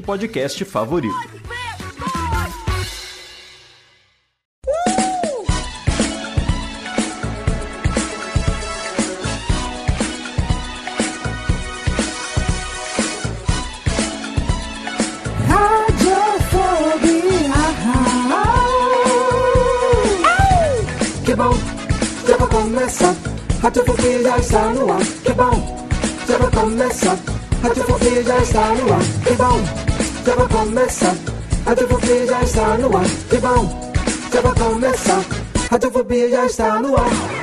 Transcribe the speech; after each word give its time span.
podcast 0.00 0.64
favorito. 0.64 1.40
Que 21.24 21.36
bom, 21.36 21.54
já 24.22 24.36
está 24.38 24.68
no 24.70 24.92
ar. 24.92 25.00
Que 25.24 25.32
bom, 25.32 25.86
já 26.26 26.38
vai 26.38 26.50
começar. 26.50 27.18
Radiofobia 27.62 28.22
já 28.22 28.38
está 28.38 28.68
no 28.74 28.92
ar. 28.92 29.02
Que 29.24 29.34
bom, 29.34 29.89
já 30.30 30.36
vai 30.36 30.48
começar. 30.48 31.16
Radiofobia 31.66 32.26
já 32.26 32.42
está 32.42 32.78
no 32.78 32.96
ar. 32.96 33.04
Que 33.28 33.36
bom, 33.38 33.92
já 34.32 34.40
vai 34.40 34.54
começar. 34.54 35.24
Radiofobia 35.70 36.30
já 36.30 36.46
está 36.46 36.80
no 36.80 36.96
ar. 36.96 37.39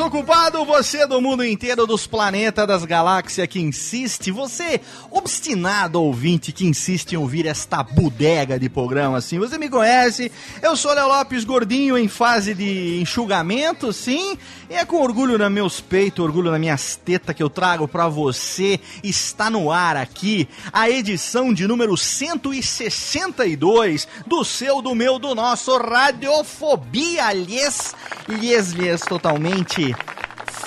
Desocupado, 0.00 0.64
você 0.64 1.06
do 1.06 1.20
mundo 1.20 1.44
inteiro, 1.44 1.86
dos 1.86 2.06
planetas, 2.06 2.66
das 2.66 2.86
galáxias 2.86 3.46
que 3.46 3.60
insiste, 3.60 4.30
você 4.30 4.80
obstinado 5.10 6.02
ouvinte 6.02 6.52
que 6.52 6.66
insiste 6.66 7.12
em 7.12 7.18
ouvir 7.18 7.44
esta 7.44 7.82
bodega 7.82 8.58
de 8.58 8.70
programa 8.70 9.18
assim, 9.18 9.38
você 9.38 9.58
me 9.58 9.68
conhece, 9.68 10.32
eu 10.62 10.74
sou 10.74 10.94
Léo 10.94 11.06
Lopes 11.06 11.44
Gordinho 11.44 11.98
em 11.98 12.08
fase 12.08 12.54
de 12.54 12.98
enxugamento, 12.98 13.92
sim, 13.92 14.38
e 14.70 14.74
é 14.74 14.86
com 14.86 15.02
orgulho 15.02 15.36
nos 15.36 15.52
meus 15.52 15.82
peitos, 15.82 16.24
orgulho 16.24 16.50
nas 16.50 16.60
minhas 16.60 16.96
tetas 16.96 17.36
que 17.36 17.42
eu 17.42 17.50
trago 17.50 17.86
pra 17.86 18.08
você, 18.08 18.80
está 19.04 19.50
no 19.50 19.70
ar 19.70 19.98
aqui 19.98 20.48
a 20.72 20.88
edição 20.88 21.52
de 21.52 21.66
número 21.66 21.94
162 21.94 24.08
do 24.26 24.42
seu, 24.46 24.80
do 24.80 24.94
meu, 24.94 25.18
do 25.18 25.34
nosso 25.34 25.76
Radiofobia, 25.76 27.30
lhes, 27.34 27.94
lhes, 28.26 28.70
lhes, 28.70 29.02
totalmente 29.02 29.89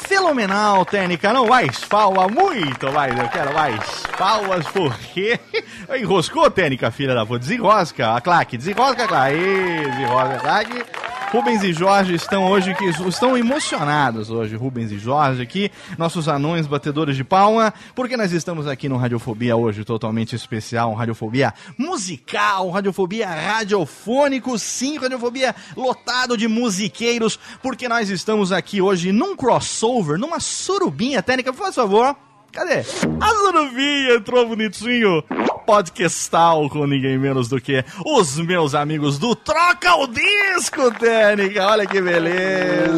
fenomenal, 0.08 0.86
técnica, 0.86 1.34
não 1.34 1.48
mais 1.48 1.84
palma, 1.86 2.28
muito 2.28 2.92
mais, 2.92 3.18
eu 3.18 3.28
quero 3.30 3.54
mais 3.54 4.04
palmas, 4.18 4.66
porque 4.68 5.40
enroscou, 6.00 6.50
técnica, 6.52 6.92
filha 6.92 7.16
da 7.16 7.26
puta, 7.26 7.40
desenrosca, 7.40 8.16
a 8.16 8.22
claque, 8.22 8.58
desenrosca, 8.58 9.04
a 9.04 9.08
claque, 9.08 9.38
desenrosca, 9.38 10.36
a 10.36 10.40
claque. 10.40 10.86
Rubens 11.34 11.64
e 11.64 11.74
Jorge 11.74 12.14
estão 12.14 12.46
hoje 12.46 12.76
que 12.76 12.86
estão 12.86 13.36
emocionados 13.36 14.30
hoje, 14.30 14.56
Rubens 14.56 14.92
e 14.92 15.00
Jorge 15.00 15.42
aqui, 15.42 15.72
nossos 15.98 16.28
anões 16.28 16.68
batedores 16.68 17.16
de 17.16 17.24
palma, 17.24 17.74
porque 17.96 18.16
nós 18.16 18.32
estamos 18.32 18.68
aqui 18.68 18.88
no 18.88 18.98
Radiofobia 18.98 19.56
hoje 19.56 19.84
totalmente 19.84 20.36
especial, 20.36 20.92
um 20.92 20.94
Radiofobia 20.94 21.52
musical, 21.76 22.68
um 22.68 22.70
Radiofobia 22.70 23.28
radiofônico, 23.28 24.60
sim, 24.60 25.00
Radiofobia 25.00 25.56
lotado 25.76 26.38
de 26.38 26.48
musiqueiros, 26.48 27.40
porque 27.64 27.90
nós 27.90 28.12
estamos 28.12 28.52
aqui 28.52 28.80
hoje 28.80 29.12
num 29.12 29.36
crossover, 29.36 30.20
numa 30.20 30.40
surubinha 30.40 31.24
técnica, 31.24 31.52
por 31.52 31.74
favor. 31.74 32.16
Cadê? 32.54 32.82
A 33.20 33.28
surubinha 33.30 34.14
entrou 34.16 34.48
bonitinho. 34.48 35.24
Podcastal 35.66 36.70
com 36.70 36.86
ninguém 36.86 37.18
menos 37.18 37.48
do 37.48 37.60
que 37.60 37.84
os 38.06 38.38
meus 38.38 38.76
amigos 38.76 39.18
do 39.18 39.34
Troca 39.34 39.96
o 39.96 40.08
Disco, 40.08 40.92
Técnica. 41.00 41.66
Olha 41.66 41.88
que 41.88 42.02
beleza. 42.02 42.92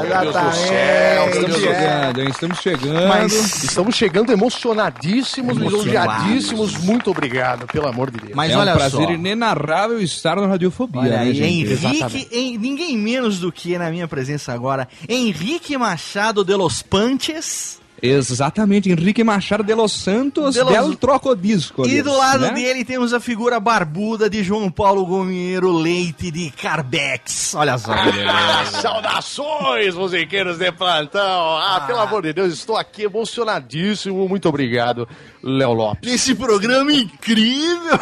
Meu 0.00 0.32
Deus 0.32 0.34
do 0.34 0.52
céu, 0.54 1.28
estamos 1.28 1.56
chegando, 1.60 2.20
hein? 2.20 2.28
Estamos 2.30 2.58
chegando. 2.60 3.08
Mas, 3.08 3.64
Estamos 3.64 3.96
chegando 3.96 4.32
emocionadíssimos, 4.32 5.58
lisonjeadíssimos. 5.58 6.78
Muito 6.78 7.10
obrigado, 7.10 7.66
pelo 7.66 7.88
amor 7.88 8.10
de 8.12 8.18
Deus. 8.20 8.32
mas 8.34 8.52
é 8.52 8.56
um 8.56 8.60
olha 8.60 8.74
prazer 8.74 9.06
só. 9.06 9.12
inenarrável 9.12 10.00
estar 10.00 10.36
no 10.36 10.46
Radiofobia, 10.46 11.00
Olha 11.02 11.10
né, 11.10 11.18
aí, 11.18 11.34
gente? 11.34 11.72
Henrique, 11.72 12.28
em- 12.30 12.56
ninguém 12.56 12.96
menos 12.96 13.40
do 13.40 13.50
que 13.52 13.76
na 13.76 13.90
minha 13.90 14.06
presença 14.08 14.52
agora, 14.52 14.88
Henrique 15.08 15.76
Machado 15.76 16.44
de 16.44 16.54
los 16.54 16.80
Panches. 16.80 17.80
Exatamente, 18.00 18.90
Henrique 18.90 19.24
Machado 19.24 19.62
de 19.64 19.74
los 19.74 19.92
Santos 19.92 20.54
De 20.54 20.62
los- 20.62 20.72
del 20.72 20.96
Trocodisco. 20.96 21.84
E 21.86 22.00
do 22.02 22.16
lado 22.16 22.46
né? 22.46 22.52
dele 22.52 22.84
temos 22.84 23.12
a 23.12 23.18
figura 23.20 23.58
barbuda 23.58 24.30
de 24.30 24.42
João 24.44 24.70
Paulo 24.70 25.04
Gomiero 25.04 25.72
Leite 25.76 26.30
de 26.30 26.50
Carbex. 26.50 27.54
Olha 27.54 27.76
só. 27.76 27.92
Saudações, 28.80 29.94
musiqueiros 29.94 30.58
de 30.58 30.70
plantão. 30.72 31.56
Ah, 31.58 31.84
pelo 31.86 32.00
amor 32.00 32.22
de 32.22 32.32
Deus, 32.32 32.52
estou 32.52 32.76
aqui 32.76 33.02
emocionadíssimo. 33.04 34.28
Muito 34.28 34.48
obrigado, 34.48 35.08
Léo 35.48 35.72
Lopes. 35.72 36.10
Nesse 36.10 36.34
programa 36.34 36.92
incrível! 36.92 37.98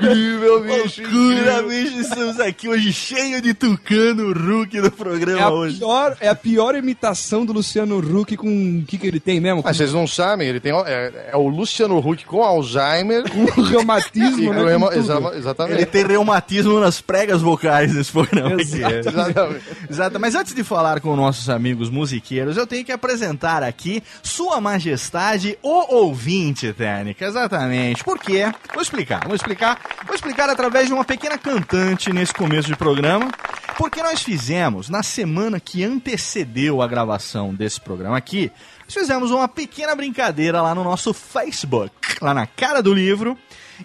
Incrível, 0.00 0.60
bicho. 0.62 1.02
Loucura, 1.02 1.62
bicho! 1.62 2.00
Estamos 2.00 2.40
aqui 2.40 2.68
hoje 2.68 2.92
cheio 2.92 3.40
de 3.42 3.52
tucano 3.54 4.32
Hulk 4.32 4.80
do 4.80 4.90
programa 4.90 5.40
É 5.40 5.42
a, 5.42 5.50
hoje. 5.50 5.78
pior, 5.78 6.16
é 6.20 6.28
a 6.28 6.34
pior 6.34 6.74
imitação 6.74 7.44
do 7.44 7.52
Luciano 7.52 7.98
Huck 7.98 8.36
com 8.36 8.78
o 8.78 8.84
que, 8.86 8.96
que 8.98 9.06
ele 9.06 9.18
tem 9.20 9.40
mesmo? 9.40 9.62
Com 9.62 9.68
Mas 9.68 9.76
vocês 9.76 9.92
não 9.92 10.06
sabem, 10.06 10.48
ele 10.48 10.60
tem 10.60 10.72
é, 10.72 11.30
é 11.32 11.36
o 11.36 11.48
Luciano 11.48 11.98
Huck 11.98 12.24
com 12.24 12.42
Alzheimer. 12.42 13.24
o 13.56 13.62
reumatismo, 13.62 14.52
né? 14.54 14.74
com 14.74 14.80
com 14.80 14.86
tudo. 14.88 14.98
exa- 15.00 15.16
Ele 15.30 15.38
exatamente. 15.38 15.86
tem 15.86 16.06
reumatismo 16.06 16.78
nas 16.80 17.00
pregas 17.00 17.42
vocais 17.42 17.92
nesse 17.94 18.12
programa 18.12 18.54
aqui. 18.54 18.82
Exatamente. 18.82 19.64
Exato, 19.90 20.20
mas 20.20 20.34
antes 20.34 20.54
de 20.54 20.62
falar 20.62 21.00
com 21.00 21.16
nossos 21.16 21.48
amigos 21.50 21.90
musiqueiros, 21.90 22.56
eu 22.56 22.66
tenho 22.66 22.84
que 22.84 22.92
apresentar 22.92 23.62
aqui 23.62 24.02
Sua 24.22 24.60
Majestade, 24.60 25.58
o 25.62 25.94
ouvinte 25.96 26.27
técnica. 26.76 27.26
Exatamente. 27.26 28.04
Por 28.04 28.18
quê? 28.18 28.52
Vou 28.72 28.82
explicar, 28.82 29.26
vou 29.26 29.34
explicar. 29.34 29.80
Vou 30.06 30.14
explicar 30.14 30.48
através 30.50 30.86
de 30.86 30.92
uma 30.92 31.04
pequena 31.04 31.38
cantante 31.38 32.12
nesse 32.12 32.34
começo 32.34 32.68
de 32.68 32.76
programa. 32.76 33.30
Porque 33.76 34.02
nós 34.02 34.22
fizemos, 34.22 34.88
na 34.88 35.04
semana 35.04 35.60
que 35.60 35.84
antecedeu 35.84 36.82
a 36.82 36.88
gravação 36.88 37.54
desse 37.54 37.80
programa 37.80 38.16
aqui, 38.16 38.50
nós 38.84 38.94
fizemos 38.94 39.30
uma 39.30 39.46
pequena 39.46 39.94
brincadeira 39.94 40.60
lá 40.60 40.74
no 40.74 40.82
nosso 40.82 41.14
Facebook, 41.14 41.92
lá 42.20 42.34
na 42.34 42.46
cara 42.46 42.82
do 42.82 42.92
livro. 42.92 43.36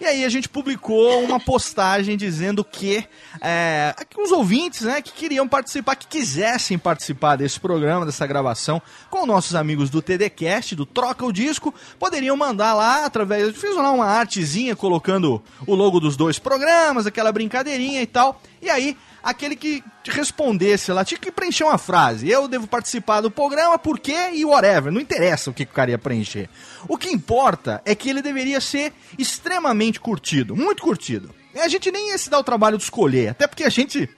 E 0.02 0.06
aí 0.06 0.26
a 0.26 0.30
gente 0.30 0.50
publicou 0.50 1.24
uma 1.24 1.40
postagem 1.40 2.18
dizendo 2.18 2.64
que 2.64 3.06
é, 3.40 3.94
ouvintes, 4.32 4.82
né, 4.82 5.02
que 5.02 5.12
queriam 5.12 5.48
participar, 5.48 5.96
que 5.96 6.08
quisessem 6.08 6.80
participar 6.80 7.36
desse 7.36 7.60
programa, 7.60 8.06
dessa 8.06 8.26
gravação, 8.26 8.82
com 9.10 9.26
nossos 9.26 9.54
amigos 9.54 9.90
do 9.90 10.02
TDcast, 10.02 10.76
do 10.76 10.86
Troca 10.86 11.26
o 11.26 11.32
Disco, 11.32 11.74
poderiam 12.00 12.36
mandar 12.36 12.74
lá 12.74 13.06
através, 13.06 13.56
fiz 13.56 13.76
lá 13.76 13.92
uma 13.92 14.06
artezinha 14.06 14.76
colocando 14.76 15.42
o 15.68 15.76
logo 15.76 16.00
dos 16.00 16.18
dois 16.18 16.40
programas, 16.40 17.06
aquela 17.06 17.32
brincadeirinha 17.32 18.02
e 18.02 18.08
tal. 18.08 18.42
E 18.62 18.70
aí 18.70 18.98
aquele 19.24 19.56
que 19.56 19.82
respondesse 20.06 20.92
lá, 20.92 21.06
tinha 21.06 21.20
que 21.20 21.32
preencher 21.32 21.64
uma 21.64 21.78
frase. 21.78 22.30
Eu 22.30 22.48
devo 22.48 22.68
participar 22.68 23.22
do 23.22 23.32
programa, 23.32 23.80
por 23.80 23.98
quê 24.00 24.32
e 24.34 24.44
whatever. 24.44 24.92
Não 24.92 25.00
interessa 25.00 25.50
o 25.50 25.54
que 25.54 25.64
o 25.64 25.68
cara 25.68 25.92
ia 25.92 25.98
preencher. 25.98 26.50
O 26.88 26.98
que 26.98 27.10
importa 27.10 27.82
é 27.86 27.96
que 27.96 28.10
ele 28.10 28.22
deveria 28.22 28.60
ser 28.60 28.94
extremamente 29.18 30.00
curtido, 30.00 30.56
muito 30.56 30.84
curtido. 30.84 31.34
A 31.56 31.68
gente 31.68 31.92
nem 31.92 32.10
ia 32.10 32.18
se 32.18 32.30
dar 32.30 32.40
o 32.40 32.44
trabalho 32.44 32.78
de 32.78 32.84
escolher, 32.84 33.30
até 33.30 33.48
porque 33.48 33.64
a 33.64 33.70
gente 33.70 34.10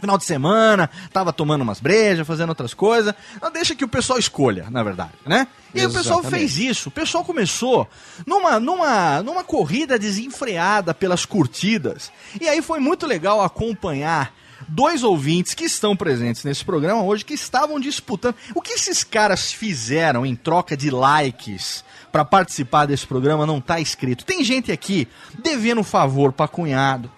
Final 0.00 0.18
de 0.18 0.24
semana, 0.24 0.90
tava 1.12 1.32
tomando 1.32 1.62
umas 1.62 1.80
brejas, 1.80 2.26
fazendo 2.26 2.50
outras 2.50 2.74
coisas. 2.74 3.14
Não 3.40 3.50
deixa 3.50 3.74
que 3.74 3.84
o 3.84 3.88
pessoal 3.88 4.18
escolha, 4.18 4.66
na 4.70 4.82
verdade, 4.82 5.12
né? 5.24 5.46
E 5.74 5.80
aí 5.80 5.86
o 5.86 5.92
pessoal 5.92 6.20
Exatamente. 6.20 6.52
fez 6.52 6.58
isso. 6.58 6.88
O 6.88 6.92
pessoal 6.92 7.24
começou 7.24 7.88
numa, 8.26 8.60
numa, 8.60 9.22
numa 9.22 9.42
corrida 9.42 9.98
desenfreada 9.98 10.92
pelas 10.92 11.24
curtidas. 11.24 12.12
E 12.40 12.48
aí 12.48 12.60
foi 12.60 12.78
muito 12.78 13.06
legal 13.06 13.42
acompanhar 13.42 14.32
dois 14.68 15.02
ouvintes 15.02 15.54
que 15.54 15.64
estão 15.64 15.96
presentes 15.96 16.44
nesse 16.44 16.64
programa 16.64 17.02
hoje 17.02 17.24
que 17.24 17.34
estavam 17.34 17.78
disputando. 17.78 18.34
O 18.54 18.62
que 18.62 18.72
esses 18.72 19.04
caras 19.04 19.52
fizeram 19.52 20.24
em 20.24 20.34
troca 20.34 20.76
de 20.76 20.90
likes 20.90 21.84
para 22.10 22.24
participar 22.24 22.86
desse 22.86 23.06
programa 23.06 23.46
não 23.46 23.60
tá 23.60 23.80
escrito. 23.80 24.24
Tem 24.24 24.42
gente 24.42 24.72
aqui 24.72 25.06
devendo 25.42 25.82
favor 25.82 26.32
pra 26.32 26.48
cunhado. 26.48 27.10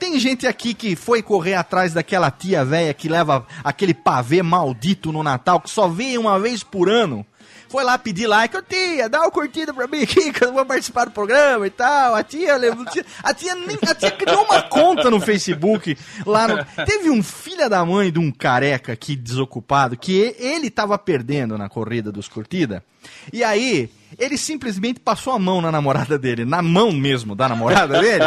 Tem 0.00 0.18
gente 0.18 0.46
aqui 0.46 0.72
que 0.72 0.96
foi 0.96 1.22
correr 1.22 1.52
atrás 1.52 1.92
daquela 1.92 2.30
tia 2.30 2.64
velha 2.64 2.94
que 2.94 3.06
leva 3.06 3.46
aquele 3.62 3.92
pavê 3.92 4.42
maldito 4.42 5.12
no 5.12 5.22
Natal, 5.22 5.60
que 5.60 5.68
só 5.68 5.86
vem 5.88 6.16
uma 6.16 6.40
vez 6.40 6.62
por 6.62 6.88
ano. 6.88 7.24
Foi 7.68 7.84
lá 7.84 7.98
pedir 7.98 8.26
like, 8.26 8.56
ô 8.56 8.62
tia, 8.62 9.10
dá 9.10 9.20
uma 9.20 9.30
curtida 9.30 9.74
pra 9.74 9.86
mim 9.86 10.02
aqui, 10.02 10.32
que 10.32 10.42
eu 10.42 10.54
vou 10.54 10.64
participar 10.64 11.04
do 11.04 11.10
programa 11.10 11.66
e 11.66 11.70
tal. 11.70 12.14
A 12.14 12.24
tia 12.24 12.56
levou. 12.56 12.86
A 13.22 13.34
tia, 13.34 13.54
nem, 13.54 13.78
a 13.86 13.94
tia 13.94 14.10
criou 14.10 14.42
uma 14.42 14.62
conta 14.62 15.10
no 15.10 15.20
Facebook 15.20 15.96
lá 16.24 16.48
no. 16.48 16.64
Teve 16.86 17.10
um 17.10 17.22
filho 17.22 17.68
da 17.68 17.84
mãe 17.84 18.10
de 18.10 18.18
um 18.18 18.32
careca 18.32 18.94
aqui 18.94 19.14
desocupado 19.14 19.98
que 19.98 20.34
ele 20.38 20.70
tava 20.70 20.96
perdendo 20.96 21.58
na 21.58 21.68
corrida 21.68 22.10
dos 22.10 22.26
curtida. 22.26 22.82
E 23.30 23.44
aí, 23.44 23.90
ele 24.18 24.36
simplesmente 24.36 25.00
passou 25.00 25.32
a 25.32 25.38
mão 25.38 25.60
na 25.60 25.70
namorada 25.72 26.18
dele, 26.18 26.44
na 26.44 26.60
mão 26.62 26.92
mesmo 26.92 27.34
da 27.34 27.48
namorada 27.48 28.00
dele, 28.00 28.24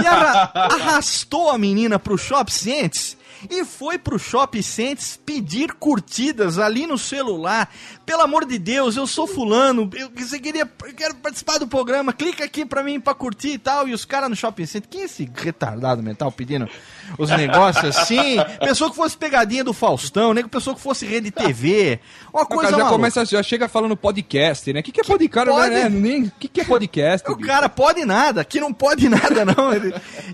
e 0.00 0.06
arra- 0.06 0.52
arrastou 0.54 1.50
a 1.50 1.58
menina 1.58 1.98
pro 1.98 2.18
Shop 2.18 2.52
Cientes 2.52 3.16
e 3.48 3.64
foi 3.64 3.96
pro 3.98 4.18
Shop 4.18 4.62
Cientes 4.62 5.18
pedir 5.24 5.72
curtidas 5.72 6.58
ali 6.58 6.86
no 6.86 6.98
celular. 6.98 7.70
Pelo 8.04 8.20
amor 8.20 8.44
de 8.44 8.58
Deus, 8.58 8.96
eu 8.96 9.06
sou 9.06 9.26
fulano, 9.26 9.88
eu, 9.94 10.10
você 10.14 10.38
queria, 10.38 10.70
eu 10.84 10.94
quero 10.94 11.14
participar 11.14 11.56
do 11.58 11.66
programa, 11.66 12.12
clica 12.12 12.44
aqui 12.44 12.66
pra 12.66 12.82
mim 12.82 13.00
pra 13.00 13.14
curtir 13.14 13.52
e 13.52 13.58
tal. 13.58 13.88
E 13.88 13.94
os 13.94 14.04
caras 14.04 14.28
no 14.28 14.36
Shopping 14.36 14.66
Center, 14.66 14.90
quem 14.90 15.00
é 15.00 15.04
esse 15.04 15.30
retardado 15.34 16.02
mental 16.02 16.30
pedindo 16.30 16.68
os 17.18 17.30
negócios 17.30 17.96
assim? 17.96 18.36
Pessoa 18.60 18.90
que 18.90 18.96
fosse 18.96 19.16
pegadinha 19.16 19.64
do 19.64 19.72
Faustão, 19.72 20.34
nem 20.34 20.44
que 20.44 20.50
pessoa 20.50 20.74
que 20.74 20.82
fosse 20.82 21.06
rede 21.06 21.30
TV, 21.30 22.00
uma 22.32 22.46
coisa 22.46 22.70
cara 22.70 22.84
já 22.84 22.88
começa, 22.88 23.24
já 23.24 23.42
chega 23.42 23.68
falando 23.68 23.96
podcast, 23.96 24.72
né? 24.72 24.78
O 24.80 24.82
que, 24.82 24.92
que 24.92 25.00
é 25.00 25.04
podcast? 25.04 25.50
pode? 25.50 25.74
Né? 25.74 25.88
Nem, 25.88 26.24
o 26.24 26.32
que, 26.38 26.48
que 26.48 26.60
é 26.60 26.64
podcast? 26.64 27.30
O 27.30 27.36
bicho? 27.36 27.48
cara 27.48 27.68
pode 27.68 28.04
nada, 28.04 28.44
que 28.44 28.60
não 28.60 28.72
pode 28.72 29.08
nada, 29.12 29.44
não. 29.44 29.72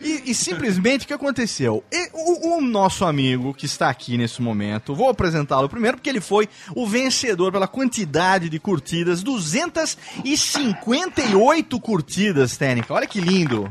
E, 0.01 0.31
e 0.31 0.35
simplesmente 0.35 1.05
o 1.05 1.09
que 1.09 1.15
aconteceu? 1.15 1.85
E 1.93 2.09
o, 2.13 2.57
o 2.57 2.61
nosso 2.61 3.05
amigo 3.05 3.55
que 3.55 3.67
está 3.67 3.89
aqui 3.89 4.19
nesse 4.19 4.43
momento, 4.43 4.95
vou 4.95 5.09
apresentá-lo 5.09 5.69
primeiro, 5.69 5.97
porque 5.97 6.11
ele 6.11 6.21
foi 6.21 6.49
o 6.75 6.85
vencedor 6.87 7.53
pela 7.53 7.69
quantidade 7.69 8.49
de 8.49 8.59
curtidas, 8.59 9.23
258 9.23 11.81
curtidas, 11.81 12.57
Técnica. 12.57 12.95
Olha 12.95 13.07
que 13.07 13.21
lindo. 13.21 13.69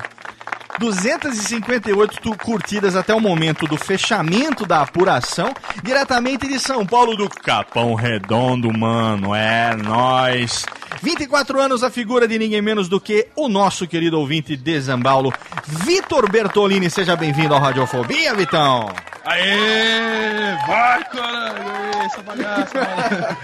258 0.79 2.19
tu- 2.21 2.37
curtidas 2.37 2.95
até 2.95 3.13
o 3.13 3.19
momento 3.19 3.65
do 3.67 3.77
fechamento 3.77 4.65
da 4.65 4.81
apuração, 4.81 5.53
diretamente 5.83 6.47
de 6.47 6.59
São 6.59 6.85
Paulo 6.85 7.15
do 7.15 7.29
Capão 7.29 7.93
Redondo, 7.95 8.71
mano. 8.77 9.33
É 9.33 9.75
nós. 9.75 10.65
24 11.01 11.59
anos 11.59 11.83
a 11.83 11.89
figura 11.91 12.27
de 12.27 12.37
ninguém 12.39 12.61
menos 12.61 12.87
do 12.87 12.99
que 12.99 13.27
o 13.35 13.47
nosso 13.49 13.87
querido 13.87 14.19
ouvinte 14.19 14.55
de 14.55 14.79
Zambaulo, 14.79 15.33
Vitor 15.65 16.29
Bertolini. 16.31 16.89
Seja 16.89 17.15
bem-vindo 17.15 17.53
ao 17.53 17.59
Radiofobia, 17.59 18.33
Vitão. 18.33 18.89
Aê! 19.25 20.55
Vai, 20.67 21.03
caralho! 21.05 21.65
Essa 22.05 22.21
bagaça. 22.21 23.37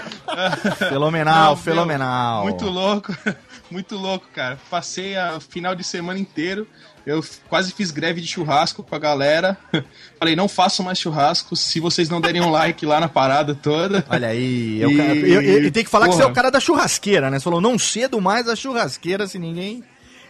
Fenomenal, 0.89 1.49
Não, 1.51 1.57
fenomenal. 1.57 2.43
meu, 2.45 2.51
Muito 2.51 2.65
louco, 2.69 3.13
muito 3.69 3.97
louco, 3.97 4.25
cara. 4.33 4.57
Passei 4.69 5.17
a 5.17 5.39
final 5.39 5.75
de 5.75 5.83
semana 5.83 6.17
inteiro. 6.19 6.65
Eu 7.05 7.23
quase 7.49 7.71
fiz 7.73 7.89
greve 7.91 8.21
de 8.21 8.27
churrasco 8.27 8.83
com 8.83 8.95
a 8.95 8.99
galera. 8.99 9.57
Falei, 10.19 10.35
não 10.35 10.47
façam 10.47 10.85
mais 10.85 10.99
churrasco 10.99 11.55
se 11.55 11.79
vocês 11.79 12.09
não 12.09 12.21
derem 12.21 12.41
um 12.41 12.49
like 12.51 12.85
lá 12.85 12.99
na 12.99 13.07
parada 13.09 13.55
toda. 13.55 14.05
Olha 14.09 14.27
aí, 14.27 14.79
eu, 14.79 14.91
E- 14.91 14.97
cara- 14.97 15.15
eu- 15.15 15.41
eu- 15.41 15.63
e 15.65 15.71
tem 15.71 15.83
que 15.83 15.89
falar 15.89 16.07
que 16.07 16.13
você 16.15 16.21
é 16.21 16.25
o 16.25 16.27
porra. 16.27 16.35
cara 16.35 16.51
da 16.51 16.59
churrasqueira, 16.59 17.29
né? 17.29 17.39
Você 17.39 17.43
falou, 17.43 17.59
não 17.61 17.79
cedo 17.79 18.21
mais 18.21 18.47
a 18.47 18.55
churrasqueira 18.55 19.25
se 19.27 19.39
ninguém. 19.39 19.83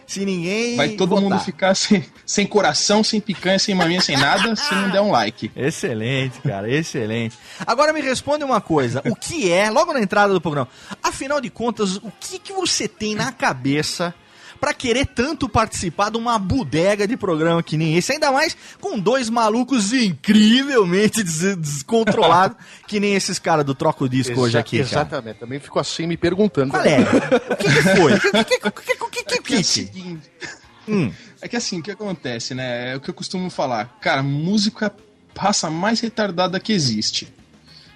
Se 0.04 0.24
ninguém. 0.24 0.76
Vai 0.76 0.90
todo 0.90 1.10
votar. 1.10 1.22
mundo 1.22 1.38
ficar 1.40 1.74
sem, 1.76 2.04
sem 2.26 2.44
coração, 2.46 3.04
sem 3.04 3.20
picanha, 3.20 3.58
sem 3.58 3.74
maminha, 3.74 4.00
sem 4.00 4.16
nada, 4.16 4.54
se 4.56 4.74
não 4.74 4.90
der 4.90 5.00
um 5.00 5.10
like. 5.12 5.50
Excelente, 5.54 6.40
cara, 6.40 6.68
excelente. 6.70 7.38
Agora 7.64 7.92
me 7.92 8.00
responde 8.00 8.42
uma 8.44 8.60
coisa: 8.60 9.00
o 9.06 9.14
que 9.14 9.50
é, 9.50 9.70
logo 9.70 9.92
na 9.92 10.00
entrada 10.00 10.32
do 10.34 10.40
programa, 10.40 10.68
afinal 11.02 11.40
de 11.40 11.48
contas, 11.48 11.96
o 11.96 12.12
que, 12.18 12.38
que 12.40 12.52
você 12.52 12.88
tem 12.88 13.14
na 13.14 13.30
cabeça 13.30 14.12
pra 14.62 14.72
querer 14.72 15.06
tanto 15.06 15.48
participar 15.48 16.08
de 16.08 16.16
uma 16.16 16.38
bodega 16.38 17.04
de 17.04 17.16
programa 17.16 17.60
que 17.64 17.76
nem 17.76 17.96
esse? 17.96 18.12
Ainda 18.12 18.30
mais 18.30 18.56
com 18.80 18.96
dois 18.96 19.28
malucos 19.28 19.92
incrivelmente 19.92 21.20
des- 21.24 21.56
descontrolados, 21.56 22.56
que 22.86 23.00
nem 23.00 23.16
esses 23.16 23.40
caras 23.40 23.64
do 23.64 23.74
Troco 23.74 24.08
Disco 24.08 24.40
hoje 24.40 24.52
Exa- 24.52 24.60
aqui, 24.60 24.76
cara. 24.78 24.88
Exatamente, 24.88 25.38
também 25.40 25.58
fico 25.58 25.80
assim 25.80 26.06
me 26.06 26.16
perguntando. 26.16 26.70
Qual 26.70 26.84
é? 26.84 27.00
O 27.00 27.56
que, 27.56 27.64
que 27.64 27.82
foi? 27.96 28.12
O 28.14 28.20
que, 28.20 28.30
que, 28.30 28.44
que, 28.44 29.24
que, 29.24 29.42
que, 29.42 29.54
É 29.54 30.12
é. 30.12 30.58
Hum. 30.88 31.12
É 31.40 31.48
que 31.48 31.56
assim, 31.56 31.80
o 31.80 31.82
que 31.82 31.90
acontece, 31.90 32.54
né? 32.54 32.92
É 32.92 32.96
o 32.96 33.00
que 33.00 33.10
eu 33.10 33.14
costumo 33.14 33.50
falar. 33.50 33.98
Cara, 34.00 34.22
música 34.22 34.86
é 34.86 35.38
a 35.38 35.42
raça 35.42 35.68
mais 35.70 35.98
retardada 35.98 36.60
que 36.60 36.72
existe. 36.72 37.34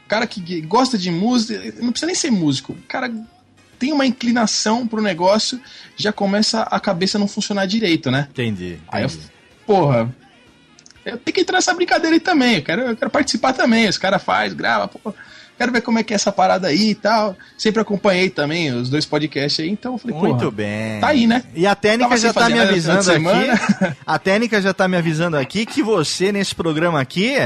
Cara 0.09 0.27
que 0.27 0.61
gosta 0.63 0.99
de 0.99 1.13
música, 1.13 1.61
não 1.81 1.91
precisa 1.93 2.07
nem 2.07 2.15
ser 2.17 2.31
músico. 2.33 2.77
Cara 2.89 3.09
tem 3.79 3.93
uma 3.93 4.07
inclinação 4.07 4.87
pro 4.87 5.03
negócio, 5.03 5.61
já 5.97 6.13
começa 6.13 6.63
a 6.63 6.81
cabeça 6.81 7.19
não 7.19 7.29
funcionar 7.29 7.67
direito, 7.67 8.11
né? 8.11 8.29
Entendi. 8.31 8.79
Aí 8.89 9.03
eu, 9.03 9.09
entendi. 9.09 9.27
porra, 9.67 10.15
eu 11.05 11.17
tenho 11.19 11.35
que 11.35 11.41
entrar 11.41 11.59
nessa 11.59 11.73
brincadeira 11.73 12.17
aí 12.17 12.21
também. 12.21 12.57
Eu 12.57 12.63
quero, 12.63 12.83
eu 12.83 12.97
quero 12.97 13.11
participar 13.11 13.53
também. 13.53 13.89
Os 13.89 13.97
caras 13.97 14.23
faz, 14.23 14.53
grava, 14.53 14.89
pô, 14.89 15.15
quero 15.57 15.73
ver 15.73 15.81
como 15.81 15.99
é 15.99 16.03
que 16.03 16.13
é 16.13 16.17
essa 16.17 16.33
parada 16.33 16.69
aí 16.69 16.91
e 16.91 16.95
tal. 16.95 17.37
Sempre 17.57 17.81
acompanhei 17.81 18.29
também 18.29 18.73
os 18.73 18.91
dois 18.91 19.07
podcasts 19.07 19.65
aí, 19.65 19.71
então 19.71 19.93
eu 19.95 19.99
falei, 19.99 20.17
Muito 20.17 20.51
bem. 20.51 21.01
tá 21.01 21.09
aí, 21.09 21.27
né? 21.27 21.45
E 21.55 21.67
a 21.67 21.75
técnica 21.75 22.17
já 22.17 22.33
tá 22.33 22.49
me 22.49 22.59
avisando 22.59 23.13
aqui. 23.13 23.97
A 24.05 24.19
técnica 24.19 24.61
já 24.61 24.75
tá 24.75 24.89
me 24.89 24.97
avisando 24.97 25.37
aqui 25.37 25.65
que 25.65 25.83
você, 25.83 26.33
nesse 26.33 26.55
programa 26.55 27.01
aqui, 27.01 27.37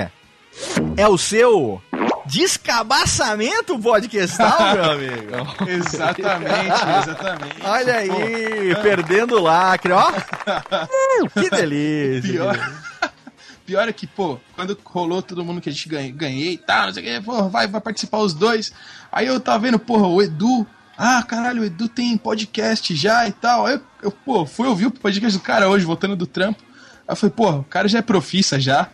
é 0.97 1.09
o 1.09 1.19
seu 1.19 1.83
descabaçamento 2.31 3.79
podcastal, 3.79 4.75
meu 4.75 4.91
amigo. 4.93 5.69
Exatamente, 5.69 6.83
exatamente. 7.03 7.63
Olha 7.63 7.95
aí, 7.97 8.75
perdendo 8.83 9.37
o 9.37 9.43
lacre, 9.43 9.93
ó. 9.93 10.13
Que 11.35 11.51
delícia. 11.51 12.33
Pior, 12.33 12.73
pior 13.67 13.89
é 13.89 13.93
que, 13.93 14.07
pô, 14.07 14.39
quando 14.55 14.79
rolou 14.85 15.21
todo 15.21 15.45
mundo 15.45 15.61
que 15.61 15.69
a 15.69 15.73
gente 15.73 15.89
ganhei, 15.89 16.13
ganhei 16.13 16.53
e 16.53 16.59
tal, 16.59 16.87
não 16.87 16.95
sei 16.95 17.03
o 17.03 17.07
que, 17.07 17.25
pô, 17.25 17.49
vai, 17.49 17.67
vai 17.67 17.81
participar 17.81 18.19
os 18.19 18.33
dois. 18.33 18.73
Aí 19.11 19.27
eu 19.27 19.41
tava 19.41 19.59
vendo, 19.59 19.79
porra, 19.79 20.07
o 20.07 20.23
Edu. 20.23 20.67
Ah, 20.97 21.23
caralho, 21.23 21.63
o 21.63 21.65
Edu 21.65 21.89
tem 21.89 22.17
podcast 22.17 22.95
já 22.95 23.27
e 23.27 23.33
tal. 23.33 23.67
Aí 23.67 23.75
eu, 23.75 23.83
eu 24.03 24.11
pô, 24.11 24.47
fui 24.47 24.69
ouvir 24.69 24.87
o 24.87 24.91
podcast 24.91 25.39
do 25.39 25.43
cara 25.43 25.69
hoje, 25.69 25.85
voltando 25.85 26.15
do 26.15 26.27
trampo. 26.27 26.63
Aí 27.11 27.13
eu 27.13 27.17
falei, 27.17 27.35
pô, 27.35 27.51
o 27.51 27.65
cara 27.65 27.89
já 27.89 27.99
é 27.99 28.03
profissa 28.03 28.61
já. 28.61 28.89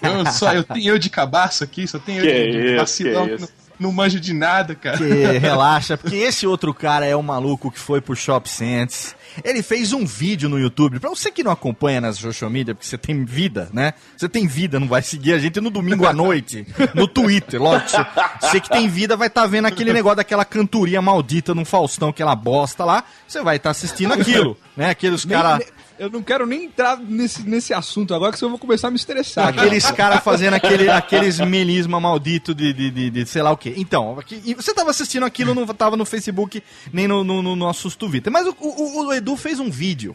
Eu 0.00 0.32
só, 0.32 0.54
eu 0.54 0.64
tenho 0.64 0.94
eu 0.94 0.98
de 0.98 1.10
cabaço 1.10 1.62
aqui, 1.62 1.86
só 1.86 1.98
tenho 1.98 2.22
Que 2.22 2.26
eu 2.26 2.32
de, 2.32 2.50
de 2.50 2.66
isso, 2.68 2.76
vacilão, 2.76 3.26
não, 3.26 3.48
não 3.78 3.92
manjo 3.92 4.18
de 4.18 4.32
nada, 4.32 4.74
cara. 4.74 4.96
Que 4.96 5.04
relaxa, 5.38 5.98
porque 5.98 6.16
esse 6.16 6.46
outro 6.46 6.72
cara 6.72 7.04
é 7.04 7.14
o 7.14 7.22
maluco 7.22 7.70
que 7.70 7.78
foi 7.78 8.00
pro 8.00 8.16
Shop 8.16 8.48
Sense. 8.48 9.14
Ele 9.44 9.62
fez 9.62 9.92
um 9.92 10.06
vídeo 10.06 10.48
no 10.48 10.58
YouTube. 10.58 10.98
Pra 10.98 11.10
você 11.10 11.30
que 11.30 11.44
não 11.44 11.52
acompanha 11.52 12.00
nas 12.00 12.16
social 12.16 12.48
media, 12.48 12.74
porque 12.74 12.88
você 12.88 12.96
tem 12.96 13.22
vida, 13.22 13.68
né? 13.70 13.92
Você 14.16 14.30
tem 14.30 14.46
vida, 14.46 14.80
não 14.80 14.88
vai 14.88 15.02
seguir 15.02 15.34
a 15.34 15.38
gente 15.38 15.60
no 15.60 15.68
domingo 15.68 16.06
à 16.06 16.12
noite, 16.14 16.66
no 16.94 17.06
Twitter. 17.06 17.60
Lógico, 17.60 17.90
você, 17.90 18.06
você 18.40 18.60
que 18.60 18.70
tem 18.70 18.88
vida 18.88 19.14
vai 19.14 19.28
estar 19.28 19.46
vendo 19.46 19.66
aquele 19.66 19.92
negócio 19.92 20.16
daquela 20.16 20.46
cantoria 20.46 21.02
maldita 21.02 21.54
no 21.54 21.66
Faustão, 21.66 22.08
aquela 22.08 22.34
bosta 22.34 22.82
lá. 22.82 23.04
Você 23.26 23.42
vai 23.42 23.56
estar 23.56 23.70
assistindo 23.70 24.14
aquilo, 24.14 24.56
né? 24.74 24.88
Aqueles 24.88 25.26
caras. 25.26 25.62
Eu 25.98 26.08
não 26.10 26.22
quero 26.22 26.46
nem 26.46 26.64
entrar 26.66 26.96
nesse, 26.98 27.42
nesse 27.48 27.74
assunto 27.74 28.14
agora, 28.14 28.32
que 28.32 28.38
senão 28.38 28.48
eu 28.48 28.52
vou 28.52 28.58
começar 28.58 28.88
a 28.88 28.90
me 28.90 28.96
estressar. 28.96 29.48
Aqueles 29.48 29.90
caras 29.90 30.22
fazendo 30.22 30.54
aquele, 30.54 30.88
aqueles 30.88 31.38
melisma 31.40 31.98
maldito 32.00 32.54
de, 32.54 32.72
de, 32.72 32.90
de, 32.90 33.10
de 33.10 33.26
sei 33.26 33.42
lá 33.42 33.50
o 33.50 33.56
quê. 33.56 33.74
Então, 33.76 34.18
aqui- 34.18 34.54
você 34.54 34.72
tava 34.72 34.90
assistindo 34.90 35.24
aquilo, 35.26 35.54
não 35.54 35.66
tava 35.66 35.96
no 35.96 36.04
Facebook, 36.04 36.62
nem 36.92 37.08
no, 37.08 37.22
no, 37.24 37.42
no 37.42 37.56
nosso 37.56 37.90
Twitter. 37.96 38.32
Mas 38.32 38.46
o, 38.46 38.54
o, 38.60 39.06
o 39.06 39.12
Edu 39.12 39.36
fez 39.36 39.58
um 39.60 39.70
vídeo. 39.70 40.14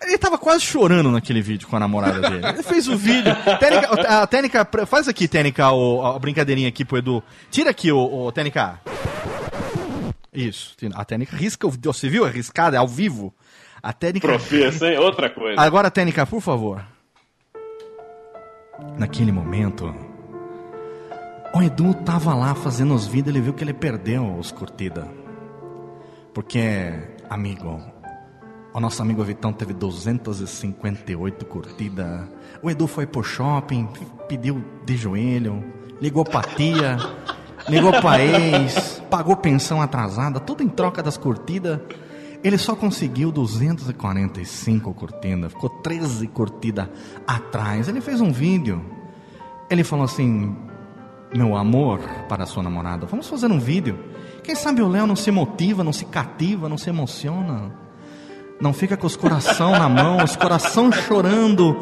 Ele 0.00 0.16
tava 0.16 0.38
quase 0.38 0.60
chorando 0.64 1.10
naquele 1.10 1.42
vídeo 1.42 1.66
com 1.66 1.74
a 1.74 1.80
namorada 1.80 2.20
dele. 2.30 2.46
Ele 2.46 2.62
fez 2.62 2.86
o 2.86 2.96
vídeo. 2.96 3.36
A 4.08 4.26
Tênica, 4.28 4.64
faz 4.86 5.08
aqui, 5.08 5.26
Tênica, 5.26 5.70
o- 5.72 6.06
a 6.06 6.18
brincadeirinha 6.18 6.68
aqui 6.68 6.84
pro 6.84 6.98
Edu. 6.98 7.20
Tira 7.50 7.70
aqui, 7.70 7.90
o, 7.90 7.98
o 8.26 8.30
Tênica. 8.30 8.80
Isso. 10.32 10.76
A 10.94 11.04
Tênica 11.04 11.36
risca. 11.36 11.66
Você 11.68 12.08
viu? 12.08 12.26
É 12.26 12.30
riscada, 12.30 12.76
é 12.76 12.78
ao 12.78 12.86
vivo. 12.86 13.34
A 13.82 13.92
Tênica. 13.92 14.26
Profissa, 14.26 14.88
hein? 14.88 14.98
Outra 14.98 15.30
coisa. 15.30 15.60
Agora, 15.60 15.90
Tênica, 15.90 16.26
por 16.26 16.40
favor. 16.40 16.82
naquele 18.96 19.32
momento, 19.32 19.94
o 21.54 21.62
Edu 21.62 21.94
tava 21.94 22.34
lá 22.34 22.54
fazendo 22.54 22.94
os 22.94 23.06
vídeos, 23.06 23.34
ele 23.34 23.42
viu 23.42 23.52
que 23.54 23.64
ele 23.64 23.72
perdeu 23.72 24.36
os 24.36 24.52
curtidas. 24.52 25.04
Porque, 26.32 26.92
amigo, 27.28 27.80
o 28.72 28.80
nosso 28.80 29.02
amigo 29.02 29.24
Vitão 29.24 29.52
teve 29.52 29.72
258 29.72 31.44
curtidas. 31.46 32.28
O 32.62 32.70
Edu 32.70 32.86
foi 32.86 33.06
pro 33.06 33.22
shopping, 33.22 33.88
pediu 34.28 34.64
de 34.84 34.96
joelho, 34.96 35.64
ligou 36.00 36.24
pra 36.24 36.42
tia, 36.42 36.96
ligou 37.68 37.90
pra 38.00 38.20
ex, 38.20 39.02
pagou 39.10 39.36
pensão 39.36 39.82
atrasada, 39.82 40.38
tudo 40.38 40.62
em 40.62 40.68
troca 40.68 41.02
das 41.02 41.16
curtidas. 41.16 41.80
Ele 42.42 42.56
só 42.56 42.76
conseguiu 42.76 43.32
245 43.32 44.94
curtidas, 44.94 45.52
ficou 45.52 45.68
13 45.68 46.28
curtidas 46.28 46.88
atrás. 47.26 47.88
Ele 47.88 48.00
fez 48.00 48.20
um 48.20 48.30
vídeo. 48.30 48.80
Ele 49.68 49.82
falou 49.82 50.04
assim: 50.04 50.56
Meu 51.34 51.56
amor 51.56 52.00
para 52.28 52.46
sua 52.46 52.62
namorada, 52.62 53.06
vamos 53.06 53.28
fazer 53.28 53.50
um 53.50 53.58
vídeo. 53.58 53.98
Quem 54.42 54.54
sabe 54.54 54.80
o 54.80 54.88
Léo 54.88 55.06
não 55.06 55.16
se 55.16 55.30
motiva, 55.30 55.82
não 55.82 55.92
se 55.92 56.04
cativa, 56.04 56.68
não 56.68 56.78
se 56.78 56.88
emociona. 56.88 57.72
Não 58.60 58.72
fica 58.72 58.96
com 58.96 59.06
os 59.06 59.16
coração 59.16 59.72
na 59.72 59.88
mão, 59.88 60.22
os 60.22 60.36
coração 60.36 60.90
chorando. 60.90 61.76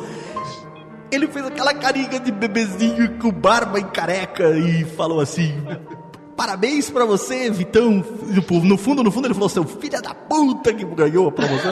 Ele 1.11 1.29
fez 1.29 1.47
aquela 1.47 1.73
carinha 1.73 2.19
de 2.19 2.33
bebezinho 2.33 3.19
com 3.19 3.31
barba 3.31 3.79
e 3.79 3.85
careca 3.85 4.59
e 4.59 4.85
falou 4.85 5.21
assim: 5.21 5.55
Parabéns 6.37 6.91
pra 6.91 7.05
você, 7.05 7.51
Vitão. 7.51 8.05
No 8.63 8.77
fundo, 8.77 9.03
no 9.03 9.11
fundo, 9.11 9.27
ele 9.27 9.35
falou: 9.35 9.49
Seu 9.49 9.65
filho 9.65 10.01
da 10.03 10.15
puta 10.15 10.73
que 10.73 10.85
ganhou 10.85 11.29
a 11.29 11.33
promoção. 11.33 11.71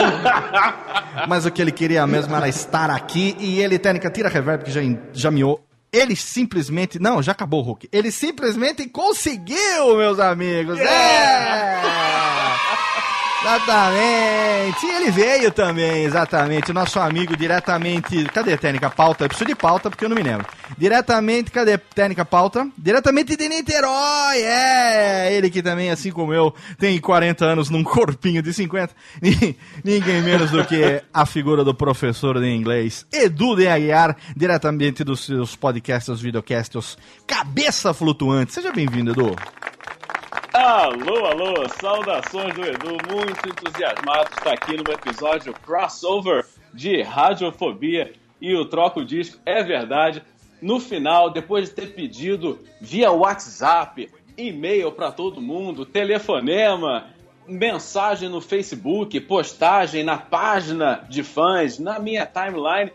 Mas 1.29 1.45
o 1.45 1.51
que 1.51 1.61
ele 1.61 1.71
queria 1.71 2.05
mesmo 2.07 2.35
era 2.35 2.49
estar 2.49 2.89
aqui. 2.89 3.35
E 3.39 3.59
ele, 3.59 3.77
técnica, 3.77 4.09
tira 4.09 4.27
reverb 4.27 4.63
que 4.63 4.71
já, 4.71 4.81
já 5.13 5.29
miou. 5.29 5.63
Ele 5.93 6.15
simplesmente. 6.15 6.99
Não, 6.99 7.21
já 7.21 7.31
acabou 7.31 7.61
o 7.61 7.63
Hulk. 7.63 7.87
Ele 7.91 8.11
simplesmente 8.11 8.89
conseguiu, 8.89 9.97
meus 9.97 10.19
amigos. 10.19 10.79
É! 10.79 12.14
Exatamente. 13.45 14.85
E 14.85 14.89
ele 14.95 15.11
veio 15.11 15.51
também, 15.51 16.03
exatamente. 16.03 16.71
O 16.71 16.73
nosso 16.73 16.99
amigo 16.99 17.37
diretamente. 17.37 18.23
Cadê 18.25 18.57
técnica 18.57 18.89
pauta? 18.89 19.23
Eu 19.25 19.27
preciso 19.29 19.47
de 19.47 19.55
pauta 19.55 19.89
porque 19.89 20.03
eu 20.03 20.09
não 20.09 20.15
me 20.15 20.23
lembro. 20.23 20.47
Diretamente, 20.77 21.51
cadê 21.51 21.77
técnica 21.77 22.25
pauta? 22.25 22.67
Diretamente 22.75 23.35
de 23.37 23.47
Niterói, 23.47 24.37
é! 24.41 25.33
Ele 25.33 25.49
que 25.51 25.61
também, 25.61 25.91
assim 25.91 26.11
como 26.11 26.33
eu, 26.33 26.53
tem 26.79 26.99
40 26.99 27.45
anos 27.45 27.69
num 27.69 27.83
corpinho 27.83 28.41
de 28.41 28.51
50. 28.51 28.93
Ni- 29.21 29.55
Ninguém 29.83 30.21
menos 30.23 30.49
do 30.49 30.65
que 30.65 31.03
a 31.13 31.25
figura 31.25 31.63
do 31.63 31.73
professor 31.75 32.39
de 32.39 32.47
inglês, 32.49 33.05
Edu 33.13 33.55
de 33.55 33.67
Aguiar, 33.67 34.17
diretamente 34.35 35.03
dos 35.03 35.23
seus 35.25 35.55
podcasts, 35.55 36.09
os 36.09 36.21
videocasts, 36.21 36.97
Cabeça 37.27 37.93
Flutuante. 37.93 38.53
Seja 38.53 38.71
bem-vindo, 38.71 39.11
Edu. 39.11 39.35
Alô, 40.57 41.25
alô, 41.25 41.67
saudações 41.67 42.55
do 42.55 42.63
Edu, 42.63 42.95
muito 43.13 43.45
entusiasmado 43.45 44.29
estar 44.31 44.53
aqui 44.53 44.77
no 44.77 44.89
episódio 44.89 45.53
crossover 45.53 46.45
de 46.73 47.01
Radiofobia 47.01 48.13
e 48.39 48.55
o 48.55 48.63
Troco 48.63 49.03
Disco. 49.03 49.37
É 49.45 49.61
verdade, 49.61 50.23
no 50.61 50.79
final, 50.79 51.29
depois 51.29 51.67
de 51.67 51.75
ter 51.75 51.87
pedido 51.87 52.57
via 52.79 53.11
WhatsApp, 53.11 54.09
e-mail 54.37 54.93
para 54.93 55.11
todo 55.11 55.41
mundo, 55.41 55.85
telefonema, 55.85 57.07
mensagem 57.45 58.29
no 58.29 58.39
Facebook, 58.39 59.19
postagem 59.19 60.05
na 60.05 60.17
página 60.17 61.05
de 61.09 61.21
fãs, 61.21 61.77
na 61.77 61.99
minha 61.99 62.25
timeline, 62.25 62.93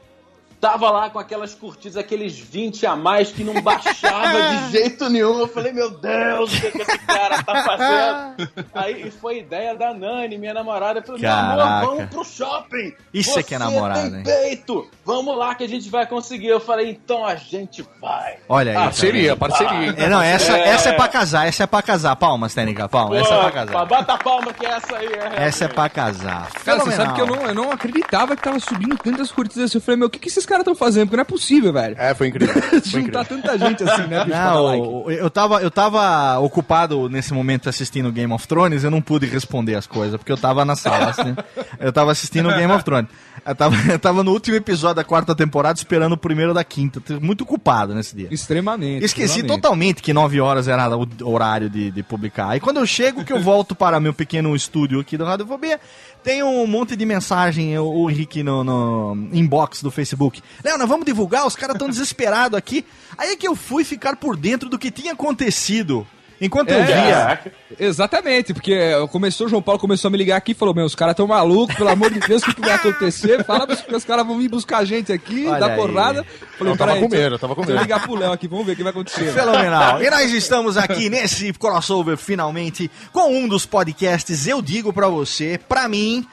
tava 0.60 0.90
lá 0.90 1.08
com 1.08 1.18
aquelas 1.18 1.54
curtidas, 1.54 1.96
aqueles 1.96 2.38
20 2.38 2.86
a 2.86 2.94
mais 2.94 3.32
que 3.32 3.42
não 3.42 3.60
baixava 3.62 4.42
de 4.42 4.70
jeito 4.78 5.08
nenhum. 5.08 5.38
Eu 5.40 5.48
falei, 5.48 5.72
meu 5.72 5.90
Deus, 5.90 6.52
o 6.52 6.60
que, 6.60 6.70
que 6.70 6.82
esse 6.82 6.98
cara 6.98 7.42
tá 7.42 7.62
fazendo? 7.64 8.50
Aí 8.74 9.10
foi 9.10 9.38
ideia 9.38 9.74
da 9.74 9.94
Nani, 9.94 10.36
minha 10.36 10.52
namorada. 10.52 11.00
Eu 11.00 11.02
falei, 11.02 11.22
meu 11.22 11.30
Caraca. 11.30 11.62
amor, 11.62 11.96
vamos 11.96 12.10
pro 12.10 12.24
shopping. 12.24 12.94
Isso 13.12 13.38
é 13.38 13.42
que 13.42 13.54
é 13.54 13.58
namorada, 13.58 14.02
tem 14.10 14.18
hein? 14.18 14.22
peito. 14.24 14.88
Vamos 15.04 15.36
lá 15.36 15.54
que 15.54 15.64
a 15.64 15.68
gente 15.68 15.88
vai 15.88 16.06
conseguir. 16.06 16.48
Eu 16.48 16.60
falei, 16.60 16.90
então 16.90 17.24
a 17.24 17.34
gente 17.36 17.84
vai. 18.00 18.36
Olha 18.48 18.72
aí. 18.72 18.76
Parceria, 18.76 19.34
vai. 19.34 19.48
parceria, 19.48 19.86
hein? 19.88 19.94
É, 19.96 20.08
não, 20.08 20.20
essa 20.20 20.56
é. 20.56 20.68
Essa 20.68 20.88
é 20.90 20.92
pra 20.92 21.08
casar, 21.08 21.48
essa 21.48 21.64
é 21.64 21.66
pra 21.66 21.82
casar. 21.82 22.16
Palmas, 22.16 22.54
técnica, 22.54 22.88
palmas. 22.88 23.20
Essa 23.20 23.34
é 23.34 23.38
pra 23.38 23.46
Pô, 23.46 23.52
casar. 23.52 23.86
Bata 23.86 24.12
a 24.12 24.18
palma 24.18 24.52
que 24.52 24.66
essa 24.66 24.96
aí 24.96 25.06
é. 25.06 25.46
Essa 25.46 25.64
é 25.64 25.68
pra 25.68 25.88
casar. 25.88 26.50
Cara, 26.50 26.78
você 26.78 26.90
Fenomenal. 26.90 26.96
sabe 26.96 27.14
que 27.14 27.20
eu 27.20 27.26
não, 27.26 27.46
eu 27.46 27.54
não 27.54 27.70
acreditava 27.72 28.36
que 28.36 28.42
tava 28.42 28.60
subindo 28.60 28.96
tantas 28.98 29.32
curtidas 29.32 29.64
assim. 29.64 29.78
Eu 29.78 29.82
falei, 29.82 29.98
meu, 29.98 30.08
o 30.08 30.10
que, 30.10 30.18
que 30.18 30.28
esses 30.28 30.44
caras 30.50 30.62
estão 30.62 30.74
fazendo? 30.74 31.06
Porque 31.06 31.16
não 31.16 31.22
é 31.22 31.24
possível, 31.24 31.72
velho. 31.72 31.96
É, 31.98 32.14
foi 32.14 32.28
incrível. 32.28 32.54
Foi 32.60 32.78
incrível. 32.78 33.02
Juntar 33.02 33.24
tanta 33.24 33.58
gente 33.58 33.82
assim, 33.82 34.06
né, 34.06 34.24
bicho, 34.24 34.36
Não, 34.36 34.62
like. 34.64 35.20
eu 35.20 35.30
tava, 35.30 35.62
eu 35.62 35.70
tava 35.70 36.38
ocupado 36.40 37.08
nesse 37.08 37.32
momento 37.32 37.68
assistindo 37.68 38.10
Game 38.12 38.32
of 38.32 38.46
Thrones, 38.46 38.84
eu 38.84 38.90
não 38.90 39.00
pude 39.00 39.26
responder 39.26 39.74
as 39.76 39.86
coisas, 39.86 40.16
porque 40.16 40.32
eu 40.32 40.36
tava 40.36 40.64
na 40.64 40.76
sala, 40.76 41.10
assim, 41.10 41.34
eu 41.80 41.92
tava 41.92 42.10
assistindo 42.12 42.48
Game 42.50 42.72
of 42.72 42.84
Thrones. 42.84 43.08
Eu 43.44 43.54
tava, 43.54 43.76
eu 43.90 43.98
tava 43.98 44.22
no 44.22 44.32
último 44.32 44.56
episódio 44.56 44.96
da 44.96 45.04
quarta 45.04 45.34
temporada 45.34 45.78
esperando 45.78 46.12
o 46.12 46.16
primeiro 46.16 46.52
da 46.52 46.64
quinta, 46.64 47.02
muito 47.20 47.42
ocupado 47.42 47.94
nesse 47.94 48.16
dia. 48.16 48.28
Extremamente. 48.30 49.04
Esqueci 49.04 49.38
extremamente. 49.38 49.62
totalmente 49.62 50.02
que 50.02 50.12
9 50.12 50.40
horas 50.40 50.68
era 50.68 50.96
o 50.96 51.08
horário 51.22 51.68
de, 51.70 51.90
de 51.90 52.02
publicar. 52.02 52.56
E 52.56 52.60
quando 52.60 52.78
eu 52.78 52.86
chego, 52.86 53.24
que 53.24 53.32
eu 53.32 53.40
volto 53.40 53.74
para 53.74 54.00
meu 54.00 54.12
pequeno 54.12 54.54
estúdio 54.54 55.00
aqui 55.00 55.16
do 55.16 55.24
Radiofobia, 55.24 55.80
tem 56.22 56.42
um 56.42 56.66
monte 56.66 56.96
de 56.96 57.06
mensagem, 57.06 57.78
o, 57.78 57.84
o 57.84 58.10
Henrique 58.10 58.42
no, 58.42 58.62
no 58.62 59.28
inbox 59.32 59.82
do 59.82 59.90
Facebook. 59.90 60.42
Léo, 60.62 60.86
vamos 60.86 61.06
divulgar, 61.06 61.46
os 61.46 61.56
caras 61.56 61.74
estão 61.74 61.88
desesperados 61.88 62.56
aqui. 62.56 62.84
Aí 63.16 63.32
é 63.32 63.36
que 63.36 63.46
eu 63.46 63.56
fui 63.56 63.84
ficar 63.84 64.16
por 64.16 64.36
dentro 64.36 64.68
do 64.68 64.78
que 64.78 64.90
tinha 64.90 65.12
acontecido. 65.12 66.06
Enquanto 66.40 66.70
eu 66.70 66.78
É. 66.80 66.84
via. 66.84 66.94
Caraca. 67.16 67.52
Exatamente, 67.78 68.54
porque 68.54 68.78
começou, 69.10 69.46
o 69.46 69.50
João 69.50 69.60
Paulo 69.60 69.78
começou 69.78 70.08
a 70.08 70.10
me 70.10 70.16
ligar 70.16 70.36
aqui 70.36 70.52
e 70.52 70.54
falou: 70.54 70.74
Meu, 70.74 70.84
os 70.86 70.94
caras 70.94 71.14
tão 71.14 71.26
malucos, 71.26 71.76
pelo 71.76 71.88
amor 71.90 72.10
de 72.10 72.18
Deus, 72.20 72.42
o 72.42 72.46
que, 72.46 72.54
que 72.54 72.60
vai 72.60 72.72
acontecer? 72.72 73.44
Fala 73.44 73.66
que 73.66 73.94
os 73.94 74.04
caras 74.04 74.26
vão 74.26 74.38
vir 74.38 74.48
buscar 74.48 74.78
a 74.78 74.84
gente 74.84 75.12
aqui, 75.12 75.46
Olha 75.46 75.60
dar 75.60 75.70
aí. 75.72 75.76
porrada. 75.76 76.26
Falei, 76.58 76.72
Eu 76.72 76.76
tava 76.78 76.96
com 76.96 77.08
medo, 77.08 77.34
eu 77.34 77.38
tava 77.38 77.54
com 77.54 77.62
eu 77.62 77.66
medo. 77.68 77.80
ligar 77.82 78.02
pro 78.02 78.14
Léo 78.14 78.32
aqui, 78.32 78.48
vamos 78.48 78.64
ver 78.66 78.72
o 78.72 78.76
que 78.76 78.82
vai 78.82 78.90
acontecer. 78.90 79.32
Fenomenal. 79.32 80.02
E 80.02 80.08
nós 80.10 80.32
estamos 80.32 80.76
aqui 80.76 81.10
nesse 81.10 81.52
crossover, 81.52 82.16
finalmente, 82.16 82.90
com 83.12 83.34
um 83.36 83.46
dos 83.46 83.66
podcasts, 83.66 84.46
eu 84.46 84.62
digo 84.62 84.92
pra 84.92 85.08
você, 85.08 85.60
pra 85.68 85.88
mim, 85.88 86.26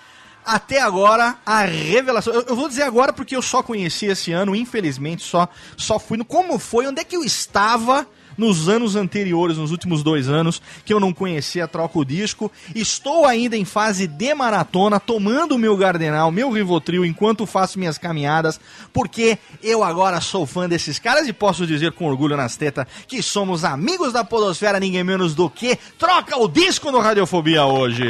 até 0.45 0.81
agora, 0.81 1.35
a 1.45 1.61
revelação. 1.65 2.33
Eu, 2.33 2.43
eu 2.47 2.55
vou 2.55 2.69
dizer 2.69 2.83
agora 2.83 3.11
porque 3.11 3.35
eu 3.35 3.41
só 3.41 3.61
conheci 3.61 4.05
esse 4.05 4.31
ano, 4.31 4.55
infelizmente, 4.55 5.21
só, 5.23 5.47
só 5.75 5.99
fui 5.99 6.17
no. 6.17 6.23
Como 6.23 6.57
foi? 6.57 6.87
Onde 6.87 7.01
é 7.01 7.03
que 7.03 7.15
eu 7.17 7.23
estava? 7.23 8.07
Nos 8.37 8.69
anos 8.69 8.95
anteriores, 8.95 9.57
nos 9.57 9.71
últimos 9.71 10.03
dois 10.03 10.29
anos, 10.29 10.61
que 10.85 10.93
eu 10.93 10.99
não 10.99 11.11
conhecia 11.11 11.67
Troca 11.67 11.97
o 11.97 12.05
Disco. 12.05 12.51
Estou 12.75 13.25
ainda 13.25 13.57
em 13.57 13.65
fase 13.65 14.05
de 14.07 14.33
maratona, 14.35 14.99
tomando 14.99 15.55
o 15.55 15.57
meu 15.57 15.75
Gardenal, 15.75 16.31
meu 16.31 16.51
Rivotril, 16.51 17.03
enquanto 17.05 17.45
faço 17.45 17.79
minhas 17.79 17.97
caminhadas, 17.97 18.59
porque 18.93 19.37
eu 19.63 19.83
agora 19.83 20.21
sou 20.21 20.45
fã 20.45 20.67
desses 20.69 20.99
caras 20.99 21.27
e 21.27 21.33
posso 21.33 21.65
dizer 21.65 21.91
com 21.93 22.05
orgulho 22.05 22.37
nas 22.37 22.55
tetas 22.55 22.85
que 23.07 23.21
somos 23.23 23.63
amigos 23.63 24.13
da 24.13 24.23
Podosfera, 24.23 24.79
ninguém 24.79 25.03
menos 25.03 25.33
do 25.33 25.49
que 25.49 25.77
Troca 25.97 26.37
o 26.37 26.47
Disco 26.47 26.91
no 26.91 26.99
Radiofobia 26.99 27.65
hoje. 27.65 28.03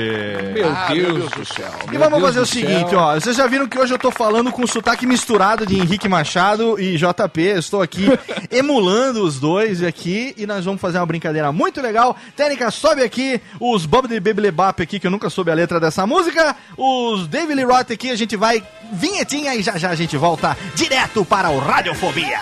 Meu, 0.54 0.72
Ah, 0.72 0.88
Deus 0.94 1.04
meu 1.14 1.18
Deus 1.20 1.32
do 1.32 1.46
céu. 1.46 1.72
E 1.92 1.98
vamos 1.98 2.20
Deus 2.20 2.24
fazer 2.24 2.40
o 2.42 2.46
seguinte, 2.46 2.90
céu. 2.90 3.00
ó. 3.00 3.14
Vocês 3.16 3.36
já 3.38 3.48
viram 3.48 3.68
que 3.68 3.80
hoje 3.80 3.94
eu 3.94 4.00
tô 4.00 4.12
falando 4.12 4.52
com 4.52 4.66
sotaque 4.68 5.06
misturado 5.06 5.66
de 5.66 5.76
Henrique 5.78 6.10
Machado 6.10 6.80
e 6.80 6.98
JP. 6.98 7.42
Eu 7.42 7.60
estou 7.60 7.82
aqui 7.82 8.06
emulando 8.52 9.24
os 9.24 9.40
dois 9.40 9.82
aqui 9.84 10.17
e 10.38 10.46
nós 10.46 10.66
vamos 10.66 10.82
fazer 10.82 10.98
uma 11.00 11.06
brincadeira 11.06 11.52
muito 11.52 11.82
legal. 11.82 12.16
Técnica, 12.36 12.72
sobe 12.72 13.04
aqui 13.04 13.42
os 13.60 13.86
Bob 13.86 14.08
de 14.08 14.20
Bebelebap 14.20 14.82
aqui, 14.82 15.00
que 15.00 15.08
eu 15.08 15.12
nunca 15.12 15.30
soube 15.30 15.52
a 15.52 15.54
letra 15.54 15.80
dessa 15.80 16.06
música. 16.06 16.56
Os 16.78 17.28
David 17.28 17.56
Lee 17.56 17.66
Roth 17.66 17.92
aqui, 17.92 18.10
a 18.10 18.16
gente 18.16 18.36
vai 18.36 18.64
vinhetinha 18.92 19.56
e 19.56 19.62
já 19.62 19.78
já 19.78 19.90
a 19.90 19.96
gente 19.96 20.18
volta 20.18 20.58
direto 20.76 21.24
para 21.26 21.50
o 21.50 21.60
Radiofobia. 21.60 22.40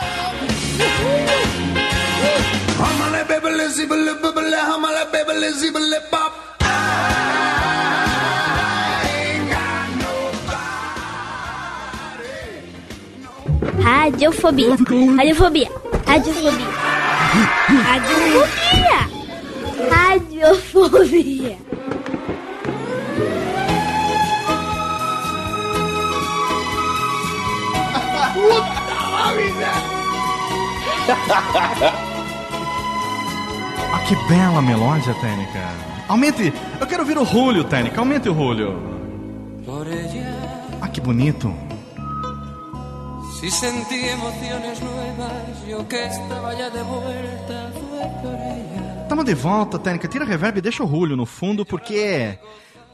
Humala 2.78 3.26
Radiofobia. 13.82 14.70
Radiofobia. 15.18 15.70
Radiofobia. 16.06 16.68
Radiofobia. 17.84 19.08
Radiofobia. 19.90 21.58
Ah, 33.94 34.00
que 34.08 34.16
bela 34.28 34.62
melódia, 34.62 35.14
Técnica. 35.16 35.60
Aumente. 36.08 36.54
Eu 36.80 36.88
quero 36.88 37.02
ouvir 37.04 37.18
o 37.18 37.26
Julio, 37.26 37.64
Técnica. 37.64 38.00
Aumente 38.00 38.30
o 38.30 38.34
Julio. 38.34 38.76
Ah, 40.82 40.88
que 40.88 41.02
bonito. 41.02 41.54
Si 43.46 43.52
sentí 43.52 44.08
emociones 44.08 44.82
nuevas, 44.82 45.68
yo 45.70 45.88
que 45.88 46.04
estaba 46.04 46.52
ya 46.56 46.68
de 46.72 46.82
vuelta, 46.82 47.72
fue 47.74 48.02
por 48.24 48.34
ella. 48.34 49.08
Tamo 49.08 49.24
de 49.24 49.36
volta, 49.36 49.78
Técnica. 49.78 50.08
Tira 50.08 50.26
reverb 50.26 50.58
e 50.58 50.62
deixa 50.62 50.82
o 50.82 50.88
rulho 50.88 51.16
no 51.16 51.28
fundo, 51.28 51.64
porque 51.64 52.40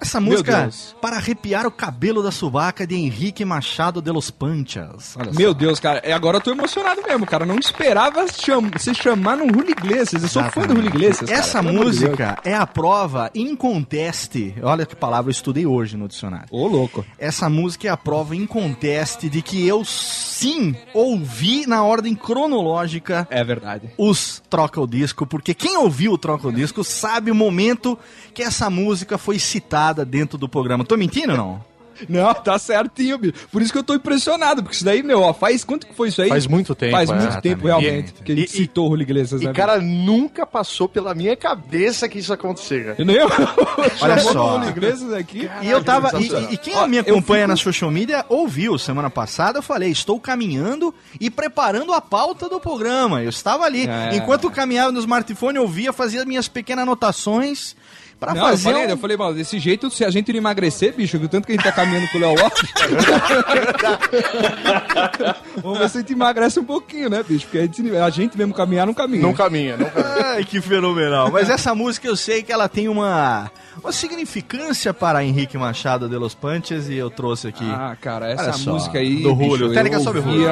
essa 0.02 0.20
música 0.20 0.70
para 1.00 1.18
arrepiar 1.18 1.68
o 1.68 1.72
cabelo 1.72 2.24
da 2.24 2.32
subaca 2.32 2.88
de 2.88 2.96
Henrique 2.96 3.46
Machado 3.46 4.02
de 4.02 4.12
los 4.12 4.32
Panchas. 4.32 5.16
Olha 5.16 5.32
só. 5.32 5.40
Meu 5.40 5.54
Deus, 5.54 5.80
cara, 5.80 6.02
é, 6.04 6.12
agora 6.12 6.38
eu 6.38 6.42
tô 6.42 6.52
emocionado 6.52 7.02
mesmo, 7.04 7.26
cara. 7.26 7.46
Não 7.46 7.60
esperava 7.60 8.26
cham 8.28 8.64
se 8.78 8.96
chamar 8.96 9.38
no 9.38 9.46
Julio 9.46 9.72
Iglesias. 9.72 10.24
Eu 10.24 10.30
sou 10.30 10.44
fã 10.46 10.62
do 10.62 10.74
Julio 10.76 10.90
Iglesias. 10.90 11.30
Essa 11.30 11.62
música 11.62 12.40
é 12.44 12.56
a 12.56 12.66
prova 12.66 13.30
inconteste. 13.36 14.56
Olha 14.64 14.86
que 14.86 14.96
palavra 14.96 15.30
eu 15.30 15.32
estudei 15.32 15.66
hoje 15.68 15.96
no 15.96 16.08
dicionário. 16.08 16.48
Ô, 16.50 16.68
louco. 16.68 17.06
Essa 17.20 17.48
música 17.48 17.88
é 17.88 17.92
a 17.92 17.98
prova 17.98 18.36
inconteste 18.36 19.30
de 19.30 19.42
que 19.42 19.68
eu 19.68 19.86
sim 19.86 20.76
ouvi 20.94 21.68
na 21.68 21.84
ordem 21.84 22.16
cronológica 22.16 23.28
É 23.30 23.44
verdade. 23.44 23.92
os 23.98 24.42
Troca 24.50 24.82
o 24.82 24.88
Disco, 24.88 25.26
porque 25.26 25.54
quem 25.54 25.78
ouviu 25.78 26.14
o 26.14 26.18
Troca 26.18 26.48
o 26.48 26.52
Disco 26.52 26.84
sabe 26.84 27.30
o 27.30 27.36
momento 27.36 27.98
que 28.34 28.42
essa 28.42 28.70
música 28.70 29.18
foi 29.18 29.38
citada 29.38 29.91
dentro 29.94 30.38
do 30.38 30.48
programa. 30.50 30.84
Tô 30.86 30.96
mentindo 30.98 31.32
ou 31.34 31.38
não? 31.38 31.72
Não, 32.10 32.34
tá 32.34 32.58
certinho, 32.58 33.16
bicho. 33.20 33.34
Por 33.52 33.62
isso 33.62 33.72
que 33.72 33.78
eu 33.78 33.84
tô 33.84 33.94
impressionado, 33.94 34.64
porque 34.64 34.76
isso 34.76 34.84
daí, 34.84 35.04
meu, 35.04 35.22
ó, 35.22 35.34
faz 35.36 35.64
quanto 35.64 35.86
que 35.86 35.94
foi 35.94 36.08
isso 36.08 36.20
aí? 36.20 36.30
Faz 36.30 36.48
muito 36.48 36.74
tempo, 36.74 36.94
Faz 36.94 37.10
é. 37.12 37.14
muito 37.16 37.42
tempo, 37.42 37.68
realmente, 37.68 38.14
que 38.14 38.32
a 38.32 38.36
gente 38.36 38.48
E- 38.48 38.58
citou 38.58 38.88
o 38.88 38.90
Julio 38.92 39.04
Iglesias, 39.04 39.40
E, 39.42 39.46
né? 39.46 39.54
cara, 39.54 39.80
nunca 39.80 40.44
passou 40.48 40.90
pela 40.90 41.14
minha 41.14 41.36
cabeça 41.36 42.10
que 42.10 42.18
isso 42.18 42.32
ia 42.32 42.36
acontecer, 42.36 42.86
cara. 42.86 42.96
Eu 42.98 43.06
nem 43.06 43.18
eu. 43.18 43.28
Olha 44.02 44.18
Chamou 44.18 44.34
só. 44.34 44.60
o 44.62 44.70
Iglesias 44.70 45.14
aqui. 45.14 45.48
E 45.62 45.70
eu 45.70 45.84
tava. 45.84 46.20
E, 46.20 46.28
e- 46.28 46.54
e 46.54 46.58
quem 46.58 46.74
Ó, 46.76 46.88
me 46.88 46.98
acompanha 46.98 47.44
fico- 47.44 47.50
na 47.50 47.56
social 47.58 47.92
media 47.92 48.26
ouviu 48.30 48.80
semana 48.80 49.10
passada, 49.12 49.60
eu 49.60 49.64
falei, 49.64 49.92
estou 49.92 50.20
caminhando 50.20 50.96
e 51.20 51.30
preparando 51.30 51.94
a 51.94 52.02
pauta 52.02 52.50
do 52.50 52.60
programa. 52.60 53.22
Eu 53.22 53.30
estava 53.30 53.66
ali. 53.66 53.86
É. 53.88 54.16
Enquanto 54.16 54.46
eu 54.46 54.52
caminhava 54.52 54.92
no 54.92 55.00
smartphone, 55.00 55.58
eu 55.58 55.68
via, 55.68 55.94
fazia 55.94 56.26
minhas 56.26 56.48
pequenas 56.48 56.82
anotações 56.84 57.76
pra 58.22 58.34
Não, 58.36 58.42
eu 58.44 58.48
fazer. 58.52 58.64
falei, 58.64 58.86
um- 58.86 58.90
eu 58.92 58.98
falei, 58.98 59.18
mano, 59.18 59.34
desse 59.34 59.58
jeito, 59.60 59.90
se 59.90 60.06
a 60.06 60.12
gente 60.12 60.32
não 60.32 60.38
emagrecer, 60.38 60.94
bicho, 60.96 61.18
que 61.20 61.26
o 61.26 61.28
tanto 61.28 61.48
que 61.48 61.54
a 61.54 61.56
gente 61.56 61.64
tá 61.64 61.72
caminhando 61.72 62.08
com 62.10 62.20
o 62.20 62.22
Léo 62.22 62.36
Lopes. 62.36 62.72
Vamos 65.62 65.80
ver 65.80 65.90
se 65.90 65.98
a 65.98 66.02
gente 66.02 66.14
emagrece 66.14 66.60
um 66.60 66.64
pouquinho, 66.64 67.10
né, 67.10 67.24
bicho? 67.28 67.46
Porque 67.46 67.58
a 67.58 67.62
gente, 67.64 67.96
a 67.98 68.10
gente 68.10 68.38
mesmo 68.38 68.54
caminhar 68.54 68.86
não 68.86 68.94
caminha. 68.94 69.22
Não 69.24 69.34
caminha, 69.34 69.76
não 69.78 69.90
caminha. 69.90 70.16
Ai, 70.36 70.44
que 70.46 70.62
fenomenal. 70.62 71.32
Mas 71.32 71.50
essa 71.50 71.74
música 71.76 72.08
eu 72.08 72.16
sei 72.16 72.44
que 72.44 72.52
ela 72.52 72.70
tem 72.70 72.88
uma, 72.88 73.52
uma 73.84 73.92
significância 73.92 74.94
para 74.94 75.24
Henrique 75.24 75.58
Machado 75.58 76.08
de 76.08 76.16
los 76.18 76.36
Panches 76.36 76.88
e 76.88 76.96
eu 76.96 77.10
trouxe 77.10 77.48
aqui. 77.48 77.66
Ah, 77.66 77.98
cara, 78.00 78.30
essa 78.30 78.54
só, 78.54 78.74
música 78.74 79.00
aí. 79.00 79.24
do 79.24 79.30
Julio. 79.30 79.70
bicho, 79.70 79.74
Técnica 79.74 80.00
sobre 80.00 80.20
o 80.20 80.28
ouvia, 80.28 80.52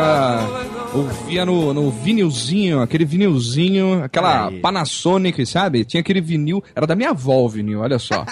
ouvia 0.93 1.45
no, 1.45 1.73
no 1.73 1.91
vinilzinho, 1.91 2.81
aquele 2.81 3.05
vinilzinho, 3.05 4.03
aquela 4.03 4.47
Aí. 4.47 4.59
Panasonic, 4.59 5.45
sabe? 5.45 5.85
Tinha 5.85 6.01
aquele 6.01 6.21
vinil. 6.21 6.63
Era 6.75 6.87
da 6.87 6.95
minha 6.95 7.11
avó 7.11 7.43
o 7.43 7.49
vinil, 7.49 7.81
olha 7.81 7.99
só. 7.99 8.25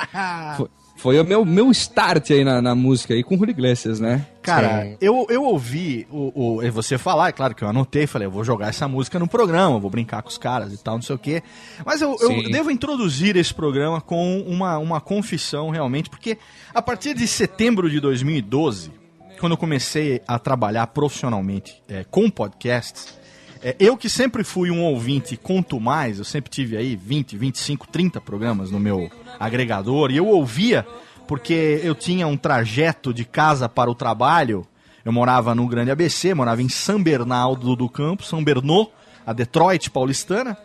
foi, 0.58 0.68
foi 0.98 1.20
o 1.20 1.24
meu, 1.24 1.46
meu 1.46 1.72
start 1.72 2.32
aí 2.32 2.44
na, 2.44 2.62
na 2.62 2.74
música 2.75 3.13
aí 3.13 3.24
com 3.24 3.36
o 3.36 3.38
Julio 3.38 3.51
Iglesias, 3.51 4.00
né? 4.00 4.25
Cara, 4.42 4.82
Sim. 4.84 4.98
eu, 5.00 5.25
eu 5.30 5.44
ouvi 5.44 6.08
o, 6.12 6.58
o- 6.60 6.72
você 6.72 6.98
falar, 6.98 7.30
é 7.30 7.32
claro 7.32 7.54
que 7.54 7.63
eu 7.63 7.68
anotei, 7.68 8.08
falei, 8.08 8.25
eu 8.27 8.32
vou 8.32 8.44
jogar 8.44 8.70
essa 8.70 8.88
música 8.88 9.20
no 9.20 9.27
programa, 9.27 9.77
vou 9.80 9.89
brincar 9.89 10.22
com 10.24 10.30
os 10.30 10.38
caras 10.38 10.74
e 10.74 10.77
tal, 10.84 10.96
não 10.96 11.01
sei 11.01 11.16
o 11.16 11.20
quê. 11.20 11.44
Mas 11.86 12.01
eu, 12.01 12.16
eu 12.20 12.44
devo 12.50 12.72
introduzir 12.72 13.36
esse 13.38 13.54
programa 13.54 14.01
com 14.01 14.42
uma, 14.42 14.77
uma 14.77 15.00
confissão 15.00 15.70
realmente, 15.70 16.10
porque 16.10 16.38
a 16.74 16.82
partir 16.82 17.13
de 17.13 17.27
setembro 17.27 17.89
de 17.89 18.00
2012, 18.00 18.92
quando 19.39 19.51
eu 19.51 19.58
comecei 19.58 20.22
a 20.27 20.39
trabalhar 20.39 20.88
profissionalmente 20.88 21.84
é, 21.88 22.04
com 22.10 22.30
podcasts, 22.30 23.18
é, 23.62 23.76
eu 23.80 23.98
que 23.98 24.10
sempre 24.10 24.44
fui 24.44 24.72
um 24.72 24.84
ouvinte 24.84 25.38
conto 25.38 25.80
mais, 25.80 26.20
eu 26.20 26.26
sempre 26.26 26.50
tive 26.50 26.78
aí 26.78 26.96
20, 26.96 27.38
25, 27.38 27.88
30 27.88 28.22
programas 28.22 28.72
no 28.72 28.80
meu 28.80 29.10
agregador, 29.40 30.12
e 30.12 30.18
eu 30.18 30.28
ouvia 30.28 30.86
porque 31.28 31.82
eu 31.84 31.94
tinha 31.94 32.26
um 32.26 32.38
trajeto 32.38 33.14
de 33.14 33.26
casa 33.26 33.68
para 33.68 33.92
o 33.92 33.96
trabalho. 33.96 34.66
Eu 35.04 35.12
morava 35.12 35.54
no 35.54 35.68
Grande 35.68 35.92
ABC, 35.92 36.34
morava 36.34 36.62
em 36.62 36.70
São 36.70 37.04
Bernardo 37.04 37.76
do 37.76 37.89
Campo, 37.89 38.24
São 38.24 38.43
Bernô, 38.43 38.89
a 39.26 39.34
Detroit 39.34 39.89
paulistana, 39.89 40.58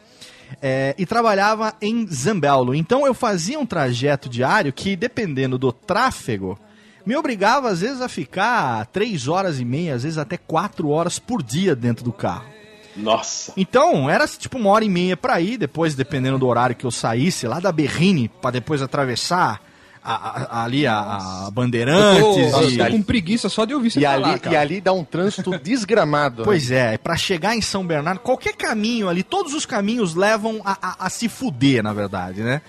é, 0.61 0.95
e 0.97 1.05
trabalhava 1.05 1.75
em 1.81 2.07
Zambello. 2.07 2.75
Então 2.75 3.07
eu 3.07 3.15
fazia 3.15 3.59
um 3.59 3.67
trajeto 3.67 4.29
diário 4.29 4.73
que, 4.73 4.95
dependendo 4.97 5.59
do 5.59 5.73
tráfego, 5.73 6.59
me 7.05 7.17
obrigava 7.17 7.69
às 7.69 7.81
vezes 7.81 8.01
a 8.01 8.09
ficar 8.09 8.87
três 8.87 9.27
horas 9.27 9.59
e 9.59 9.65
meia, 9.65 9.95
às 9.95 10.05
vezes 10.05 10.19
até 10.19 10.37
quatro 10.37 10.89
horas 10.89 11.19
por 11.19 11.43
dia 11.43 11.75
dentro 11.75 12.05
do 12.05 12.13
carro. 12.13 12.62
Nossa. 12.97 13.53
Então, 13.57 14.09
era 14.11 14.27
tipo 14.29 14.59
uma 14.59 14.71
hora 14.71 14.85
e 14.85 14.89
meia 14.89 15.17
pra 15.17 15.41
ir, 15.41 15.57
depois, 15.57 15.95
dependendo 15.95 16.39
do 16.39 16.47
horário 16.47 16.77
que 16.77 16.85
eu 16.85 16.91
saísse, 16.91 17.47
lá 17.47 17.59
da 17.61 17.73
Berrine, 17.73 18.29
pra 18.29 18.51
depois 18.51 18.83
atravessar 18.83 19.61
a- 20.05 20.15
a- 20.59 20.65
ali 20.65 20.85
a, 20.87 20.99
a 21.47 21.51
Bandeirantes. 21.53 22.21
eu 22.23 22.51
tô, 22.53 22.63
e- 22.63 22.79
eu 22.79 22.87
tô 22.87 22.93
com 22.93 23.03
preguiça 23.03 23.49
só 23.49 23.65
de 23.65 23.73
ouvir 23.73 23.91
você 23.91 24.01
E 24.01 24.03
falar, 24.03 24.31
ali, 24.33 24.41
cara. 24.41 24.55
e 24.55 24.59
ali 24.59 24.81
dá 24.81 24.93
um 24.93 25.05
trânsito 25.05 25.57
desgramado. 25.63 26.39
né? 26.39 26.45
Pois 26.45 26.71
é, 26.71 26.99
pra 26.99 27.17
chegar 27.17 27.55
em 27.57 27.61
São 27.61 27.87
Bernardo, 27.87 28.19
qualquer 28.21 28.55
caminho 28.57 29.09
ali, 29.09 29.23
todos 29.23 29.55
os 29.55 29.65
caminhos 29.65 30.15
levam 30.15 30.61
a, 30.65 30.77
a- 30.83 31.07
a 31.07 31.09
se 31.11 31.29
fuder, 31.29 31.83
na 31.83 31.93
verdade, 31.93 32.43
né? 32.43 32.61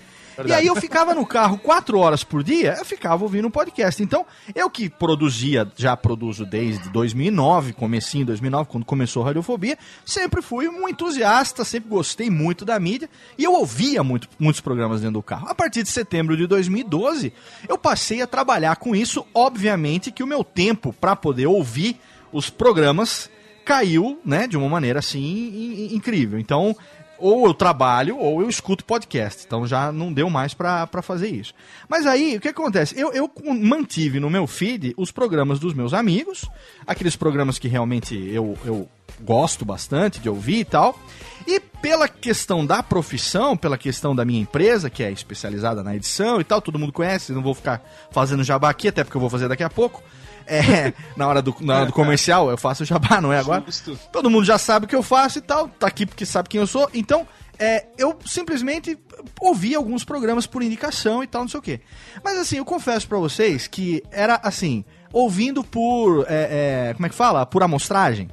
E 0.46 0.52
aí 0.54 0.66
eu 0.68 0.76
ficava 0.76 1.14
no 1.14 1.26
carro 1.26 1.58
quatro 1.58 1.98
horas 2.00 2.24
por 2.24 2.44
dia, 2.44 2.76
eu 2.80 2.86
ficava 2.86 3.24
ouvindo 3.24 3.48
um 3.48 3.52
podcast. 3.52 4.02
Então, 4.02 4.26
eu 4.56 4.70
que 4.70 4.90
produzia, 4.90 5.72
já 5.76 5.96
produzo 5.96 6.46
desde 6.46 6.90
2009, 6.90 7.74
comecinho 7.74 8.24
em 8.24 8.26
2009, 8.26 8.70
quando 8.70 8.86
começou 8.86 9.24
a 9.24 9.28
Radiofobia, 9.28 9.78
sempre 10.06 10.42
fui 10.42 10.68
um 10.68 10.88
entusiasta, 10.90 11.64
sempre 11.64 11.90
gostei 11.90 12.30
muito 12.30 12.66
da 12.66 12.80
mídia 12.80 13.10
e 13.38 13.44
eu 13.44 13.54
ouvia 13.54 14.04
muito, 14.04 14.28
muitos 14.40 14.62
programas 14.62 15.02
dentro 15.02 15.14
do 15.14 15.24
carro. 15.24 15.48
A 15.48 15.56
partir 15.56 15.84
de 15.84 15.90
setembro 15.90 16.36
de 16.36 16.48
2012, 16.48 17.32
eu 17.68 17.78
passei 17.78 18.22
a 18.22 18.28
trabalhar 18.28 18.76
com 18.78 18.96
isso. 18.96 19.26
Obviamente 19.34 20.12
que 20.12 20.24
o 20.24 20.28
meu 20.28 20.44
tempo 20.44 20.94
para 20.94 21.16
poder 21.16 21.46
ouvir 21.48 22.00
os 22.32 22.50
programas 22.50 23.30
caiu, 23.66 24.20
né, 24.26 24.46
de 24.48 24.58
uma 24.58 24.68
maneira 24.68 25.00
assim 25.00 25.20
in- 25.22 25.94
in- 25.94 25.96
incrível. 25.96 26.38
Então, 26.40 26.76
ou 27.24 27.48
eu 27.48 27.54
trabalho 27.54 28.18
ou 28.18 28.42
eu 28.42 28.50
escuto 28.50 28.84
podcast. 28.84 29.44
Então 29.48 29.66
já 29.66 29.92
não 29.92 30.12
deu 30.12 30.30
mais 30.30 30.54
pra 30.54 30.88
fazer 31.02 31.30
isso. 31.30 31.54
Mas 31.88 32.06
aí, 32.06 32.36
o 32.36 32.42
que 32.42 32.50
acontece? 32.50 33.00
Eu, 33.00 33.14
eu 33.14 33.32
mantive 33.46 34.20
no 34.20 34.30
meu 34.30 34.46
feed 34.46 34.94
os 34.98 35.10
programas 35.10 35.58
dos 35.58 35.74
meus 35.74 35.94
amigos, 35.94 36.50
aqueles 36.86 37.16
programas 37.16 37.58
que 37.58 37.70
realmente 37.70 38.14
eu, 38.16 38.58
eu 38.66 38.90
gosto 39.22 39.64
bastante 39.64 40.20
de 40.20 40.30
ouvir 40.30 40.60
e 40.60 40.66
tal. 40.66 41.00
E 41.48 41.60
pela 41.60 42.08
questão 42.08 42.66
da 42.66 42.84
profissão, 42.84 43.56
pela 43.56 43.78
questão 43.78 44.14
da 44.14 44.26
minha 44.26 44.42
empresa, 44.42 44.90
que 44.90 45.04
é 45.04 45.12
especializada 45.12 45.82
na 45.82 45.96
edição 45.96 46.42
e 46.42 46.44
tal, 46.44 46.62
todo 46.62 46.80
mundo 46.80 46.92
conhece, 46.92 47.32
não 47.32 47.42
vou 47.42 47.54
ficar 47.54 47.82
fazendo 48.12 48.44
jabá 48.44 48.70
aqui, 48.70 48.90
até 48.90 49.04
porque 49.04 49.16
eu 49.16 49.22
vou 49.22 49.30
fazer 49.30 49.48
daqui 49.48 49.64
a 49.64 49.70
pouco. 49.70 50.04
É, 50.46 50.94
na 51.16 51.28
hora 51.28 51.42
do, 51.42 51.56
na 51.62 51.76
hora 51.76 51.86
do 51.86 51.94
comercial 51.94 52.50
eu 52.50 52.58
faço 52.58 52.86
jabá, 52.86 53.22
não 53.22 53.32
é 53.32 53.40
agora? 53.40 53.64
Justo. 53.66 53.98
Todo 54.12 54.30
mundo 54.30 54.46
já 54.46 54.58
sabe 54.58 54.86
o 54.86 54.90
que 54.90 54.96
eu 54.96 55.04
faço 55.04 55.40
e 55.40 55.42
tal, 55.42 55.68
tá 55.68 55.88
aqui 55.88 56.06
porque 56.06 56.26
sabe 56.26 56.50
quem 56.50 56.60
eu 56.60 56.68
sou. 56.68 56.90
Então, 56.94 57.28
é, 57.58 57.86
eu 57.98 58.18
simplesmente 58.26 58.98
ouvi 59.40 59.76
alguns 59.76 60.04
programas 60.04 60.46
por 60.46 60.62
indicação 60.62 61.24
e 61.24 61.28
tal, 61.28 61.42
não 61.42 61.50
sei 61.50 61.60
o 61.60 61.64
quê. 61.64 61.82
Mas 62.24 62.38
assim, 62.38 62.58
eu 62.58 62.66
confesso 62.66 63.08
pra 63.08 63.18
vocês 63.18 63.68
que 63.68 64.04
era 64.12 64.40
assim, 64.44 64.84
ouvindo 65.12 65.64
por. 65.64 66.26
é, 66.28 66.90
é, 66.90 66.94
como 66.94 67.06
é 67.06 67.10
que 67.10 67.16
fala? 67.16 67.46
Por 67.46 67.64
amostragem. 67.64 68.30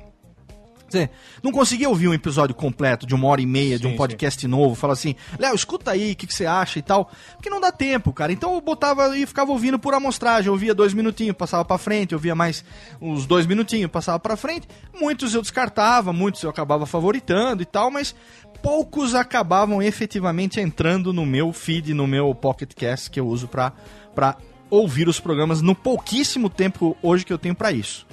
Quer 0.91 1.05
dizer, 1.05 1.11
não 1.41 1.53
conseguia 1.53 1.89
ouvir 1.89 2.09
um 2.09 2.15
episódio 2.15 2.53
completo 2.53 3.07
de 3.07 3.15
uma 3.15 3.29
hora 3.29 3.41
e 3.41 3.47
meia 3.47 3.79
de 3.79 3.87
um 3.87 3.95
podcast 3.95 4.47
novo, 4.49 4.75
fala 4.75 4.93
assim, 4.93 5.15
Léo, 5.39 5.55
escuta 5.55 5.93
aí, 5.93 6.13
o 6.13 6.17
que, 6.17 6.27
que 6.27 6.35
você 6.35 6.47
acha 6.47 6.81
e 6.81 6.83
tal. 6.83 7.09
Porque 7.37 7.49
não 7.49 7.61
dá 7.61 7.71
tempo, 7.71 8.13
cara. 8.13 8.33
Então 8.33 8.55
eu 8.55 8.61
botava 8.61 9.17
e 9.17 9.25
ficava 9.25 9.53
ouvindo 9.53 9.79
por 9.79 9.95
amostragem. 9.95 10.51
Ouvia 10.51 10.75
dois 10.75 10.93
minutinhos, 10.93 11.37
passava 11.37 11.65
pra 11.65 11.79
frente, 11.79 12.13
eu 12.13 12.19
via 12.19 12.35
mais 12.35 12.65
uns 13.01 13.25
dois 13.25 13.47
minutinhos, 13.47 13.89
passava 13.89 14.19
pra 14.19 14.37
frente. 14.37 14.67
Muitos 14.93 15.33
eu 15.33 15.41
descartava, 15.41 16.13
muitos 16.13 16.43
eu 16.43 16.51
acabava 16.51 16.85
favoritando 16.87 17.63
e 17.63 17.67
tal, 17.67 17.89
mas 17.89 18.13
poucos 18.61 19.15
acabavam 19.15 19.81
efetivamente 19.81 20.61
entrando 20.61 21.13
no 21.13 21.25
meu 21.25 21.53
feed, 21.53 21.95
no 21.95 22.09
meu 22.09 22.35
Pocket 22.35 22.75
Cast 22.75 23.11
que 23.11 23.21
eu 23.21 23.29
uso 23.29 23.47
pra, 23.47 23.73
pra 24.13 24.37
ouvir 24.69 25.09
os 25.09 25.21
programas 25.21 25.63
no 25.63 25.75
pouquíssimo 25.75 26.51
tempo 26.51 26.97
hoje 27.01 27.25
que 27.25 27.33
eu 27.33 27.39
tenho 27.39 27.55
pra 27.55 27.71
isso. 27.71 28.10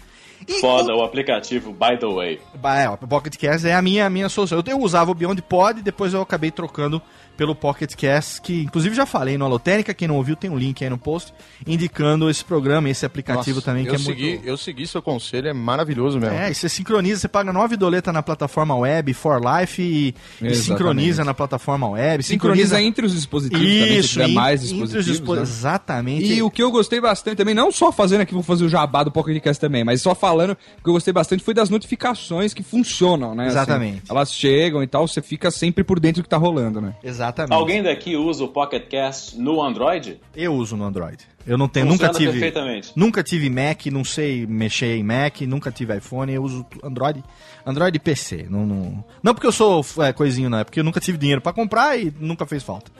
E 0.48 0.60
Foda 0.60 0.94
o 0.96 1.04
aplicativo, 1.04 1.72
by 1.72 1.98
the 1.98 2.08
way. 2.08 2.42
É, 2.64 2.90
o 2.90 2.98
Pocket 2.98 3.36
Cast 3.38 3.68
é 3.68 3.74
a 3.74 3.82
minha, 3.82 4.06
a 4.06 4.10
minha 4.10 4.30
solução. 4.30 4.58
Eu, 4.60 4.64
eu 4.68 4.80
usava 4.80 5.12
o 5.12 5.14
Beyond 5.14 5.42
Pod, 5.42 5.82
depois 5.82 6.14
eu 6.14 6.22
acabei 6.22 6.52
trocando 6.52 7.02
pelo 7.38 7.56
Pocket 7.56 7.94
Cast, 7.96 8.42
que 8.42 8.64
inclusive 8.64 8.96
já 8.96 9.06
falei 9.06 9.38
no 9.38 9.46
Alotênica, 9.46 9.94
quem 9.94 10.08
não 10.08 10.16
ouviu 10.16 10.36
tem 10.36 10.50
um 10.50 10.58
link 10.58 10.84
aí 10.84 10.90
no 10.90 10.98
post, 10.98 11.34
indicando 11.66 12.30
esse 12.30 12.44
programa, 12.44 12.90
esse 12.90 13.06
aplicativo 13.06 13.58
Nossa, 13.58 13.66
também, 13.66 13.84
que 13.86 13.92
eu 13.92 13.96
é 13.96 13.98
segui, 14.00 14.30
muito... 14.30 14.46
Eu 14.48 14.58
segui 14.58 14.88
seu 14.88 15.02
conselho, 15.02 15.48
é 15.48 15.54
maravilhoso 15.54 16.20
mesmo. 16.20 16.36
É, 16.36 16.50
e 16.52 16.56
você 16.56 16.68
sincroniza, 16.68 17.22
você 17.22 17.28
paga 17.28 17.54
9 17.54 17.78
doleta 17.78 18.12
na 18.12 18.24
plataforma 18.24 18.76
web, 18.76 19.14
For 19.14 19.40
Life, 19.40 19.82
e, 19.82 19.86
e 19.86 20.08
Exatamente. 20.10 20.58
sincroniza 20.58 21.24
na 21.24 21.34
plataforma 21.34 21.88
web. 21.90 22.24
Sincroniza 22.24 22.82
entre 22.82 23.06
os 23.06 23.14
dispositivos 23.14 23.64
também, 23.64 23.88
se 23.94 24.00
Isso, 24.00 24.10
tiver 24.14 24.30
in- 24.30 24.34
mais 24.34 24.62
dispositivos. 24.62 25.06
dispo- 25.06 25.36
né? 25.36 25.42
Exatamente. 25.44 26.34
E 26.34 26.42
o 26.42 26.50
que 26.50 26.64
eu 26.64 26.72
gostei 26.72 27.00
bastante 27.00 27.38
também, 27.38 27.54
não 27.54 27.72
só 27.72 27.92
fazendo 27.92 28.22
aqui, 28.22 28.34
vou 28.34 28.44
fazer 28.44 28.66
o 28.66 28.70
jabá 28.70 29.04
do 29.04 29.12
Pocket 29.12 29.42
Cast 29.44 29.60
também, 29.62 29.84
mas 29.84 30.02
só 30.02 30.16
falando, 30.16 30.52
o 30.52 30.84
que 30.84 30.90
eu 30.90 30.94
gostei 30.94 31.14
bastante 31.14 31.44
foi 31.44 31.54
das 31.54 31.70
notificações 31.70 32.54
que 32.54 32.64
funcionam, 32.64 33.36
né? 33.36 33.44
assim. 33.48 33.58
Exatamente. 33.58 34.02
elas 34.10 34.34
chegam 34.34 34.82
e 34.82 34.88
tal, 34.88 35.08
você 35.08 35.22
fica 35.22 35.52
sempre 35.52 35.84
por 35.84 36.00
dentro 36.00 36.22
do 36.22 36.24
que 36.24 36.30
tá 36.30 36.38
rolando, 36.38 36.80
né? 36.82 36.96
Exatamente. 37.28 37.54
Alguém 37.54 37.84
daqui 37.84 38.16
usa 38.16 38.44
o 38.44 38.48
Pocket 38.48 38.88
Cast 38.88 39.38
no 39.38 39.62
Android? 39.62 40.20
Eu 40.36 40.54
uso 40.54 40.78
no 40.78 40.86
Android. 40.86 41.18
Eu 41.46 41.58
não 41.58 41.68
tenho, 41.68 41.88
Funciona 41.88 42.08
nunca 42.08 42.20
tive. 42.20 42.32
perfeitamente. 42.32 42.92
Nunca 42.96 43.24
tive 43.24 43.50
Mac, 43.50 43.86
não 43.88 44.04
sei 44.04 44.46
mexer 44.46 44.98
em 44.98 45.04
Mac, 45.04 45.42
nunca 45.42 45.72
tive 45.72 45.96
iPhone, 45.96 46.34
eu 46.34 46.44
uso 46.44 46.66
Android, 46.84 47.24
Android 47.66 47.96
e 47.96 48.00
PC. 48.00 48.48
Não, 48.50 48.66
não, 48.66 49.04
não 49.22 49.34
porque 49.34 49.48
eu 49.48 49.52
sou 49.52 49.86
é, 50.00 50.14
coisinho, 50.14 50.50
não, 50.50 50.60
é 50.60 50.64
porque 50.64 50.80
eu 50.80 50.84
nunca 50.84 51.00
tive 51.00 51.18
dinheiro 51.18 51.42
pra 51.42 51.54
comprar 51.54 51.98
e 51.98 52.14
nunca 52.20 52.46
fez 52.46 52.64
falta. 52.64 52.92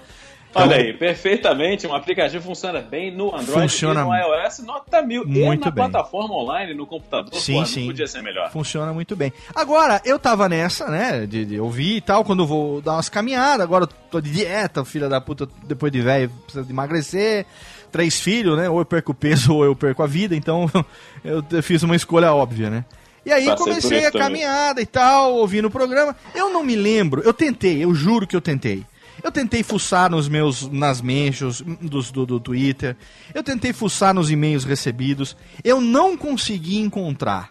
Olha 0.64 0.76
aí, 0.78 0.94
perfeitamente. 0.94 1.86
Um 1.88 1.94
aplicativo 1.94 2.44
funciona 2.44 2.82
bem 2.82 3.12
no 3.12 3.28
Android 3.36 3.62
Funciona 3.62 4.02
e 4.02 4.04
no 4.04 4.16
iOS, 4.16 4.60
nota 4.60 5.02
mil. 5.02 5.24
e 5.24 5.28
muito 5.46 5.66
na 5.66 5.72
bem. 5.72 5.90
plataforma 5.90 6.34
online, 6.36 6.74
no 6.74 6.86
computador, 6.86 7.34
Sim, 7.40 7.60
pô, 7.60 7.66
sim. 7.66 7.86
podia 7.88 8.08
ser 8.08 8.22
melhor. 8.22 8.50
Funciona 8.52 8.94
muito 8.94 9.16
bem. 9.16 9.32
Agora, 9.56 10.02
eu 10.06 10.18
tava 10.20 10.48
nessa, 10.50 10.88
né, 10.88 11.26
de, 11.26 11.46
de 11.46 11.60
ouvir 11.60 11.98
e 11.98 12.02
tal, 12.02 12.24
quando 12.24 12.44
eu 12.44 12.48
vou 12.48 12.82
dar 12.82 12.94
umas 12.94 13.10
caminhadas, 13.10 13.62
agora 13.62 13.84
eu 13.86 13.90
tô 14.10 14.20
de 14.22 14.32
dieta, 14.32 14.84
filha 14.86 15.08
da 15.10 15.20
puta, 15.22 15.48
depois 15.64 15.92
de 15.92 16.02
velho, 16.02 16.30
precisa 16.46 16.64
de 16.64 16.72
emagrecer, 16.72 17.46
três 17.92 18.20
filhos, 18.20 18.58
né, 18.58 18.70
ou 18.70 18.80
eu 18.80 18.86
perco 18.86 19.14
peso 19.14 19.54
ou 19.56 19.64
eu 19.66 19.76
perco 19.76 20.04
a 20.04 20.08
vida, 20.08 20.36
então 20.36 20.70
eu, 21.24 21.44
fiz 21.64 21.84
uma 21.84 21.96
escolha 21.96 22.34
óbvia, 22.34 22.70
né. 22.70 22.86
E 23.26 23.32
aí 23.32 23.46
Passei 23.46 23.58
comecei 23.66 24.06
a 24.06 24.12
também. 24.12 24.22
caminhada 24.28 24.82
e 24.82 24.86
tal, 24.86 25.34
ouvindo 25.34 25.66
o 25.68 25.72
programa. 25.72 26.16
Eu 26.34 26.50
não 26.50 26.64
me 26.64 26.78
lembro, 26.78 27.22
eu 27.26 27.34
tentei, 27.34 27.84
eu 27.84 27.94
juro 27.94 28.26
que 28.26 28.34
eu 28.36 28.40
tentei. 28.40 28.86
Eu 29.28 29.32
tentei 29.32 29.62
fuçar 29.62 30.10
nos 30.10 30.30
meus, 30.30 30.72
nas 30.72 31.02
mentions 31.02 31.62
dos, 31.82 32.12
do, 32.12 32.26
do 32.26 32.40
Twitter. 32.40 32.96
Eu 33.34 33.44
tentei 33.44 33.74
fuçar 33.74 34.14
nos 34.14 34.32
e-mails 34.32 34.64
recebidos. 34.64 35.36
Eu 35.66 35.82
não 35.82 36.16
consegui 36.16 36.78
encontrar 36.78 37.50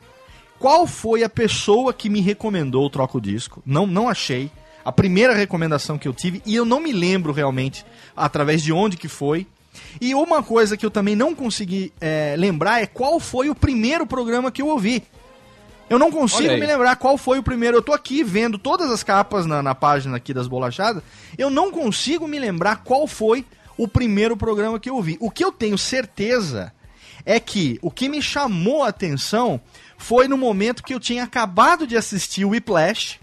qual 0.59 0.87
foi 0.87 1.23
a 1.23 1.29
pessoa 1.29 1.93
que 1.93 2.09
me 2.09 2.23
recomendou 2.23 2.87
o 2.87 2.89
Troco 2.89 3.21
Disco. 3.21 3.63
Não, 3.67 3.87
não 3.87 4.09
achei. 4.09 4.51
A 4.83 4.91
primeira 4.91 5.35
recomendação 5.35 5.99
que 5.99 6.09
eu 6.09 6.15
tive, 6.15 6.41
e 6.47 6.57
eu 6.57 6.65
não 6.65 6.81
me 6.81 6.95
lembro 6.95 7.31
realmente 7.31 7.85
através 8.17 8.63
de 8.63 8.73
onde 8.73 8.97
que 8.97 9.07
foi. 9.07 9.47
E 10.01 10.15
uma 10.15 10.43
coisa 10.43 10.79
que 10.79 10.87
eu 10.87 10.91
também 10.91 11.15
não 11.15 11.35
consegui 11.35 11.93
é, 12.01 12.37
lembrar 12.39 12.81
é 12.81 12.87
qual 12.87 13.21
foi 13.21 13.51
o 13.51 13.55
primeiro 13.55 14.07
programa 14.07 14.51
que 14.51 14.63
eu 14.63 14.69
ouvi. 14.69 15.03
Eu 15.89 15.99
não 15.99 16.11
consigo 16.11 16.55
me 16.55 16.67
lembrar 16.67 16.97
qual 16.97 17.17
foi 17.17 17.39
o 17.39 17.43
primeiro. 17.43 17.77
Eu 17.77 17.83
tô 17.83 17.93
aqui 17.93 18.25
vendo 18.25 18.59
todas 18.59 18.91
as 18.91 19.03
capas 19.03 19.47
na, 19.47 19.63
na 19.63 19.75
página 19.75 20.17
aqui 20.17 20.35
das 20.35 20.49
bolachadas. 20.49 21.03
Eu 21.39 21.49
não 21.49 21.71
consigo 21.71 22.27
me 22.27 22.39
lembrar 22.39 22.83
qual 22.83 23.07
foi 23.07 23.45
o 23.77 23.87
primeiro 23.87 24.37
programa 24.37 24.81
que 24.81 24.91
eu 24.91 24.97
ouvi. 24.97 25.17
O 25.21 25.31
que 25.31 25.45
eu 25.45 25.53
tenho 25.53 25.79
certeza 25.79 26.73
é 27.25 27.39
que 27.39 27.79
o 27.83 27.91
que 27.91 28.09
me 28.09 28.21
chamou 28.21 28.83
a 28.83 28.89
atenção 28.89 29.61
foi 29.97 30.27
no 30.27 30.37
momento 30.37 30.83
que 30.83 30.95
eu 30.95 31.01
tinha 31.01 31.23
acabado 31.23 31.87
de 31.87 31.97
assistir 31.97 32.45
o 32.45 32.51
Whiplash 32.51 33.21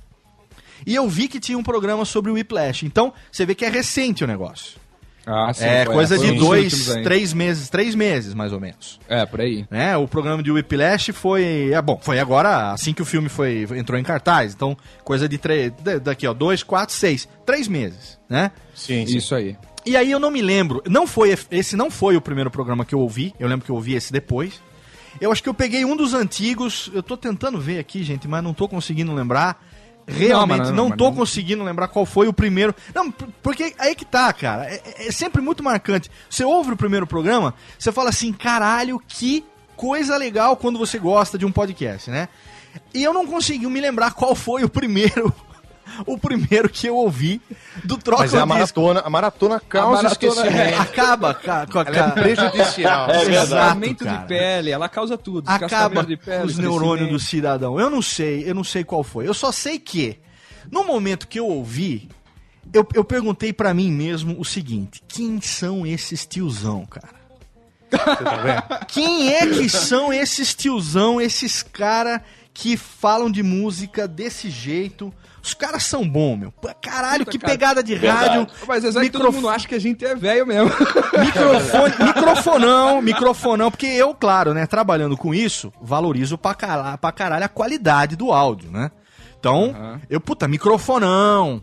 e 0.85 0.95
eu 0.95 1.07
vi 1.07 1.27
que 1.27 1.39
tinha 1.39 1.57
um 1.57 1.63
programa 1.63 2.05
sobre 2.05 2.31
o 2.31 2.35
Whiplash. 2.35 2.85
Então, 2.85 3.13
você 3.31 3.45
vê 3.45 3.55
que 3.55 3.65
é 3.65 3.69
recente 3.69 4.23
o 4.23 4.27
negócio. 4.27 4.82
Ah, 5.25 5.53
sim. 5.53 5.63
é 5.65 5.85
foi- 5.85 5.93
coisa 5.93 6.15
foi 6.17 6.25
de 6.27 6.31
uns 6.33 6.39
dois, 6.39 6.85
três 7.03 7.33
meses, 7.33 7.69
três 7.69 7.95
meses 7.95 8.33
mais 8.33 8.51
ou 8.51 8.59
menos. 8.59 8.99
É, 9.07 9.25
por 9.25 9.39
aí. 9.41 9.65
Né? 9.71 9.95
O 9.95 10.07
programa 10.07 10.43
de 10.43 10.51
Whiplash 10.51 11.11
foi. 11.13 11.71
É 11.73 11.81
bom, 11.81 11.97
foi 12.01 12.19
agora, 12.19 12.71
assim 12.71 12.93
que 12.93 13.01
o 13.01 13.05
filme 13.05 13.29
foi 13.29 13.65
entrou 13.77 13.97
em 13.97 14.03
cartaz. 14.03 14.53
Então, 14.53 14.77
coisa 15.03 15.27
de 15.29 15.37
três. 15.37 15.71
da- 15.81 15.97
Daqui, 15.99 16.27
ó, 16.27 16.33
dois, 16.33 16.61
quatro, 16.63 16.93
seis. 16.93 17.27
Três 17.45 17.67
meses, 17.67 18.19
né? 18.29 18.51
Sim, 18.75 19.05
sim. 19.07 19.17
Isso 19.17 19.33
aí. 19.33 19.55
E 19.85 19.95
aí 19.97 20.11
eu 20.11 20.19
não 20.19 20.31
me 20.31 20.41
lembro. 20.41 20.81
Não 20.89 21.05
foi 21.07 21.37
esse 21.51 21.75
não 21.75 21.89
foi 21.91 22.15
o 22.17 22.21
primeiro 22.21 22.49
programa 22.51 22.83
que 22.85 22.93
eu 22.95 22.99
ouvi. 22.99 23.33
Eu 23.39 23.47
lembro 23.47 23.65
que 23.65 23.71
eu 23.71 23.75
ouvi 23.75 23.93
esse 23.95 24.11
depois. 24.11 24.61
Eu 25.21 25.31
acho 25.31 25.43
que 25.43 25.47
eu 25.49 25.53
peguei 25.53 25.85
um 25.85 25.95
dos 25.95 26.13
antigos. 26.13 26.89
Eu 26.93 27.03
tô 27.03 27.15
tentando 27.15 27.59
ver 27.59 27.79
aqui, 27.79 28.03
gente, 28.03 28.27
mas 28.27 28.43
não 28.43 28.53
tô 28.53 28.67
conseguindo 28.67 29.13
lembrar. 29.13 29.63
Realmente, 30.07 30.59
mas 30.59 30.69
não, 30.71 30.89
não, 30.89 30.97
tô 30.97 31.05
não. 31.05 31.15
conseguindo 31.15 31.63
lembrar 31.63 31.87
qual 31.87 32.05
foi 32.05 32.27
o 32.27 32.33
primeiro. 32.33 32.75
Não, 32.93 33.09
por- 33.11 33.27
porque 33.41 33.73
aí 33.79 33.95
que 33.95 34.05
tá, 34.05 34.31
cara. 34.33 34.65
É, 34.65 35.07
é 35.07 35.11
sempre 35.11 35.41
muito 35.41 35.63
marcante. 35.63 36.09
Você 36.29 36.43
ouve 36.43 36.73
o 36.73 36.77
primeiro 36.77 37.07
programa, 37.07 37.53
você 37.79 37.91
fala 37.91 38.09
assim, 38.09 38.33
caralho, 38.33 39.01
que 39.07 39.45
coisa 39.75 40.17
legal 40.17 40.55
quando 40.57 40.77
você 40.77 40.99
gosta 40.99 41.37
de 41.37 41.45
um 41.45 41.51
podcast, 41.51 42.09
né? 42.11 42.27
E 42.93 43.03
eu 43.03 43.13
não 43.13 43.25
consegui 43.27 43.67
me 43.67 43.79
lembrar 43.79 44.11
qual 44.13 44.35
foi 44.35 44.63
o 44.63 44.69
primeiro. 44.69 45.33
O 46.07 46.17
primeiro 46.17 46.69
que 46.69 46.87
eu 46.87 46.95
ouvi 46.95 47.41
do 47.83 47.97
Troca 47.97 48.23
Mas 48.23 48.33
é 48.33 48.37
a 48.37 48.41
Disco. 48.41 48.47
maratona, 48.53 48.99
a 49.01 49.09
maratona 49.09 49.59
causa 49.59 50.03
maratona- 50.03 50.29
É, 50.45 50.45
esquecimento. 50.49 50.81
acaba 50.81 51.33
ca- 51.33 51.67
com 51.67 51.79
a 51.79 51.81
é 51.83 52.11
prejudicial. 52.11 53.09
É 53.11 53.25
verdade. 53.25 53.29
Descascamento 53.29 54.03
cara. 54.05 54.17
de 54.17 54.27
pele, 54.27 54.71
ela 54.71 54.89
causa 54.89 55.17
tudo. 55.17 55.49
acaba 55.49 56.03
de 56.03 56.17
pele, 56.17 56.45
os 56.45 56.57
neurônios 56.57 57.09
do 57.09 57.19
cidadão. 57.19 57.79
Eu 57.79 57.89
não 57.89 58.01
sei, 58.01 58.49
eu 58.49 58.55
não 58.55 58.63
sei 58.63 58.83
qual 58.83 59.03
foi. 59.03 59.27
Eu 59.27 59.33
só 59.33 59.51
sei 59.51 59.77
que, 59.77 60.17
no 60.71 60.83
momento 60.83 61.27
que 61.27 61.39
eu 61.39 61.47
ouvi, 61.47 62.09
eu, 62.73 62.87
eu 62.93 63.03
perguntei 63.03 63.51
pra 63.53 63.73
mim 63.73 63.91
mesmo 63.91 64.39
o 64.39 64.45
seguinte: 64.45 65.03
quem 65.07 65.39
são 65.41 65.85
esses 65.85 66.25
tiozão, 66.25 66.85
cara? 66.85 67.21
Quem 68.87 69.31
é 69.33 69.45
que 69.45 69.69
são 69.69 70.11
esses 70.11 70.55
tiozão, 70.55 71.21
esses 71.21 71.61
cara 71.61 72.23
que 72.53 72.77
falam 72.77 73.31
de 73.31 73.41
música 73.41 74.07
desse 74.07 74.49
jeito? 74.49 75.13
Os 75.41 75.53
caras 75.53 75.83
são 75.83 76.07
bons, 76.07 76.37
meu. 76.37 76.53
Caralho, 76.81 77.25
Puta, 77.25 77.31
que 77.31 77.39
cara. 77.39 77.51
pegada 77.53 77.83
de 77.83 77.95
Verdade. 77.95 78.29
rádio. 78.39 78.47
Mas 78.67 78.83
é 78.83 78.87
que 78.87 78.93
todo 78.93 79.01
microf- 79.01 79.35
mundo 79.35 79.49
acha 79.49 79.67
que 79.67 79.75
a 79.75 79.79
gente 79.79 80.05
é 80.05 80.15
velho 80.15 80.45
mesmo. 80.47 80.69
Microfone, 81.19 81.93
microfonão, 82.05 83.01
microfonão, 83.01 83.71
porque 83.71 83.85
eu, 83.87 84.13
claro, 84.13 84.53
né, 84.53 84.65
trabalhando 84.65 85.17
com 85.17 85.33
isso, 85.33 85.71
valorizo 85.81 86.37
pra 86.37 86.53
caralho, 86.53 86.97
pra 86.97 87.11
caralho 87.11 87.45
a 87.45 87.49
qualidade 87.49 88.15
do 88.15 88.31
áudio, 88.31 88.71
né? 88.71 88.91
Então, 89.39 89.71
Aham. 89.75 90.01
eu, 90.09 90.21
puta, 90.21 90.47
microfonão, 90.47 91.61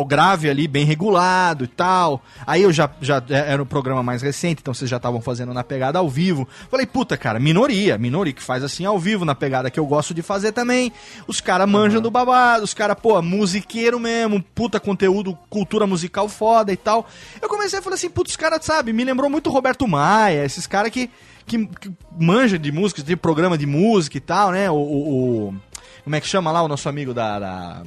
o, 0.00 0.04
grave 0.04 0.48
ali 0.48 0.68
bem 0.68 0.84
regulado 0.84 1.64
e 1.64 1.66
tal. 1.66 2.22
Aí 2.46 2.62
eu 2.62 2.72
já, 2.72 2.88
já 3.00 3.22
é, 3.28 3.52
era 3.52 3.62
um 3.62 3.66
programa 3.66 4.02
mais 4.02 4.22
recente, 4.22 4.60
então 4.62 4.72
vocês 4.74 4.88
já 4.90 4.96
estavam 4.98 5.20
fazendo 5.20 5.52
na 5.52 5.64
pegada 5.64 5.98
ao 5.98 6.08
vivo. 6.08 6.46
Falei, 6.70 6.86
puta, 6.86 7.16
cara, 7.16 7.40
minoria, 7.40 7.98
minoria 7.98 8.32
que 8.32 8.42
faz 8.42 8.62
assim 8.62 8.84
ao 8.84 8.98
vivo, 8.98 9.24
na 9.24 9.34
pegada 9.34 9.70
que 9.70 9.80
eu 9.80 9.86
gosto 9.86 10.12
de 10.14 10.22
fazer 10.22 10.52
também. 10.52 10.92
Os 11.26 11.40
caras 11.40 11.68
manjam 11.68 12.00
do 12.00 12.10
babado, 12.10 12.62
os 12.64 12.74
caras, 12.74 12.96
pô, 13.00 13.20
musiqueiro 13.22 13.98
mesmo, 13.98 14.42
puta 14.54 14.78
conteúdo, 14.78 15.36
cultura 15.50 15.86
musical 15.86 16.28
foda 16.28 16.72
e 16.72 16.76
tal. 16.76 17.06
Eu 17.40 17.48
comecei 17.48 17.78
a 17.78 17.82
falar 17.82 17.94
assim, 17.96 18.10
putz, 18.10 18.30
os 18.32 18.36
caras, 18.36 18.64
sabe, 18.64 18.92
me 18.92 19.04
lembrou 19.04 19.28
muito 19.30 19.48
o 19.50 19.52
Roberto 19.52 19.86
Maia, 19.88 20.44
esses 20.44 20.66
caras 20.66 20.90
que, 20.90 21.10
que, 21.46 21.66
que 21.66 21.90
manjam 22.18 22.58
de 22.58 22.70
música, 22.70 23.02
de 23.02 23.16
programa 23.16 23.56
de 23.58 23.66
música 23.66 24.16
e 24.16 24.20
tal, 24.20 24.50
né? 24.52 24.70
O, 24.70 24.74
o- 24.74 25.48
o- 25.48 25.54
como 26.04 26.14
é 26.14 26.20
que 26.20 26.28
chama 26.28 26.52
lá 26.52 26.62
o 26.62 26.68
nosso 26.68 26.88
amigo 26.88 27.12
da. 27.12 27.38
da... 27.40 27.82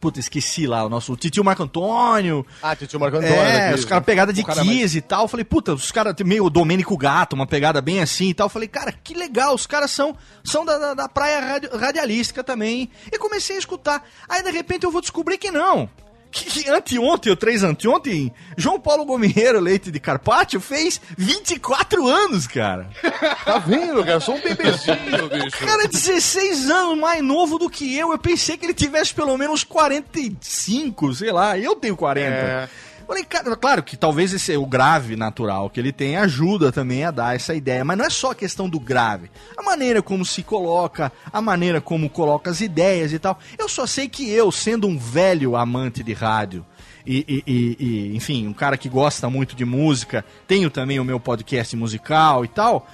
Puta, 0.00 0.18
esqueci 0.18 0.66
lá, 0.66 0.84
o 0.86 0.88
nosso 0.88 1.14
titio 1.14 1.44
Marco 1.44 1.62
Antônio. 1.62 2.46
Ah, 2.62 2.74
tio 2.74 2.98
Marco 2.98 3.18
Antônio. 3.18 3.36
É, 3.36 3.74
os 3.74 3.84
caras 3.84 4.02
pegada 4.02 4.32
de 4.32 4.42
cara 4.42 4.62
Kiss 4.62 4.96
e 4.96 5.02
tal. 5.02 5.24
Eu 5.24 5.28
falei, 5.28 5.44
puta, 5.44 5.74
os 5.74 5.92
caras 5.92 6.14
meio 6.24 6.48
Domênico 6.48 6.96
Gato, 6.96 7.34
uma 7.34 7.46
pegada 7.46 7.82
bem 7.82 8.00
assim 8.00 8.30
e 8.30 8.34
tal. 8.34 8.46
Eu 8.46 8.50
falei, 8.50 8.66
cara, 8.66 8.92
que 8.92 9.12
legal, 9.12 9.54
os 9.54 9.66
caras 9.66 9.90
são, 9.90 10.16
são 10.42 10.64
da, 10.64 10.78
da, 10.78 10.94
da 10.94 11.08
praia 11.08 11.60
radialística 11.78 12.42
também. 12.42 12.90
E 13.12 13.18
comecei 13.18 13.56
a 13.56 13.58
escutar. 13.58 14.02
Aí 14.26 14.42
de 14.42 14.50
repente 14.50 14.84
eu 14.84 14.90
vou 14.90 15.02
descobrir 15.02 15.36
que 15.36 15.50
não. 15.50 15.86
Que, 16.30 16.44
que 16.44 16.70
anteontem, 16.70 17.30
ou 17.30 17.36
três 17.36 17.64
anteontem, 17.64 18.32
João 18.56 18.78
Paulo 18.78 19.04
Gomiero 19.04 19.58
Leite 19.58 19.90
de 19.90 19.98
Carpaccio 19.98 20.60
fez 20.60 21.00
24 21.16 22.06
anos, 22.06 22.46
cara. 22.46 22.88
Tá 23.44 23.58
vendo, 23.58 24.04
cara? 24.04 24.20
Sou 24.20 24.36
um 24.36 24.40
bebezinho, 24.40 25.28
bicho. 25.32 25.58
Cara, 25.58 25.88
16 25.88 26.70
anos 26.70 26.98
mais 26.98 27.22
novo 27.22 27.58
do 27.58 27.68
que 27.68 27.96
eu. 27.96 28.12
Eu 28.12 28.18
pensei 28.18 28.56
que 28.56 28.64
ele 28.64 28.74
tivesse 28.74 29.12
pelo 29.14 29.36
menos 29.36 29.64
45, 29.64 31.14
sei 31.14 31.32
lá. 31.32 31.58
Eu 31.58 31.74
tenho 31.74 31.96
40. 31.96 32.28
É. 32.28 32.68
Falei, 33.10 33.24
cara, 33.24 33.56
claro 33.56 33.82
que 33.82 33.96
talvez 33.96 34.32
esse 34.32 34.56
o 34.56 34.64
grave 34.64 35.16
natural 35.16 35.68
que 35.68 35.80
ele 35.80 35.90
tem 35.90 36.16
ajuda 36.16 36.70
também 36.70 37.02
a 37.04 37.10
dar 37.10 37.34
essa 37.34 37.52
ideia, 37.52 37.84
mas 37.84 37.98
não 37.98 38.04
é 38.04 38.08
só 38.08 38.30
a 38.30 38.34
questão 38.36 38.68
do 38.68 38.78
grave. 38.78 39.28
A 39.56 39.62
maneira 39.64 40.00
como 40.00 40.24
se 40.24 40.44
coloca, 40.44 41.10
a 41.32 41.40
maneira 41.42 41.80
como 41.80 42.08
coloca 42.08 42.52
as 42.52 42.60
ideias 42.60 43.12
e 43.12 43.18
tal. 43.18 43.36
Eu 43.58 43.68
só 43.68 43.84
sei 43.84 44.08
que 44.08 44.30
eu, 44.30 44.52
sendo 44.52 44.86
um 44.86 44.96
velho 44.96 45.56
amante 45.56 46.04
de 46.04 46.12
rádio, 46.12 46.64
e, 47.04 47.24
e- 47.26 47.52
e- 47.52 47.76
e, 48.12 48.16
enfim, 48.16 48.46
um 48.46 48.52
cara 48.52 48.76
que 48.76 48.88
gosta 48.88 49.28
muito 49.28 49.56
de 49.56 49.64
música, 49.64 50.24
tenho 50.46 50.70
também 50.70 51.00
o 51.00 51.04
meu 51.04 51.18
podcast 51.18 51.74
musical 51.74 52.44
e 52.44 52.48
tal. 52.48 52.86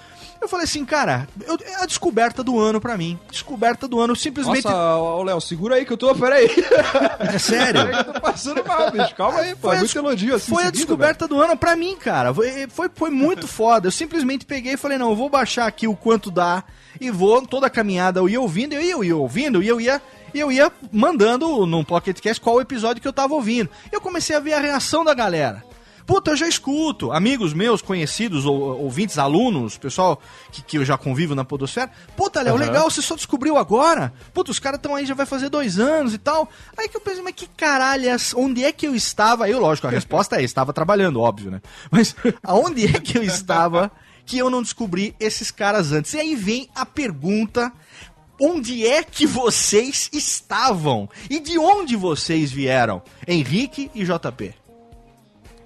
Eu 0.46 0.48
falei 0.48 0.62
assim, 0.64 0.84
cara, 0.84 1.26
eu- 1.44 1.58
é 1.60 1.82
a 1.82 1.86
descoberta 1.86 2.40
do 2.44 2.56
ano 2.56 2.80
pra 2.80 2.96
mim. 2.96 3.18
Descoberta 3.28 3.88
do 3.88 3.98
ano, 4.00 4.14
simplesmente. 4.14 4.64
Nossa, 4.64 4.96
ô 4.96 5.22
Léo, 5.24 5.40
segura 5.40 5.74
aí 5.74 5.84
que 5.84 5.92
eu 5.92 5.96
tô. 5.96 6.14
Pera 6.14 6.36
aí. 6.36 6.48
É 7.34 7.36
sério? 7.38 7.80
Eu 7.90 8.04
tô 8.12 8.20
passando 8.20 8.64
mal, 8.64 8.90
bicho. 8.92 9.12
Calma 9.16 9.40
aí, 9.40 9.56
pô. 9.56 9.62
Foi 9.68 9.74
É 9.74 9.78
a 9.78 9.80
muito 9.80 9.98
elogio 9.98 10.34
assim. 10.36 10.52
Foi 10.52 10.62
a 10.62 10.66
seguido, 10.66 10.76
descoberta 10.86 11.26
do 11.26 11.42
ano 11.42 11.56
pra 11.56 11.74
mim, 11.74 11.96
cara. 11.96 12.32
Foi, 12.32 12.68
foi, 12.68 12.88
foi 12.94 13.10
muito 13.10 13.48
foda. 13.48 13.88
Eu 13.88 13.92
simplesmente 13.92 14.46
peguei 14.46 14.74
e 14.74 14.76
falei, 14.76 14.96
não, 14.98 15.10
eu 15.10 15.16
vou 15.16 15.28
baixar 15.28 15.66
aqui 15.66 15.88
o 15.88 15.96
quanto 15.96 16.30
dá 16.30 16.62
e 17.00 17.10
vou 17.10 17.44
toda 17.44 17.66
a 17.66 17.70
caminhada 17.70 18.20
eu 18.20 18.28
ia 18.28 18.40
ouvindo, 18.40 18.74
eu 18.74 18.80
ia, 18.80 18.92
eu 18.92 19.02
ia 19.04 19.16
ouvindo 19.16 19.60
e 19.62 19.66
eu 19.68 19.80
ia 19.80 20.00
e 20.32 20.38
eu 20.40 20.52
ia 20.52 20.70
mandando 20.92 21.66
num 21.66 21.82
PocketCast 21.82 22.40
qual 22.40 22.56
o 22.56 22.60
episódio 22.60 23.02
que 23.02 23.08
eu 23.08 23.12
tava 23.12 23.34
ouvindo. 23.34 23.68
Eu 23.90 24.00
comecei 24.00 24.36
a 24.36 24.40
ver 24.40 24.52
a 24.52 24.60
reação 24.60 25.04
da 25.04 25.12
galera. 25.14 25.64
Puta, 26.06 26.30
eu 26.30 26.36
já 26.36 26.46
escuto. 26.46 27.10
Amigos 27.10 27.52
meus, 27.52 27.82
conhecidos, 27.82 28.46
ou, 28.46 28.80
ouvintes, 28.80 29.18
alunos, 29.18 29.76
pessoal 29.76 30.20
que, 30.52 30.62
que 30.62 30.78
eu 30.78 30.84
já 30.84 30.96
convivo 30.96 31.34
na 31.34 31.44
Podosfera. 31.44 31.90
Puta, 32.16 32.40
Léo, 32.42 32.54
Aham. 32.54 32.64
legal, 32.64 32.88
você 32.88 33.02
só 33.02 33.16
descobriu 33.16 33.56
agora? 33.56 34.12
Puta, 34.32 34.52
os 34.52 34.60
caras 34.60 34.78
estão 34.78 34.94
aí, 34.94 35.04
já 35.04 35.14
vai 35.14 35.26
fazer 35.26 35.48
dois 35.48 35.78
anos 35.80 36.14
e 36.14 36.18
tal. 36.18 36.48
Aí 36.76 36.88
que 36.88 36.96
eu 36.96 37.00
pensei, 37.00 37.22
mas 37.22 37.34
que 37.34 37.48
caralhas, 37.48 38.32
onde 38.36 38.64
é 38.64 38.70
que 38.70 38.86
eu 38.86 38.94
estava? 38.94 39.48
Eu, 39.48 39.58
lógico, 39.58 39.88
a 39.88 39.90
resposta 39.90 40.40
é, 40.40 40.44
estava 40.44 40.72
trabalhando, 40.72 41.20
óbvio, 41.20 41.50
né? 41.50 41.60
Mas 41.90 42.14
aonde 42.42 42.86
é 42.86 43.00
que 43.00 43.18
eu 43.18 43.22
estava 43.24 43.90
que 44.24 44.38
eu 44.38 44.48
não 44.48 44.62
descobri 44.62 45.14
esses 45.18 45.50
caras 45.50 45.90
antes? 45.90 46.14
E 46.14 46.20
aí 46.20 46.36
vem 46.36 46.68
a 46.74 46.86
pergunta 46.86 47.72
onde 48.40 48.86
é 48.86 49.02
que 49.02 49.26
vocês 49.26 50.08
estavam? 50.12 51.08
E 51.28 51.40
de 51.40 51.58
onde 51.58 51.96
vocês 51.96 52.52
vieram? 52.52 53.02
Henrique 53.26 53.90
e 53.94 54.04
JP. 54.04 54.65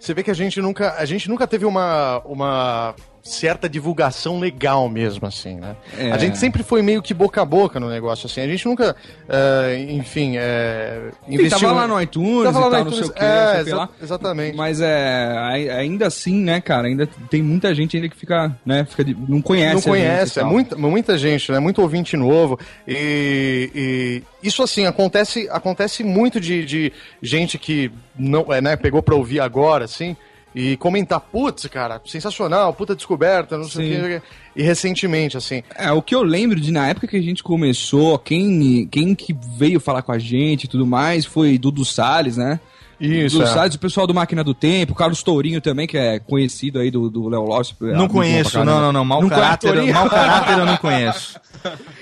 Você 0.01 0.15
vê 0.15 0.23
que 0.23 0.31
a 0.31 0.35
gente 0.35 0.63
nunca, 0.63 0.95
a 0.95 1.05
gente 1.05 1.29
nunca 1.29 1.47
teve 1.47 1.67
uma, 1.67 2.21
uma 2.25 2.95
certa 3.23 3.69
divulgação 3.69 4.39
legal 4.41 4.89
mesmo, 4.89 5.27
assim, 5.27 5.57
né? 5.57 5.77
É. 5.99 6.11
A 6.11 6.19
gente 6.19 6.39
sempre 6.39 6.63
foi 6.63 6.81
meio 6.83 7.03
que 7.03 7.13
boca 7.13 7.43
a 7.43 7.45
boca 7.45 7.79
no 7.79 7.89
negócio, 7.89 8.27
assim. 8.27 8.41
A 8.41 8.47
gente 8.47 8.65
nunca, 8.67 8.97
eh, 9.29 9.87
enfim, 9.91 10.37
é, 10.37 11.11
Sim, 11.29 11.49
tava 11.49 11.73
lá 11.73 11.87
no 11.87 12.01
iTunes 12.01 12.45
Tava 12.45 12.59
e 12.59 12.63
lá 12.63 12.71
tal, 12.71 12.79
no 12.85 12.85
não 12.87 12.93
sei 12.93 13.01
iTunes, 13.03 13.11
o 13.11 13.13
que, 13.13 13.25
é, 13.25 13.53
sei 13.53 13.61
exa- 13.61 13.77
lá. 13.77 13.89
Exatamente. 14.03 14.57
Mas 14.57 14.81
é, 14.81 15.35
ai- 15.37 15.69
ainda 15.69 16.07
assim, 16.07 16.35
né, 16.43 16.61
cara, 16.61 16.89
ainda 16.89 17.07
tem 17.29 17.43
muita 17.43 17.75
gente 17.75 17.97
ainda 17.97 18.09
que 18.09 18.17
fica, 18.17 18.57
né, 18.65 18.85
fica 18.89 19.05
de- 19.05 19.15
não 19.29 19.43
conhece. 19.43 19.75
não 19.75 19.83
conhece, 19.83 20.41
é 20.41 20.45
muita, 20.45 20.77
muita 20.77 21.19
gente, 21.19 21.53
né? 21.53 21.59
Muito 21.59 21.83
ouvinte 21.83 22.17
novo. 22.17 22.59
E, 22.89 24.23
e 24.43 24.49
isso 24.49 24.63
assim, 24.63 24.87
acontece, 24.87 25.49
acontece 25.51 26.03
muito 26.03 26.41
de, 26.41 26.65
de 26.65 26.93
gente 27.23 27.59
que 27.59 27.91
não, 28.19 28.53
é, 28.53 28.61
né, 28.61 28.77
pegou 28.77 29.03
pra 29.03 29.15
ouvir 29.15 29.41
agora, 29.41 29.85
assim, 29.85 30.17
e 30.55 30.77
comentar, 30.77 31.21
putz, 31.21 31.67
cara, 31.67 32.01
sensacional, 32.05 32.73
puta 32.75 32.95
descoberta, 32.95 33.57
não 33.57 33.65
sei 33.65 34.01
o 34.01 34.05
quê. 34.05 34.23
E 34.57 34.63
recentemente, 34.63 35.37
assim. 35.37 35.63
É, 35.77 35.93
o 35.93 36.03
que 36.03 36.15
eu 36.15 36.23
lembro 36.23 36.59
de 36.59 36.73
na 36.73 36.89
época 36.89 37.07
que 37.07 37.17
a 37.17 37.23
gente 37.23 37.43
começou, 37.43 38.19
quem, 38.19 38.87
quem 38.87 39.15
que 39.15 39.37
veio 39.57 39.79
falar 39.79 40.03
com 40.03 40.13
a 40.13 40.19
gente 40.19 40.65
e 40.65 40.69
tudo 40.69 40.87
mais 40.87 41.25
foi 41.25 41.57
Dudu 41.57 41.85
Salles, 41.85 42.37
né? 42.37 42.59
Isso, 43.01 43.39
Dudu 43.39 43.49
é. 43.49 43.55
Salles, 43.55 43.75
o 43.75 43.79
pessoal 43.79 44.07
do 44.07 44.13
Máquina 44.13 44.45
do 44.45 44.53
Tempo, 44.53 44.95
Carlos 44.95 45.23
Tourinho 45.23 45.61
também, 45.61 45.87
que 45.87 45.97
é 45.97 46.19
conhecido 46.19 46.79
aí 46.79 46.91
do, 46.91 47.09
do 47.09 47.29
Léo 47.29 47.45
Lopes. 47.45 47.75
Não 47.81 48.07
conheço, 48.07 48.63
não, 48.63 48.81
não, 48.81 48.93
não. 48.93 49.05
Mau 49.05 49.21
conhece 49.21 49.41
caráter, 49.41 49.73
Tourinho? 49.73 49.95
mau 49.95 50.11
caráter 50.11 50.59
eu 50.59 50.67
não 50.67 50.77
conheço. 50.79 51.41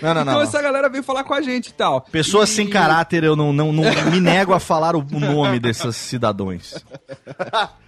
Não, 0.02 0.14
não, 0.14 0.14
não. 0.14 0.20
Então 0.22 0.34
não. 0.34 0.42
essa 0.42 0.60
galera 0.60 0.88
veio 0.88 1.04
falar 1.04 1.22
com 1.22 1.32
a 1.34 1.40
gente 1.40 1.68
e 1.68 1.72
tal. 1.72 2.00
Pessoas 2.00 2.48
sem 2.48 2.68
caráter, 2.68 3.22
eu 3.22 3.36
não, 3.36 3.52
não, 3.52 3.72
não 3.72 3.84
me 4.10 4.20
nego 4.20 4.52
a 4.52 4.58
falar 4.58 4.96
o 4.96 5.06
nome 5.08 5.60
desses 5.60 5.94
cidadãos. 5.94 6.84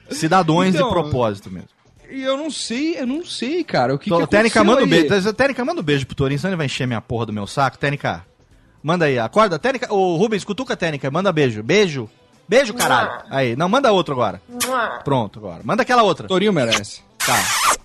Cidadãos 0.08 0.68
Então, 0.68 0.86
de 0.86 0.94
propósito 0.94 1.50
mesmo. 1.50 1.68
E 2.10 2.22
eu 2.22 2.36
não 2.36 2.50
sei, 2.50 2.98
eu 2.98 3.06
não 3.06 3.24
sei, 3.24 3.62
cara. 3.64 3.94
O 3.94 3.98
que, 3.98 4.04
que 4.04 4.10
Tô, 4.10 4.26
Técnica, 4.26 4.60
aconteceu 4.60 4.64
manda 4.64 4.84
um 4.84 4.88
beijo. 4.88 5.32
Técnica, 5.32 5.64
manda 5.64 5.80
um 5.80 5.84
beijo 5.84 6.06
pro 6.06 6.16
Torinho, 6.16 6.38
senão 6.38 6.50
ele 6.50 6.56
vai 6.56 6.66
encher 6.66 6.86
minha 6.86 7.00
porra 7.00 7.26
do 7.26 7.32
meu 7.32 7.46
saco. 7.46 7.78
Técnica, 7.78 8.24
manda 8.82 9.04
aí. 9.04 9.18
Acorda, 9.18 9.58
Técnica. 9.58 9.92
Ô, 9.92 10.16
Rubens, 10.16 10.44
cutuca 10.44 10.74
a 10.74 10.76
Técnica, 10.76 11.10
manda 11.10 11.32
beijo. 11.32 11.62
Beijo. 11.62 12.08
Beijo, 12.50 12.74
caralho. 12.74 13.22
Aí, 13.30 13.54
não, 13.54 13.68
manda 13.68 13.92
outro 13.92 14.12
agora. 14.12 14.42
Pronto, 15.04 15.38
agora. 15.38 15.60
Manda 15.62 15.82
aquela 15.82 16.02
outra. 16.02 16.26
Torinho 16.26 16.52
merece. 16.52 17.00
Tá. 17.24 17.36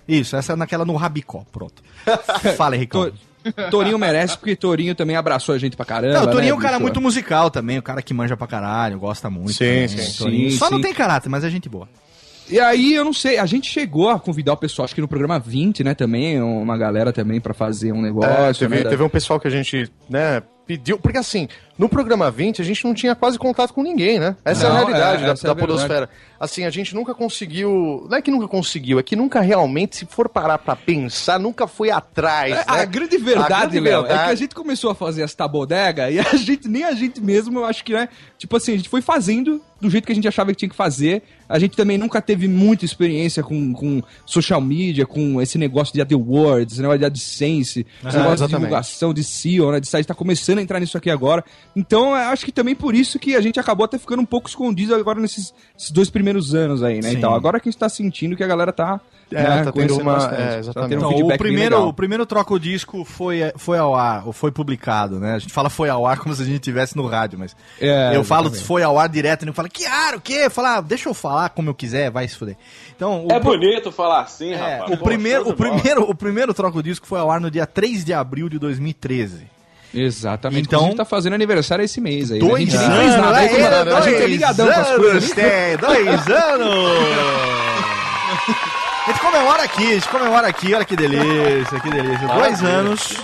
Isso, 0.08 0.34
essa 0.34 0.54
é 0.54 0.56
naquela 0.56 0.84
no 0.84 0.96
rabicó. 0.96 1.44
Pronto. 1.52 1.80
Fala, 2.56 2.74
Henricão. 2.74 3.08
To- 3.08 3.70
Torinho 3.70 3.96
merece, 3.96 4.36
porque 4.36 4.56
Torinho 4.56 4.92
também 4.96 5.14
abraçou 5.14 5.54
a 5.54 5.58
gente 5.58 5.76
pra 5.76 5.86
caramba. 5.86 6.14
Não, 6.14 6.22
o 6.24 6.30
Torinho 6.32 6.48
é 6.48 6.52
né, 6.52 6.54
um 6.54 6.58
cara 6.60 6.72
bicho? 6.78 6.82
muito 6.82 7.00
musical 7.00 7.48
também, 7.48 7.78
o 7.78 7.82
cara 7.82 8.02
que 8.02 8.12
manja 8.12 8.36
pra 8.36 8.48
caralho, 8.48 8.98
gosta 8.98 9.30
muito. 9.30 9.52
Sim, 9.52 9.86
também, 9.86 9.88
sim. 9.88 10.18
Torinho. 10.18 10.50
Sim, 10.50 10.56
Só 10.58 10.68
não 10.68 10.78
sim. 10.78 10.82
tem 10.82 10.92
caráter, 10.92 11.28
mas 11.28 11.44
é 11.44 11.48
gente 11.50 11.68
boa. 11.68 11.88
E 12.50 12.58
aí, 12.58 12.92
eu 12.94 13.04
não 13.04 13.12
sei, 13.12 13.38
a 13.38 13.46
gente 13.46 13.70
chegou 13.70 14.10
a 14.10 14.18
convidar 14.18 14.52
o 14.52 14.56
pessoal, 14.56 14.84
acho 14.84 14.94
que 14.96 15.00
no 15.00 15.06
programa 15.06 15.38
20, 15.38 15.84
né, 15.84 15.94
também, 15.94 16.42
uma 16.42 16.76
galera 16.76 17.12
também 17.12 17.40
pra 17.40 17.54
fazer 17.54 17.92
um 17.92 18.02
negócio. 18.02 18.30
É, 18.32 18.52
teve, 18.52 18.76
né, 18.78 18.82
da- 18.82 18.90
teve 18.90 19.02
um 19.04 19.08
pessoal 19.08 19.38
que 19.38 19.46
a 19.46 19.50
gente, 19.50 19.88
né, 20.10 20.42
pediu. 20.66 20.98
Porque 20.98 21.18
assim, 21.18 21.48
no 21.78 21.88
programa 21.88 22.30
20 22.30 22.62
a 22.62 22.64
gente 22.64 22.84
não 22.84 22.94
tinha 22.94 23.14
quase 23.14 23.38
contato 23.38 23.72
com 23.72 23.82
ninguém, 23.82 24.18
né? 24.18 24.36
Essa 24.44 24.68
Não, 24.68 24.76
é 24.76 24.82
a 24.82 24.84
realidade 24.86 25.22
é, 25.22 25.26
da, 25.26 25.32
é 25.32 25.34
da 25.34 25.50
a 25.50 25.54
verdade. 25.54 25.60
Podosfera. 25.60 26.10
Assim, 26.38 26.64
a 26.64 26.70
gente 26.70 26.94
nunca 26.94 27.14
conseguiu. 27.14 28.06
Não 28.10 28.18
é 28.18 28.22
que 28.22 28.30
nunca 28.30 28.46
conseguiu, 28.46 28.98
é 28.98 29.02
que 29.02 29.16
nunca 29.16 29.40
realmente, 29.40 29.96
se 29.96 30.06
for 30.06 30.28
parar 30.28 30.58
pra 30.58 30.76
pensar, 30.76 31.38
nunca 31.38 31.66
foi 31.66 31.90
atrás. 31.90 32.52
É, 32.52 32.56
né? 32.56 32.64
A 32.66 32.84
grande 32.84 33.16
verdade, 33.16 33.52
A 33.52 33.58
grande 33.60 33.80
Léo, 33.80 34.04
é 34.04 34.08
que 34.08 34.12
a 34.14 34.34
gente 34.34 34.54
começou 34.54 34.90
a 34.90 34.94
fazer 34.94 35.22
essa 35.22 35.48
bodega 35.48 36.10
e 36.10 36.18
a 36.18 36.24
gente, 36.36 36.68
nem 36.68 36.84
a 36.84 36.92
gente 36.92 37.20
mesmo, 37.20 37.58
eu 37.60 37.64
acho 37.64 37.82
que, 37.84 37.92
né? 37.92 38.08
Tipo 38.38 38.56
assim, 38.56 38.74
a 38.74 38.76
gente 38.76 38.88
foi 38.88 39.00
fazendo 39.00 39.62
do 39.80 39.90
jeito 39.90 40.06
que 40.06 40.12
a 40.12 40.14
gente 40.14 40.28
achava 40.28 40.50
que 40.50 40.56
tinha 40.56 40.68
que 40.68 40.76
fazer. 40.76 41.22
A 41.48 41.58
gente 41.58 41.76
também 41.76 41.96
nunca 41.96 42.20
teve 42.20 42.48
muita 42.48 42.84
experiência 42.84 43.42
com, 43.42 43.72
com 43.72 44.02
social 44.26 44.60
media, 44.60 45.06
com 45.06 45.40
esse 45.40 45.56
negócio 45.58 45.92
de 45.94 46.00
AdWords, 46.02 46.72
esse 46.74 46.80
negócio 46.82 46.98
de 46.98 47.04
AdSense, 47.04 47.80
esse 47.80 48.16
É, 48.16 48.18
negócio 48.18 48.18
de 48.20 48.42
exatamente. 48.42 48.50
divulgação, 48.58 49.14
de 49.14 49.22
SEO, 49.24 49.72
né? 49.72 49.80
De 49.80 49.86
site, 49.86 50.06
tá 50.06 50.14
começando 50.14 50.58
a 50.58 50.62
entrar 50.62 50.80
nisso 50.80 50.96
aqui 50.98 51.08
agora. 51.10 51.44
Então, 51.76 52.08
eu 52.10 52.30
acho 52.30 52.42
que 52.44 52.50
também 52.50 52.74
por 52.74 52.94
isso 52.94 53.18
que 53.18 53.36
a 53.36 53.40
gente 53.42 53.60
acabou 53.60 53.84
até 53.84 53.98
ficando 53.98 54.22
um 54.22 54.26
pouco 54.26 54.48
escondido 54.48 54.94
agora 54.94 55.20
nesses 55.20 55.52
esses 55.78 55.90
dois 55.90 56.08
primeiros 56.08 56.54
anos 56.54 56.82
aí, 56.82 57.02
né? 57.02 57.10
Sim. 57.10 57.18
Então, 57.18 57.34
agora 57.34 57.60
que 57.60 57.68
a 57.68 57.70
gente 57.70 57.78
tá 57.78 57.88
sentindo 57.88 58.34
que 58.34 58.42
a 58.42 58.46
galera 58.46 58.72
tá. 58.72 58.98
É, 59.30 59.42
né, 59.42 59.64
tá 59.64 59.72
tendo 59.72 59.98
uma- 59.98 60.12
bastante. 60.14 60.68
é, 60.68 60.72
Tá 60.72 60.82
tendo 60.88 60.94
um 60.94 60.98
Então, 60.98 61.08
feedback 61.10 61.34
o 61.34 61.38
primeiro, 61.38 61.88
o 61.88 61.92
primeiro 61.92 62.24
troca 62.24 62.54
o 62.54 62.60
disco 62.60 63.04
foi, 63.04 63.40
foi 63.56 63.76
ao 63.76 63.92
ar, 63.94 64.24
ou 64.24 64.32
foi 64.32 64.52
publicado, 64.52 65.18
né? 65.18 65.34
A 65.34 65.38
gente 65.40 65.52
fala 65.52 65.68
foi 65.68 65.88
ao 65.90 66.06
ar 66.06 66.18
como 66.20 66.32
se 66.32 66.42
a 66.42 66.44
gente 66.44 66.54
estivesse 66.54 66.96
no 66.96 67.04
rádio, 67.08 67.36
mas 67.36 67.54
É, 67.80 68.16
eu 68.16 68.22
falo 68.22 68.46
exatamente. 68.46 68.66
foi 68.68 68.82
ao 68.84 68.96
ar 68.98 69.08
direto 69.08 69.42
e 69.42 69.46
não 69.46 69.52
fala, 69.52 69.68
que 69.68 69.84
ar, 69.84 70.14
o 70.14 70.20
quê? 70.20 70.48
Falar, 70.48 70.80
deixa 70.80 71.08
eu 71.08 71.14
falar 71.14 71.48
como 71.50 71.68
eu 71.68 71.74
quiser, 71.74 72.08
vai 72.08 72.26
se 72.28 72.36
fuder. 72.36 72.56
Então, 72.94 73.26
o, 73.26 73.32
É 73.32 73.40
bonito 73.40 73.90
falar 73.90 74.20
assim, 74.20 74.52
é, 74.52 74.76
rapaz. 74.76 74.92
o 74.92 74.96
Pô, 74.96 75.04
primeiro, 75.04 75.48
o 75.50 75.54
primeiro, 75.54 76.02
o 76.08 76.14
primeiro 76.14 76.54
troca 76.54 76.78
o 76.78 76.82
disco 76.82 77.04
foi 77.06 77.18
ao 77.18 77.28
ar 77.30 77.40
no 77.40 77.50
dia 77.50 77.66
3 77.66 78.04
de 78.04 78.14
abril 78.14 78.48
de 78.48 78.58
2013. 78.60 79.55
Exatamente. 79.94 80.66
Então- 80.66 80.80
a 80.80 80.84
gente 80.86 80.96
tá 80.96 81.04
fazendo 81.04 81.34
aniversário 81.34 81.84
esse 81.84 82.00
mês 82.00 82.30
aí. 82.30 82.38
né? 82.40 82.46
Dois 82.48 82.72
nem 82.74 82.82
anos, 82.84 83.16
nada. 83.16 83.36
é, 83.42 83.48
aí, 83.48 83.56
é, 83.56 83.66
a 83.96 84.00
gente 84.00 84.14
é 84.14 84.18
dois 84.18 84.30
ligadão 84.30 84.66
com 84.66 84.72
as 84.80 84.86
anos, 84.88 84.96
coisas. 85.06 85.30
tem, 85.32 85.76
dois 85.78 86.26
anos! 86.28 86.90
A 89.06 89.10
gente 89.10 89.20
comemora 89.20 89.62
aqui, 89.62 89.90
a 89.90 89.94
gente 89.94 90.08
comemora 90.08 90.48
aqui, 90.48 90.74
olha 90.74 90.84
que 90.84 90.96
delícia, 90.96 91.80
que 91.80 91.90
delícia. 91.90 92.28
Dois 92.28 92.62
anos. 92.62 93.16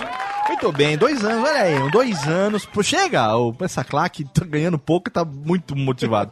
Muito 0.47 0.71
bem, 0.71 0.97
dois 0.97 1.23
anos, 1.23 1.49
olha 1.49 1.61
aí, 1.61 1.91
dois 1.91 2.27
anos. 2.27 2.65
Pô, 2.65 2.83
chega, 2.83 3.35
o 3.37 3.55
essa 3.61 3.83
claque 3.83 4.25
tá 4.25 4.45
ganhando 4.45 4.77
pouco 4.77 5.09
e 5.09 5.11
tá 5.11 5.23
muito 5.23 5.75
motivado. 5.75 6.31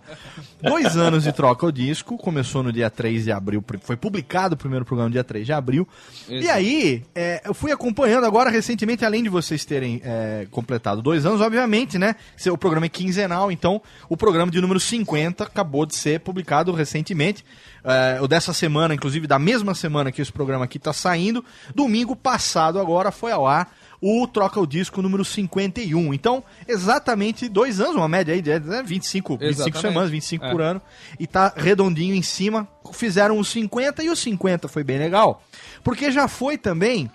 Dois 0.61 0.95
anos 0.97 1.23
de 1.23 1.31
troca 1.31 1.65
o 1.65 1.71
disco, 1.71 2.17
começou 2.17 2.61
no 2.61 2.71
dia 2.71 2.89
3 2.89 3.23
de 3.23 3.31
abril, 3.31 3.63
foi 3.81 3.95
publicado 3.95 4.53
o 4.53 4.57
primeiro 4.57 4.85
programa 4.85 5.09
no 5.09 5.13
dia 5.13 5.23
3 5.23 5.45
de 5.45 5.53
abril. 5.53 5.87
E 6.27 6.35
Exato. 6.35 6.57
aí, 6.57 7.03
é, 7.15 7.41
eu 7.45 7.53
fui 7.53 7.71
acompanhando 7.71 8.25
agora 8.25 8.49
recentemente, 8.49 9.03
além 9.03 9.23
de 9.23 9.29
vocês 9.29 9.65
terem 9.65 10.01
é, 10.03 10.45
completado 10.51 11.01
dois 11.01 11.25
anos, 11.25 11.41
obviamente, 11.41 11.97
né? 11.97 12.15
O 12.51 12.57
programa 12.57 12.85
é 12.85 12.89
quinzenal, 12.89 13.51
então 13.51 13.81
o 14.07 14.15
programa 14.15 14.51
de 14.51 14.61
número 14.61 14.79
50 14.79 15.45
acabou 15.45 15.85
de 15.85 15.95
ser 15.95 16.19
publicado 16.19 16.71
recentemente. 16.73 17.43
É, 17.83 18.21
o 18.21 18.27
dessa 18.27 18.53
semana, 18.53 18.93
inclusive, 18.93 19.25
da 19.25 19.39
mesma 19.39 19.73
semana 19.73 20.11
que 20.11 20.21
esse 20.21 20.31
programa 20.31 20.65
aqui 20.65 20.77
tá 20.77 20.93
saindo, 20.93 21.43
domingo 21.73 22.15
passado 22.15 22.79
agora 22.79 23.11
foi 23.11 23.31
ao 23.31 23.47
ar 23.47 23.71
o 24.01 24.25
Troca 24.27 24.59
o 24.59 24.65
Disco 24.65 25.01
número 25.01 25.23
51. 25.23 26.11
Então, 26.13 26.43
exatamente 26.67 27.47
dois 27.47 27.79
anos, 27.79 27.95
uma 27.95 28.07
média 28.07 28.33
aí 28.33 28.41
de 28.41 28.59
né, 28.59 28.81
25, 28.83 29.37
25 29.37 29.43
Exatamente. 29.43 29.81
semanas, 29.81 30.09
25 30.09 30.45
É. 30.45 30.51
por 30.51 30.61
ano. 30.61 30.81
E 31.19 31.27
tá 31.27 31.53
redondinho 31.55 32.15
em 32.15 32.23
cima. 32.23 32.67
Fizeram 32.93 33.37
os 33.37 33.47
50 33.49 34.03
e 34.03 34.09
os 34.09 34.17
50 34.19 34.67
foi 34.67 34.83
bem 34.83 34.97
legal. 34.97 35.43
Porque 35.83 36.11
já 36.11 36.27
foi 36.27 36.57
também 36.57 37.11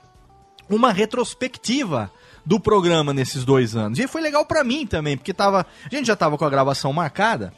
uma 0.71 0.93
retrospectiva 0.93 2.11
do 2.45 2.61
programa 2.61 3.13
nesses 3.13 3.45
dois 3.45 3.75
anos. 3.75 3.99
E 3.99 4.07
foi 4.07 4.21
legal 4.21 4.47
pra 4.47 4.63
mim 4.63 4.87
também, 4.87 5.17
porque 5.17 5.35
tava, 5.35 5.67
a 5.85 5.95
gente 5.95 6.07
já 6.07 6.15
tava 6.15 6.39
com 6.39 6.45
a 6.45 6.51
gravação 6.51 6.93
marcada. 6.93 7.53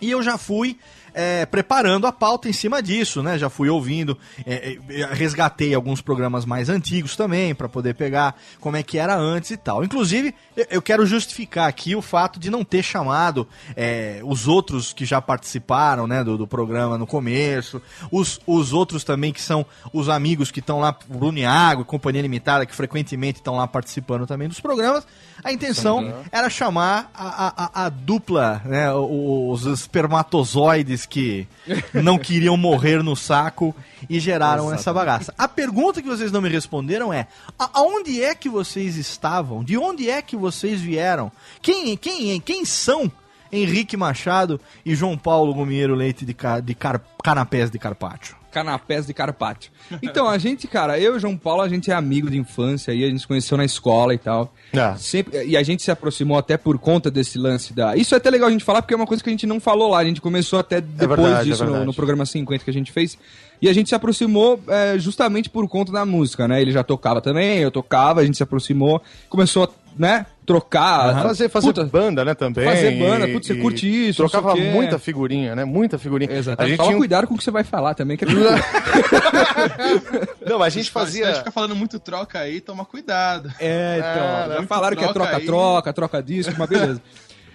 E 0.00 0.10
eu 0.10 0.22
já 0.22 0.38
fui 0.38 0.78
é, 1.14 1.46
preparando 1.46 2.06
a 2.06 2.12
pauta 2.12 2.48
em 2.48 2.52
cima 2.52 2.82
disso, 2.82 3.22
né? 3.22 3.38
Já 3.38 3.48
fui 3.48 3.68
ouvindo, 3.68 4.16
é, 4.46 4.78
é, 4.88 5.06
resgatei 5.12 5.74
alguns 5.74 6.00
programas 6.00 6.44
mais 6.44 6.68
antigos 6.68 7.16
também, 7.16 7.54
para 7.54 7.68
poder 7.68 7.94
pegar 7.94 8.36
como 8.60 8.76
é 8.76 8.82
que 8.82 8.98
era 8.98 9.16
antes 9.16 9.50
e 9.50 9.56
tal. 9.56 9.84
Inclusive, 9.84 10.34
eu, 10.70 10.82
quero 10.82 11.06
justificar 11.06 11.68
aqui 11.68 11.94
o 11.94 12.02
fato 12.02 12.38
de 12.38 12.50
não 12.50 12.64
ter 12.64 12.82
chamado 12.82 13.46
é, 13.76 14.20
os 14.24 14.48
outros 14.48 14.92
que 14.92 15.04
já 15.04 15.20
participaram, 15.20 16.06
né, 16.06 16.22
do, 16.24 16.36
do 16.36 16.46
programa 16.46 16.98
no 16.98 17.06
começo, 17.06 17.80
os, 18.10 18.40
os 18.46 18.72
outros 18.72 19.04
também 19.04 19.32
que 19.32 19.40
são 19.40 19.64
os 19.92 20.08
amigos 20.08 20.50
que 20.50 20.60
estão 20.60 20.80
lá, 20.80 20.96
Bruno 21.08 21.38
Iago, 21.38 21.84
Companhia 21.84 22.22
Limitada, 22.22 22.66
que 22.66 22.74
frequentemente 22.74 23.38
estão 23.38 23.56
lá 23.56 23.66
participando 23.66 24.26
também 24.26 24.48
dos 24.48 24.60
programas. 24.60 25.06
A 25.42 25.52
intenção 25.52 26.14
era 26.30 26.50
chamar 26.50 27.10
a, 27.14 27.64
a, 27.82 27.86
a- 27.86 27.88
dupla, 27.88 28.60
né, 28.64 28.92
os 28.92 29.64
espermatozoides 29.66 31.06
que 31.06 31.46
não 31.94 32.18
queriam 32.18 32.56
morrer 32.56 33.02
no 33.02 33.14
saco 33.16 33.74
e 34.08 34.18
geraram 34.20 34.72
essa 34.72 34.92
bagaça. 34.92 35.34
A 35.38 35.48
pergunta 35.48 36.02
que 36.02 36.08
vocês 36.08 36.30
não 36.32 36.40
me 36.40 36.48
responderam 36.48 37.12
é: 37.12 37.26
aonde 37.58 38.22
é 38.22 38.34
que 38.34 38.48
vocês 38.48 38.96
estavam? 38.96 39.64
De 39.64 39.76
onde 39.76 40.08
é 40.10 40.20
que 40.22 40.36
vocês 40.36 40.80
vieram? 40.80 41.30
Quem, 41.62 41.96
quem, 41.96 42.40
quem 42.40 42.64
são 42.64 43.10
Henrique 43.52 43.96
Machado 43.96 44.60
e 44.84 44.94
João 44.94 45.16
Paulo 45.18 45.52
Gomieiro 45.54 45.94
Leite 45.94 46.24
de, 46.24 46.34
ca- 46.34 46.60
de 46.60 46.74
car- 46.74 47.00
canapés 47.22 47.70
de 47.70 47.78
carpaccio. 47.78 48.36
Canapés 48.50 49.06
de 49.06 49.14
Carpaccio. 49.14 49.70
Então, 50.02 50.28
a 50.28 50.38
gente, 50.38 50.66
cara, 50.66 50.98
eu 50.98 51.14
e 51.14 51.16
o 51.16 51.18
João 51.20 51.36
Paulo, 51.36 51.62
a 51.62 51.68
gente 51.68 51.90
é 51.90 51.94
amigo 51.94 52.30
de 52.30 52.38
infância 52.38 52.92
aí, 52.92 53.04
a 53.04 53.08
gente 53.08 53.20
se 53.20 53.26
conheceu 53.26 53.56
na 53.56 53.64
escola 53.64 54.14
e 54.14 54.18
tal. 54.18 54.52
Ah. 54.76 54.94
Sempre, 54.96 55.44
e 55.44 55.56
a 55.56 55.62
gente 55.62 55.82
se 55.82 55.90
aproximou 55.90 56.38
até 56.38 56.56
por 56.56 56.78
conta 56.78 57.10
desse 57.10 57.38
lance 57.38 57.72
da. 57.72 57.96
Isso 57.96 58.14
é 58.14 58.18
até 58.18 58.30
legal 58.30 58.48
a 58.48 58.52
gente 58.52 58.64
falar, 58.64 58.82
porque 58.82 58.94
é 58.94 58.96
uma 58.96 59.06
coisa 59.06 59.22
que 59.22 59.28
a 59.28 59.32
gente 59.32 59.46
não 59.46 59.60
falou 59.60 59.90
lá. 59.90 59.98
A 59.98 60.04
gente 60.04 60.20
começou 60.20 60.58
até 60.58 60.80
depois 60.80 61.20
verdade, 61.20 61.50
disso 61.50 61.64
é 61.64 61.66
no, 61.66 61.84
no 61.84 61.94
programa 61.94 62.26
50 62.26 62.64
que 62.64 62.70
a 62.70 62.72
gente 62.72 62.92
fez. 62.92 63.18
E 63.62 63.68
a 63.68 63.72
gente 63.74 63.90
se 63.90 63.94
aproximou 63.94 64.58
é, 64.68 64.98
justamente 64.98 65.50
por 65.50 65.68
conta 65.68 65.92
da 65.92 66.06
música, 66.06 66.48
né? 66.48 66.62
Ele 66.62 66.72
já 66.72 66.82
tocava 66.82 67.20
também, 67.20 67.58
eu 67.58 67.70
tocava, 67.70 68.20
a 68.20 68.24
gente 68.24 68.36
se 68.36 68.42
aproximou, 68.42 69.02
começou 69.28 69.64
a, 69.64 69.68
né, 69.98 70.26
trocar. 70.46 71.22
Fazer, 71.22 71.48
fazer 71.48 71.66
Puta, 71.68 71.84
banda, 71.84 72.24
né, 72.24 72.34
também. 72.34 72.64
Fazer 72.64 72.92
banda, 72.98 73.28
e- 73.28 73.32
putz, 73.32 73.46
você 73.46 73.54
curte 73.54 74.08
isso, 74.08 74.22
não 74.22 74.28
Trocava 74.28 74.54
o 74.54 74.56
quê. 74.56 74.70
muita 74.70 74.98
figurinha, 74.98 75.54
né? 75.54 75.64
Muita 75.64 75.98
figurinha. 75.98 76.32
Exato. 76.32 76.62
A 76.62 76.66
gente 76.66 76.76
Toma 76.78 76.88
tinha 76.88 76.98
cuidado 76.98 77.26
com 77.26 77.34
o 77.34 77.38
que 77.38 77.44
você 77.44 77.50
vai 77.50 77.64
falar 77.64 77.94
também, 77.94 78.16
que 78.16 78.24
é 78.24 78.28
Não, 80.46 80.62
a 80.62 80.68
gente 80.68 80.84
Se 80.86 80.90
você 80.90 80.92
fazia... 80.92 81.34
fica 81.34 81.50
falando 81.50 81.76
muito 81.76 81.98
troca 81.98 82.40
aí, 82.40 82.60
toma 82.60 82.84
cuidado. 82.84 83.52
É, 83.58 83.96
então. 83.98 84.10
Ah, 84.10 84.44
já 84.48 84.54
muito 84.56 84.68
falaram 84.68 84.96
que 84.96 85.04
é 85.04 85.12
troca 85.12 85.30
troca-troca, 85.30 85.92
troca-disco, 85.92 86.54
mas 86.58 86.68
beleza. 86.68 87.02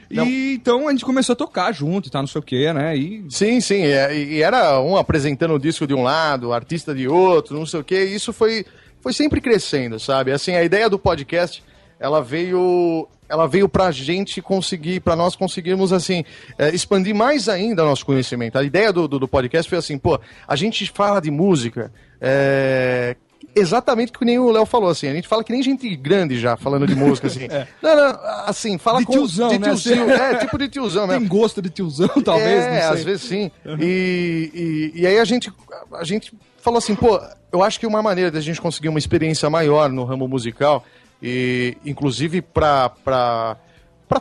E 0.08 0.54
então 0.54 0.88
a 0.88 0.92
gente 0.92 1.04
começou 1.04 1.34
a 1.34 1.36
tocar 1.36 1.74
junto 1.74 2.08
e 2.08 2.12
tal, 2.12 2.22
não 2.22 2.28
sei 2.28 2.38
o 2.38 2.42
que, 2.44 2.72
né? 2.72 2.96
E 2.96 3.26
Sim, 3.28 3.60
sim, 3.60 3.82
é, 3.82 4.16
e, 4.16 4.36
e 4.36 4.42
era 4.44 4.80
um 4.80 4.96
apresentando 4.96 5.56
o 5.56 5.60
disco 5.60 5.88
de 5.88 5.96
um 5.96 6.04
lado, 6.04 6.54
artista 6.54 6.94
de 6.94 7.08
outro, 7.08 7.58
não 7.58 7.66
sei 7.66 7.80
o 7.80 7.84
que, 7.84 7.96
e 7.96 8.14
isso 8.14 8.32
foi, 8.32 8.64
foi 9.02 9.12
sempre 9.14 9.42
crescendo, 9.42 10.00
sabe? 10.00 10.32
Assim, 10.32 10.54
a 10.56 10.64
ideia 10.64 10.88
do 10.88 11.00
podcast, 11.00 11.64
ela 12.00 12.22
veio, 12.22 13.08
ela 13.28 13.48
veio 13.48 13.68
pra 13.70 13.92
gente 13.92 14.42
conseguir, 14.42 15.00
pra 15.00 15.16
nós 15.16 15.36
conseguirmos, 15.36 15.94
assim, 15.94 16.24
é, 16.58 16.70
expandir 16.70 17.16
mais 17.16 17.48
ainda 17.50 17.84
o 17.84 17.86
nosso 17.88 18.06
conhecimento. 18.06 18.58
A 18.58 18.64
ideia 18.64 18.92
do, 18.92 19.08
do, 19.08 19.20
do 19.20 19.28
podcast 19.28 19.70
foi 19.70 19.78
assim, 19.78 19.98
pô, 19.98 20.20
a 20.48 20.56
gente 20.56 20.90
fala 20.92 21.20
de 21.20 21.32
música, 21.32 21.92
é, 22.20 23.16
Exatamente 23.56 24.12
que 24.12 24.26
nem 24.26 24.38
o 24.38 24.52
Léo 24.52 24.66
falou, 24.66 24.90
assim. 24.90 25.08
A 25.08 25.14
gente 25.14 25.30
fala 25.30 25.42
que 25.42 25.52
nem 25.54 25.64
gente 25.64 25.96
grande 25.96 26.38
já, 26.38 26.58
falando 26.58 26.86
de 26.86 26.94
música, 26.94 27.28
assim. 27.28 27.48
Não, 27.82 27.96
não, 27.96 28.20
assim, 28.46 28.78
fala 28.78 29.00
De 29.00 29.06
com... 29.06 29.14
tiozão, 29.14 29.48
de 29.48 29.60
né? 29.60 29.68
tiozinho, 29.68 30.12
É, 30.12 30.36
tipo 30.36 30.58
de 30.58 30.68
tiozão 30.68 31.08
mesmo. 31.08 31.22
tem 31.22 31.30
gosto 31.30 31.62
de 31.62 31.70
tiozão, 31.70 32.10
talvez, 32.24 32.66
É, 32.66 32.86
às 32.86 33.04
vezes 33.04 33.22
sim. 33.24 33.50
E, 33.80 34.92
e, 34.94 35.02
e 35.02 35.08
aí 35.08 35.18
a 35.20 35.24
gente, 35.24 35.52
a 35.94 36.04
gente 36.04 36.34
falou 36.62 36.80
assim, 36.80 36.96
pô, 36.96 37.22
eu 37.52 37.64
acho 37.64 37.80
que 37.80 37.88
uma 37.88 38.02
maneira 38.02 38.30
da 38.30 38.42
gente 38.42 38.60
conseguir 38.60 38.90
uma 38.90 39.00
experiência 39.00 39.50
maior 39.50 39.90
no 39.90 40.04
ramo 40.04 40.28
musical, 40.28 40.84
e 41.28 41.76
inclusive 41.84 42.40
pra 42.44 42.92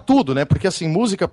tudo, 0.06 0.34
né? 0.34 0.46
Porque 0.46 0.66
assim, 0.66 0.88
música, 0.88 1.30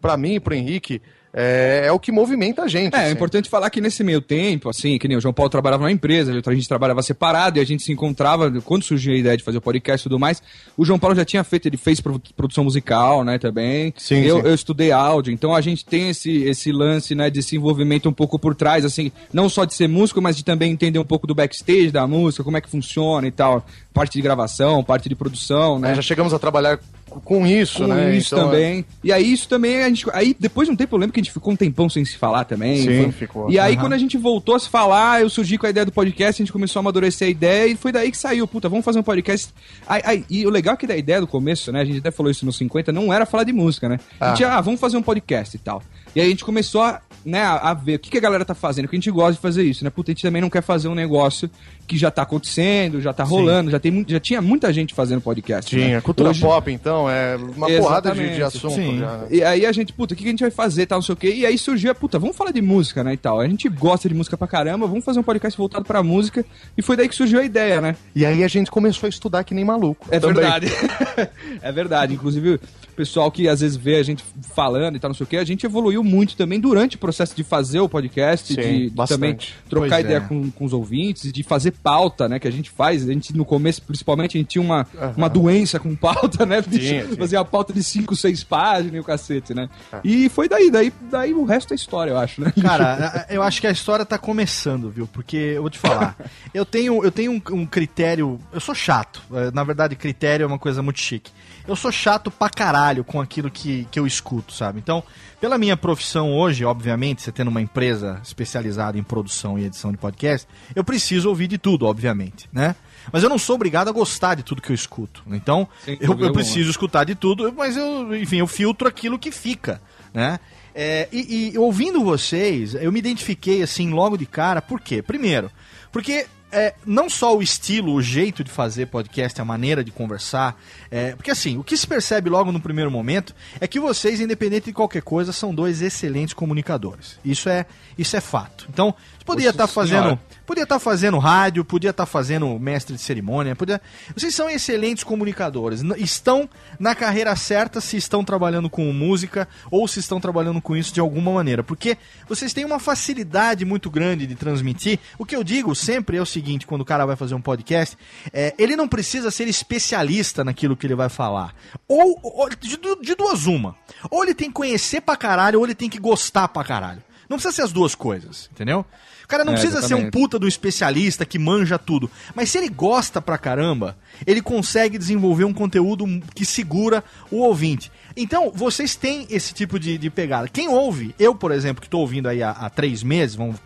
pra 0.00 0.16
mim 0.18 0.34
e 0.34 0.40
pro 0.40 0.54
Henrique, 0.54 1.00
é, 1.40 1.86
é 1.86 1.92
o 1.92 2.00
que 2.00 2.10
movimenta 2.10 2.62
a 2.62 2.68
gente. 2.68 2.92
É, 2.94 2.98
é 2.98 3.02
assim. 3.04 3.12
importante 3.12 3.48
falar 3.48 3.70
que 3.70 3.80
nesse 3.80 4.02
meio 4.02 4.20
tempo, 4.20 4.68
assim, 4.68 4.98
que 4.98 5.06
nem 5.06 5.16
o 5.16 5.20
João 5.20 5.32
Paulo 5.32 5.48
trabalhava 5.48 5.84
numa 5.84 5.92
empresa, 5.92 6.32
a 6.32 6.54
gente 6.54 6.66
trabalhava 6.66 7.00
separado 7.00 7.58
e 7.58 7.60
a 7.60 7.64
gente 7.64 7.84
se 7.84 7.92
encontrava, 7.92 8.50
quando 8.62 8.82
surgiu 8.82 9.12
a 9.12 9.16
ideia 9.16 9.36
de 9.36 9.44
fazer 9.44 9.58
o 9.58 9.60
podcast 9.60 10.02
e 10.02 10.10
tudo 10.10 10.18
mais, 10.18 10.42
o 10.76 10.84
João 10.84 10.98
Paulo 10.98 11.14
já 11.14 11.24
tinha 11.24 11.44
feito, 11.44 11.68
ele 11.68 11.76
fez 11.76 12.00
produ- 12.00 12.20
produção 12.36 12.64
musical, 12.64 13.22
né, 13.22 13.38
também. 13.38 13.94
Sim, 13.96 14.22
eu, 14.22 14.40
sim. 14.40 14.48
eu 14.48 14.54
estudei 14.54 14.90
áudio, 14.90 15.32
então 15.32 15.54
a 15.54 15.60
gente 15.60 15.84
tem 15.84 16.08
esse, 16.08 16.42
esse 16.42 16.72
lance, 16.72 17.14
né, 17.14 17.30
desse 17.30 17.54
envolvimento 17.54 18.08
um 18.08 18.12
pouco 18.12 18.36
por 18.36 18.56
trás, 18.56 18.84
assim, 18.84 19.12
não 19.32 19.48
só 19.48 19.64
de 19.64 19.74
ser 19.74 19.86
músico, 19.86 20.20
mas 20.20 20.36
de 20.36 20.44
também 20.44 20.72
entender 20.72 20.98
um 20.98 21.04
pouco 21.04 21.24
do 21.24 21.36
backstage 21.36 21.92
da 21.92 22.04
música, 22.04 22.42
como 22.42 22.56
é 22.56 22.60
que 22.60 22.68
funciona 22.68 23.28
e 23.28 23.30
tal, 23.30 23.64
parte 23.94 24.14
de 24.14 24.22
gravação, 24.22 24.82
parte 24.82 25.08
de 25.08 25.14
produção, 25.14 25.78
né. 25.78 25.92
É, 25.92 25.94
já 25.94 26.02
chegamos 26.02 26.34
a 26.34 26.38
trabalhar 26.40 26.80
com 27.08 27.46
isso, 27.46 27.78
com 27.82 27.86
né? 27.88 28.16
isso 28.16 28.34
Então, 28.34 28.46
também. 28.50 28.84
E 29.02 29.12
aí 29.12 29.32
isso 29.32 29.48
também 29.48 29.82
a 29.82 29.88
gente. 29.88 30.06
Aí 30.12 30.36
depois 30.38 30.68
de 30.68 30.72
um 30.72 30.76
tempo 30.76 30.94
eu 30.94 30.98
lembro 31.00 31.12
que 31.12 31.20
a 31.20 31.22
gente 31.22 31.32
ficou 31.32 31.52
um 31.52 31.56
tempão 31.56 31.88
sem 31.88 32.04
se 32.04 32.16
falar 32.16 32.44
também. 32.44 32.78
Sim, 32.82 33.02
Foi- 33.04 33.12
ficou. 33.12 33.50
E 33.50 33.58
aí 33.58 33.74
Aham. 33.74 33.82
quando 33.82 33.92
a 33.94 33.98
gente 33.98 34.16
voltou 34.16 34.54
a 34.54 34.58
se 34.58 34.68
falar, 34.68 35.20
eu 35.22 35.30
surgi 35.30 35.58
com 35.58 35.66
a 35.66 35.70
ideia 35.70 35.84
do 35.86 35.92
podcast, 35.92 36.40
a 36.42 36.44
gente 36.44 36.52
começou 36.52 36.78
a 36.78 36.82
amadurecer 36.82 37.28
a 37.28 37.30
ideia 37.30 37.66
e 37.72 37.76
foi 37.76 37.90
daí 37.92 38.10
que 38.10 38.16
saiu, 38.16 38.46
puta, 38.46 38.68
vamos 38.68 38.84
fazer 38.84 38.98
um 38.98 39.02
podcast. 39.02 39.52
Aí, 39.86 40.02
aí- 40.04 40.24
e 40.30 40.46
o 40.46 40.50
legal 40.50 40.74
é 40.74 40.76
que 40.76 40.86
da 40.86 40.96
ideia 40.96 41.20
do 41.20 41.26
começo, 41.26 41.70
né? 41.72 41.80
A 41.80 41.84
gente 41.84 41.98
até 41.98 42.10
falou 42.10 42.30
isso 42.30 42.44
nos 42.46 42.56
50, 42.56 42.92
não 42.92 43.12
era 43.12 43.24
falar 43.26 43.44
de 43.44 43.52
música, 43.52 43.88
né? 43.88 43.98
A 44.20 44.28
gente, 44.30 44.44
ah, 44.44 44.60
vamos 44.60 44.80
fazer 44.80 44.96
um 44.96 45.02
podcast 45.02 45.56
e 45.56 45.58
tal. 45.60 45.82
E 46.18 46.20
aí 46.20 46.26
a 46.26 46.30
gente 46.30 46.44
começou 46.44 46.82
a, 46.82 47.00
né, 47.24 47.44
a, 47.44 47.72
ver 47.72 47.94
o 47.94 47.98
que, 48.00 48.10
que 48.10 48.18
a 48.18 48.20
galera 48.20 48.44
tá 48.44 48.52
fazendo, 48.52 48.88
que 48.88 48.96
a 48.96 48.98
gente 48.98 49.08
gosta 49.08 49.34
de 49.34 49.38
fazer 49.38 49.62
isso, 49.62 49.84
né? 49.84 49.90
Puta, 49.90 50.10
a 50.10 50.12
gente 50.12 50.22
também 50.22 50.42
não 50.42 50.50
quer 50.50 50.62
fazer 50.64 50.88
um 50.88 50.94
negócio 50.94 51.48
que 51.86 51.96
já 51.96 52.10
tá 52.10 52.22
acontecendo, 52.22 53.00
já 53.00 53.12
tá 53.12 53.22
rolando, 53.22 53.70
já, 53.70 53.78
tem, 53.78 54.04
já 54.06 54.18
tinha 54.18 54.42
muita 54.42 54.72
gente 54.72 54.92
fazendo 54.94 55.20
podcast. 55.20 55.76
né? 55.76 55.86
Tinha, 55.86 56.02
cultura 56.02 56.30
Hoje- 56.30 56.40
pop, 56.40 56.72
então, 56.72 57.08
é 57.08 57.36
uma 57.36 57.68
porrada 57.68 58.10
de, 58.10 58.16
de 58.18 58.24
Exatamente. 58.24 58.42
assunto 58.42 58.74
Sim. 58.74 58.98
já. 58.98 59.16
né? 59.18 59.26
E 59.30 59.44
aí 59.44 59.64
a 59.64 59.70
gente, 59.70 59.92
puta, 59.92 60.12
o 60.12 60.16
que 60.16 60.24
que 60.24 60.28
a 60.28 60.32
gente 60.32 60.40
vai 60.40 60.50
fazer, 60.50 60.86
tal, 60.86 60.98
não 60.98 61.02
sei 61.02 61.12
o 61.12 61.16
quê. 61.16 61.32
E 61.32 61.46
aí 61.46 61.56
surgiu, 61.56 61.92
a, 61.92 61.94
puta, 61.94 62.18
vamos 62.18 62.36
falar 62.36 62.50
de 62.50 62.60
música, 62.60 63.04
né, 63.04 63.12
e 63.12 63.16
tal. 63.16 63.38
A 63.40 63.46
gente 63.46 63.68
gosta 63.68 64.08
de 64.08 64.14
música 64.16 64.36
pra 64.36 64.48
caramba, 64.48 64.88
vamos 64.88 65.04
fazer 65.04 65.20
um 65.20 65.22
podcast 65.22 65.56
voltado 65.56 65.84
pra 65.84 66.02
música. 66.02 66.44
E 66.76 66.82
foi 66.82 66.96
daí 66.96 67.08
que 67.08 67.14
surgiu 67.14 67.38
a 67.38 67.44
ideia, 67.44 67.80
né? 67.80 67.94
E 68.12 68.26
aí 68.26 68.42
a 68.42 68.48
gente 68.48 68.72
começou 68.72 69.06
a 69.06 69.10
estudar 69.10 69.44
que 69.44 69.54
nem 69.54 69.64
maluco. 69.64 70.04
É 70.10 70.18
também. 70.18 70.34
verdade. 70.42 70.66
é 71.62 71.70
verdade. 71.72 72.14
Inclusive, 72.14 72.58
pessoal 72.98 73.30
que 73.30 73.46
às 73.46 73.60
vezes 73.60 73.76
vê 73.76 73.94
a 73.94 74.02
gente 74.02 74.24
falando 74.56 74.96
e 74.96 74.98
tal, 74.98 75.10
não 75.10 75.14
sei 75.14 75.22
o 75.22 75.26
quê, 75.28 75.36
a 75.36 75.44
gente 75.44 75.64
evoluiu 75.64 76.02
muito 76.02 76.36
também 76.36 76.58
durante 76.58 76.96
o 76.96 76.98
processo 76.98 77.32
de 77.36 77.44
fazer 77.44 77.78
o 77.78 77.88
podcast, 77.88 78.52
Sim, 78.52 78.60
de, 78.60 78.90
de 78.90 79.06
também 79.06 79.38
trocar 79.70 79.88
Pois 79.88 80.00
ideia 80.00 80.16
é. 80.16 80.20
com, 80.20 80.50
com 80.50 80.64
os 80.64 80.72
ouvintes, 80.72 81.32
de 81.32 81.44
fazer 81.44 81.70
pauta, 81.70 82.28
né, 82.28 82.40
que 82.40 82.48
a 82.48 82.50
gente 82.50 82.70
faz. 82.70 83.08
A 83.08 83.12
gente, 83.12 83.36
no 83.36 83.44
começo, 83.44 83.80
principalmente, 83.82 84.36
a 84.36 84.40
gente 84.40 84.48
tinha 84.48 84.62
uma, 84.62 84.84
uma 85.16 85.28
doença 85.28 85.78
com 85.78 85.94
pauta, 85.94 86.44
né? 86.44 86.60
Tinha, 86.60 87.04
tinha. 87.04 87.16
Fazia 87.16 87.38
a 87.38 87.44
pauta 87.44 87.72
de 87.72 87.84
5, 87.84 88.16
6 88.16 88.42
páginas 88.42 88.94
e 88.94 88.98
o 88.98 89.04
cacete, 89.04 89.54
né? 89.54 89.68
E 90.02 90.28
foi 90.28 90.48
daí, 90.48 90.68
daí, 90.68 90.92
daí 91.08 91.32
o 91.32 91.44
resto 91.44 91.72
é 91.72 91.76
história, 91.76 92.10
eu 92.10 92.18
acho, 92.18 92.40
né? 92.40 92.52
Cara, 92.60 93.26
eu 93.30 93.44
acho 93.44 93.60
que 93.60 93.68
a 93.68 93.70
história 93.70 94.04
tá 94.04 94.18
começando, 94.18 94.90
viu? 94.90 95.06
Porque 95.06 95.36
eu 95.36 95.62
vou 95.62 95.70
te 95.70 95.78
falar. 95.78 96.16
eu 96.52 96.66
tenho, 96.66 97.04
eu 97.04 97.12
tenho 97.12 97.30
um, 97.30 97.42
um 97.52 97.64
critério. 97.64 98.40
Eu 98.52 98.58
sou 98.58 98.74
chato. 98.74 99.22
Eh, 99.32 99.52
Na 99.54 99.62
verdade, 99.62 99.94
critério 99.94 100.42
é 100.42 100.46
uma 100.48 100.58
coisa 100.58 100.82
muito 100.82 100.98
chique. 100.98 101.30
Eu 101.68 101.76
sou 101.76 101.92
chato 101.92 102.30
pra 102.30 102.48
caralho 102.48 103.04
com 103.04 103.20
aquilo 103.20 103.50
que, 103.50 103.86
que 103.90 104.00
eu 104.00 104.06
escuto, 104.06 104.54
sabe? 104.54 104.78
Então, 104.78 105.04
pela 105.38 105.58
minha 105.58 105.76
profissão 105.76 106.34
hoje, 106.34 106.64
obviamente, 106.64 107.20
você 107.20 107.30
tendo 107.30 107.48
uma 107.48 107.60
empresa 107.60 108.18
especializada 108.24 108.98
em 108.98 109.02
produção 109.02 109.58
e 109.58 109.66
edição 109.66 109.92
de 109.92 109.98
podcast, 109.98 110.48
eu 110.74 110.82
preciso 110.82 111.28
ouvir 111.28 111.46
de 111.46 111.58
tudo, 111.58 111.84
obviamente, 111.84 112.48
né? 112.50 112.74
Mas 113.12 113.22
eu 113.22 113.28
não 113.28 113.38
sou 113.38 113.56
obrigado 113.56 113.88
a 113.88 113.92
gostar 113.92 114.34
de 114.34 114.42
tudo 114.42 114.62
que 114.62 114.70
eu 114.70 114.74
escuto. 114.74 115.22
Então, 115.26 115.68
eu, 115.86 116.18
eu 116.18 116.32
preciso 116.32 116.70
escutar 116.70 117.04
de 117.04 117.14
tudo, 117.14 117.52
mas 117.54 117.76
eu, 117.76 118.16
enfim, 118.16 118.38
eu 118.38 118.46
filtro 118.46 118.88
aquilo 118.88 119.18
que 119.18 119.30
fica, 119.30 119.78
né? 120.14 120.40
É, 120.74 121.06
e, 121.12 121.52
e 121.52 121.58
ouvindo 121.58 122.02
vocês, 122.02 122.74
eu 122.74 122.90
me 122.90 122.98
identifiquei 122.98 123.62
assim 123.62 123.90
logo 123.90 124.16
de 124.16 124.24
cara, 124.24 124.62
por 124.62 124.80
quê? 124.80 125.02
Primeiro, 125.02 125.50
porque 125.92 126.26
é, 126.50 126.74
não 126.84 127.08
só 127.10 127.36
o 127.36 127.42
estilo, 127.42 127.92
o 127.92 128.02
jeito 128.02 128.42
de 128.42 128.50
fazer 128.50 128.86
podcast, 128.86 129.40
a 129.40 129.44
maneira 129.44 129.84
de 129.84 129.90
conversar, 129.90 130.60
é, 130.90 131.14
porque 131.14 131.30
assim, 131.30 131.58
o 131.58 131.64
que 131.64 131.76
se 131.76 131.86
percebe 131.86 132.30
logo 132.30 132.50
no 132.50 132.60
primeiro 132.60 132.90
momento 132.90 133.34
é 133.60 133.66
que 133.66 133.78
vocês, 133.78 134.20
independente 134.20 134.66
de 134.66 134.72
qualquer 134.72 135.02
coisa, 135.02 135.32
são 135.32 135.54
dois 135.54 135.82
excelentes 135.82 136.34
comunicadores. 136.34 137.18
Isso 137.24 137.48
é, 137.48 137.66
isso 137.96 138.16
é 138.16 138.20
fato. 138.20 138.66
Então, 138.70 138.94
poderia 139.28 139.50
estar 139.50 139.66
fazendo, 139.66 140.02
Senhora. 140.02 140.20
podia 140.46 140.62
estar 140.64 140.78
fazendo 140.78 141.18
rádio, 141.18 141.64
podia 141.64 141.90
estar 141.90 142.06
fazendo 142.06 142.58
mestre 142.58 142.96
de 142.96 143.00
cerimônia, 143.02 143.54
podia... 143.54 143.80
vocês 144.16 144.34
são 144.34 144.50
excelentes 144.50 145.04
comunicadores. 145.04 145.82
Estão 145.96 146.48
na 146.80 146.94
carreira 146.94 147.34
certa 147.36 147.80
se 147.80 147.96
estão 147.96 148.24
trabalhando 148.24 148.68
com 148.68 148.92
música 148.92 149.46
ou 149.70 149.86
se 149.86 150.00
estão 150.00 150.20
trabalhando 150.20 150.60
com 150.60 150.76
isso 150.76 150.92
de 150.92 151.00
alguma 151.00 151.32
maneira, 151.32 151.62
porque 151.62 151.96
vocês 152.28 152.52
têm 152.52 152.64
uma 152.64 152.78
facilidade 152.80 153.64
muito 153.64 153.90
grande 153.90 154.26
de 154.26 154.34
transmitir. 154.34 154.98
O 155.18 155.24
que 155.24 155.36
eu 155.36 155.44
digo 155.44 155.74
sempre 155.74 156.16
é 156.16 156.20
o 156.20 156.26
seguinte, 156.26 156.66
quando 156.66 156.80
o 156.80 156.84
cara 156.84 157.06
vai 157.06 157.16
fazer 157.16 157.34
um 157.34 157.40
podcast, 157.40 157.96
é, 158.32 158.54
ele 158.58 158.74
não 158.76 158.88
precisa 158.88 159.30
ser 159.30 159.46
especialista 159.48 160.42
naquilo 160.42 160.76
que 160.76 160.86
ele 160.86 160.94
vai 160.94 161.08
falar. 161.08 161.54
Ou, 161.86 162.18
ou- 162.22 162.48
de, 162.48 162.78
de 163.02 163.14
duas 163.14 163.46
uma. 163.46 163.76
Ou 164.10 164.24
ele 164.24 164.34
tem 164.34 164.48
que 164.48 164.54
conhecer 164.54 165.00
pra 165.00 165.16
caralho, 165.16 165.58
ou 165.58 165.64
ele 165.66 165.74
tem 165.74 165.88
que 165.90 165.98
gostar 165.98 166.48
pra 166.48 166.64
caralho. 166.64 167.02
Não 167.28 167.36
precisa 167.36 167.54
ser 167.54 167.62
as 167.62 167.72
duas 167.72 167.94
coisas, 167.94 168.48
entendeu? 168.52 168.84
O 169.28 169.30
cara 169.30 169.44
não 169.44 169.52
É, 169.52 169.56
precisa 169.56 169.82
ser 169.82 169.92
um 169.92 169.98
exatamente. 169.98 170.10
puta 170.12 170.38
do 170.38 170.48
especialista 170.48 171.26
que 171.26 171.38
manja 171.38 171.78
tudo. 171.78 172.10
Mas 172.34 172.48
se 172.50 172.56
ele 172.56 172.70
gosta 172.70 173.20
pra 173.20 173.36
caramba, 173.36 173.94
ele 174.26 174.40
consegue 174.40 174.96
desenvolver 174.96 175.44
um 175.44 175.52
conteúdo 175.52 176.06
que 176.34 176.46
segura 176.46 177.04
o 177.30 177.40
ouvinte. 177.40 177.92
Então, 178.16 178.50
vocês 178.54 178.96
têm 178.96 179.26
esse 179.28 179.52
tipo 179.52 179.78
de, 179.78 179.98
de 179.98 180.08
pegada. 180.08 180.48
Quem 180.48 180.68
ouve, 180.68 181.14
eu, 181.18 181.34
por 181.34 181.52
exemplo, 181.52 181.82
que 181.82 181.90
tô 181.90 181.98
ouvindo 181.98 182.26
aí 182.26 182.42
há, 182.42 182.52
há 182.52 182.70
três 182.70 183.02
meses, 183.02 183.36
vamos 183.36 183.56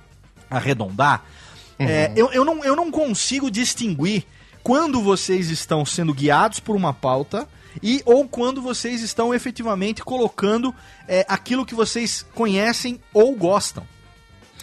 arredondar, 0.50 1.22
é, 1.78 2.12
eu, 2.16 2.32
eu, 2.32 2.44
não, 2.44 2.64
eu 2.64 2.74
não 2.74 2.90
consigo 2.90 3.48
distinguir 3.48 4.24
quando 4.64 5.00
vocês 5.00 5.48
estão 5.48 5.86
sendo 5.86 6.12
guiados 6.12 6.58
por 6.58 6.74
uma 6.74 6.92
pauta 6.92 7.48
e 7.80 8.02
ou 8.04 8.28
quando 8.28 8.60
vocês 8.60 9.00
estão 9.00 9.32
efetivamente 9.32 10.02
colocando 10.02 10.74
é, 11.06 11.24
aquilo 11.28 11.64
que 11.64 11.74
vocês 11.74 12.26
conhecem 12.34 13.00
ou 13.14 13.34
gostam. 13.36 13.86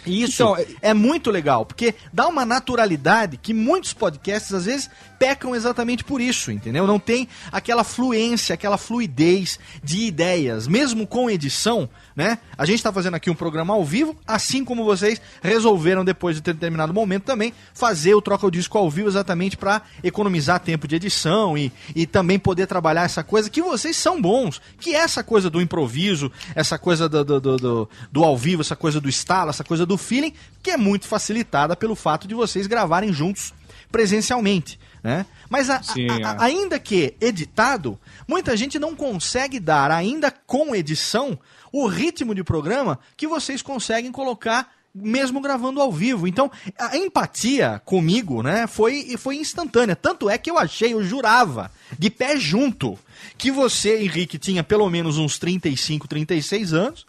Isso 0.06 0.42
Então, 0.42 0.56
é 0.80 0.94
muito 0.94 1.30
legal, 1.30 1.64
porque 1.66 1.94
dá 2.12 2.26
uma 2.26 2.44
naturalidade 2.44 3.36
que 3.36 3.52
muitos 3.52 3.92
podcasts 3.92 4.52
às 4.52 4.64
vezes 4.64 4.90
pecam 5.18 5.54
exatamente 5.54 6.02
por 6.02 6.20
isso, 6.20 6.50
entendeu? 6.50 6.86
Não 6.86 6.98
tem 6.98 7.28
aquela 7.52 7.84
fluência, 7.84 8.54
aquela 8.54 8.78
fluidez 8.78 9.58
de 9.82 10.06
ideias, 10.06 10.66
mesmo 10.66 11.06
com 11.06 11.30
edição, 11.30 11.88
né? 12.16 12.38
A 12.58 12.64
gente 12.64 12.82
tá 12.82 12.92
fazendo 12.92 13.14
aqui 13.14 13.30
um 13.30 13.34
programa 13.34 13.74
ao 13.74 13.84
vivo, 13.84 14.16
assim 14.26 14.64
como 14.64 14.84
vocês 14.84 15.20
resolveram 15.42 16.04
depois 16.04 16.36
de 16.36 16.42
ter 16.42 16.52
determinado 16.54 16.92
momento 16.92 17.24
também 17.24 17.52
fazer 17.72 18.14
o 18.14 18.20
troca 18.22 18.46
o 18.46 18.50
disco 18.50 18.76
ao 18.76 18.90
vivo 18.90 19.08
exatamente 19.08 19.56
para 19.56 19.82
economizar 20.02 20.60
tempo 20.60 20.86
de 20.88 20.96
edição 20.96 21.56
e, 21.56 21.72
e 21.94 22.06
também 22.06 22.38
poder 22.38 22.66
trabalhar 22.66 23.04
essa 23.04 23.22
coisa 23.22 23.48
que 23.48 23.62
vocês 23.62 23.96
são 23.96 24.20
bons, 24.20 24.60
que 24.78 24.94
é 24.94 24.98
essa 24.98 25.22
coisa 25.22 25.48
do 25.48 25.60
improviso, 25.60 26.30
essa 26.54 26.78
coisa 26.78 27.08
do, 27.08 27.24
do, 27.24 27.40
do, 27.40 27.56
do- 27.56 27.88
do 28.10 28.24
ao 28.24 28.36
vivo, 28.36 28.62
essa 28.62 28.76
coisa 28.76 29.00
do 29.00 29.08
estalo, 29.08 29.50
essa 29.50 29.64
coisa 29.64 29.86
do 29.86 29.96
feeling, 29.96 30.32
que 30.62 30.70
é 30.70 30.76
muito 30.76 31.06
facilitada 31.06 31.74
pelo 31.76 31.94
fato 31.94 32.26
de 32.28 32.34
vocês 32.34 32.66
gravarem 32.66 33.12
juntos 33.12 33.52
presencialmente. 33.90 34.78
Né? 35.02 35.24
Mas 35.48 35.70
a- 35.70 35.82
Sim, 35.82 36.08
a- 36.10 36.16
é. 36.18 36.24
a- 36.24 36.42
ainda 36.44 36.78
que 36.78 37.14
editado, 37.20 37.98
muita 38.28 38.56
gente 38.56 38.78
não 38.78 38.94
consegue 38.94 39.58
dar, 39.58 39.90
ainda 39.90 40.30
com 40.30 40.74
edição, 40.74 41.38
o 41.72 41.86
ritmo 41.86 42.34
de 42.34 42.44
programa 42.44 42.98
que 43.16 43.26
vocês 43.26 43.62
conseguem 43.62 44.12
colocar 44.12 44.72
mesmo 44.94 45.40
gravando 45.40 45.80
ao 45.80 45.92
vivo. 45.92 46.26
Então, 46.26 46.50
a 46.78 46.96
empatia 46.96 47.80
comigo, 47.84 48.42
né, 48.42 48.66
foi, 48.66 49.16
foi 49.16 49.36
instantânea. 49.36 49.94
Tanto 49.94 50.28
é 50.28 50.36
que 50.36 50.50
eu 50.50 50.58
achei, 50.58 50.92
eu 50.92 51.02
jurava, 51.02 51.70
de 51.98 52.10
pé 52.10 52.36
junto, 52.36 52.98
que 53.38 53.50
você, 53.50 54.02
Henrique, 54.02 54.38
tinha 54.38 54.64
pelo 54.64 54.88
menos 54.90 55.16
uns 55.16 55.38
35, 55.38 56.08
36 56.08 56.72
anos. 56.72 57.06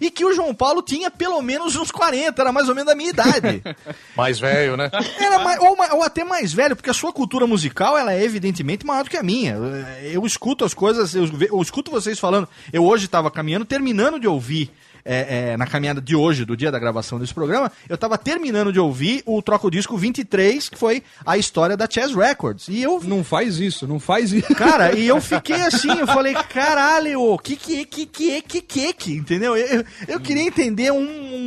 E 0.00 0.10
que 0.10 0.24
o 0.24 0.34
João 0.34 0.54
Paulo 0.54 0.82
tinha 0.82 1.10
pelo 1.10 1.40
menos 1.42 1.76
uns 1.76 1.90
40, 1.90 2.40
era 2.40 2.52
mais 2.52 2.68
ou 2.68 2.74
menos 2.74 2.90
da 2.90 2.96
minha 2.96 3.10
idade. 3.10 3.62
Mais 4.16 4.38
velho, 4.38 4.76
né? 4.76 4.90
Era 5.18 5.38
mais, 5.38 5.58
ou, 5.60 5.76
ou 5.96 6.02
até 6.02 6.22
mais 6.24 6.52
velho, 6.52 6.76
porque 6.76 6.90
a 6.90 6.94
sua 6.94 7.12
cultura 7.12 7.46
musical 7.46 7.96
ela 7.96 8.12
é 8.12 8.22
evidentemente 8.22 8.84
maior 8.84 9.04
do 9.04 9.10
que 9.10 9.16
a 9.16 9.22
minha. 9.22 9.56
Eu, 10.02 10.26
escuto 10.26 10.64
as 10.64 10.74
coisas, 10.74 11.14
eu, 11.14 11.28
eu 11.40 11.62
escuto 11.62 11.90
vocês 11.90 12.18
falando. 12.18 12.48
Eu 12.72 12.84
hoje 12.84 13.06
estava 13.06 13.30
caminhando, 13.30 13.64
terminando 13.64 14.20
de 14.20 14.28
ouvir. 14.28 14.70
É, 15.04 15.50
é, 15.52 15.56
na 15.56 15.66
caminhada 15.66 16.00
de 16.00 16.14
hoje, 16.14 16.44
do 16.44 16.56
dia 16.56 16.70
da 16.70 16.78
gravação 16.78 17.18
desse 17.18 17.34
programa, 17.34 17.70
eu 17.88 17.94
estava 17.96 18.16
terminando 18.16 18.72
de 18.72 18.78
ouvir 18.78 19.22
o 19.26 19.40
Troco 19.42 19.70
Disco 19.70 19.96
23, 19.96 20.68
que 20.68 20.78
foi 20.78 21.02
a 21.26 21.36
história 21.36 21.76
da 21.76 21.88
Chess 21.90 22.14
Records. 22.14 22.68
E 22.68 22.80
eu. 22.82 23.00
Não 23.02 23.24
faz 23.24 23.58
isso, 23.58 23.86
não 23.86 23.98
faz 23.98 24.32
isso. 24.32 24.54
Cara, 24.54 24.96
e 24.96 25.06
eu 25.06 25.20
fiquei 25.20 25.60
assim, 25.62 25.90
eu 25.90 26.06
falei, 26.06 26.34
caralho, 26.34 27.36
que 27.38 27.56
que 27.56 27.80
é, 27.80 27.84
que 27.84 28.06
que 28.06 28.30
é, 28.32 28.40
que 28.42 28.60
que 28.60 28.92
que, 28.92 29.12
entendeu? 29.14 29.56
Eu, 29.56 29.84
eu- 30.08 30.20
queria 30.20 30.42
entender 30.42 30.92
um, 30.92 30.98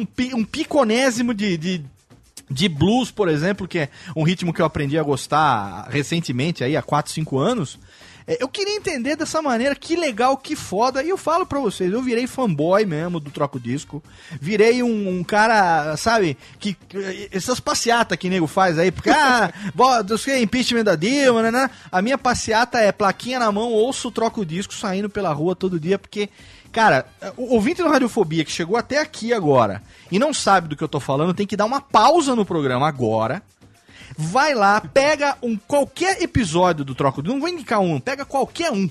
um, 0.01 0.07
um 0.35 0.43
piconésimo 0.43 1.33
de, 1.33 1.57
de, 1.57 1.81
de 2.49 2.67
blues, 2.69 3.09
por 3.11 3.29
exemplo, 3.29 3.67
que 3.67 3.79
é 3.79 3.89
um 4.15 4.23
ritmo 4.23 4.53
que 4.53 4.61
eu 4.61 4.65
aprendi 4.65 4.97
a 4.99 5.03
gostar 5.03 5.87
recentemente, 5.89 6.63
aí 6.63 6.75
há 6.75 6.81
4, 6.81 7.11
5 7.11 7.37
anos. 7.37 7.79
É, 8.27 8.37
Eu 8.41 8.47
queria 8.47 8.75
entender 8.75 9.15
dessa 9.15 9.41
maneira, 9.41 9.75
que 9.75 9.95
legal, 9.95 10.35
que 10.37 10.55
foda. 10.55 11.03
E 11.03 11.09
eu 11.09 11.17
falo 11.17 11.45
pra 11.45 11.59
vocês, 11.59 11.91
eu 11.91 12.01
virei 12.01 12.25
fanboy 12.27 12.85
mesmo 12.85 13.19
do 13.19 13.29
Troco 13.31 13.59
Disco. 13.59 14.01
Virei 14.41 14.81
um, 14.81 15.19
um 15.19 15.23
cara, 15.23 15.95
sabe, 15.97 16.37
que, 16.59 16.73
que- 16.73 17.29
essas 17.31 17.59
passeatas 17.59 18.17
que 18.17 18.29
nego 18.29 18.47
faz 18.47 18.77
aí, 18.79 18.91
porque, 18.91 19.09
ah, 19.09 19.51
bota, 19.75 20.13
eu 20.13 20.17
sei, 20.17 20.41
impeachment 20.41 20.83
da 20.83 20.95
Dilma, 20.95 21.41
né, 21.43 21.51
né? 21.51 21.69
A 21.91 22.01
minha 22.01 22.17
passeata 22.17 22.79
é 22.79 22.91
plaquinha 22.91 23.39
na 23.39 23.51
mão, 23.51 23.71
ouço 23.71 24.07
o 24.07 24.11
Troco 24.11 24.45
Disco 24.45 24.73
saindo 24.73 25.09
pela 25.09 25.31
rua 25.31 25.55
todo 25.55 25.79
dia, 25.79 25.99
porque, 25.99 26.29
cara, 26.71 27.05
o 27.37 27.53
ouvinte 27.53 27.81
do 27.83 27.89
Radiofobia 27.89 28.43
que 28.43 28.51
chegou 28.51 28.75
até 28.77 28.99
aqui 28.99 29.33
agora 29.33 29.81
e 30.11 30.17
não 30.19 30.33
sabe 30.33 30.67
do 30.67 30.75
que 30.75 30.83
eu 30.83 30.87
tô 30.89 30.99
falando, 30.99 31.33
tem 31.33 31.45
que 31.47 31.55
dar 31.57 31.65
uma 31.65 31.79
pausa 31.81 32.35
no 32.35 32.45
programa 32.45 32.87
agora 32.87 33.41
vai 34.17 34.53
lá, 34.53 34.81
pega 34.81 35.37
um 35.41 35.57
qualquer 35.57 36.21
episódio 36.21 36.85
do 36.85 36.95
Troco, 36.95 37.21
não 37.21 37.39
vou 37.39 37.49
indicar 37.49 37.79
um, 37.79 37.99
pega 37.99 38.25
qualquer 38.25 38.71
um. 38.71 38.89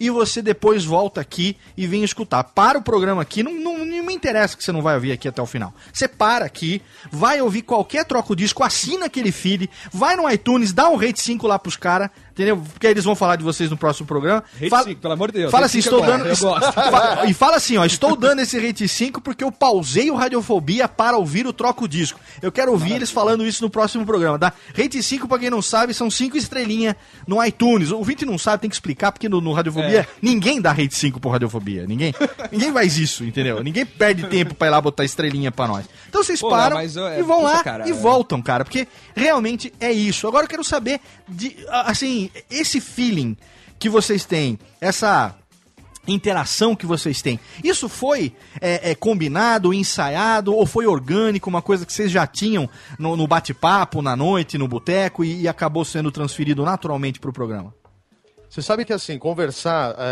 E 0.00 0.10
você 0.10 0.42
depois 0.42 0.84
volta 0.84 1.20
aqui 1.20 1.56
e 1.76 1.86
vem 1.86 2.02
escutar. 2.02 2.42
Para 2.42 2.76
o 2.76 2.82
programa 2.82 3.22
aqui, 3.22 3.40
não, 3.40 3.52
não, 3.54 3.78
não 3.78 4.04
me 4.04 4.12
interessa 4.12 4.56
que 4.56 4.64
você 4.64 4.72
não 4.72 4.82
vai 4.82 4.96
ouvir 4.96 5.12
aqui 5.12 5.28
até 5.28 5.40
o 5.40 5.46
final. 5.46 5.72
Você 5.92 6.08
para 6.08 6.44
aqui, 6.44 6.82
vai 7.08 7.40
ouvir 7.40 7.62
qualquer 7.62 8.04
troco 8.04 8.34
disco, 8.34 8.64
assina 8.64 9.06
aquele 9.06 9.30
feed, 9.30 9.70
vai 9.92 10.16
no 10.16 10.28
iTunes, 10.28 10.72
dá 10.72 10.88
um 10.88 10.96
rate 10.96 11.20
5 11.20 11.46
lá 11.46 11.56
pros 11.56 11.76
caras, 11.76 12.10
entendeu? 12.32 12.56
Porque 12.72 12.86
eles 12.86 13.04
vão 13.04 13.14
falar 13.14 13.36
de 13.36 13.44
vocês 13.44 13.70
no 13.70 13.76
próximo 13.76 14.06
programa. 14.06 14.42
Rate 14.54 14.68
Fala- 14.70 14.84
5, 14.84 15.00
pelo 15.00 15.14
amor 15.14 15.30
de 15.32 15.38
Deus. 15.38 15.50
Fala 15.50 15.66
assim, 15.66 15.80
5 15.80 15.94
estou 15.96 16.08
é 16.14 16.18
bom, 16.18 16.24
dando. 16.24 16.32
E 17.28 17.34
fala 17.34 17.56
assim, 17.56 17.76
ó, 17.76 17.84
estou 17.84 18.16
dando 18.16 18.40
esse 18.40 18.58
rate 18.58 18.86
5 18.88 19.20
porque 19.20 19.44
eu 19.44 19.52
pausei 19.52 20.10
o 20.10 20.14
Radiofobia 20.16 20.88
para 20.88 21.16
ouvir 21.16 21.46
o 21.46 21.52
Troco 21.52 21.86
Disco. 21.86 22.18
Eu 22.40 22.50
quero 22.50 22.72
ouvir 22.72 22.92
eles 22.92 23.10
falando 23.10 23.46
isso 23.46 23.62
no 23.62 23.70
próximo 23.70 24.04
programa, 24.04 24.38
tá? 24.38 24.52
Rate 24.76 25.02
5, 25.02 25.28
pra 25.28 25.38
quem 25.38 25.50
não 25.50 25.62
sabe, 25.62 25.94
são 25.94 26.10
5 26.10 26.36
estrelinhas 26.36 26.94
no 27.26 27.42
iTunes. 27.44 27.90
O 27.90 27.98
ouvinte 27.98 28.24
não 28.24 28.38
sabe, 28.38 28.62
tem 28.62 28.70
que 28.70 28.76
explicar, 28.76 29.12
porque 29.12 29.28
no, 29.28 29.40
no 29.40 29.52
Radiofobia 29.52 30.00
É. 30.00 30.06
ninguém 30.20 30.60
dá 30.60 30.72
rate 30.72 30.94
5 30.94 31.20
pro 31.20 31.30
Radiofobia. 31.30 31.86
Ninguém, 31.86 32.14
ninguém 32.50 32.72
faz 32.72 32.96
isso, 32.98 33.24
entendeu? 33.24 33.62
Ninguém 33.62 33.84
perde 33.86 34.26
tempo 34.26 34.54
pra 34.54 34.68
ir 34.68 34.70
lá 34.70 34.80
botar 34.80 35.04
estrelinha 35.04 35.52
pra 35.52 35.66
nós. 35.68 35.84
Então 36.08 36.22
vocês 36.22 36.40
Pô, 36.40 36.48
param 36.50 36.76
mas, 36.76 36.96
é, 36.96 37.20
e 37.20 37.22
vão 37.22 37.40
puta, 37.40 37.52
lá 37.52 37.62
cara, 37.64 37.86
e 37.88 37.90
é. 37.90 37.94
voltam, 37.94 38.40
cara, 38.42 38.64
porque 38.64 38.86
realmente 39.14 39.72
é 39.80 39.92
isso. 39.92 40.26
Agora 40.26 40.44
eu 40.44 40.48
quero 40.48 40.64
saber 40.64 41.00
de, 41.28 41.56
a- 41.68 41.90
assim, 42.26 42.44
esse 42.50 42.80
feeling 42.80 43.36
que 43.78 43.88
vocês 43.88 44.24
têm, 44.24 44.58
essa 44.80 45.34
interação 46.06 46.74
que 46.74 46.86
vocês 46.86 47.22
têm. 47.22 47.38
Isso 47.62 47.88
foi 47.88 48.32
é, 48.60 48.90
é, 48.90 48.94
combinado, 48.94 49.72
ensaiado 49.72 50.54
ou 50.54 50.66
foi 50.66 50.86
orgânico, 50.86 51.48
uma 51.48 51.62
coisa 51.62 51.86
que 51.86 51.92
vocês 51.92 52.10
já 52.10 52.26
tinham 52.26 52.68
no, 52.98 53.16
no 53.16 53.26
bate-papo, 53.26 54.02
na 54.02 54.16
noite, 54.16 54.58
no 54.58 54.66
boteco 54.66 55.24
e, 55.24 55.42
e 55.42 55.48
acabou 55.48 55.84
sendo 55.84 56.10
transferido 56.10 56.64
naturalmente 56.64 57.20
pro 57.20 57.32
programa? 57.32 57.72
Você 58.52 58.60
sabe 58.60 58.84
que, 58.84 58.92
assim, 58.92 59.16
conversar, 59.16 59.94
é, 59.98 60.02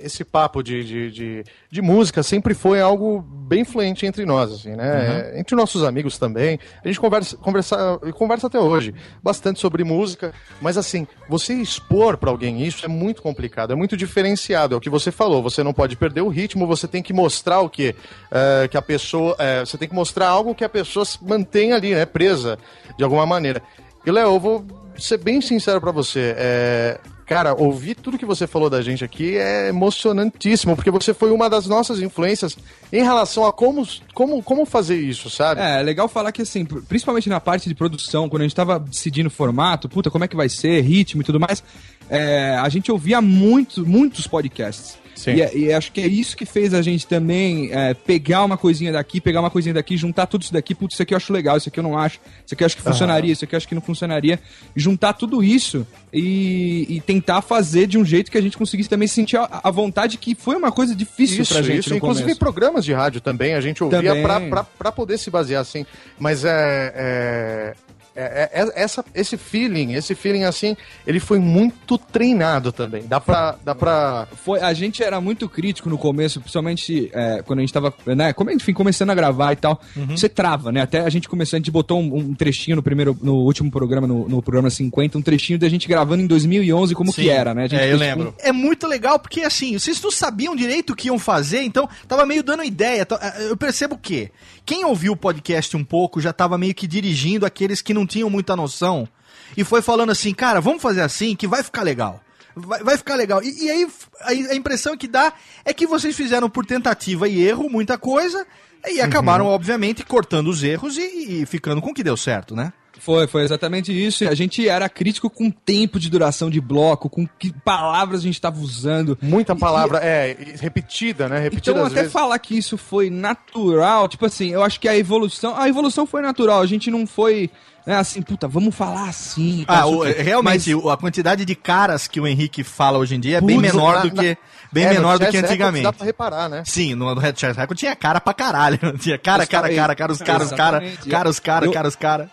é, 0.00 0.04
esse 0.04 0.24
papo 0.24 0.64
de, 0.64 0.82
de, 0.82 1.10
de, 1.12 1.44
de 1.70 1.80
música 1.80 2.24
sempre 2.24 2.52
foi 2.52 2.80
algo 2.80 3.20
bem 3.20 3.64
fluente 3.64 4.04
entre 4.04 4.26
nós, 4.26 4.50
assim, 4.50 4.74
né? 4.74 5.30
É, 5.32 5.38
Entre 5.38 5.54
nossos 5.54 5.84
amigos 5.84 6.18
também. 6.18 6.58
A 6.84 6.88
gente 6.88 6.98
conversa, 6.98 7.36
conversa, 7.36 8.00
conversa 8.16 8.48
até 8.48 8.58
hoje 8.58 8.92
bastante 9.22 9.60
sobre 9.60 9.84
música, 9.84 10.34
mas, 10.60 10.76
assim, 10.76 11.06
você 11.28 11.54
expor 11.54 12.16
pra 12.16 12.30
alguém 12.30 12.66
isso 12.66 12.84
é 12.84 12.88
muito 12.88 13.22
complicado, 13.22 13.72
é 13.72 13.76
muito 13.76 13.96
diferenciado. 13.96 14.74
É 14.74 14.76
o 14.76 14.80
que 14.80 14.90
você 14.90 15.12
falou, 15.12 15.40
você 15.40 15.62
não 15.62 15.72
pode 15.72 15.94
perder 15.94 16.22
o 16.22 16.28
ritmo, 16.28 16.66
você 16.66 16.88
tem 16.88 17.00
que 17.00 17.12
mostrar 17.12 17.60
o 17.60 17.70
quê? 17.70 17.94
É, 18.28 18.66
que 18.66 18.76
a 18.76 18.82
pessoa. 18.82 19.36
é, 19.38 19.60
você 19.60 19.78
tem 19.78 19.88
que 19.88 19.94
mostrar 19.94 20.26
algo 20.26 20.52
que 20.52 20.64
a 20.64 20.68
pessoa 20.68 21.04
se 21.04 21.16
mantém 21.24 21.72
ali, 21.72 21.94
né? 21.94 22.04
Presa, 22.04 22.58
de 22.96 23.04
alguma 23.04 23.24
maneira. 23.24 23.62
E, 24.04 24.10
Léo, 24.10 24.32
eu 24.34 24.40
vou 24.40 24.66
ser 24.98 25.18
bem 25.18 25.40
sincero 25.40 25.80
pra 25.80 25.92
você. 25.92 26.34
É, 26.36 26.98
cara, 27.28 27.54
ouvir 27.54 27.94
tudo 27.94 28.16
que 28.18 28.24
você 28.24 28.46
falou 28.46 28.70
da 28.70 28.80
gente 28.80 29.04
aqui 29.04 29.36
é 29.36 29.68
emocionantíssimo, 29.68 30.74
porque 30.74 30.90
você 30.90 31.12
foi 31.12 31.30
uma 31.30 31.48
das 31.50 31.66
nossas 31.66 32.00
influências 32.00 32.56
em 32.92 33.02
relação 33.02 33.44
a 33.44 33.52
como, 33.52 33.86
como, 34.14 34.42
como 34.42 34.64
fazer 34.64 34.96
isso, 34.98 35.28
sabe? 35.28 35.60
É, 35.60 35.80
é 35.80 35.82
legal 35.82 36.08
falar 36.08 36.32
que 36.32 36.42
assim, 36.42 36.64
pr- 36.64 36.80
principalmente 36.88 37.28
na 37.28 37.38
parte 37.38 37.68
de 37.68 37.74
produção, 37.74 38.28
quando 38.28 38.42
a 38.42 38.44
gente 38.46 38.56
tava 38.56 38.78
decidindo 38.80 39.28
o 39.28 39.30
formato, 39.30 39.88
puta, 39.88 40.10
como 40.10 40.24
é 40.24 40.28
que 40.28 40.34
vai 40.36 40.48
ser, 40.48 40.80
ritmo 40.80 41.20
e 41.20 41.24
tudo 41.24 41.38
mais, 41.38 41.62
é, 42.08 42.56
a 42.58 42.68
gente 42.70 42.90
ouvia 42.90 43.20
muito, 43.20 43.86
muitos 43.86 44.26
podcasts. 44.26 44.96
E, 45.26 45.42
é- 45.42 45.56
e 45.56 45.72
acho 45.72 45.90
que 45.92 46.00
é 46.00 46.06
isso 46.06 46.36
que 46.36 46.44
fez 46.46 46.72
a 46.74 46.82
gente 46.82 47.06
também 47.06 47.70
é, 47.72 47.94
pegar 47.94 48.44
uma 48.44 48.56
coisinha 48.56 48.92
daqui, 48.92 49.20
pegar 49.20 49.40
uma 49.40 49.50
coisinha 49.50 49.74
daqui, 49.74 49.96
juntar 49.96 50.26
tudo 50.26 50.42
isso 50.42 50.52
daqui, 50.52 50.74
putz, 50.74 50.94
isso 50.94 51.02
aqui 51.02 51.14
eu 51.14 51.16
acho 51.16 51.32
legal, 51.32 51.56
isso 51.56 51.68
aqui 51.68 51.78
eu 51.80 51.82
não 51.84 51.96
acho, 51.98 52.20
isso 52.44 52.54
aqui 52.54 52.62
eu 52.62 52.66
acho 52.66 52.76
que 52.76 52.82
funcionaria, 52.82 53.32
isso 53.32 53.44
aqui 53.44 53.54
eu 53.54 53.56
acho 53.56 53.68
que 53.68 53.74
não 53.74 53.82
funcionaria. 53.82 54.38
Juntar 54.76 55.12
tudo 55.14 55.42
isso 55.42 55.86
e, 56.12 56.86
e 56.88 57.00
tentar 57.00 57.42
fazer 57.42 57.86
de 57.86 57.98
um 57.98 58.04
jeito 58.04 58.30
que 58.30 58.38
a 58.38 58.42
gente 58.42 58.56
conseguisse 58.56 58.88
também 58.88 59.08
sentir 59.08 59.36
a, 59.36 59.60
a 59.64 59.70
vontade 59.70 60.18
que 60.18 60.34
foi 60.34 60.56
uma 60.56 60.70
coisa 60.72 60.94
difícil 60.94 61.42
Isso, 61.42 61.52
pra 61.54 61.62
gente 61.62 61.80
isso. 61.86 61.94
Inclusive 61.94 62.22
começo. 62.24 62.38
programas 62.38 62.84
de 62.84 62.92
rádio 62.92 63.20
também, 63.20 63.54
a 63.54 63.60
gente 63.60 63.82
ouvia 63.82 64.02
Também. 64.02 64.22
pra, 64.22 64.40
pra, 64.40 64.64
pra 64.64 64.92
poder 64.92 65.18
se 65.18 65.30
basear 65.30 65.60
assim. 65.62 65.84
Mas 66.18 66.44
é. 66.44 66.92
é... 66.94 67.74
é- 68.20 68.50
é- 68.62 68.82
essa, 68.82 69.04
esse 69.14 69.36
feeling, 69.36 69.94
esse 69.94 70.14
feeling 70.14 70.44
assim, 70.44 70.76
ele 71.06 71.20
foi 71.20 71.38
muito 71.38 71.96
treinado 71.96 72.72
também. 72.72 73.02
Dá 73.06 73.20
pra. 73.20 73.56
Dá 73.64 73.74
pra... 73.74 74.26
foi, 74.44 74.60
a 74.60 74.72
gente 74.72 75.02
era 75.02 75.20
muito 75.20 75.48
crítico 75.48 75.88
no 75.88 75.96
começo, 75.98 76.40
principalmente 76.40 77.10
é, 77.12 77.42
quando 77.42 77.58
a 77.60 77.62
gente 77.62 77.72
tava, 77.72 77.94
né, 78.06 78.32
como, 78.32 78.50
enfim, 78.50 78.72
começando 78.72 79.10
a 79.10 79.14
gravar 79.14 79.52
e 79.52 79.56
tal. 79.56 79.80
Você 80.10 80.28
trava, 80.28 80.72
né? 80.72 80.80
Até 80.82 81.00
a 81.00 81.08
gente 81.10 81.28
começou, 81.28 81.56
a 81.56 81.60
gente 81.60 81.70
botou 81.70 82.00
um, 82.00 82.16
um 82.16 82.34
trechinho 82.34 82.76
no 82.76 82.82
primeiro, 82.82 83.16
no 83.22 83.34
último 83.36 83.70
programa, 83.70 84.06
no, 84.06 84.28
no 84.28 84.42
programa 84.42 84.70
50, 84.70 85.18
um 85.18 85.22
trechinho 85.22 85.58
da 85.58 85.68
gente 85.68 85.86
gravando 85.88 86.22
em 86.22 86.26
2011, 86.26 86.94
como 86.94 87.12
que 87.12 87.28
era, 87.28 87.54
né? 87.54 87.64
A 87.64 87.68
gente 87.68 87.80
é, 87.80 87.84
eu 87.92 87.98
fez, 87.98 88.00
lembro. 88.00 88.34
É 88.38 88.52
muito 88.52 88.86
legal 88.86 89.18
porque, 89.18 89.42
assim, 89.42 89.78
vocês 89.78 90.00
não 90.02 90.10
sabiam 90.10 90.54
direito 90.56 90.92
o 90.92 90.96
que 90.96 91.08
iam 91.08 91.18
fazer, 91.18 91.62
então 91.62 91.88
tava 92.06 92.24
meio 92.26 92.42
dando 92.42 92.62
ideia. 92.64 93.04
Tá- 93.06 93.34
Eu 93.40 93.56
percebo 93.56 93.96
que 93.96 94.30
quem 94.68 94.84
ouviu 94.84 95.14
o 95.14 95.16
podcast 95.16 95.74
um 95.78 95.82
pouco 95.82 96.20
já 96.20 96.30
tava 96.30 96.58
meio 96.58 96.74
que 96.74 96.86
dirigindo 96.86 97.46
aqueles 97.46 97.80
que 97.80 97.94
não 97.94 98.06
tinham 98.06 98.28
muita 98.28 98.54
noção 98.54 99.08
e 99.56 99.64
foi 99.64 99.80
falando 99.80 100.10
assim, 100.10 100.34
cara, 100.34 100.60
vamos 100.60 100.82
fazer 100.82 101.00
assim 101.00 101.34
que 101.34 101.46
vai 101.46 101.62
ficar 101.62 101.82
legal. 101.82 102.20
Vai, 102.54 102.84
vai 102.84 102.98
ficar 102.98 103.14
legal. 103.14 103.42
E, 103.42 103.64
e 103.64 103.70
aí 103.70 103.88
a, 104.20 104.52
a 104.52 104.54
impressão 104.54 104.94
que 104.94 105.08
dá 105.08 105.32
é 105.64 105.72
que 105.72 105.86
vocês 105.86 106.14
fizeram 106.14 106.50
por 106.50 106.66
tentativa 106.66 107.26
e 107.26 107.42
erro 107.42 107.70
muita 107.70 107.96
coisa, 107.96 108.46
E 108.86 109.00
acabaram, 109.00 109.46
obviamente, 109.46 110.04
cortando 110.04 110.48
os 110.48 110.62
erros 110.62 110.98
e, 110.98 111.40
e 111.40 111.46
ficando 111.46 111.80
com 111.80 111.90
o 111.90 111.94
que 111.94 112.04
deu 112.04 112.16
certo, 112.16 112.54
né? 112.54 112.70
Foi, 113.00 113.26
foi 113.26 113.42
exatamente 113.42 113.92
isso. 113.92 114.28
A 114.28 114.34
gente 114.34 114.68
era 114.68 114.88
crítico 114.88 115.30
com 115.30 115.50
tempo 115.50 115.98
de 115.98 116.10
duração 116.10 116.50
de 116.50 116.60
bloco, 116.60 117.08
com 117.08 117.26
que 117.38 117.52
palavras 117.64 118.20
a 118.20 118.24
gente 118.24 118.34
estava 118.34 118.58
usando. 118.60 119.16
Muita 119.22 119.54
palavra, 119.56 119.98
é, 120.02 120.36
e 120.38 120.56
repetida, 120.56 121.28
né? 121.28 121.38
Repetida 121.38 121.70
Então, 121.72 121.82
às 121.86 121.92
até 121.92 122.00
vezes. 122.02 122.12
falar 122.12 122.38
que 122.38 122.56
isso 122.56 122.76
foi 122.76 123.10
natural, 123.10 124.08
tipo 124.08 124.26
assim, 124.26 124.50
eu 124.50 124.62
acho 124.62 124.78
que 124.80 124.88
a 124.88 124.96
evolução. 124.96 125.56
A 125.56 125.68
evolução 125.68 126.06
foi 126.06 126.22
natural, 126.22 126.60
a 126.60 126.66
gente 126.66 126.90
não 126.90 127.06
foi. 127.06 127.50
Né, 127.86 127.96
assim, 127.96 128.20
puta, 128.20 128.46
vamos 128.46 128.74
falar 128.74 129.08
assim. 129.08 129.64
Ah, 129.66 129.86
o- 129.86 130.02
realmente, 130.02 130.74
o- 130.74 130.90
a 130.90 130.96
quantidade 130.98 131.46
de 131.46 131.54
caras 131.54 132.06
que 132.06 132.20
o 132.20 132.26
Henrique 132.26 132.62
fala 132.62 132.98
hoje 132.98 133.14
em 133.14 133.20
dia 133.20 133.38
é 133.38 133.40
bem 133.40 133.56
Putz, 133.58 133.72
menor 133.72 133.94
na- 133.94 134.00
do 134.02 134.10
que, 134.10 134.28
na- 134.30 134.36
bem 134.70 134.84
É, 134.84 134.88
no 134.88 134.94
menor 134.96 135.18
do 135.18 135.26
que 135.26 135.36
antigamente. 135.38 135.84
Dá 135.84 135.92
pra 135.94 136.04
reparar, 136.04 136.50
né? 136.50 136.62
Sim, 136.66 136.94
no, 136.94 137.14
no 137.14 137.18
Red 137.18 137.32
Chess 137.36 137.56
Record 137.56 137.78
tinha 137.78 137.96
cara 137.96 138.20
pra 138.20 138.34
caralho. 138.34 138.78
Tinha 139.00 139.16
cara, 139.16 139.44
Os 139.44 139.48
cara, 139.48 139.68
cara- 139.70 139.74
cara, 139.74 139.94
cara, 139.94 140.12
os 140.12 140.18
caras, 140.18 140.42
os 140.42 140.50
cara, 140.52 140.82
cara, 141.08 141.30
os 141.30 141.38
cara, 141.40 141.64
Eu- 141.66 141.72
cara, 141.72 141.88
os 141.88 141.96
cara. 141.96 142.30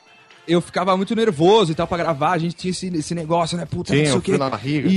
Eu 0.48 0.62
ficava 0.62 0.96
muito 0.96 1.16
nervoso 1.16 1.72
e 1.72 1.76
tal 1.76 1.88
pra 1.88 1.98
gravar, 1.98 2.32
a 2.32 2.38
gente 2.38 2.56
tinha 2.56 2.72
esse, 2.72 2.88
esse 2.88 3.16
negócio, 3.16 3.58
né? 3.58 3.66
Puta, 3.66 3.94
Sim, 3.94 4.00
não 4.00 4.06
sei 4.06 4.18
o 4.18 4.22
quê. 4.22 4.38
na 4.38 4.50
barriga 4.50 4.88
e 4.88 4.96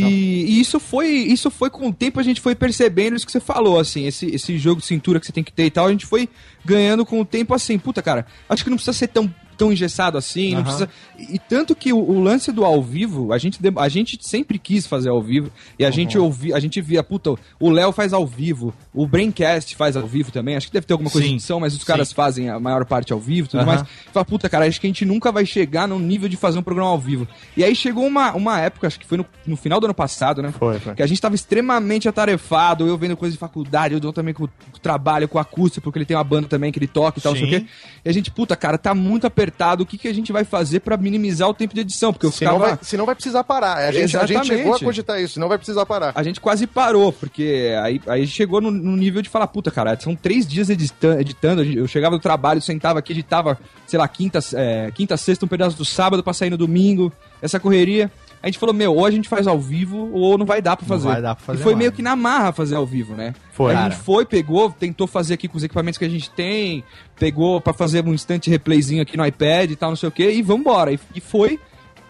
e 0.49 0.61
isso 0.61 0.79
foi, 0.79 1.09
isso 1.09 1.51
foi 1.51 1.71
com 1.71 1.89
o 1.89 1.93
tempo 1.93 2.21
a 2.21 2.23
gente 2.23 2.41
foi 2.41 2.55
percebendo 2.55 3.17
isso 3.17 3.27
que 3.27 3.33
você 3.33 3.41
falou, 3.41 3.79
assim, 3.79 4.07
esse, 4.07 4.27
esse 4.27 4.59
jogo 4.59 4.81
de 4.81 4.87
cintura 4.87 5.19
que 5.21 5.27
você 5.27 5.33
tem 5.33 5.45
que 5.45 5.53
ter 5.53 5.67
e 5.67 5.71
tal, 5.71 5.87
a 5.87 5.91
gente 5.91 6.07
foi 6.07 6.29
ganhando 6.65 7.05
com 7.05 7.21
o 7.21 7.25
tempo 7.25 7.55
assim, 7.55 7.79
puta, 7.79 8.03
cara, 8.03 8.27
acho 8.49 8.65
que 8.65 8.71
não 8.71 8.77
precisa 8.77 8.97
ser 8.97 9.09
tão 9.09 9.33
tão 9.59 9.73
engessado 9.73 10.17
assim, 10.17 10.55
não 10.55 10.63
precisa. 10.63 10.89
E 11.19 11.39
e 11.39 11.39
tanto 11.39 11.75
que 11.77 11.93
o, 11.93 11.99
o 11.99 12.21
lance 12.21 12.51
do 12.51 12.65
ao 12.65 12.83
vivo, 12.83 13.33
a 13.33 13.39
gente, 13.39 13.61
a 13.77 13.89
gente 13.89 14.19
sempre 14.27 14.59
quis 14.59 14.87
fazer 14.87 15.09
ao 15.09 15.23
vivo, 15.23 15.51
e 15.79 15.85
a 15.85 15.91
gente 15.91 16.19
ouvi, 16.19 16.53
a 16.53 16.59
gente 16.59 16.81
via, 16.81 17.03
puta, 17.03 17.35
o 17.61 17.71
Léo 17.71 17.93
faz 17.93 18.13
ao 18.13 18.27
vivo, 18.27 18.75
o 18.93 19.07
Braincast 19.07 19.77
faz 19.77 19.97
ao 19.97 20.07
vivo 20.07 20.33
também, 20.33 20.57
acho 20.57 20.67
que 20.67 20.73
deve 20.73 20.85
ter 20.87 20.95
alguma 20.95 21.11
coisa 21.11 21.25
Sim. 21.25 21.35
de 21.35 21.37
edição, 21.37 21.61
mas 21.61 21.75
os 21.75 21.85
caras 21.85 22.13
fazem 22.13 22.49
a 22.49 22.59
maior 22.59 22.85
parte 22.85 23.13
ao 23.13 23.21
vivo 23.21 23.47
e 23.47 23.51
tudo 23.51 23.61
Aham. 23.61 23.67
mais. 23.67 23.85
Fala, 24.13 24.25
puta, 24.25 24.49
cara, 24.49 24.67
acho 24.67 24.81
que 24.81 24.87
a 24.87 24.91
gente 24.91 25.05
nunca 25.05 25.31
vai 25.31 25.47
chegar 25.47 25.87
no 25.87 25.99
nível 25.99 26.29
de 26.29 26.37
fazer 26.37 26.59
um 26.59 26.63
programa 26.63 26.91
ao 26.91 26.99
vivo. 26.99 27.29
E 27.57 27.63
aí 27.63 27.75
chegou 27.77 28.05
uma, 28.05 28.33
uma 28.33 28.61
época, 28.61 28.89
acho 28.89 28.99
que 28.99 29.07
foi 29.07 29.19
no, 29.19 29.27
no 29.47 29.57
final 29.57 29.79
do 29.79 29.87
ano 29.87 29.95
passado, 29.95 30.43
né? 30.43 30.53
Foi, 30.53 30.81
foi. 30.81 30.95
Que 30.95 31.03
a 31.03 31.07
gente 31.07 31.21
tava 31.21 31.37
extremamente 31.37 32.09
atarefado, 32.09 32.87
eu 32.87 32.99
vendo 32.99 33.17
coisa 33.17 33.33
de 33.33 33.39
faculdade, 33.39 33.95
eu 33.95 34.13
também 34.13 34.35
com, 34.35 34.45
o 34.45 34.79
trabalho, 34.83 35.29
com 35.29 35.39
o 35.39 35.41
acústico, 35.41 35.85
porque 35.85 35.99
ele 35.99 36.07
tem 36.07 36.17
uma 36.17 36.25
banda 36.25 36.49
também 36.49 36.73
que 36.73 36.79
ele 36.79 36.89
toca 36.89 37.19
e 37.19 37.23
tal, 37.23 37.33
não 37.33 37.39
sei 37.39 37.49
o 37.49 37.53
Sim. 37.53 37.61
quê. 37.61 37.71
E 38.05 38.09
a 38.09 38.13
gente, 38.13 38.31
puta, 38.31 38.57
cara, 38.57 38.77
tá 38.77 38.95
muito 38.95 39.27
apertado, 39.27 39.48
o 39.83 39.87
que, 39.87 39.99
que 39.99 40.09
a 40.09 40.13
gente 40.15 40.33
vai 40.33 40.45
fazer 40.45 40.81
pra 40.81 40.97
minimizar 40.97 41.49
o 41.49 41.55
tempo 41.55 41.75
de 41.75 41.81
edição? 41.81 42.13
Porque 42.13 42.27
eu 42.27 42.33
Senão 42.33 42.55
ficava... 42.55 42.77
vai, 42.77 42.79
senão 42.83 43.07
vai 43.07 43.15
precisar 43.15 43.45
parar. 43.45 43.77
A 43.77 43.93
gente, 43.93 44.17
a 44.17 44.27
gente 44.27 44.47
chegou 44.47 44.75
a 44.75 44.79
cogitar 44.79 45.21
isso, 45.21 45.35
senão 45.35 45.49
vai 45.49 45.59
precisar 45.59 45.85
parar. 45.87 46.13
A 46.15 46.23
gente 46.23 46.41
quase 46.41 46.67
parou, 46.67 47.13
porque 47.13 47.75
aí, 47.83 48.01
aí 48.07 48.27
chegou 48.27 48.61
no, 48.61 48.71
no 48.71 48.97
nível 48.97 49.23
de 49.23 49.29
falar, 49.29 49.47
puta, 49.47 49.71
cara, 49.71 49.99
são 50.01 50.15
três 50.15 50.47
dias 50.47 50.71
edita- 50.71 51.21
editando. 51.21 51.63
Eu 51.63 51.87
chegava 51.87 52.17
do 52.17 52.23
trabalho, 52.23 52.61
sentava 52.61 52.99
aqui, 52.99 53.13
editava, 53.13 53.59
sei 53.87 53.99
lá, 53.99 54.07
quinta, 54.09 54.39
é, 54.55 54.91
quinta, 54.95 55.17
sexta, 55.17 55.45
um 55.45 55.49
pedaço 55.49 55.77
do 55.77 55.85
sábado 55.85 56.23
pra 56.23 56.33
sair 56.33 56.51
no 56.51 56.57
domingo, 56.57 57.13
essa 57.41 57.59
correria. 57.61 58.11
A 58.43 58.47
gente 58.47 58.59
falou, 58.59 58.75
meu, 58.75 58.95
ou 58.95 59.05
a 59.05 59.11
gente 59.11 59.29
faz 59.29 59.47
ao 59.47 59.59
vivo, 59.59 60.11
ou 60.13 60.39
não 60.39 60.47
vai 60.47 60.63
dar 60.63 60.77
pra 60.77 60.85
Não 60.85 60.89
fazer. 60.89 61.09
vai 61.09 61.21
dar 61.23 61.35
pra 61.35 61.45
fazer 61.45 61.61
e 61.61 61.63
foi 61.63 61.73
mais. 61.73 61.79
meio 61.79 61.93
que 61.93 62.03
na 62.03 62.15
marra 62.15 62.53
fazer 62.53 62.77
ao 62.77 62.87
vivo, 62.87 63.15
né? 63.15 63.35
Foi. 63.53 63.73
Aí 63.75 63.79
a 63.79 63.89
gente 63.91 63.97
foi, 64.01 64.25
pegou, 64.25 64.71
tentou 64.71 65.07
fazer 65.09 65.35
aqui 65.35 65.49
com 65.49 65.57
os 65.57 65.65
equipamentos 65.65 65.99
que 65.99 66.05
a 66.05 66.09
gente 66.09 66.31
tem, 66.31 66.85
pegou 67.19 67.61
pra 67.61 67.73
fazer 67.73 68.05
um 68.07 68.15
instante 68.15 68.49
replayzinho 68.49 69.03
aqui 69.03 69.17
no 69.17 69.27
iPad 69.27 69.71
e 69.73 69.77
tal, 69.77 69.91
não 69.91 69.97
sei 69.97 70.09
o 70.09 70.13
quê, 70.13 70.31
e 70.31 70.41
vambora. 70.43 70.93
E, 70.93 71.01
e 71.17 71.21
foi. 71.21 71.59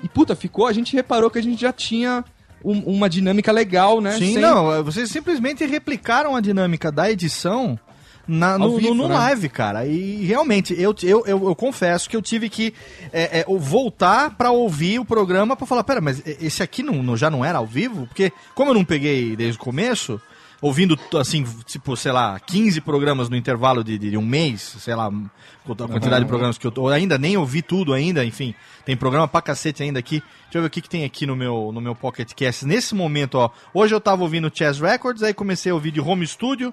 E 0.03 0.09
puta, 0.09 0.37
ficou, 0.37 0.67
a 0.67 0.73
gente 0.73 0.95
reparou 0.95 1.31
que 1.31 1.39
a 1.39 1.43
gente 1.43 1.61
já 1.61 1.73
tinha 1.73 2.23
um- 2.65 2.81
uma 2.81 3.09
dinâmica 3.09 3.51
legal, 3.51 4.01
né? 4.01 4.13
Sim, 4.19 4.35
Sem- 4.35 4.43
não, 4.43 4.85
vocês 4.85 5.11
simplesmente 5.11 5.65
replicaram 5.65 6.37
a 6.37 6.41
dinâmica 6.41 6.93
da 6.93 7.11
edição 7.11 7.79
na, 8.29 8.59
no, 8.59 8.77
vivo, 8.77 8.95
no- 8.95 9.03
no 9.05 9.09
né? 9.09 9.15
live, 9.15 9.49
cara. 9.49 9.87
E 9.87 10.25
realmente, 10.25 10.75
eu, 10.79 10.95
eu, 11.03 11.25
eu, 11.27 11.49
eu 11.49 11.55
confesso 11.57 12.09
que 12.09 12.15
eu 12.17 12.21
tive 12.23 12.51
que 12.51 12.75
é, 13.13 13.41
é, 13.41 13.45
voltar 13.59 14.37
pra 14.37 14.51
ouvir 14.51 14.99
o 15.01 15.05
programa 15.05 15.57
pra 15.57 15.67
falar, 15.67 15.83
pera, 15.83 16.01
mas 16.01 16.23
esse 16.27 16.63
aqui 16.63 16.83
não, 16.83 17.03
não- 17.03 17.17
já 17.17 17.31
não 17.31 17.43
era 17.45 17.59
ao 17.59 17.67
vivo? 17.67 18.07
Porque 18.07 18.31
como 18.55 18.71
eu 18.71 18.75
não 18.75 18.85
peguei 18.85 19.35
desde 19.35 19.59
o 19.59 19.63
começo, 19.65 20.21
ouvindo, 20.61 20.99
assim, 21.19 21.45
tipo, 21.67 21.97
sei 21.97 22.13
lá, 22.13 22.39
15 22.41 22.81
programas 22.83 23.29
no 23.29 23.37
intervalo 23.37 23.83
de, 23.83 23.97
de 23.97 24.17
um 24.17 24.27
mês, 24.27 24.61
sei 24.81 24.95
lá, 24.95 25.07
a 25.07 25.75
quantidade 25.89 26.25
de 26.25 26.29
programas 26.29 26.59
que 26.59 26.67
eu 26.67 26.71
tô, 26.73 26.89
ainda 26.89 27.17
nem 27.17 27.37
ouvi 27.37 27.63
tudo 27.63 27.93
ainda, 27.95 28.25
enfim, 28.25 28.55
tem 28.85 28.97
programa 28.97 29.29
pra 29.29 29.41
cacete 29.41 29.83
ainda 29.83 29.99
aqui. 29.99 30.21
Deixa 30.45 30.59
eu 30.59 30.63
ver 30.63 30.67
o 30.67 30.71
que, 30.71 30.81
que 30.83 30.89
tem 30.89 31.05
aqui 31.05 31.27
no 31.27 31.37
meu, 31.37 31.71
no 31.73 31.81
meu 31.81 31.95
Pocket 31.95 32.33
Cast. 32.35 32.67
Nesse 32.67 32.95
momento, 32.95 33.37
ó, 33.37 33.51
hoje 33.73 33.95
eu 33.95 34.01
tava 34.01 34.23
ouvindo 34.23 34.51
Chess 34.53 34.81
Records, 34.81 35.23
aí 35.23 35.33
comecei 35.33 35.71
a 35.71 35.75
ouvir 35.75 35.91
de 35.93 36.01
Home 36.01 36.27
Studio, 36.27 36.73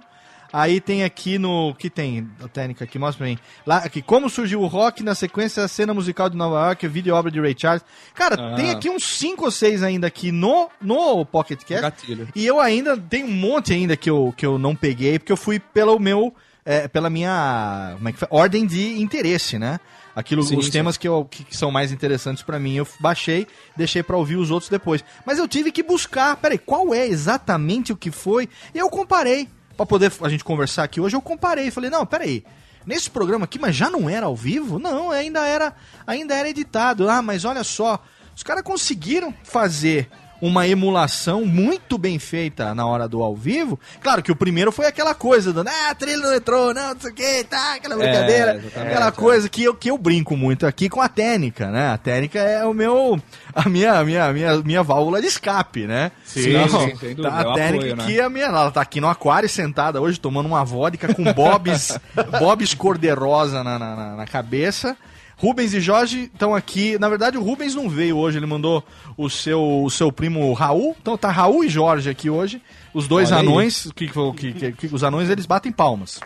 Aí 0.54 0.80
tem 0.80 1.04
aqui 1.04 1.38
no. 1.38 1.74
que 1.76 1.90
tem? 1.90 2.30
A 2.44 2.48
técnica 2.48 2.84
aqui, 2.86 2.98
mostra 2.98 3.18
pra 3.20 3.28
mim. 3.28 3.38
Lá, 3.66 3.78
aqui, 3.78 4.02
como 4.02 4.30
surgiu 4.30 4.62
o 4.62 4.68
rock 4.68 5.04
na 5.04 5.14
sequência 5.16 5.62
da 5.64 5.68
cena 5.68 5.94
musical 5.94 6.30
de 6.30 6.38
Nova 6.38 6.68
York, 6.68 6.88
vídeo 6.88 7.14
obra 7.16 7.30
de 7.30 7.40
Ray 7.42 7.56
Charles. 7.58 7.84
Cara, 8.14 8.54
Ah. 8.54 8.56
tem 8.56 8.70
aqui 8.70 8.90
uns 8.90 9.04
5 9.04 9.46
ou 9.46 9.52
6 9.52 9.84
ainda 9.84 10.08
aqui 10.08 10.32
no, 10.32 10.70
no 10.82 11.26
Pocket 11.26 11.62
Cast. 11.64 11.82
Gatilho. 11.82 12.28
E 12.36 12.46
eu 12.46 12.60
ainda 12.60 12.96
tenho 12.98 13.28
um 13.28 13.32
monte 13.34 13.74
ainda 13.74 13.98
que 13.98 14.10
eu, 14.10 14.34
que 14.38 14.46
eu 14.46 14.58
não 14.58 14.76
peguei, 14.76 15.20
porque 15.20 15.32
eu 15.32 15.38
fui 15.38 15.60
pelo 15.60 16.00
meu. 16.00 16.34
é, 16.66 16.88
pela 16.88 17.10
minha 17.12 17.94
como 17.96 18.10
é 18.10 18.12
que 18.12 18.18
foi? 18.20 18.28
ordem 18.32 18.66
de 18.66 19.00
interesse, 19.02 19.60
né? 19.60 19.80
Aquilo, 20.16 20.42
Sim, 20.44 20.58
os 20.58 20.68
sim. 20.68 20.72
temas 20.72 20.96
que, 20.96 21.06
eu, 21.08 21.26
que, 21.30 21.44
que 21.44 21.58
são 21.58 21.70
mais 21.70 21.92
interessantes 21.92 22.42
pra 22.42 22.58
mim, 22.58 22.76
eu 22.76 22.88
baixei, 23.02 23.46
deixei 23.76 24.02
pra 24.02 24.16
ouvir 24.16 24.38
os 24.38 24.50
outros 24.50 24.70
depois. 24.70 25.04
Mas 25.26 25.38
eu 25.38 25.46
tive 25.48 25.74
que 25.74 25.84
buscar, 25.84 26.38
peraí, 26.38 26.58
qual 26.58 26.94
é 26.94 27.06
exatamente 27.06 27.92
o 27.92 27.98
que 27.98 28.10
foi? 28.12 28.48
E 28.74 28.78
eu 28.78 28.90
comparei. 28.90 29.50
Pra 29.76 29.86
poder 29.86 30.12
a 30.22 30.30
gente 30.30 30.44
conversar 30.44 30.84
aqui 30.84 31.02
hoje, 31.02 31.16
eu 31.16 31.22
comparei. 31.22 31.72
Falei, 31.72 31.90
não, 31.90 32.06
peraí. 32.06 32.44
Nesse 32.86 33.10
programa 33.10 33.46
aqui, 33.46 33.58
mas 33.58 33.76
já 33.76 33.90
não 33.90 34.10
era 34.10 34.28
ao 34.28 34.36
vivo? 34.36 34.78
Não, 34.78 35.10
ainda 35.12 35.46
era, 35.46 35.74
ainda 36.06 36.36
era 36.36 36.50
editado. 36.50 37.10
Ah, 37.10 37.22
mas 37.22 37.44
olha 37.44 37.64
só, 37.64 38.00
os 38.36 38.44
caras 38.44 38.64
conseguiram 38.64 39.34
fazer 39.44 40.10
uma 40.42 40.68
emulação 40.68 41.46
muito 41.46 41.98
bem 41.98 42.20
feita 42.20 42.76
na 42.76 42.86
hora 42.86 43.08
do 43.08 43.24
ao 43.24 43.36
vivo. 43.36 43.80
Claro 44.02 44.22
que 44.22 44.32
o 44.32 44.36
primeiro 44.36 44.72
foi 44.72 44.86
aquela 44.86 45.14
coisa 45.16 45.52
do, 45.54 45.62
ah, 45.62 45.96
trilha 45.96 46.18
não 46.18 46.34
entrou, 46.36 46.74
não, 46.74 46.94
não 46.94 47.00
sei 47.00 47.12
o 47.12 47.14
que, 47.14 47.44
tá, 47.46 47.76
aquela 47.76 47.96
brincadeira. 47.96 48.56
exatamente. 48.56 48.92
aquela 48.92 49.12
coisa 49.12 49.50
que 49.50 49.64
eu, 49.64 49.74
que 49.74 49.90
eu 49.90 49.98
brinco 49.98 50.36
muito 50.38 50.66
aqui 50.68 50.90
com 50.90 51.02
a 51.02 51.08
técnica, 51.10 51.72
né? 51.72 51.90
A 51.90 51.98
técnica 51.98 52.40
é 52.40 52.66
o 52.66 52.74
meu, 52.74 53.20
a 53.54 53.70
minha, 53.70 53.94
a 54.00 54.04
minha, 54.04 54.26
a 54.26 54.34
minha, 54.34 54.58
minha 54.60 54.84
válvula 54.84 55.22
de 55.22 55.28
escape, 55.28 55.88
né? 55.88 56.12
Sim, 56.26 56.58
Então, 56.58 56.80
sim, 56.82 56.96
dúvida, 57.16 57.30
tá, 57.32 57.38
é 57.38 57.42
a 57.42 57.54
técnica 57.54 57.86
apoio, 57.86 57.96
né? 57.96 58.04
aqui, 58.04 58.20
a 58.22 58.30
minha, 58.30 58.46
ela 58.46 58.72
tá 58.72 58.82
aqui 58.82 59.00
no 59.02 59.08
aquário 59.08 59.48
sentada 59.50 60.02
hoje, 60.02 60.20
tomando 60.20 60.46
uma 60.48 60.64
vodka 60.64 61.14
com 61.14 61.24
bobs, 61.34 61.98
bobs 62.40 62.74
cor-de-rosa 62.74 63.64
na, 63.64 63.80
na- 63.80 64.16
na 64.16 64.26
cabeça. 64.26 64.96
Rubens 65.38 65.74
e 65.74 65.80
Jorge 65.82 66.30
estão 66.34 66.56
aqui. 66.56 66.98
Na 67.00 67.10
verdade, 67.10 67.38
o 67.38 67.44
Rubens 67.44 67.76
não 67.76 67.90
veio 67.90 68.18
hoje, 68.18 68.38
ele 68.38 68.46
mandou 68.46 68.84
o 69.18 69.30
seu, 69.30 69.84
o 69.84 69.90
seu 69.90 70.12
primo 70.12 70.52
Raul. 70.54 70.96
Então 71.02 71.18
tá 71.18 71.30
Raul 71.30 71.64
e 71.64 71.70
Jorge 71.70 72.10
aqui 72.10 72.30
hoje. 72.30 72.62
Os 72.94 73.08
dois 73.08 73.32
Olha 73.32 73.42
anões, 73.42 73.92
que, 73.96 74.08
que, 74.08 74.54
que, 74.54 74.72
que- 74.72 74.96
os 74.96 75.04
anões 75.04 75.30
eles 75.30 75.46
batem 75.46 75.72
palmas. 75.72 76.20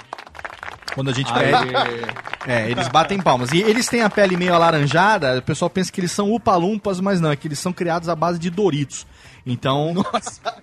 Quando 0.93 1.10
a 1.10 1.14
gente 1.14 1.32
pede. 1.34 1.70
É, 2.47 2.70
eles 2.70 2.88
batem 2.88 3.20
palmas. 3.22 3.51
E 3.51 3.60
eles 3.62 3.88
têm 3.88 4.01
a 4.01 4.10
pele 4.10 4.36
meio 4.38 4.53
alaranjada, 4.53 5.38
o 5.38 5.41
pessoal 5.41 5.70
pensa 5.70 5.91
que 5.91 5.99
eles 6.01 6.12
são 6.12 6.34
upalumpas, 6.34 6.99
mas 6.99 7.20
não, 7.22 7.32
é 7.32 7.36
que 7.36 7.47
eles 7.47 7.60
são 7.60 7.72
criados 7.74 8.10
à 8.10 8.16
base 8.16 8.39
de 8.39 8.49
Doritos. 8.49 9.05
Então, 9.52 9.93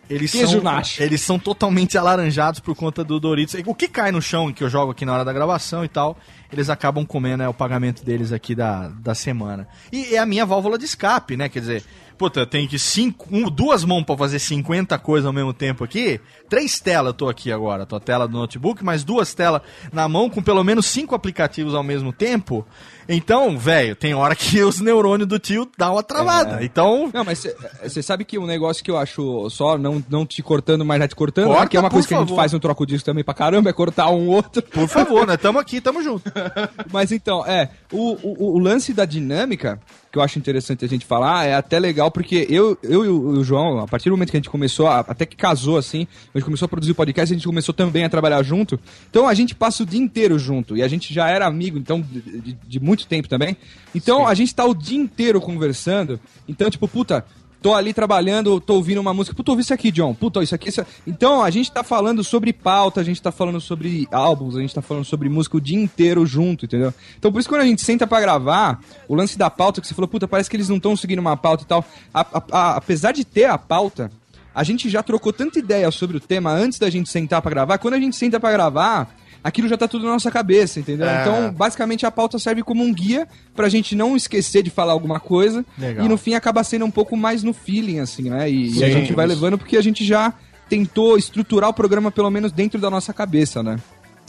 eles 0.08 0.30
Queijo 0.30 0.52
são, 0.52 0.62
Nacho. 0.62 1.02
eles 1.02 1.20
são 1.20 1.38
totalmente 1.38 1.98
alaranjados 1.98 2.60
por 2.60 2.74
conta 2.74 3.02
do 3.02 3.18
Doritos. 3.18 3.54
O 3.66 3.74
que 3.74 3.88
cai 3.88 4.12
no 4.12 4.22
chão, 4.22 4.52
que 4.52 4.62
eu 4.62 4.68
jogo 4.68 4.92
aqui 4.92 5.04
na 5.04 5.12
hora 5.12 5.24
da 5.24 5.32
gravação 5.32 5.84
e 5.84 5.88
tal, 5.88 6.16
eles 6.52 6.70
acabam 6.70 7.04
comendo, 7.04 7.42
é 7.42 7.48
o 7.48 7.54
pagamento 7.54 8.04
deles 8.04 8.32
aqui 8.32 8.54
da, 8.54 8.88
da 8.88 9.14
semana. 9.14 9.68
E 9.92 10.14
é 10.14 10.18
a 10.18 10.26
minha 10.26 10.46
válvula 10.46 10.78
de 10.78 10.84
escape, 10.84 11.36
né? 11.36 11.48
Quer 11.48 11.60
dizer, 11.60 11.84
puta, 12.16 12.40
eu 12.40 12.46
tenho 12.46 12.68
que 12.68 12.78
cinco, 12.78 13.26
um, 13.30 13.50
duas 13.50 13.84
mãos 13.84 14.04
pra 14.04 14.16
fazer 14.16 14.38
50 14.38 14.98
coisas 14.98 15.26
ao 15.26 15.32
mesmo 15.32 15.52
tempo 15.52 15.84
aqui. 15.84 16.20
Três 16.48 16.78
telas 16.80 17.08
eu 17.08 17.14
tô 17.14 17.28
aqui 17.28 17.52
agora. 17.52 17.84
Tô 17.84 17.96
a 17.96 18.00
tela 18.00 18.26
do 18.26 18.36
notebook, 18.36 18.84
mais 18.84 19.04
duas 19.04 19.34
telas 19.34 19.62
na 19.92 20.08
mão 20.08 20.30
com 20.30 20.42
pelo 20.42 20.62
menos 20.64 20.86
cinco 20.86 21.14
aplicativos 21.14 21.74
ao 21.74 21.82
mesmo 21.82 22.12
tempo. 22.12 22.66
Então, 23.08 23.58
velho, 23.58 23.94
tem 23.94 24.14
hora 24.14 24.34
que 24.34 24.60
os 24.64 24.80
neurônios 24.80 25.28
do 25.28 25.38
tio 25.38 25.68
dão 25.76 25.94
uma 25.94 26.02
travada. 26.02 26.64
Então, 26.64 27.10
Não, 27.12 27.24
mas 27.24 27.46
você 27.82 28.02
sabe 28.02 28.24
que 28.24 28.38
um 28.38 28.46
negócio 28.46 28.82
que 28.82 28.90
eu 28.90 28.96
acho, 28.96 29.48
só 29.50 29.78
não, 29.78 30.02
não 30.08 30.26
te 30.26 30.42
cortando, 30.42 30.84
mas 30.84 30.98
já 31.00 31.08
te 31.08 31.14
cortando, 31.16 31.46
Corta, 31.48 31.62
né, 31.62 31.68
que 31.68 31.76
é 31.76 31.80
uma 31.80 31.90
coisa 31.90 32.06
que 32.08 32.14
a 32.14 32.18
gente 32.18 32.28
favor. 32.28 32.40
faz 32.40 32.52
no 32.52 32.60
Troco 32.60 32.86
Disco 32.86 33.04
também 33.06 33.24
pra 33.24 33.34
caramba, 33.34 33.70
é 33.70 33.72
cortar 33.72 34.10
um 34.10 34.28
outro. 34.28 34.62
por 34.62 34.88
favor, 34.88 35.26
né? 35.26 35.36
Tamo 35.36 35.58
aqui, 35.58 35.80
tamo 35.80 36.02
junto. 36.02 36.30
Mas 36.92 37.12
então, 37.12 37.44
é, 37.46 37.70
o, 37.92 38.12
o, 38.22 38.54
o 38.56 38.58
lance 38.58 38.92
da 38.92 39.04
dinâmica, 39.04 39.80
que 40.16 40.18
eu 40.18 40.22
acho 40.22 40.38
interessante 40.38 40.82
a 40.84 40.88
gente 40.88 41.04
falar, 41.04 41.46
é 41.46 41.54
até 41.54 41.78
legal, 41.78 42.10
porque 42.10 42.46
eu, 42.48 42.76
eu 42.82 43.04
e 43.04 43.08
o, 43.08 43.44
João, 43.44 43.78
a 43.80 43.86
partir 43.86 44.08
do 44.08 44.12
momento 44.16 44.30
que 44.30 44.36
a 44.36 44.40
gente 44.40 44.48
começou, 44.50 44.86
a- 44.86 45.00
até 45.00 45.26
que 45.26 45.36
casou 45.36 45.76
assim, 45.76 46.06
a 46.34 46.38
gente 46.38 46.44
começou 46.46 46.64
a 46.66 46.68
produzir 46.68 46.92
o 46.92 46.94
podcast, 46.94 47.32
a 47.32 47.36
gente 47.36 47.46
começou 47.46 47.74
também 47.74 48.04
a 48.04 48.08
trabalhar 48.08 48.42
junto. 48.42 48.80
Então 49.10 49.28
a 49.28 49.34
gente 49.34 49.54
passa 49.54 49.82
o 49.82 49.86
dia 49.86 50.00
inteiro 50.00 50.38
junto, 50.38 50.76
e 50.76 50.82
a 50.82 50.88
gente 50.88 51.12
já 51.12 51.28
era 51.28 51.46
amigo, 51.46 51.76
então, 51.78 52.00
de, 52.00 52.20
de- 52.40 52.52
de 52.66 52.80
muito 52.80 53.06
tempo 53.06 53.28
também. 53.28 53.56
Então 53.94 54.26
a 54.26 54.32
gente 54.34 54.54
tá 54.54 54.64
o 54.64 54.74
dia 54.74 54.98
inteiro 54.98 55.40
conversando. 55.40 56.18
Então, 56.48 56.70
tipo, 56.70 56.88
puta. 56.88 57.24
Tô 57.62 57.74
ali 57.74 57.92
trabalhando, 57.92 58.60
tô 58.60 58.74
ouvindo 58.74 59.00
uma 59.00 59.12
música. 59.12 59.34
Puta, 59.34 59.50
ouvi 59.50 59.62
isso 59.62 59.74
aqui, 59.74 59.90
John. 59.90 60.14
Puta, 60.14 60.42
isso 60.42 60.54
aqui. 60.54 60.68
Isso... 60.68 60.84
Então, 61.06 61.42
a 61.42 61.50
gente 61.50 61.70
tá 61.72 61.82
falando 61.82 62.22
sobre 62.22 62.52
pauta, 62.52 63.00
a 63.00 63.04
gente 63.04 63.20
tá 63.20 63.32
falando 63.32 63.60
sobre 63.60 64.06
álbuns, 64.12 64.56
a 64.56 64.60
gente 64.60 64.74
tá 64.74 64.82
falando 64.82 65.04
sobre 65.04 65.28
música 65.28 65.56
o 65.56 65.60
dia 65.60 65.76
inteiro 65.80 66.24
junto, 66.26 66.64
entendeu? 66.66 66.94
Então, 67.18 67.32
por 67.32 67.40
isso, 67.40 67.48
quando 67.48 67.62
a 67.62 67.66
gente 67.66 67.82
senta 67.82 68.06
pra 68.06 68.20
gravar, 68.20 68.80
o 69.08 69.14
lance 69.14 69.36
da 69.36 69.50
pauta 69.50 69.80
que 69.80 69.86
você 69.86 69.94
falou, 69.94 70.08
puta, 70.08 70.28
parece 70.28 70.48
que 70.48 70.56
eles 70.56 70.68
não 70.68 70.76
estão 70.76 70.96
seguindo 70.96 71.18
uma 71.18 71.36
pauta 71.36 71.64
e 71.64 71.66
tal. 71.66 71.84
A- 72.14 72.20
a- 72.20 72.42
a- 72.52 72.76
apesar 72.76 73.12
de 73.12 73.24
ter 73.24 73.44
a 73.46 73.58
pauta, 73.58 74.10
a 74.54 74.62
gente 74.62 74.88
já 74.88 75.02
trocou 75.02 75.32
tanta 75.32 75.58
ideia 75.58 75.90
sobre 75.90 76.16
o 76.16 76.20
tema 76.20 76.50
antes 76.52 76.78
da 76.78 76.88
gente 76.88 77.10
sentar 77.10 77.42
pra 77.42 77.50
gravar. 77.50 77.78
Quando 77.78 77.94
a 77.94 78.00
gente 78.00 78.16
senta 78.16 78.38
pra 78.40 78.52
gravar, 78.52 79.14
aquilo 79.46 79.68
já 79.68 79.76
tá 79.76 79.86
tudo 79.86 80.04
na 80.04 80.12
nossa 80.12 80.30
cabeça, 80.30 80.80
entendeu? 80.80 81.08
É. 81.08 81.20
Então, 81.20 81.52
basicamente, 81.52 82.04
a 82.04 82.10
pauta 82.10 82.36
serve 82.36 82.64
como 82.64 82.82
um 82.82 82.92
guia 82.92 83.28
pra 83.54 83.68
gente 83.68 83.94
não 83.94 84.16
esquecer 84.16 84.60
de 84.60 84.70
falar 84.70 84.92
alguma 84.92 85.20
coisa. 85.20 85.64
Legal. 85.78 86.04
E 86.04 86.08
no 86.08 86.18
fim 86.18 86.34
acaba 86.34 86.64
sendo 86.64 86.84
um 86.84 86.90
pouco 86.90 87.16
mais 87.16 87.44
no 87.44 87.52
feeling, 87.52 88.00
assim, 88.00 88.28
né? 88.28 88.50
E, 88.50 88.76
e 88.76 88.84
a 88.84 88.88
Sim, 88.88 88.92
gente 88.92 89.12
vai 89.12 89.24
levando 89.24 89.56
porque 89.56 89.76
a 89.76 89.82
gente 89.82 90.04
já 90.04 90.34
tentou 90.68 91.16
estruturar 91.16 91.70
o 91.70 91.74
programa 91.74 92.10
pelo 92.10 92.28
menos 92.28 92.50
dentro 92.50 92.80
da 92.80 92.90
nossa 92.90 93.12
cabeça, 93.12 93.62
né? 93.62 93.78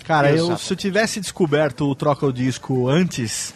Cara, 0.04 0.32
eu, 0.32 0.56
se 0.56 0.72
eu 0.72 0.78
tivesse 0.78 1.20
descoberto 1.20 1.86
o 1.86 1.96
Troca 1.96 2.26
o 2.26 2.32
Disco 2.32 2.88
antes, 2.88 3.56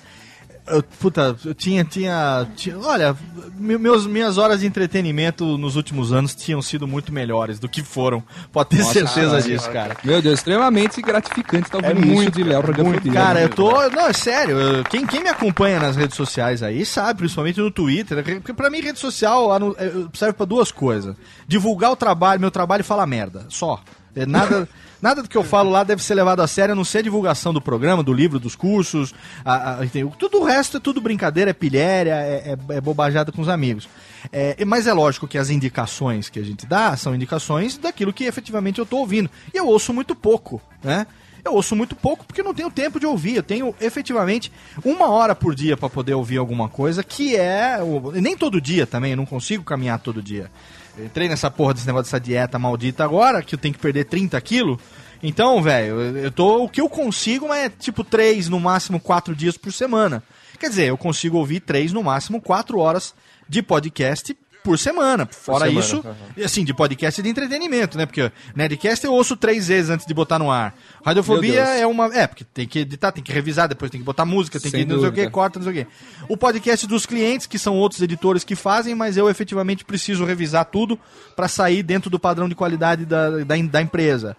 eu, 0.67 0.83
puta, 0.83 1.35
eu 1.45 1.53
tinha, 1.53 1.83
tinha, 1.83 2.47
tinha- 2.55 2.77
olha, 2.79 3.15
me- 3.57 3.77
meus, 3.77 4.05
minhas 4.07 4.37
horas 4.37 4.61
de 4.61 4.67
entretenimento 4.67 5.57
nos 5.57 5.75
últimos 5.75 6.13
anos 6.13 6.33
tinham 6.35 6.61
sido 6.61 6.87
muito 6.87 7.11
melhores 7.13 7.59
do 7.59 7.67
que 7.67 7.83
foram. 7.83 8.23
Pode 8.51 8.69
ter 8.69 8.77
Nossa 8.79 8.93
certeza 8.93 9.13
senhora, 9.13 9.41
disso, 9.41 9.69
cara. 9.71 9.97
Meu 10.03 10.21
Deus, 10.21 10.35
extremamente 10.39 11.01
gratificante 11.01 11.65
estar 11.65 11.77
ouvindo 11.77 12.01
É 12.03 12.05
muito, 12.05 12.31
de 12.31 12.43
Léo 12.43 12.61
Radiofobia. 12.61 13.11
Cara, 13.13 13.41
eu 13.41 13.49
tô. 13.49 13.71
Não, 13.89 14.07
é 14.07 14.13
sério. 14.13 14.57
eu- 14.59 14.83
Quem, 14.85 15.05
quem 15.05 15.23
me 15.23 15.29
acompanha 15.29 15.79
nas 15.79 15.95
redes 15.95 16.15
sociais 16.15 16.61
aí 16.63 16.85
sabe, 16.85 17.19
principalmente 17.19 17.59
no 17.59 17.71
Twitter, 17.71 18.23
porque 18.23 18.53
pra 18.53 18.69
mim 18.69 18.81
rede 18.81 18.99
social 18.99 19.49
é, 19.77 19.91
serve 20.13 20.33
pra 20.33 20.45
duas 20.45 20.71
coisas: 20.71 21.15
divulgar 21.47 21.91
o 21.91 21.95
trabalho, 21.95 22.39
meu 22.39 22.51
trabalho 22.51 22.81
e 22.81 22.83
falar 22.83 23.05
merda. 23.07 23.45
Só. 23.49 23.81
É 24.15 24.25
nada. 24.25 24.67
Nada 25.01 25.23
do 25.23 25.27
que 25.29 25.35
eu 25.37 25.43
falo 25.43 25.69
lá 25.71 25.83
deve 25.83 26.03
ser 26.03 26.13
levado 26.13 26.41
a 26.41 26.47
sério, 26.47 26.73
a 26.73 26.75
não 26.75 26.83
ser 26.83 26.99
a 26.99 27.01
divulgação 27.01 27.51
do 27.53 27.59
programa, 27.59 28.03
do 28.03 28.13
livro, 28.13 28.39
dos 28.39 28.55
cursos. 28.55 29.13
a- 29.43 29.71
a- 29.73 29.77
tudo 30.17 30.39
o 30.41 30.43
resto 30.43 30.77
é 30.77 30.79
tudo 30.79 31.01
brincadeira, 31.01 31.49
é 31.49 31.53
pilhéria, 31.53 32.13
é, 32.15 32.55
é, 32.69 32.75
é 32.77 32.81
bobajada 32.81 33.31
com 33.31 33.41
os 33.41 33.49
amigos. 33.49 33.89
É, 34.31 34.63
mas 34.65 34.85
é 34.85 34.93
lógico 34.93 35.27
que 35.27 35.37
as 35.37 35.49
indicações 35.49 36.29
que 36.29 36.39
a 36.39 36.43
gente 36.43 36.65
dá 36.67 36.95
são 36.95 37.15
indicações 37.15 37.77
daquilo 37.77 38.13
que 38.13 38.25
efetivamente 38.25 38.77
eu 38.79 38.85
tô 38.85 38.97
ouvindo. 38.97 39.29
E 39.53 39.57
eu 39.57 39.67
ouço 39.67 39.91
muito 39.91 40.15
pouco, 40.15 40.61
né? 40.83 41.07
Eu 41.43 41.55
ouço 41.55 41.75
muito 41.75 41.95
pouco 41.95 42.23
porque 42.23 42.43
não 42.43 42.53
tenho 42.53 42.69
tempo 42.69 42.99
de 42.99 43.05
ouvir. 43.07 43.37
Eu 43.37 43.41
tenho 43.43 43.73
efetivamente 43.81 44.51
uma 44.85 45.09
hora 45.09 45.33
por 45.33 45.55
dia 45.55 45.75
para 45.75 45.89
poder 45.89 46.13
ouvir 46.13 46.37
alguma 46.37 46.69
coisa, 46.69 47.03
que 47.03 47.35
é. 47.35 47.79
Nem 48.13 48.37
todo 48.37 48.61
dia 48.61 48.85
também, 48.85 49.11
eu 49.11 49.17
não 49.17 49.25
consigo 49.25 49.63
caminhar 49.63 49.97
todo 49.97 50.21
dia. 50.21 50.51
Entrei 50.99 51.27
nessa 51.29 51.49
porra 51.49 51.73
desse 51.73 51.87
negócio 51.87 52.05
dessa 52.05 52.19
dieta 52.19 52.59
maldita 52.59 53.03
agora, 53.03 53.41
que 53.41 53.55
eu 53.55 53.59
tenho 53.59 53.73
que 53.73 53.79
perder 53.79 54.05
30 54.05 54.39
quilos. 54.41 54.77
Então, 55.23 55.61
velho, 55.61 55.99
eu- 56.17 56.31
tô. 56.31 56.63
O 56.63 56.69
que 56.69 56.81
eu 56.81 56.89
consigo 56.89 57.53
é 57.53 57.69
tipo 57.69 58.03
três, 58.03 58.49
no 58.49 58.59
máximo 58.59 58.99
quatro 58.99 59.35
dias 59.35 59.57
por 59.57 59.71
semana. 59.71 60.23
Quer 60.59 60.69
dizer, 60.69 60.85
eu 60.87 60.97
consigo 60.97 61.37
ouvir 61.37 61.59
três, 61.59 61.91
no 61.93 62.03
máximo 62.03 62.41
quatro 62.41 62.79
horas 62.79 63.13
de 63.47 63.61
podcast 63.61 64.35
por 64.63 64.77
semana. 64.77 65.25
Fora 65.25 65.65
semana, 65.65 65.79
isso, 65.79 66.03
e 66.37 66.43
assim, 66.43 66.63
de 66.63 66.73
podcast 66.73 67.21
de 67.21 67.29
entretenimento, 67.29 67.97
né? 67.97 68.05
Porque 68.05 68.31
Nerdcast 68.55 69.05
eu 69.05 69.13
ouço 69.13 69.35
três 69.35 69.67
vezes 69.67 69.89
antes 69.89 70.05
de 70.05 70.13
botar 70.13 70.39
no 70.39 70.51
ar. 70.51 70.75
Radiofobia 71.03 71.61
é 71.61 71.85
uma. 71.85 72.05
É, 72.15 72.27
porque 72.27 72.43
tem 72.43 72.67
que 72.67 72.79
editar, 72.79 73.11
tem 73.11 73.23
que 73.23 73.31
revisar, 73.31 73.67
depois 73.67 73.91
tem 73.91 73.99
que 73.99 74.05
botar 74.05 74.25
música, 74.25 74.59
tem 74.59 74.71
Sem 74.71 74.85
que 74.85 74.91
não 74.91 74.99
sei 74.99 75.09
o 75.09 75.13
que, 75.13 75.29
corta, 75.29 75.59
não 75.59 75.65
sei 75.65 75.81
o 75.81 75.85
que. 75.85 75.91
O 76.29 76.37
podcast 76.37 76.87
dos 76.87 77.05
clientes, 77.05 77.47
que 77.47 77.59
são 77.59 77.75
outros 77.77 78.01
editores 78.01 78.43
que 78.43 78.55
fazem, 78.55 78.95
mas 78.95 79.17
eu 79.17 79.29
efetivamente 79.29 79.83
preciso 79.83 80.25
revisar 80.25 80.65
tudo 80.65 80.99
pra 81.35 81.47
sair 81.47 81.83
dentro 81.83 82.09
do 82.09 82.19
padrão 82.19 82.47
de 82.47 82.55
qualidade 82.55 83.05
da, 83.05 83.29
da, 83.43 83.55
da 83.57 83.81
empresa. 83.81 84.35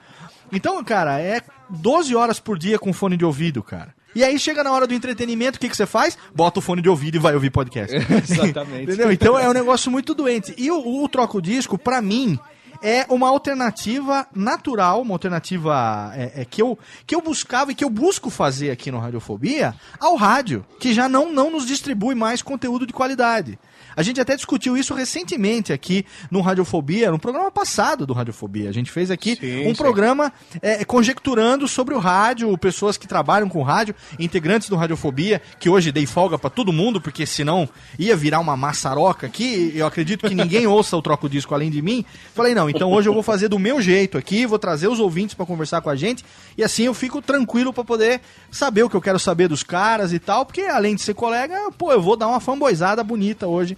Então, 0.52 0.82
cara, 0.84 1.18
é 1.18 1.40
12 1.70 2.14
horas 2.14 2.38
por 2.38 2.58
dia 2.58 2.78
com 2.78 2.92
fone 2.92 3.16
de 3.16 3.24
ouvido, 3.24 3.62
cara. 3.62 3.94
E 4.14 4.22
aí 4.22 4.38
chega 4.38 4.62
na 4.62 4.72
hora 4.72 4.86
do 4.86 4.94
entretenimento, 4.94 5.56
o 5.56 5.60
que, 5.60 5.68
que 5.68 5.76
você 5.76 5.86
faz? 5.86 6.18
Bota 6.34 6.58
o 6.58 6.62
fone 6.62 6.82
de 6.82 6.88
ouvido 6.88 7.16
e 7.16 7.18
vai 7.18 7.34
ouvir 7.34 7.50
podcast. 7.50 7.94
Exatamente. 7.96 8.84
Entendeu? 8.84 9.10
Então 9.10 9.38
é 9.38 9.48
um 9.48 9.52
negócio 9.52 9.90
muito 9.90 10.14
doente. 10.14 10.54
E 10.56 10.70
o, 10.70 11.02
o 11.02 11.08
troco 11.08 11.40
disco, 11.40 11.78
pra 11.78 12.02
mim, 12.02 12.38
é 12.82 13.06
uma 13.08 13.28
alternativa 13.28 14.26
natural, 14.34 15.02
uma 15.02 15.14
alternativa 15.14 16.12
é, 16.14 16.42
é, 16.42 16.44
que, 16.44 16.60
eu, 16.60 16.76
que 17.06 17.14
eu 17.14 17.22
buscava 17.22 17.70
e 17.70 17.74
que 17.74 17.84
eu 17.84 17.90
busco 17.90 18.28
fazer 18.28 18.70
aqui 18.70 18.90
no 18.90 18.98
Radiofobia 18.98 19.74
ao 20.00 20.16
rádio, 20.16 20.66
que 20.80 20.92
já 20.92 21.08
não, 21.08 21.32
não 21.32 21.50
nos 21.50 21.64
distribui 21.64 22.14
mais 22.14 22.42
conteúdo 22.42 22.86
de 22.86 22.92
qualidade. 22.92 23.58
A 23.96 24.02
gente 24.02 24.20
até 24.20 24.36
discutiu 24.36 24.76
isso 24.76 24.94
recentemente 24.94 25.72
aqui 25.72 26.04
no 26.30 26.40
Radiofobia, 26.40 27.10
no 27.10 27.18
programa 27.18 27.50
passado 27.50 28.06
do 28.06 28.12
Radiofobia. 28.12 28.68
A 28.68 28.72
gente 28.72 28.90
fez 28.90 29.10
aqui 29.10 29.36
Sim, 29.36 29.66
um 29.66 29.70
sim. 29.70 29.74
programa 29.74 30.32
é, 30.60 30.84
conjecturando 30.84 31.66
sobre 31.68 31.94
o 31.94 31.98
rádio, 31.98 32.56
pessoas 32.58 32.96
que 32.96 33.06
trabalham 33.06 33.48
com 33.48 33.62
rádio, 33.62 33.94
integrantes 34.18 34.68
do 34.68 34.76
Radiofobia, 34.76 35.40
que 35.58 35.68
hoje 35.68 35.92
dei 35.92 36.06
folga 36.06 36.38
pra 36.38 36.50
todo 36.50 36.72
mundo, 36.72 37.00
porque 37.00 37.26
senão 37.26 37.68
ia 37.98 38.16
virar 38.16 38.40
uma 38.40 38.56
maçaroca 38.56 39.26
aqui. 39.26 39.72
Eu 39.74 39.86
acredito 39.86 40.28
que 40.28 40.34
ninguém 40.34 40.66
ouça 40.68 40.96
o 40.96 41.02
Troco 41.02 41.28
Disco 41.28 41.54
além 41.54 41.70
de 41.70 41.82
mim. 41.82 42.04
Falei, 42.34 42.54
não, 42.54 42.68
então 42.68 42.90
hoje 42.90 43.08
eu 43.08 43.14
vou 43.14 43.22
fazer 43.22 43.48
do 43.48 43.58
meu 43.58 43.80
jeito 43.80 44.16
aqui, 44.16 44.46
vou 44.46 44.58
trazer 44.58 44.88
os 44.88 45.00
ouvintes 45.00 45.34
pra 45.34 45.46
conversar 45.46 45.80
com 45.80 45.90
a 45.90 45.96
gente, 45.96 46.24
e 46.56 46.62
assim 46.62 46.84
eu 46.84 46.94
fico 46.94 47.20
tranquilo 47.20 47.72
pra 47.72 47.84
poder 47.84 48.20
saber 48.50 48.82
o 48.82 48.90
que 48.90 48.96
eu 48.96 49.00
quero 49.00 49.18
saber 49.18 49.48
dos 49.48 49.62
caras 49.62 50.12
e 50.12 50.18
tal, 50.18 50.44
porque 50.44 50.62
além 50.62 50.94
de 50.94 51.02
ser 51.02 51.14
colega, 51.14 51.56
pô, 51.76 51.92
eu 51.92 52.00
vou 52.00 52.16
dar 52.16 52.28
uma 52.28 52.40
fanboizada 52.40 53.02
bonita 53.02 53.46
hoje. 53.46 53.76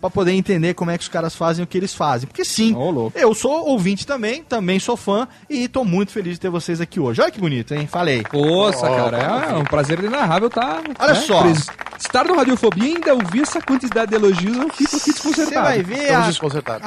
Pra 0.00 0.08
poder 0.10 0.32
entender 0.32 0.74
como 0.74 0.90
é 0.90 0.96
que 0.98 1.02
os 1.02 1.08
caras 1.08 1.34
fazem 1.34 1.64
o 1.64 1.66
que 1.66 1.76
eles 1.76 1.92
fazem. 1.94 2.26
Porque 2.28 2.44
sim, 2.44 2.72
louco. 2.72 3.12
eu 3.18 3.34
sou 3.34 3.66
ouvinte 3.68 4.06
também, 4.06 4.42
também 4.42 4.78
sou 4.78 4.96
fã 4.96 5.26
e 5.50 5.66
tô 5.68 5.84
muito 5.84 6.12
feliz 6.12 6.34
de 6.34 6.40
ter 6.40 6.50
vocês 6.50 6.80
aqui 6.80 7.00
hoje. 7.00 7.20
Olha 7.20 7.30
que 7.30 7.40
bonito, 7.40 7.74
hein? 7.74 7.86
Falei. 7.86 8.22
Poxa, 8.22 8.82
cara, 8.88 9.18
é 9.50 9.54
um 9.56 9.64
prazer 9.64 9.98
inenarrável 9.98 10.48
tá. 10.48 10.80
Olha 10.98 11.14
só. 11.14 11.42
pres- 11.42 11.66
Estar 11.98 12.24
no 12.26 12.36
Radiofobia 12.36 12.84
e 12.90 12.94
ainda 12.94 13.12
ouvir 13.12 13.42
essa 13.42 13.60
quantidade 13.60 14.10
de 14.12 14.16
elogios, 14.16 14.56
eu 14.56 14.68
fico 14.68 14.96
aqui 14.96 15.06
Você 15.10 15.12
desconcertado. 15.14 15.66
vai 15.66 15.82
ver 15.82 16.12
a, 16.14 16.30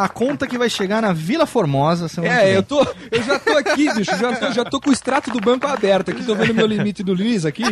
a 0.05 0.07
conta 0.07 0.47
que 0.47 0.57
vai 0.57 0.69
chegar 0.69 1.01
na 1.01 1.11
Vila 1.11 1.45
Formosa. 1.45 2.07
É, 2.23 2.55
eu, 2.55 2.63
tô, 2.63 2.81
eu 3.11 3.21
já 3.21 3.37
tô 3.37 3.51
aqui, 3.57 3.93
bicho. 3.93 4.15
Já 4.17 4.33
tô, 4.37 4.51
já 4.53 4.63
tô 4.63 4.79
com 4.79 4.89
o 4.89 4.93
extrato 4.93 5.29
do 5.29 5.41
banco 5.41 5.67
aberto 5.67 6.11
aqui. 6.11 6.23
Tô 6.23 6.33
vendo 6.33 6.53
meu 6.53 6.65
limite 6.65 7.03
do 7.03 7.13
Luiz 7.13 7.45
aqui. 7.45 7.63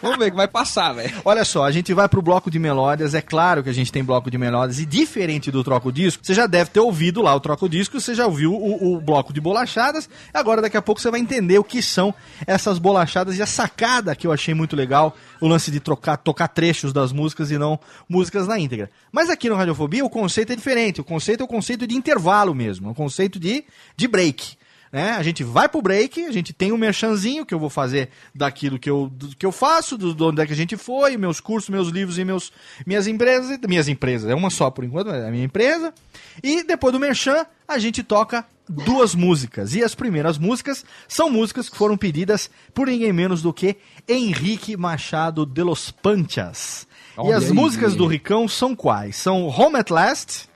Vamos 0.00 0.18
ver 0.18 0.30
que 0.30 0.36
vai 0.36 0.46
passar, 0.46 0.92
velho. 0.92 1.12
Olha 1.24 1.44
só, 1.44 1.64
a 1.64 1.72
gente 1.72 1.92
vai 1.92 2.08
pro 2.08 2.22
bloco 2.22 2.48
de 2.48 2.60
melódias. 2.60 3.12
É 3.12 3.20
claro 3.20 3.64
que 3.64 3.70
a 3.70 3.74
gente 3.74 3.90
tem 3.90 4.04
bloco 4.04 4.30
de 4.30 4.38
melódias. 4.38 4.78
E 4.84 4.86
diferente 4.86 5.50
do 5.50 5.64
Troco 5.64 5.90
Disco, 5.90 6.22
você 6.22 6.34
já 6.34 6.46
deve 6.46 6.68
ter 6.68 6.78
ouvido 6.78 7.22
lá 7.22 7.34
o 7.34 7.40
Troco 7.40 7.66
Disco. 7.70 7.98
Você 7.98 8.14
já 8.14 8.26
ouviu 8.26 8.52
o, 8.52 8.96
o 8.96 9.00
bloco 9.00 9.32
de 9.32 9.40
bolachadas. 9.40 10.10
Agora, 10.32 10.60
daqui 10.60 10.76
a 10.76 10.82
pouco, 10.82 11.00
você 11.00 11.10
vai 11.10 11.20
entender 11.20 11.58
o 11.58 11.64
que 11.64 11.80
são 11.80 12.14
essas 12.46 12.78
bolachadas. 12.78 13.38
E 13.38 13.42
a 13.42 13.46
sacada 13.46 14.14
que 14.14 14.26
eu 14.26 14.32
achei 14.32 14.52
muito 14.52 14.76
legal. 14.76 15.16
O 15.40 15.48
lance 15.48 15.70
de 15.70 15.80
trocar, 15.80 16.18
tocar 16.18 16.48
trechos 16.48 16.92
das 16.92 17.12
músicas 17.12 17.50
e 17.50 17.56
não 17.56 17.80
músicas 18.06 18.46
na 18.46 18.58
íntegra. 18.58 18.90
Mas 19.10 19.30
aqui 19.30 19.48
no 19.48 19.56
Radiofobia, 19.56 20.04
o 20.04 20.10
conceito 20.10 20.52
é 20.52 20.56
diferente. 20.56 21.00
O 21.00 21.04
conceito 21.04 21.40
é 21.40 21.44
o 21.44 21.48
conceito 21.48 21.86
de 21.86 21.94
intervalo 21.94 22.54
mesmo. 22.54 22.88
É 22.88 22.92
o 22.92 22.94
conceito 22.94 23.40
de, 23.40 23.64
de 23.96 24.06
break. 24.06 24.54
Né? 24.94 25.10
A 25.10 25.24
gente 25.24 25.42
vai 25.42 25.68
pro 25.68 25.82
break, 25.82 26.24
a 26.24 26.30
gente 26.30 26.52
tem 26.52 26.70
um 26.70 26.76
merchanzinho 26.76 27.44
que 27.44 27.52
eu 27.52 27.58
vou 27.58 27.68
fazer 27.68 28.10
daquilo 28.32 28.78
que 28.78 28.88
eu, 28.88 29.08
do 29.12 29.34
que 29.34 29.44
eu 29.44 29.50
faço, 29.50 29.98
do, 29.98 30.14
do 30.14 30.28
onde 30.28 30.40
é 30.40 30.46
que 30.46 30.52
a 30.52 30.56
gente 30.56 30.76
foi, 30.76 31.16
meus 31.16 31.40
cursos, 31.40 31.68
meus 31.68 31.88
livros 31.88 32.16
e 32.16 32.24
meus, 32.24 32.52
minhas 32.86 33.08
empresas. 33.08 33.58
Minhas 33.66 33.88
empresas, 33.88 34.30
é 34.30 34.36
uma 34.36 34.50
só 34.50 34.70
por 34.70 34.84
enquanto, 34.84 35.10
é 35.10 35.26
a 35.26 35.32
minha 35.32 35.46
empresa. 35.46 35.92
E 36.40 36.62
depois 36.62 36.92
do 36.92 37.00
merchan, 37.00 37.44
a 37.66 37.76
gente 37.76 38.04
toca 38.04 38.46
duas 38.68 39.16
músicas. 39.16 39.74
E 39.74 39.82
as 39.82 39.96
primeiras 39.96 40.38
músicas 40.38 40.84
são 41.08 41.28
músicas 41.28 41.68
que 41.68 41.76
foram 41.76 41.96
pedidas 41.96 42.48
por 42.72 42.86
ninguém 42.86 43.12
menos 43.12 43.42
do 43.42 43.52
que 43.52 43.76
Henrique 44.08 44.76
Machado 44.76 45.44
de 45.44 45.64
los 45.64 45.90
Panchas. 45.90 46.86
e 47.16 47.20
Olha 47.20 47.36
as 47.38 47.46
aí. 47.46 47.52
músicas 47.52 47.96
do 47.96 48.06
Ricão 48.06 48.46
são 48.46 48.76
quais? 48.76 49.16
São 49.16 49.48
Home 49.48 49.74
at 49.74 49.90
Last, 49.90 50.48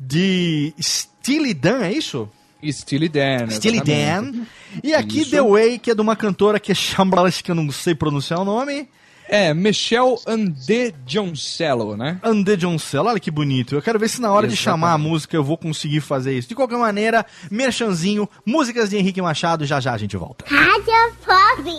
de 0.00 0.72
Steely 0.80 1.52
Dan, 1.52 1.82
é 1.82 1.92
isso? 1.92 2.26
Steely 2.70 3.08
Dan. 3.08 3.50
Steely 3.50 3.78
exatamente. 3.78 4.38
Dan. 4.38 4.46
E 4.82 4.94
aqui 4.94 5.20
Isso. 5.22 5.30
The 5.30 5.42
Way, 5.42 5.78
que 5.78 5.90
é 5.90 5.94
de 5.94 6.00
uma 6.00 6.14
cantora 6.16 6.60
que 6.60 6.72
é 6.72 6.74
Chambralash, 6.74 7.42
que 7.42 7.50
eu 7.50 7.54
não 7.54 7.70
sei 7.70 7.94
pronunciar 7.94 8.40
o 8.40 8.44
nome. 8.44 8.88
É, 9.28 9.54
Michelle 9.54 10.16
Ande 10.26 10.94
Joncello, 11.06 11.96
né? 11.96 12.18
Ande 12.22 12.58
Joncel, 12.60 13.04
olha 13.06 13.18
que 13.18 13.30
bonito. 13.30 13.74
Eu 13.74 13.80
quero 13.80 13.98
ver 13.98 14.08
se 14.08 14.20
na 14.20 14.30
hora 14.30 14.46
de 14.46 14.54
chamar 14.54 14.88
a 14.88 14.90
Exatamente. 14.90 15.10
música 15.10 15.36
eu 15.36 15.44
vou 15.44 15.56
conseguir 15.56 16.00
fazer 16.00 16.36
isso. 16.36 16.48
De 16.48 16.54
qualquer 16.54 16.76
maneira, 16.76 17.24
merchanzinho, 17.50 18.28
músicas 18.44 18.90
de 18.90 18.98
Henrique 18.98 19.22
Machado, 19.22 19.64
já 19.64 19.80
já 19.80 19.94
a 19.94 19.96
gente 19.98 20.16
volta. 20.18 20.44
Radiofobia. 20.46 21.72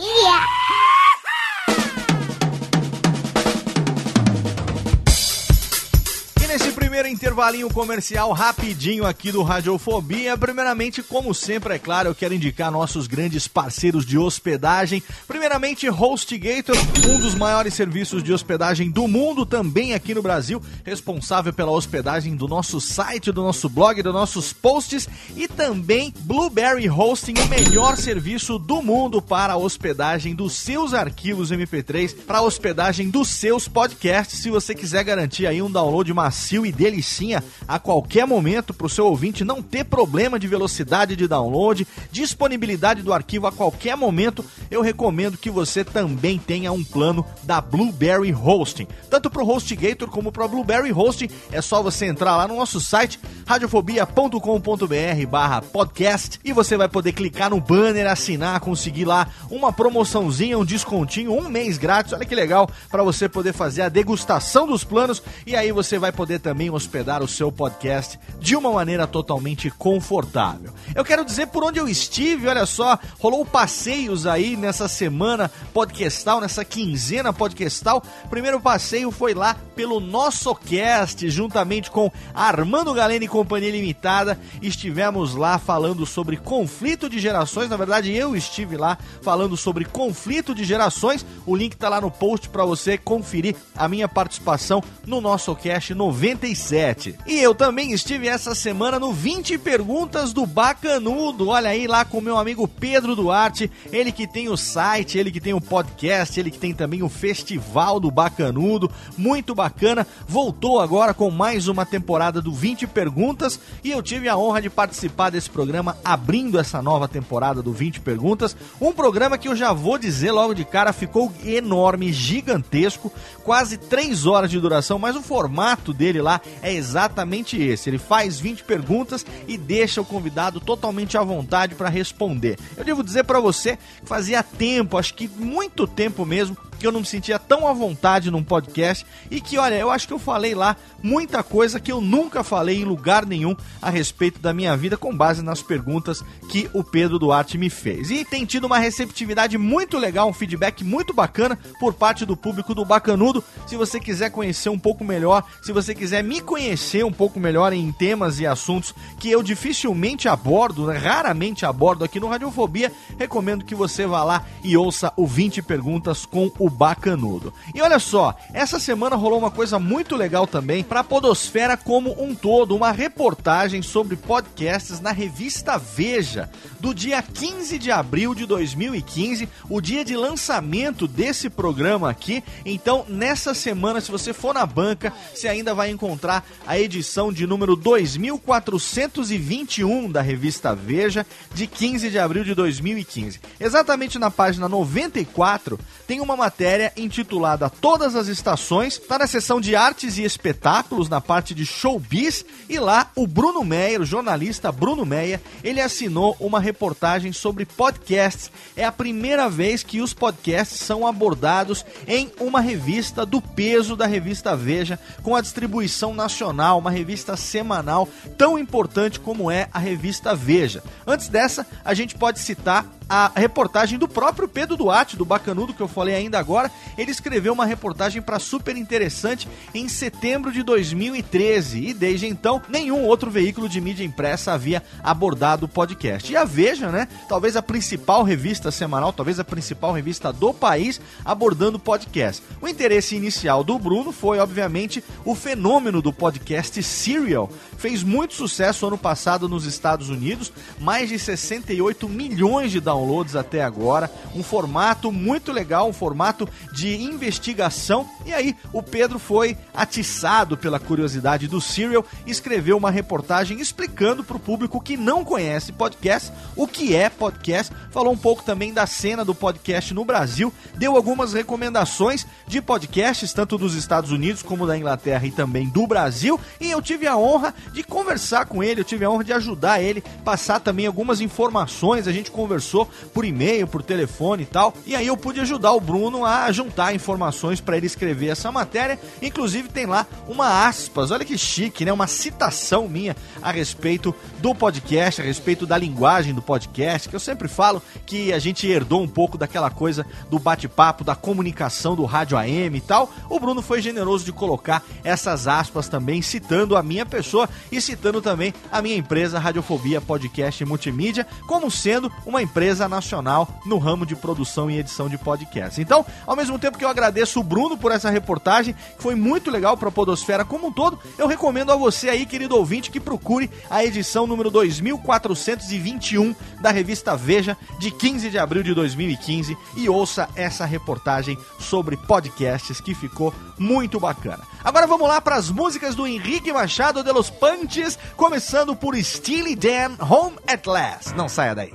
Nesse 6.53 6.71
primeiro 6.71 7.07
intervalinho 7.07 7.67
comercial 7.67 8.31
rapidinho 8.31 9.07
aqui 9.07 9.31
do 9.31 9.41
Radiofobia, 9.41 10.37
primeiramente, 10.37 11.01
como 11.01 11.33
sempre, 11.33 11.73
é 11.73 11.79
claro, 11.79 12.09
eu 12.09 12.13
quero 12.13 12.35
indicar 12.35 12.71
nossos 12.71 13.07
grandes 13.07 13.47
parceiros 13.47 14.05
de 14.05 14.19
hospedagem. 14.19 15.01
Primeiramente, 15.27 15.89
HostGator, 15.89 16.75
um 17.09 17.19
dos 17.19 17.33
maiores 17.33 17.73
serviços 17.73 18.21
de 18.21 18.31
hospedagem 18.31 18.91
do 18.91 19.07
mundo, 19.07 19.47
também 19.47 19.95
aqui 19.95 20.13
no 20.13 20.21
Brasil, 20.21 20.61
responsável 20.83 21.51
pela 21.51 21.71
hospedagem 21.71 22.35
do 22.35 22.47
nosso 22.47 22.79
site, 22.79 23.31
do 23.31 23.41
nosso 23.41 23.67
blog, 23.67 24.03
dos 24.03 24.13
nossos 24.13 24.53
posts 24.53 25.09
e 25.35 25.47
também 25.47 26.13
Blueberry 26.19 26.87
Hosting, 26.87 27.33
o 27.33 27.47
melhor 27.47 27.97
serviço 27.97 28.59
do 28.59 28.79
mundo 28.79 29.19
para 29.23 29.53
a 29.53 29.57
hospedagem 29.57 30.35
dos 30.35 30.53
seus 30.53 30.93
arquivos 30.93 31.51
MP3, 31.51 32.15
para 32.27 32.37
a 32.37 32.43
hospedagem 32.43 33.09
dos 33.09 33.29
seus 33.29 33.67
podcasts. 33.67 34.39
Se 34.39 34.51
você 34.51 34.75
quiser 34.75 35.03
garantir 35.03 35.47
aí 35.47 35.59
um 35.59 35.71
download 35.71 36.13
macio 36.43 36.65
e 36.65 36.71
delicinha 36.71 37.41
a 37.65 37.79
qualquer 37.79 38.27
momento 38.27 38.73
para 38.73 38.85
o 38.85 38.89
seu 38.89 39.05
ouvinte 39.05 39.45
não 39.45 39.61
ter 39.61 39.85
problema 39.85 40.37
de 40.37 40.45
velocidade 40.47 41.15
de 41.15 41.25
download, 41.27 41.87
disponibilidade 42.11 43.01
do 43.01 43.13
arquivo 43.13 43.47
a 43.47 43.51
qualquer 43.51 43.95
momento, 43.95 44.43
eu 44.69 44.81
recomendo 44.81 45.37
que 45.37 45.49
você 45.49 45.85
também 45.85 46.37
tenha 46.37 46.71
um 46.73 46.83
plano 46.83 47.25
da 47.43 47.61
Blueberry 47.61 48.33
Hosting. 48.33 48.87
Tanto 49.09 49.29
para 49.29 49.41
o 49.41 49.49
HostGator 49.49 50.09
como 50.09 50.31
para 50.31 50.43
a 50.43 50.47
Blueberry 50.47 50.91
Hosting, 50.91 51.29
é 51.51 51.61
só 51.61 51.81
você 51.81 52.07
entrar 52.07 52.35
lá 52.35 52.47
no 52.47 52.57
nosso 52.57 52.81
site 52.81 53.19
radiofobia.com.br 53.45 55.27
barra 55.29 55.61
podcast 55.61 56.39
e 56.43 56.51
você 56.51 56.75
vai 56.75 56.89
poder 56.89 57.13
clicar 57.13 57.49
no 57.49 57.61
banner, 57.61 58.09
assinar, 58.09 58.59
conseguir 58.59 59.05
lá 59.05 59.29
uma 59.49 59.71
promoçãozinha, 59.71 60.57
um 60.57 60.65
descontinho, 60.65 61.31
um 61.31 61.47
mês 61.47 61.77
grátis, 61.77 62.11
olha 62.11 62.25
que 62.25 62.35
legal, 62.35 62.69
para 62.89 63.03
você 63.03 63.29
poder 63.29 63.53
fazer 63.53 63.83
a 63.83 63.89
degustação 63.89 64.67
dos 64.67 64.83
planos 64.83 65.21
e 65.45 65.55
aí 65.55 65.71
você 65.71 65.97
vai 65.97 66.11
poder 66.11 66.32
também 66.39 66.69
hospedar 66.69 67.21
o 67.21 67.27
seu 67.27 67.51
podcast 67.51 68.19
de 68.39 68.55
uma 68.55 68.71
maneira 68.71 69.07
totalmente 69.07 69.69
confortável. 69.69 70.73
Eu 70.95 71.03
quero 71.03 71.25
dizer 71.25 71.47
por 71.47 71.63
onde 71.63 71.79
eu 71.79 71.87
estive, 71.87 72.47
olha 72.47 72.65
só, 72.65 72.97
rolou 73.19 73.45
passeios 73.45 74.25
aí 74.25 74.55
nessa 74.55 74.87
semana 74.87 75.51
podcastal, 75.73 76.41
nessa 76.41 76.63
quinzena 76.63 77.33
podcastal. 77.33 78.03
Primeiro 78.29 78.59
passeio 78.59 79.11
foi 79.11 79.33
lá 79.33 79.55
pelo 79.75 79.99
nosso 79.99 80.53
cast, 80.55 81.29
juntamente 81.29 81.89
com 81.89 82.11
Armando 82.33 82.93
Galeno 82.93 83.25
e 83.25 83.27
Companhia 83.27 83.71
Limitada. 83.71 84.39
Estivemos 84.61 85.35
lá 85.35 85.57
falando 85.57 86.05
sobre 86.05 86.37
conflito 86.37 87.09
de 87.09 87.19
gerações. 87.19 87.69
Na 87.69 87.77
verdade, 87.77 88.11
eu 88.15 88.35
estive 88.35 88.77
lá 88.77 88.97
falando 89.21 89.57
sobre 89.57 89.85
conflito 89.85 90.53
de 90.53 90.63
gerações. 90.63 91.25
O 91.45 91.55
link 91.55 91.75
tá 91.75 91.89
lá 91.89 91.99
no 91.99 92.11
post 92.11 92.49
para 92.49 92.65
você 92.65 92.97
conferir 92.97 93.55
a 93.75 93.87
minha 93.87 94.07
participação 94.07 94.83
no 95.05 95.19
nosso 95.21 95.55
cast 95.55 95.93
97. 96.23 97.15
E 97.27 97.37
eu 97.37 97.53
também 97.53 97.91
estive 97.91 98.29
essa 98.29 98.55
semana 98.55 98.97
no 98.97 99.11
20 99.11 99.57
perguntas 99.57 100.31
do 100.31 100.45
Bacanudo. 100.45 101.49
Olha 101.49 101.69
aí 101.69 101.85
lá 101.85 102.05
com 102.05 102.21
meu 102.21 102.37
amigo 102.37 102.65
Pedro 102.65 103.13
Duarte, 103.13 103.69
ele 103.91 104.09
que 104.09 104.25
tem 104.25 104.47
o 104.47 104.55
site, 104.55 105.17
ele 105.17 105.29
que 105.29 105.41
tem 105.41 105.53
o 105.53 105.59
podcast, 105.59 106.39
ele 106.39 106.49
que 106.49 106.57
tem 106.57 106.73
também 106.73 107.03
o 107.03 107.09
Festival 107.09 107.99
do 107.99 108.09
Bacanudo. 108.09 108.89
Muito 109.17 109.53
bacana. 109.53 110.07
Voltou 110.25 110.79
agora 110.79 111.13
com 111.13 111.29
mais 111.29 111.67
uma 111.67 111.85
temporada 111.85 112.41
do 112.41 112.53
20 112.53 112.87
perguntas 112.87 113.59
e 113.83 113.91
eu 113.91 114.01
tive 114.01 114.29
a 114.29 114.37
honra 114.37 114.61
de 114.61 114.69
participar 114.69 115.29
desse 115.29 115.49
programa 115.49 115.97
abrindo 116.05 116.57
essa 116.57 116.81
nova 116.81 117.05
temporada 117.05 117.61
do 117.61 117.73
20 117.73 117.99
perguntas. 117.99 118.55
Um 118.79 118.93
programa 118.93 119.37
que 119.37 119.49
eu 119.49 119.57
já 119.57 119.73
vou 119.73 119.97
dizer 119.97 120.31
logo 120.31 120.53
de 120.53 120.63
cara 120.63 120.93
ficou 120.93 121.33
enorme, 121.43 122.13
gigantesco, 122.13 123.11
quase 123.43 123.75
3 123.75 124.25
horas 124.25 124.49
de 124.49 124.57
duração, 124.57 124.97
mas 124.97 125.17
o 125.17 125.21
formato 125.21 125.91
dele 125.91 126.12
lá 126.21 126.41
é 126.61 126.73
exatamente 126.73 127.61
esse. 127.61 127.89
Ele 127.89 127.97
faz 127.97 128.39
20 128.39 128.63
perguntas 128.63 129.25
e 129.47 129.57
deixa 129.57 130.01
o 130.01 130.05
convidado 130.05 130.59
totalmente 130.59 131.17
à 131.17 131.23
vontade 131.23 131.75
para 131.75 131.89
responder. 131.89 132.57
Eu 132.77 132.83
devo 132.83 133.03
dizer 133.03 133.23
para 133.23 133.39
você 133.39 133.77
que 133.77 134.07
fazia 134.07 134.43
tempo, 134.43 134.97
acho 134.97 135.13
que 135.13 135.27
muito 135.27 135.87
tempo 135.87 136.25
mesmo, 136.25 136.57
que 136.73 136.85
eu 136.85 136.91
não 136.91 137.01
me 137.01 137.05
sentia 137.05 137.39
tão 137.39 137.67
à 137.67 137.73
vontade 137.73 138.31
num 138.31 138.43
podcast 138.43 139.05
e 139.29 139.39
que, 139.39 139.57
olha, 139.57 139.75
eu 139.75 139.89
acho 139.89 140.07
que 140.07 140.13
eu 140.13 140.19
falei 140.19 140.55
lá 140.55 140.75
muita 141.01 141.43
coisa 141.43 141.79
que 141.79 141.91
eu 141.91 141.99
nunca 141.99 142.43
falei 142.43 142.81
em 142.81 142.85
lugar 142.85 143.25
nenhum 143.25 143.55
a 143.81 143.89
respeito 143.89 144.39
da 144.39 144.53
minha 144.53 144.75
vida 144.75 144.97
com 144.97 145.15
base 145.15 145.41
nas 145.41 145.61
perguntas 145.61 146.23
que 146.49 146.69
o 146.73 146.83
Pedro 146.83 147.19
Duarte 147.19 147.57
me 147.57 147.69
fez. 147.69 148.09
E 148.09 148.23
tem 148.23 148.45
tido 148.45 148.65
uma 148.65 148.77
receptividade 148.77 149.57
muito 149.57 149.97
legal, 149.97 150.29
um 150.29 150.33
feedback 150.33 150.83
muito 150.83 151.13
bacana 151.13 151.57
por 151.79 151.93
parte 151.93 152.25
do 152.25 152.37
público 152.37 152.73
do 152.73 152.85
Bacanudo. 152.85 153.43
Se 153.67 153.75
você 153.75 153.99
quiser 153.99 154.29
conhecer 154.29 154.69
um 154.69 154.79
pouco 154.79 155.03
melhor, 155.03 155.43
se 155.61 155.71
você 155.71 155.93
quiser 155.93 156.23
me 156.23 156.41
conhecer 156.41 157.03
um 157.05 157.11
pouco 157.11 157.39
melhor 157.39 157.73
em 157.73 157.91
temas 157.91 158.39
e 158.39 158.47
assuntos 158.47 158.93
que 159.19 159.29
eu 159.29 159.43
dificilmente 159.43 160.27
abordo, 160.27 160.87
né, 160.87 160.97
raramente 160.97 161.65
abordo 161.65 162.03
aqui 162.03 162.19
no 162.19 162.27
Radiofobia, 162.27 162.91
recomendo 163.17 163.65
que 163.65 163.75
você 163.75 164.05
vá 164.05 164.23
lá 164.23 164.45
e 164.63 164.77
ouça 164.77 165.11
o 165.17 165.27
20 165.27 165.61
perguntas 165.61 166.25
com 166.25 166.51
o 166.59 166.69
Bacanudo. 166.73 167.53
E 167.73 167.81
olha 167.81 167.99
só, 167.99 168.35
essa 168.53 168.79
semana 168.79 169.15
rolou 169.15 169.39
uma 169.39 169.51
coisa 169.51 169.79
muito 169.79 170.15
legal 170.15 170.47
também 170.47 170.83
para 170.83 171.01
a 171.01 171.03
Podosfera 171.03 171.77
como 171.77 172.15
um 172.21 172.33
todo, 172.33 172.75
uma 172.75 172.91
reportagem 172.91 173.81
sobre 173.81 174.15
podcasts 174.15 174.99
na 174.99 175.11
revista 175.11 175.77
Veja, 175.77 176.49
do 176.79 176.93
dia 176.93 177.21
15 177.21 177.77
de 177.77 177.91
abril 177.91 178.33
de 178.33 178.45
2015, 178.45 179.47
o 179.69 179.79
dia 179.79 180.03
de 180.03 180.15
lançamento 180.15 181.07
desse 181.07 181.49
programa 181.49 182.09
aqui. 182.09 182.43
Então, 182.65 183.05
nessa 183.07 183.53
semana, 183.53 184.01
se 184.01 184.11
você 184.11 184.33
for 184.33 184.53
na 184.53 184.65
banca, 184.65 185.13
você 185.33 185.47
ainda 185.47 185.75
vai 185.75 185.91
encontrar 185.91 186.45
a 186.65 186.79
edição 186.79 187.31
de 187.31 187.45
número 187.45 187.75
2421 187.75 190.11
da 190.11 190.21
revista 190.21 190.73
Veja, 190.73 191.25
de 191.53 191.67
15 191.67 192.09
de 192.09 192.17
abril 192.17 192.43
de 192.43 192.55
2015. 192.55 193.39
Exatamente 193.59 194.17
na 194.17 194.31
página 194.31 194.67
94, 194.67 195.79
tem 196.07 196.19
uma 196.19 196.35
matéria 196.35 196.52
intitulada 196.95 197.69
Todas 197.69 198.15
as 198.15 198.27
Estações, 198.27 198.93
está 198.93 199.17
na 199.17 199.27
seção 199.27 199.59
de 199.59 199.75
artes 199.75 200.17
e 200.17 200.23
espetáculos, 200.23 201.09
na 201.09 201.19
parte 201.19 201.53
de 201.53 201.65
showbiz, 201.65 202.45
e 202.69 202.79
lá 202.79 203.11
o 203.15 203.25
Bruno 203.25 203.63
Meyer, 203.63 204.01
o 204.01 204.05
jornalista 204.05 204.71
Bruno 204.71 205.05
Meyer, 205.05 205.41
ele 205.63 205.81
assinou 205.81 206.35
uma 206.39 206.59
reportagem 206.59 207.33
sobre 207.33 207.65
podcasts. 207.65 208.51
É 208.75 208.85
a 208.85 208.91
primeira 208.91 209.49
vez 209.49 209.83
que 209.83 210.01
os 210.01 210.13
podcasts 210.13 210.79
são 210.79 211.05
abordados 211.07 211.85
em 212.07 212.31
uma 212.39 212.61
revista 212.61 213.25
do 213.25 213.41
peso 213.41 213.95
da 213.95 214.05
revista 214.05 214.55
Veja, 214.55 214.99
com 215.21 215.35
a 215.35 215.41
distribuição 215.41 216.13
nacional, 216.13 216.79
uma 216.79 216.91
revista 216.91 217.35
semanal 217.35 218.07
tão 218.37 218.57
importante 218.57 219.19
como 219.19 219.49
é 219.49 219.67
a 219.73 219.79
revista 219.79 220.35
Veja. 220.35 220.83
Antes 221.05 221.27
dessa, 221.27 221.65
a 221.83 221.93
gente 221.93 222.15
pode 222.15 222.39
citar 222.39 222.85
a 223.13 223.31
reportagem 223.35 223.99
do 223.99 224.07
próprio 224.07 224.47
Pedro 224.47 224.75
Duarte, 224.75 225.15
do 225.15 225.23
Bacanudo, 225.23 225.71
que 225.71 225.81
eu 225.81 225.87
falei 225.87 226.15
ainda 226.15 226.39
agora. 226.39 226.71
Ele 226.97 227.11
escreveu 227.11 227.53
uma 227.53 227.63
reportagem 227.63 228.23
para 228.23 228.39
super 228.39 228.75
interessante 228.75 229.47
em 229.71 229.87
setembro 229.87 230.51
de 230.51 230.63
2013 230.63 231.89
e 231.89 231.93
desde 231.93 232.25
então 232.25 232.59
nenhum 232.67 233.05
outro 233.05 233.29
veículo 233.29 233.69
de 233.69 233.79
mídia 233.79 234.03
impressa 234.03 234.53
havia 234.53 234.81
abordado 235.03 235.67
o 235.67 235.69
podcast. 235.69 236.31
E 236.31 236.35
a 236.35 236.43
Veja, 236.43 236.89
né? 236.89 237.07
Talvez 237.29 237.55
a 237.55 237.61
principal 237.61 238.23
revista 238.23 238.71
semanal, 238.71 239.13
talvez 239.13 239.39
a 239.39 239.43
principal 239.43 239.93
revista 239.93 240.33
do 240.33 240.51
país 240.51 240.99
abordando 241.23 241.77
podcast. 241.77 242.41
O 242.59 242.67
interesse 242.67 243.15
inicial 243.15 243.63
do 243.63 243.77
Bruno 243.77 244.11
foi, 244.11 244.39
obviamente, 244.39 245.03
o 245.23 245.35
fenômeno 245.35 246.01
do 246.01 246.11
podcast 246.11 246.81
Serial. 246.81 247.47
Fez 247.77 248.01
muito 248.01 248.33
sucesso 248.33 248.87
ano 248.87 248.97
passado 248.97 249.47
nos 249.47 249.65
Estados 249.65 250.09
Unidos, 250.09 250.51
mais 250.79 251.09
de 251.09 251.19
68 251.19 252.09
milhões 252.09 252.71
de 252.71 252.79
downloads 252.79 253.02
até 253.35 253.63
agora, 253.63 254.09
um 254.35 254.43
formato 254.43 255.11
muito 255.11 255.51
legal, 255.51 255.87
um 255.87 255.93
formato 255.93 256.47
de 256.71 256.95
investigação. 257.01 258.07
E 258.25 258.33
aí, 258.33 258.55
o 258.71 258.81
Pedro 258.81 259.19
foi 259.19 259.57
atiçado 259.73 260.57
pela 260.57 260.79
curiosidade 260.79 261.47
do 261.47 261.61
Serial 261.61 262.05
e 262.25 262.31
escreveu 262.31 262.77
uma 262.77 262.91
reportagem 262.91 263.59
explicando 263.59 264.23
para 264.23 264.37
o 264.37 264.39
público 264.39 264.81
que 264.81 264.97
não 264.97 265.23
conhece 265.23 265.71
podcast 265.71 266.31
o 266.55 266.67
que 266.67 266.95
é 266.95 267.09
podcast. 267.09 267.73
Falou 267.91 268.13
um 268.13 268.17
pouco 268.17 268.43
também 268.43 268.73
da 268.73 268.85
cena 268.85 269.23
do 269.25 269.35
podcast 269.35 269.93
no 269.93 270.05
Brasil, 270.05 270.53
deu 270.75 270.95
algumas 270.95 271.33
recomendações 271.33 272.25
de 272.47 272.61
podcasts, 272.61 273.33
tanto 273.33 273.57
dos 273.57 273.75
Estados 273.75 274.11
Unidos 274.11 274.41
como 274.41 274.67
da 274.67 274.77
Inglaterra 274.77 275.25
e 275.25 275.31
também 275.31 275.67
do 275.67 275.87
Brasil. 275.87 276.39
E 276.59 276.71
eu 276.71 276.81
tive 276.81 277.07
a 277.07 277.17
honra 277.17 277.53
de 277.71 277.83
conversar 277.83 278.45
com 278.45 278.63
ele, 278.63 278.81
eu 278.81 278.85
tive 278.85 279.05
a 279.05 279.09
honra 279.09 279.23
de 279.23 279.33
ajudar 279.33 279.81
ele, 279.81 280.03
passar 280.23 280.59
também 280.59 280.87
algumas 280.87 281.21
informações. 281.21 282.07
A 282.07 282.11
gente 282.11 282.31
conversou 282.31 282.82
mandou 282.83 282.89
por 283.13 283.25
e-mail, 283.25 283.67
por 283.67 283.81
telefone 283.81 284.43
e 284.43 284.45
tal. 284.45 284.73
E 284.85 284.95
aí 284.95 285.07
eu 285.07 285.17
pude 285.17 285.39
ajudar 285.39 285.71
o 285.71 285.79
Bruno 285.79 286.25
a 286.25 286.51
juntar 286.51 286.93
informações 286.93 287.61
para 287.61 287.77
ele 287.77 287.85
escrever 287.85 288.27
essa 288.27 288.51
matéria. 288.51 288.99
Inclusive 289.21 289.69
tem 289.69 289.85
lá 289.85 290.05
uma 290.27 290.67
aspas, 290.67 291.11
olha 291.11 291.25
que 291.25 291.37
chique, 291.37 291.85
né? 291.85 291.93
Uma 291.93 292.07
citação 292.07 292.87
minha 292.87 293.15
a 293.41 293.51
respeito 293.51 294.13
do 294.39 294.53
podcast, 294.53 295.21
a 295.21 295.23
respeito 295.23 295.65
da 295.65 295.77
linguagem 295.77 296.33
do 296.33 296.41
podcast, 296.41 297.09
que 297.09 297.15
eu 297.15 297.19
sempre 297.19 297.47
falo 297.47 297.81
que 298.05 298.33
a 298.33 298.39
gente 298.39 298.67
herdou 298.67 299.01
um 299.01 299.07
pouco 299.07 299.37
daquela 299.37 299.69
coisa 299.69 300.05
do 300.29 300.39
bate-papo, 300.39 301.03
da 301.03 301.15
comunicação 301.15 301.95
do 301.95 302.05
rádio 302.05 302.37
AM 302.37 302.77
e 302.77 302.81
tal. 302.81 303.11
O 303.29 303.39
Bruno 303.39 303.61
foi 303.61 303.81
generoso 303.81 304.25
de 304.25 304.31
colocar 304.31 304.83
essas 305.03 305.47
aspas 305.47 305.87
também, 305.87 306.21
citando 306.21 306.75
a 306.75 306.83
minha 306.83 307.05
pessoa 307.05 307.49
e 307.71 307.79
citando 307.79 308.21
também 308.21 308.53
a 308.71 308.81
minha 308.81 308.95
empresa 308.95 309.39
Radiofobia 309.39 310.01
Podcast 310.01 310.63
Multimídia, 310.65 311.27
como 311.47 311.69
sendo 311.69 312.11
uma 312.25 312.41
empresa 312.41 312.72
nacional 312.79 313.47
no 313.65 313.77
ramo 313.77 314.05
de 314.05 314.15
produção 314.15 314.69
e 314.69 314.79
edição 314.79 315.09
de 315.09 315.17
podcasts. 315.17 315.79
Então, 315.79 316.05
ao 316.25 316.35
mesmo 316.35 316.57
tempo 316.59 316.77
que 316.77 316.85
eu 316.85 316.89
agradeço 316.89 317.39
o 317.39 317.43
Bruno 317.43 317.77
por 317.77 317.91
essa 317.91 318.09
reportagem, 318.09 318.73
que 318.73 319.03
foi 319.03 319.15
muito 319.15 319.49
legal 319.51 319.77
para 319.77 319.89
a 319.89 319.91
Podosfera 319.91 320.45
como 320.45 320.67
um 320.67 320.71
todo, 320.71 320.99
eu 321.17 321.27
recomendo 321.27 321.71
a 321.71 321.75
você 321.75 322.09
aí, 322.09 322.25
querido 322.25 322.55
ouvinte, 322.57 322.91
que 322.91 322.99
procure 322.99 323.49
a 323.69 323.83
edição 323.83 324.27
número 324.27 324.49
2421 324.49 326.35
da 326.61 326.71
revista 326.71 327.15
Veja, 327.15 327.57
de 327.79 327.91
15 327.91 328.29
de 328.29 328.37
abril 328.37 328.63
de 328.63 328.73
2015, 328.73 329.57
e 329.75 329.89
ouça 329.89 330.29
essa 330.35 330.65
reportagem 330.65 331.37
sobre 331.59 331.97
podcasts 331.97 332.79
que 332.81 332.93
ficou 332.95 333.33
muito 333.57 333.99
bacana. 333.99 334.43
Agora 334.63 334.87
vamos 334.87 335.07
lá 335.07 335.21
para 335.21 335.35
as 335.35 335.49
músicas 335.49 335.95
do 335.95 336.07
Henrique 336.07 336.51
Machado 336.53 337.03
de 337.03 337.11
los 337.11 337.29
Panches, 337.29 337.97
começando 338.15 338.75
por 338.75 338.95
Steely 338.95 339.55
Dan 339.55 339.95
Home 339.99 340.37
at 340.47 340.65
Last. 340.65 341.13
Não 341.15 341.27
saia 341.27 341.53
daí. 341.53 341.73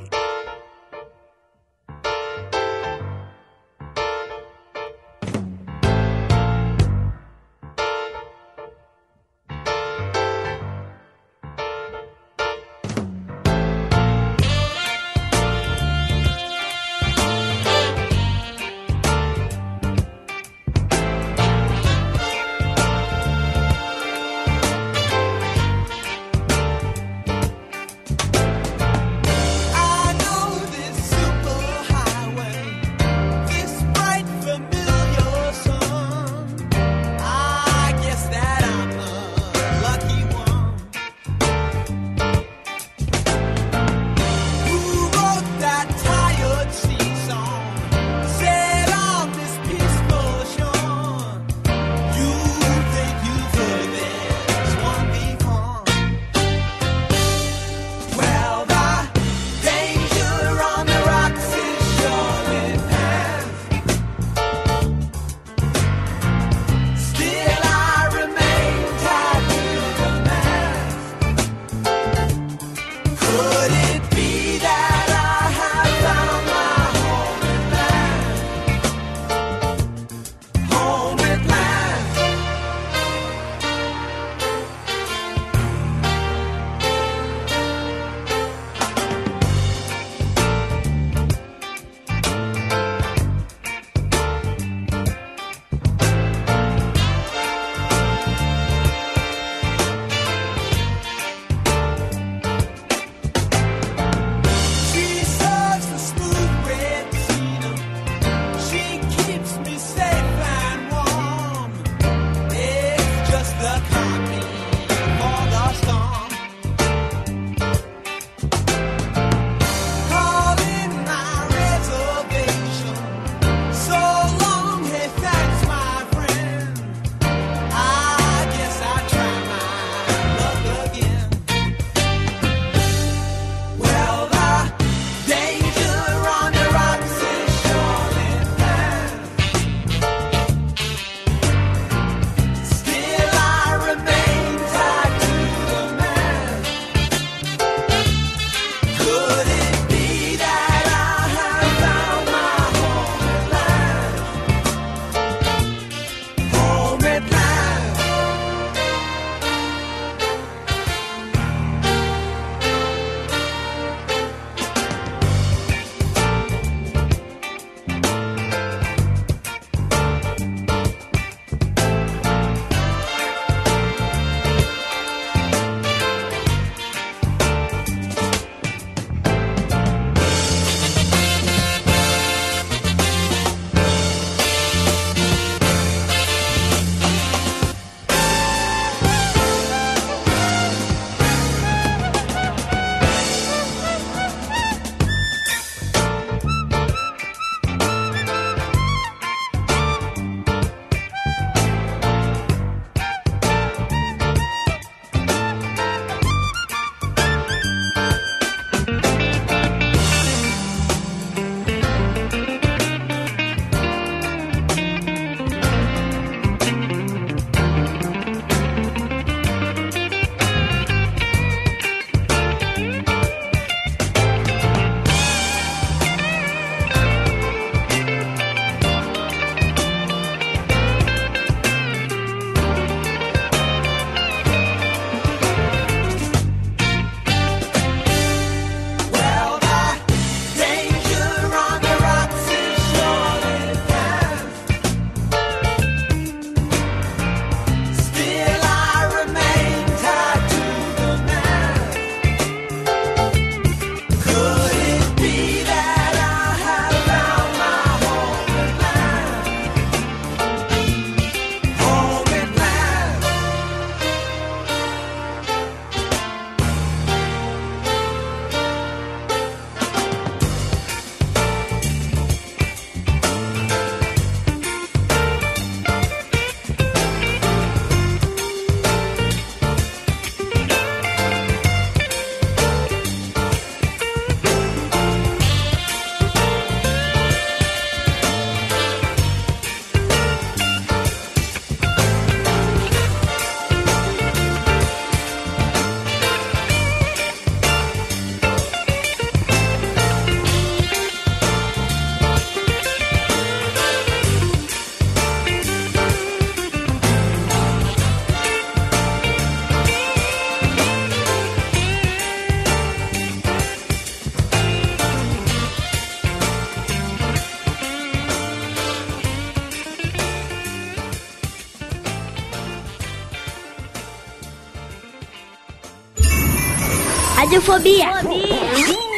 Radiofobia. 327.68 328.10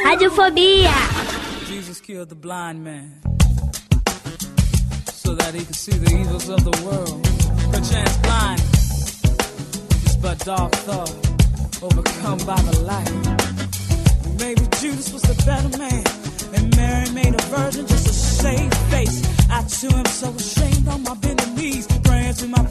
Radiofobia. 0.05 0.93
Jesus 1.69 2.01
killed 2.01 2.31
the 2.31 2.35
blind 2.35 2.83
man 2.83 3.21
so 5.07 5.37
that 5.37 5.55
he 5.55 5.65
could 5.65 5.77
see 5.77 5.93
the 5.93 6.11
evils 6.19 6.49
of 6.49 6.65
the 6.65 6.77
world. 6.85 7.23
Perchance 7.73 8.17
but 10.21 10.39
dark 10.41 10.73
thought 10.73 11.15
overcome 11.81 12.39
by 12.39 12.61
the 12.63 12.81
light. 12.81 13.09
Maybe 14.41 14.63
Judas 14.81 15.13
was 15.13 15.23
the 15.23 15.41
better 15.47 15.79
man, 15.79 16.03
and 16.53 16.77
Mary 16.77 17.09
made 17.11 17.35
a 17.35 17.43
virgin 17.55 17.87
just 17.87 18.41
save 18.41 18.75
face. 18.91 19.23
I 19.49 19.63
too 19.63 19.97
am 19.97 20.07
so 20.07 20.29
ashamed 20.31 20.89
on 20.89 21.05
my 21.05 21.15
bending 21.15 21.55
knees, 21.55 21.87
praying 22.03 22.35
to 22.35 22.49
my 22.49 22.65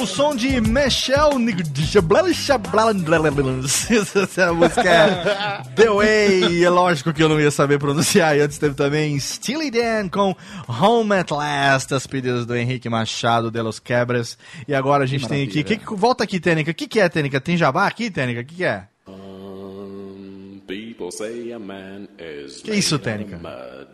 o 0.00 0.06
som 0.06 0.34
de 0.34 0.60
Michelle 0.60 1.36
Essa 4.22 4.52
música 4.52 4.82
é 4.88 5.62
The 5.76 5.90
Way. 5.90 6.44
E 6.52 6.64
é 6.64 6.70
lógico 6.70 7.12
que 7.12 7.22
eu 7.22 7.28
não 7.28 7.40
ia 7.40 7.50
saber 7.50 7.78
pronunciar. 7.78 8.36
E 8.36 8.40
antes 8.40 8.58
teve 8.58 8.74
também 8.74 9.18
Steely 9.18 9.70
Dan 9.70 10.08
com 10.08 10.34
Home 10.68 11.12
at 11.14 11.30
Last, 11.30 11.94
as 11.94 12.06
pedidas 12.06 12.46
do 12.46 12.56
Henrique 12.56 12.88
Machado 12.88 13.50
de 13.50 13.60
Los 13.60 13.78
Quebras. 13.78 14.38
E 14.66 14.74
agora 14.74 15.04
a 15.04 15.06
gente 15.06 15.28
tem 15.28 15.44
aqui. 15.44 15.62
Que, 15.62 15.76
que- 15.76 15.94
volta 15.94 16.24
aqui, 16.24 16.40
Tênica. 16.40 16.70
O 16.70 16.74
que, 16.74 16.88
que 16.88 17.00
é, 17.00 17.08
Tênica? 17.08 17.40
Tem 17.40 17.56
jabá 17.56 17.86
aqui, 17.86 18.10
Tênica? 18.10 18.40
O 18.40 18.44
que, 18.44 18.54
que 18.56 18.64
é? 18.64 18.84
People 20.66 21.10
say 21.10 21.52
a 21.52 21.58
man 21.58 22.06
is 22.18 22.62
Que 22.62 22.74
isso, 22.76 22.94
made 22.94 23.04
Tênica? 23.04 23.36
of 23.36 23.42
mud. 23.42 23.88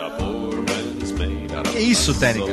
A 0.00 0.10
poor 0.10 0.54
man's 0.62 1.10
made 1.12 1.52
out 1.54 1.68
of 1.68 1.76
Que 1.76 1.82
isso, 1.82 2.14
Tênica? 2.14 2.46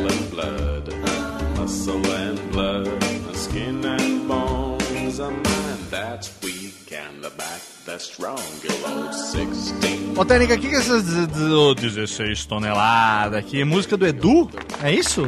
Muscle 1.58 2.02
and 2.12 2.38
blood, 2.52 2.88
skin 3.34 3.84
and 3.86 4.28
bones. 4.28 5.20
A 5.20 5.30
man 5.32 5.78
that's 5.90 6.32
weak 6.44 6.92
and 6.94 7.22
the 7.24 7.30
back 7.32 7.62
that's 7.86 8.06
strong. 8.06 8.38
Load 8.84 9.14
16 9.14 10.18
Ô, 10.18 10.26
Tênica, 10.26 10.54
o 10.56 10.60
que, 10.60 10.70
que 10.70 10.76
é 10.76 10.80
essas 10.80 11.04
d- 11.04 11.28
d- 11.28 11.82
16 11.82 12.46
toneladas 12.46 13.38
aqui? 13.40 13.64
Música 13.64 13.96
do 13.98 14.06
Edu? 14.08 14.50
É 14.84 14.92
isso? 14.92 15.26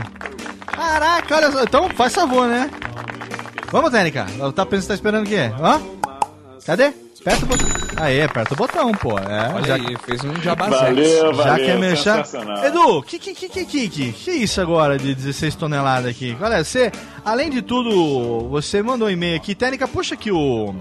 Caraca, 0.65 1.35
olha 1.35 1.51
só. 1.51 1.63
Então 1.63 1.89
faz 1.89 2.13
favor, 2.13 2.47
né? 2.47 2.69
Vamos, 3.71 3.91
Tênica. 3.91 4.25
Tá 4.55 4.65
pensando, 4.65 4.87
tá 4.89 4.93
esperando 4.95 5.25
o 5.25 5.29
quê? 5.29 5.51
Hã? 5.61 5.81
Cadê? 6.65 6.93
Aperta 7.21 7.45
o 7.45 7.47
botão. 7.47 7.67
Aê, 7.99 8.23
aperta 8.23 8.53
o 8.53 8.57
botão, 8.57 8.93
pô. 8.93 9.19
É, 9.19 9.51
Olha 9.53 9.65
já, 9.65 9.75
aí, 9.75 9.97
fez 10.05 10.23
um 10.23 10.33
jabazex. 10.41 10.79
Valeu, 10.81 11.33
já 11.33 11.43
valeu. 11.43 11.65
quer 11.65 11.77
mexer. 11.77 12.23
Edu, 12.65 13.03
que 13.03 13.19
que, 13.19 13.35
que, 13.35 13.49
que, 13.49 13.65
que, 13.65 13.89
que, 13.89 14.11
que 14.13 14.31
é 14.31 14.35
isso 14.35 14.61
agora 14.61 14.97
de 14.97 15.13
16 15.13 15.55
toneladas 15.55 16.09
aqui? 16.09 16.35
Olha, 16.39 16.63
você, 16.63 16.91
além 17.25 17.49
de 17.49 17.61
tudo, 17.61 18.47
você 18.47 18.81
mandou 18.81 19.09
um 19.09 19.11
e-mail 19.11 19.35
aqui. 19.35 19.53
Técnica, 19.53 19.85
puxa 19.85 20.15
aqui 20.15 20.31
o, 20.31 20.73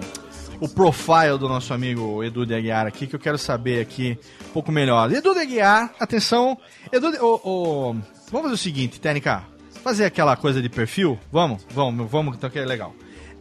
o 0.61 0.69
profile 0.69 1.37
do 1.39 1.49
nosso 1.49 1.75
amigo 1.75 2.23
Edu 2.23 2.47
de 2.47 2.55
Aguiar 2.55 2.87
aqui, 2.87 3.09
que 3.09 3.17
eu 3.17 3.21
quero 3.21 3.37
saber 3.37 3.81
aqui 3.81 4.17
um 4.49 4.53
pouco 4.53 4.71
melhor. 4.71 5.11
Edu 5.13 5.35
de 5.35 5.41
Aguiar, 5.41 5.91
atenção. 5.99 6.57
Edu 6.93 7.11
de, 7.11 7.19
ô, 7.19 7.41
ô, 7.43 7.93
vamos 8.31 8.43
fazer 8.43 8.55
o 8.55 8.59
seguinte, 8.59 9.01
Técnica. 9.01 9.43
Fazer 9.83 10.05
aquela 10.05 10.37
coisa 10.37 10.63
de 10.63 10.69
perfil? 10.69 11.19
Vamos, 11.33 11.67
vamos, 11.71 12.09
vamos, 12.11 12.37
então 12.37 12.49
que 12.51 12.59
é 12.59 12.65
legal. 12.65 12.95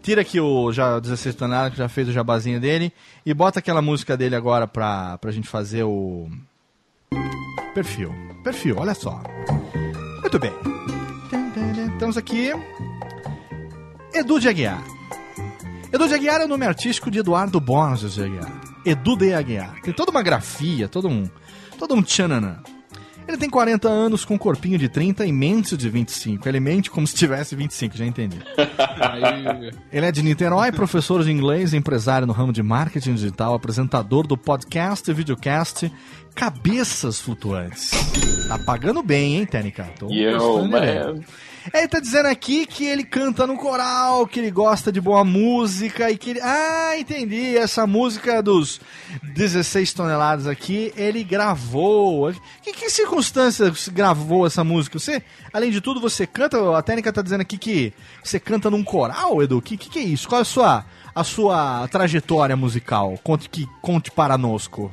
Tira 0.07 0.21
aqui 0.21 0.39
o 0.39 0.71
já 0.71 1.01
16 1.01 1.35
toneladas, 1.35 1.73
que 1.73 1.77
já 1.77 1.89
fez 1.89 2.07
o 2.07 2.13
jabazinho 2.13 2.61
dele, 2.61 2.93
e 3.25 3.33
bota 3.33 3.59
aquela 3.59 3.81
música 3.81 4.15
dele 4.15 4.37
agora 4.37 4.65
pra, 4.65 5.17
pra 5.17 5.33
gente 5.33 5.49
fazer 5.49 5.83
o. 5.83 6.29
Perfil. 7.73 8.15
Perfil, 8.41 8.77
olha 8.77 8.93
só. 8.93 9.21
Muito 10.21 10.39
bem. 10.39 10.53
Estamos 11.91 12.15
aqui. 12.15 12.53
Edu 14.13 14.39
de 14.39 14.47
Aguiar. 14.47 14.81
Edu 15.91 16.07
de 16.07 16.13
Aguiar 16.13 16.39
é 16.39 16.45
o 16.45 16.47
nome 16.47 16.65
artístico 16.65 17.11
de 17.11 17.19
Eduardo 17.19 17.59
Borges 17.59 18.13
de 18.13 18.23
Aguiar. 18.23 18.61
Edu 18.85 19.17
de 19.17 19.33
Aguiar. 19.33 19.81
Tem 19.81 19.93
toda 19.93 20.09
uma 20.09 20.23
grafia, 20.23 20.87
todo 20.87 21.09
um. 21.09 21.29
Todo 21.77 21.93
um 21.93 22.01
tchananã. 22.01 22.63
Ele 23.27 23.37
tem 23.37 23.49
40 23.49 23.89
anos 23.89 24.23
com 24.23 24.35
um 24.35 24.37
corpinho 24.37 24.77
de 24.77 24.87
30 24.87 25.25
e 25.25 25.31
mente 25.31 25.75
de 25.75 25.89
25. 25.89 26.47
Ele 26.47 26.59
mente 26.59 26.89
como 26.89 27.05
se 27.05 27.13
tivesse 27.13 27.55
25, 27.55 27.97
já 27.97 28.05
entendi. 28.05 28.37
Ele 29.91 30.05
é 30.05 30.11
de 30.11 30.23
Niterói, 30.23 30.71
professor 30.71 31.23
de 31.23 31.31
inglês, 31.31 31.73
empresário 31.73 32.25
no 32.25 32.33
ramo 32.33 32.53
de 32.53 32.63
marketing 32.63 33.15
digital, 33.15 33.53
apresentador 33.53 34.25
do 34.25 34.37
podcast 34.37 35.09
e 35.09 35.13
videocast 35.13 35.91
Cabeças 36.33 37.19
Flutuantes. 37.19 37.91
Tá 38.47 38.57
pagando 38.59 39.03
bem, 39.03 39.37
hein, 39.37 39.45
Técnica? 39.45 39.89
Tô 39.99 40.07
Yo, 40.09 40.37
gostando 40.37 40.69
man. 40.69 40.79
dele. 40.79 41.25
Ele 41.73 41.87
tá 41.87 41.99
dizendo 41.99 42.27
aqui 42.27 42.65
que 42.65 42.85
ele 42.85 43.03
canta 43.03 43.47
no 43.47 43.57
coral, 43.57 44.27
que 44.27 44.39
ele 44.39 44.51
gosta 44.51 44.91
de 44.91 44.99
boa 45.01 45.23
música 45.23 46.09
e 46.11 46.17
que 46.17 46.31
ele... 46.31 46.41
Ah, 46.41 46.97
entendi. 46.97 47.57
Essa 47.57 47.87
música 47.87 48.41
dos 48.41 48.79
16 49.23 49.93
toneladas 49.93 50.47
aqui, 50.47 50.93
ele 50.95 51.23
gravou. 51.23 52.33
Que, 52.61 52.73
que 52.73 52.89
circunstância 52.89 53.71
você 53.71 53.91
gravou 53.91 54.45
essa 54.45 54.63
música? 54.63 54.99
Você, 54.99 55.21
além 55.53 55.71
de 55.71 55.81
tudo, 55.81 55.99
você 55.99 56.27
canta... 56.27 56.77
A 56.77 56.81
técnica 56.81 57.13
tá 57.13 57.21
dizendo 57.21 57.41
aqui 57.41 57.57
que 57.57 57.93
você 58.23 58.39
canta 58.39 58.69
num 58.69 58.83
coral, 58.83 59.41
Edu? 59.41 59.61
Que 59.61 59.77
que, 59.77 59.89
que 59.89 59.99
é 59.99 60.03
isso? 60.03 60.27
Qual 60.27 60.39
é 60.39 60.41
a 60.41 60.45
sua, 60.45 60.85
a 61.13 61.23
sua 61.23 61.87
trajetória 61.89 62.55
musical? 62.55 63.17
Conte, 63.23 63.49
que, 63.49 63.67
conte 63.81 64.11
para 64.11 64.37
nosco. 64.37 64.91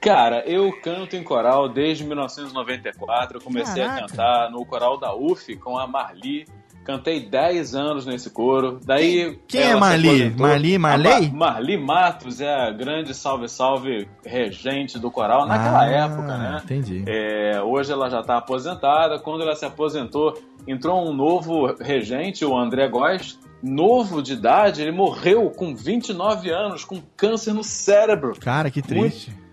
Cara, 0.00 0.44
eu 0.46 0.72
canto 0.80 1.16
em 1.16 1.22
coral 1.22 1.68
desde 1.68 2.04
1994. 2.04 3.38
Eu 3.38 3.42
comecei 3.42 3.82
Caraca. 3.82 4.04
a 4.04 4.08
cantar 4.08 4.50
no 4.50 4.64
coral 4.64 4.98
da 4.98 5.14
UF 5.14 5.56
com 5.56 5.78
a 5.78 5.86
Marli. 5.86 6.46
Cantei 6.84 7.28
10 7.28 7.74
anos 7.74 8.06
nesse 8.06 8.30
coro. 8.30 8.78
Daí. 8.84 9.36
Quem 9.48 9.60
é 9.62 9.74
Marli? 9.74 10.30
Marli, 10.38 10.78
Marley? 10.78 11.30
Ma- 11.32 11.50
Marli 11.50 11.76
Matos 11.76 12.40
é 12.40 12.48
a 12.54 12.70
grande 12.70 13.12
salve 13.12 13.48
salve 13.48 14.08
regente 14.24 14.96
do 14.96 15.10
coral 15.10 15.48
naquela 15.48 15.82
Ah, 15.82 15.90
época, 15.90 16.38
né? 16.38 16.60
Entendi. 16.62 17.02
É, 17.08 17.60
hoje 17.60 17.90
ela 17.90 18.08
já 18.08 18.20
está 18.20 18.36
aposentada. 18.36 19.18
Quando 19.18 19.42
ela 19.42 19.56
se 19.56 19.64
aposentou, 19.64 20.40
entrou 20.68 21.04
um 21.04 21.12
novo 21.12 21.74
regente, 21.80 22.44
o 22.44 22.56
André 22.56 22.86
Góes, 22.88 23.36
novo 23.60 24.22
de 24.22 24.34
idade. 24.34 24.80
Ele 24.80 24.92
morreu 24.92 25.50
com 25.50 25.74
29 25.74 26.50
anos, 26.52 26.84
com 26.84 27.02
câncer 27.16 27.52
no 27.52 27.64
cérebro. 27.64 28.34
Cara, 28.38 28.70
que 28.70 28.80
triste. 28.80 29.30
Muito 29.32 29.45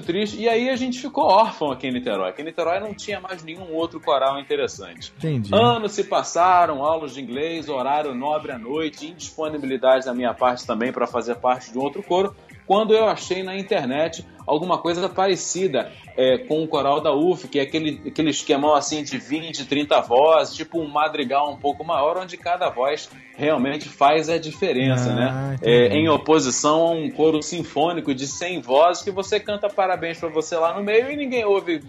triste. 0.00 0.38
E 0.38 0.48
aí 0.48 0.68
a 0.68 0.76
gente 0.76 0.98
ficou 0.98 1.24
órfão 1.24 1.70
aqui 1.70 1.86
em 1.86 1.92
Niterói. 1.92 2.30
Aqui 2.30 2.42
em 2.42 2.46
Niterói 2.46 2.80
não 2.80 2.94
tinha 2.94 3.20
mais 3.20 3.42
nenhum 3.42 3.72
outro 3.74 4.00
coral 4.00 4.38
interessante. 4.40 5.12
Entendi. 5.18 5.54
Anos 5.54 5.92
se 5.92 6.04
passaram, 6.04 6.84
aulas 6.84 7.14
de 7.14 7.20
inglês, 7.20 7.68
horário 7.68 8.14
nobre 8.14 8.52
à 8.52 8.58
noite, 8.58 9.06
indisponibilidade 9.06 10.06
da 10.06 10.14
minha 10.14 10.34
parte 10.34 10.66
também 10.66 10.92
para 10.92 11.06
fazer 11.06 11.36
parte 11.36 11.72
de 11.72 11.78
um 11.78 11.82
outro 11.82 12.02
coro. 12.02 12.34
Quando 12.66 12.94
eu 12.94 13.06
achei 13.06 13.42
na 13.42 13.56
internet 13.56 14.24
alguma 14.46 14.78
coisa 14.78 15.08
parecida 15.08 15.92
é, 16.16 16.38
com 16.38 16.62
o 16.62 16.68
coral 16.68 17.00
da 17.00 17.12
UF, 17.12 17.48
que 17.48 17.58
é 17.58 17.62
aquele, 17.62 18.00
aquele 18.06 18.30
esquemão 18.30 18.74
assim 18.74 19.02
de 19.02 19.18
20, 19.18 19.66
30 19.66 20.00
vozes, 20.00 20.54
tipo 20.54 20.80
um 20.80 20.88
madrigal 20.88 21.52
um 21.52 21.56
pouco 21.56 21.84
maior, 21.84 22.18
onde 22.18 22.36
cada 22.36 22.70
voz 22.70 23.10
realmente 23.36 23.88
faz 23.88 24.28
a 24.28 24.38
diferença, 24.38 25.10
Ah, 25.10 25.14
né? 25.14 25.56
É, 25.62 25.88
em 25.88 26.08
oposição 26.08 26.86
a 26.86 26.90
um 26.90 27.10
coro 27.10 27.42
sinfônico 27.42 28.14
de 28.14 28.26
100 28.26 28.60
vozes 28.60 29.02
que 29.02 29.10
você 29.10 29.40
canta 29.40 29.68
parabéns 29.68 30.18
para 30.18 30.28
você 30.28 30.56
lá 30.56 30.74
no 30.74 30.84
meio 30.84 31.10
e 31.10 31.16
ninguém 31.16 31.44
ouve 31.44 31.82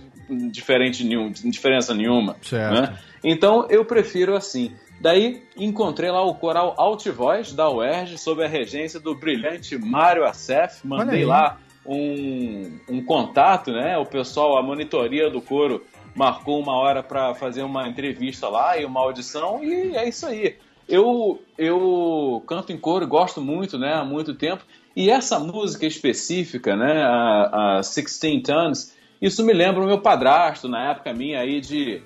diferente 0.52 1.04
nenhum, 1.04 1.32
diferença 1.32 1.94
nenhuma. 1.94 2.36
Né? 2.72 2.98
Então 3.24 3.68
eu 3.70 3.86
prefiro 3.86 4.36
assim. 4.36 4.72
Daí 5.00 5.44
encontrei 5.58 6.10
lá 6.10 6.24
o 6.24 6.34
coral 6.34 6.74
Altivoz 6.78 7.52
da 7.54 7.70
UERJ, 7.70 8.18
sob 8.18 8.43
a 8.43 8.47
regência 8.47 9.00
do 9.00 9.14
brilhante 9.14 9.78
Mário 9.78 10.24
Assef. 10.26 10.88
Mandei 10.88 11.26
lá 11.26 11.60
um, 11.86 12.79
um 12.89 13.03
contato, 13.03 13.71
né? 13.71 13.97
O 13.97 14.05
pessoal, 14.05 14.57
a 14.57 14.63
monitoria 14.63 15.29
do 15.29 15.41
coro, 15.41 15.83
marcou 16.16 16.59
uma 16.59 16.78
hora 16.78 17.03
para 17.03 17.36
fazer 17.36 17.63
uma 17.63 17.87
entrevista 17.87 18.47
lá 18.47 18.78
e 18.78 18.86
uma 18.86 19.01
audição, 19.01 19.63
e 19.63 19.95
é 19.95 20.07
isso 20.07 20.25
aí. 20.25 20.55
Eu, 20.87 21.41
eu 21.57 22.43
canto 22.47 22.71
em 22.71 22.78
coro, 22.78 23.07
gosto 23.07 23.41
muito, 23.41 23.78
né? 23.78 23.93
Há 23.93 24.05
muito 24.05 24.33
tempo. 24.33 24.63
E 24.95 25.09
essa 25.09 25.39
música 25.39 25.86
específica, 25.86 26.75
né? 26.75 27.03
A, 27.03 27.78
a 27.78 27.82
16 27.82 28.43
Tons, 28.43 28.95
isso 29.21 29.43
me 29.43 29.53
lembra 29.53 29.83
o 29.83 29.87
meu 29.87 29.99
padrasto, 29.99 30.70
na 30.70 30.91
época 30.91 31.13
minha 31.13 31.39
aí 31.39 31.59
de 31.59 32.01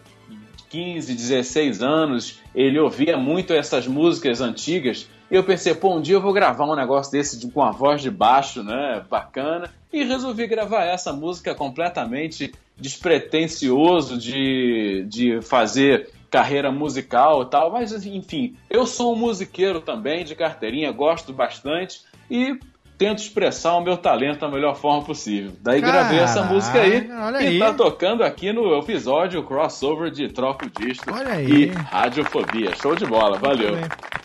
15, 0.70 1.14
16 1.14 1.82
anos, 1.82 2.40
ele 2.54 2.80
ouvia 2.80 3.18
muito 3.18 3.54
essas 3.54 3.88
músicas 3.88 4.40
antigas. 4.40 5.10
E 5.32 5.36
eu 5.36 5.44
pensei, 5.44 5.76
pô, 5.76 5.96
um 5.96 6.02
dia 6.02 6.16
eu 6.16 6.22
vou 6.22 6.34
gravar 6.34 6.66
um 6.66 6.76
negócio 6.76 7.12
desse 7.12 7.38
de- 7.40 7.52
com 7.52 7.62
a 7.64 7.72
voz 7.72 8.02
de 8.02 8.10
baixo, 8.10 8.64
né? 8.64 9.04
Bacana. 9.10 9.70
E 9.94 10.04
resolvi 10.04 10.48
gravar 10.48 10.86
essa 10.86 11.14
música 11.14 11.54
completamente 11.54 12.52
despretensioso 12.76 14.18
de, 14.18 15.06
de 15.08 15.42
fazer 15.42 16.10
carreira 16.32 16.72
musical 16.72 17.44
e 17.44 17.46
tal. 17.48 17.72
Mas, 17.72 17.92
enfim, 18.06 18.56
eu 18.70 18.86
sou 18.86 19.14
um 19.14 19.18
musiqueiro 19.18 19.82
também, 19.82 20.24
de 20.24 20.36
carteirinha, 20.36 20.92
gosto 20.92 21.34
bastante. 21.34 22.02
E 22.30 22.60
tento 23.00 23.20
expressar 23.20 23.78
o 23.78 23.82
meu 23.82 23.96
talento 23.96 24.42
da 24.42 24.50
melhor 24.50 24.76
forma 24.76 25.02
possível. 25.02 25.54
Daí 25.62 25.80
gravei 25.80 26.20
essa 26.20 26.44
música 26.44 26.82
aí 26.82 27.10
e 27.42 27.48
aí. 27.48 27.58
tá 27.58 27.74
tocando 27.74 28.24
aqui 28.26 28.52
no 28.52 28.78
episódio 28.78 29.42
crossover 29.42 30.12
de 30.12 30.28
Troca 30.28 30.66
o 30.66 30.70
Disco 30.70 31.06
Olha 31.10 31.32
aí. 31.32 31.50
e 31.50 31.66
Radiofobia. 31.68 32.76
Show 32.76 32.98
de 32.98 33.06
bola, 33.06 33.38
valeu. 33.40 33.78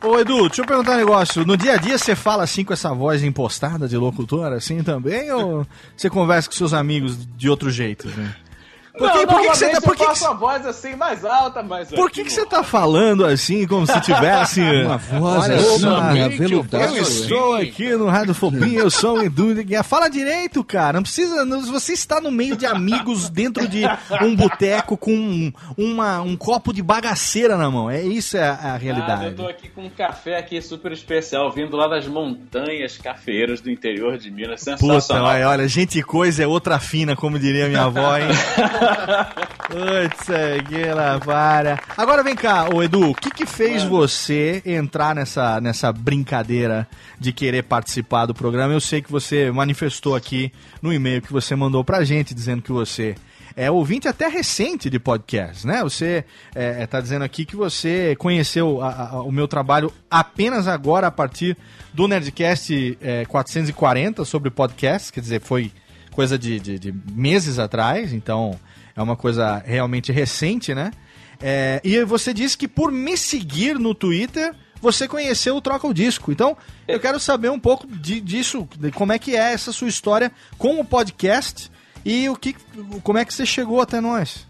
Ô, 0.03 0.19
Edu, 0.19 0.49
deixa 0.49 0.63
eu 0.63 0.67
perguntar 0.67 0.95
um 0.95 0.97
negócio. 0.97 1.47
No 1.47 1.57
dia 1.57 1.75
a 1.75 1.77
dia 1.77 1.97
você 1.97 2.17
fala 2.17 2.43
assim 2.43 2.65
com 2.65 2.73
essa 2.73 2.93
voz 2.93 3.23
impostada 3.23 3.87
de 3.87 3.97
locutor, 3.97 4.53
assim 4.53 4.83
também? 4.83 5.31
ou 5.31 5.65
você 5.97 6.11
conversa 6.11 6.49
com 6.49 6.57
seus 6.57 6.75
amigos 6.75 7.17
de 7.37 7.49
outro 7.49 7.71
jeito? 7.71 8.09
Assim? 8.09 8.29
Por 8.97 9.11
que, 9.11 9.27
por 9.27 9.41
que, 9.41 9.49
que 9.51 9.57
você 9.57 9.71
tá, 9.71 9.81
por 9.81 9.97
que, 9.97 10.05
eu 10.05 10.13
que, 10.13 10.25
a 10.25 10.33
voz 10.35 10.65
assim 10.67 10.95
mais 10.95 11.25
alta, 11.25 11.65
mais 11.65 11.89
por 11.91 12.09
que, 12.13 12.23
que 12.23 12.33
você 12.33 12.47
tá 12.47 12.63
falando 12.63 13.25
assim, 13.27 13.67
como 13.67 13.85
se 13.89 14.01
tivesse. 14.03 14.61
Uma 14.87 14.97
voz 14.99 15.45
Olha 15.45 15.57
assim, 15.57 16.21
aveludada. 16.23 16.87
Eu 16.87 17.03
estou 17.03 17.55
aqui 17.57 17.91
no 17.97 18.07
Radiofobia, 18.07 18.79
eu 18.79 18.91
sou 18.91 19.19
o 19.19 19.23
Edu. 19.23 19.53
Fala 19.83 20.09
direito, 20.09 20.63
cara. 20.63 20.99
Não 20.99 21.03
precisa. 21.03 21.45
não- 21.45 21.61
Você 21.73 21.93
está 21.93 22.21
no 22.21 22.31
meio 22.31 22.57
de 22.57 22.67
amigos 22.67 23.29
dentro 23.29 23.67
de 23.67 23.83
um 24.23 24.37
boteco 24.37 24.97
com 24.97 25.13
um, 25.13 25.53
uma- 25.77 26.21
um 26.23 26.37
copo 26.37 26.73
de 26.73 26.81
bagaceira 26.83 27.57
na 27.57 27.69
mão. 27.69 27.91
É 27.91 28.01
isso 28.01 28.37
é 28.37 28.45
a, 28.49 28.53
a 28.53 28.55
Nada, 28.55 28.77
eu 28.77 28.79
realidade. 28.81 29.35
tô 29.35 29.47
aqui 29.49 29.69
com 29.71 29.83
um 29.87 29.91
café 29.91 30.39
aqui 30.39 30.63
super 30.63 30.93
especial, 30.93 31.51
vindo 31.51 31.77
lá 31.77 31.89
das 31.89 32.07
montanhas 32.07 32.97
cafeeiras 32.97 33.61
do 33.61 33.69
interior 33.71 34.17
de 34.19 34.31
Minas. 34.31 34.61
Puta, 34.65 34.77
Sensacional. 34.79 35.27
olha, 35.27 35.49
olha, 35.49 35.67
gente 35.69 36.01
coisa 36.03 36.45
é 36.45 36.47
outra 36.47 36.79
fina, 36.79 37.17
como 37.17 37.41
diria 37.41 37.67
minha 37.69 37.83
avó, 37.83 38.17
hein? 38.17 38.29
Putz, 39.69 40.29
lá, 40.95 41.19
para. 41.21 41.81
Agora 41.97 42.23
vem 42.23 42.35
cá, 42.37 42.69
ô 42.73 42.83
Edu, 42.83 43.11
o 43.11 43.15
que 43.15 43.31
que 43.31 43.47
fez 43.47 43.83
você 43.83 44.63
entrar 44.65 45.15
nessa, 45.15 45.61
nessa 45.61 45.93
brincadeira 45.93 46.87
de 47.19 47.33
querer 47.33 47.63
participar 47.65 48.27
do 48.27 48.35
programa? 48.35 48.73
Eu 48.73 48.81
sei 48.81 49.01
que 49.03 49.11
você 49.11 49.51
manifestou 49.51 50.15
aqui 50.15 50.53
no 50.83 50.93
e-mail 50.93 51.23
que 51.23 51.33
você 51.33 51.57
mandou 51.57 51.83
pra 51.85 52.05
gente, 52.05 52.35
dizendo 52.35 52.63
que 52.63 52.73
você 52.73 53.15
é 53.57 53.71
ouvinte 53.71 54.09
até 54.09 54.27
recente 54.29 54.91
de 54.91 54.99
podcast, 54.99 55.65
né? 55.67 55.83
Você 55.83 56.25
é, 56.55 56.83
é, 56.83 56.87
tá 56.87 57.01
dizendo 57.01 57.25
aqui 57.25 57.45
que 57.45 57.55
você 57.55 58.17
conheceu 58.17 58.83
a- 58.83 59.11
a- 59.13 59.23
o 59.23 59.31
meu 59.31 59.47
trabalho 59.47 59.93
apenas 60.11 60.67
agora 60.67 61.07
a 61.07 61.11
partir 61.11 61.57
do 61.93 62.09
Nerdcast 62.09 62.99
é, 63.01 63.25
440 63.27 64.25
sobre 64.25 64.51
podcast, 64.51 65.13
quer 65.13 65.21
dizer, 65.21 65.41
foi 65.41 65.71
coisa 66.11 66.37
de, 66.39 66.59
de- 66.61 66.79
de 66.79 66.95
meses 67.13 67.59
atrás, 67.59 68.13
então 68.13 68.59
é 68.97 69.03
uma 69.03 69.17
coisa 69.17 69.63
realmente 69.65 70.11
recente, 70.13 70.75
né? 70.75 70.91
É, 71.43 71.81
e 71.85 72.03
você 72.05 72.33
disse 72.33 72.57
que 72.57 72.69
por 72.69 72.91
me 72.93 73.17
seguir 73.17 73.79
no 73.79 73.95
Twitter 73.95 74.55
você 74.81 75.09
conheceu 75.09 75.57
o 75.57 75.61
Troca 75.61 75.87
o 75.87 75.95
Disco. 75.95 76.31
Então, 76.31 76.57
eu 76.87 77.01
quero 77.01 77.19
saber 77.19 77.51
um 77.51 77.59
pouco 77.59 77.87
de- 77.87 78.21
disso, 78.21 78.69
de 78.79 78.91
como 78.93 79.13
é 79.13 79.19
que 79.19 79.35
é 79.35 79.53
essa 79.53 79.73
sua 79.73 79.89
história 79.89 80.31
com 80.59 80.79
o 80.79 80.85
podcast 80.85 81.71
e 82.05 82.29
o 82.29 82.37
que, 82.37 82.55
como 83.03 83.19
é 83.19 83.25
que 83.25 83.33
você 83.33 83.47
chegou 83.47 83.81
até 83.81 84.01
nós. 84.01 84.47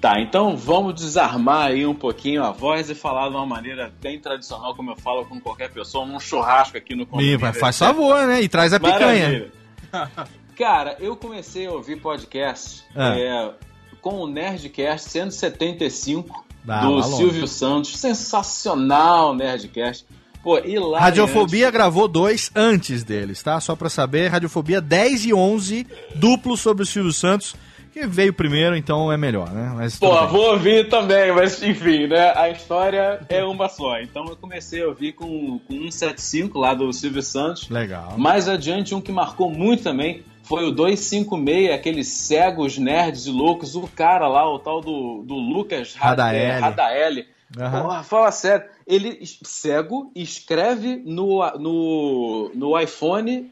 Tá, 0.00 0.18
então 0.20 0.56
vamos 0.56 0.94
desarmar 0.94 1.66
aí 1.68 1.86
um 1.86 1.94
pouquinho 1.94 2.42
a 2.42 2.50
voz 2.50 2.88
e 2.90 2.94
falar 2.94 3.28
de 3.28 3.34
uma 3.36 3.44
maneira 3.46 3.92
bem 4.00 4.18
tradicional, 4.18 4.74
como 4.74 4.90
eu 4.90 4.96
falo 4.96 5.24
com 5.26 5.38
qualquer 5.40 5.70
pessoa, 5.70 6.04
num 6.06 6.18
churrasco 6.18 6.76
aqui 6.76 6.94
no 6.96 7.04
condomínio. 7.06 7.38
vai- 7.38 7.52
faz 7.52 7.78
favor, 7.78 8.26
né? 8.26 8.40
E 8.42 8.48
traz 8.48 8.72
a 8.72 8.80
picanha. 8.80 9.50
Maravilha. 9.92 10.30
Cara, 10.56 10.96
eu 11.00 11.16
comecei 11.16 11.66
a 11.66 11.72
ouvir 11.72 11.96
podcast 12.00 12.82
Ah. 12.94 13.14
é, 13.18 13.50
com 14.00 14.16
o 14.20 14.26
Nerdcast 14.26 15.10
175 15.10 16.44
Ah, 16.68 16.80
do 16.80 16.90
longe. 16.90 17.16
Silvio 17.16 17.46
Santos. 17.46 17.96
Sensacional 17.98 19.34
Nerdcast. 19.34 20.04
Pô, 20.42 20.58
e 20.58 20.78
lá 20.78 21.00
Radiofobia 21.00 21.70
gravou 21.70 22.08
dois 22.08 22.50
antes 22.54 23.04
deles, 23.04 23.42
tá? 23.42 23.60
Só 23.60 23.76
pra 23.76 23.90
saber, 23.90 24.28
Radiofobia 24.28 24.80
10 24.80 25.26
e 25.26 25.34
11, 25.34 25.86
duplo 26.14 26.56
sobre 26.56 26.82
o 26.82 26.86
Silvio 26.86 27.12
Santos, 27.12 27.54
que 27.92 28.06
veio 28.06 28.32
primeiro, 28.32 28.74
então 28.74 29.12
é 29.12 29.18
melhor, 29.18 29.50
né? 29.50 29.70
Mas 29.76 29.98
Pô, 29.98 30.26
vou 30.28 30.52
ouvir 30.52 30.88
também, 30.88 31.30
mas 31.34 31.62
enfim, 31.62 32.06
né? 32.06 32.32
A 32.34 32.48
história 32.48 33.20
é 33.28 33.44
uma 33.44 33.68
só. 33.68 34.00
Então 34.00 34.24
eu 34.28 34.36
comecei 34.36 34.82
a 34.82 34.86
ouvir 34.88 35.12
com, 35.12 35.58
com 35.68 35.74
175 35.90 36.58
lá 36.58 36.72
do 36.72 36.90
Silvio 36.90 37.22
Santos. 37.22 37.68
Legal. 37.68 38.14
Mais 38.16 38.48
adiante, 38.48 38.94
um 38.94 39.00
que 39.00 39.12
marcou 39.12 39.50
muito 39.50 39.82
também 39.82 40.22
foi 40.50 40.64
o 40.66 40.72
256, 40.72 41.70
aqueles 41.72 42.08
cegos, 42.08 42.76
nerds 42.76 43.26
e 43.26 43.30
loucos. 43.30 43.76
O 43.76 43.86
cara 43.86 44.26
lá, 44.26 44.52
o 44.52 44.58
tal 44.58 44.80
do, 44.80 45.22
do 45.22 45.34
Lucas 45.34 45.94
Radaeli. 45.94 46.38
é, 46.38 46.58
Radaeli. 46.58 47.28
Aham. 47.56 47.82
Porra, 47.82 48.02
fala 48.02 48.32
sério. 48.32 48.66
Ele, 48.84 49.20
cego, 49.44 50.10
escreve 50.12 50.96
no, 51.06 51.38
no, 51.56 52.50
no 52.52 52.80
iPhone 52.80 53.48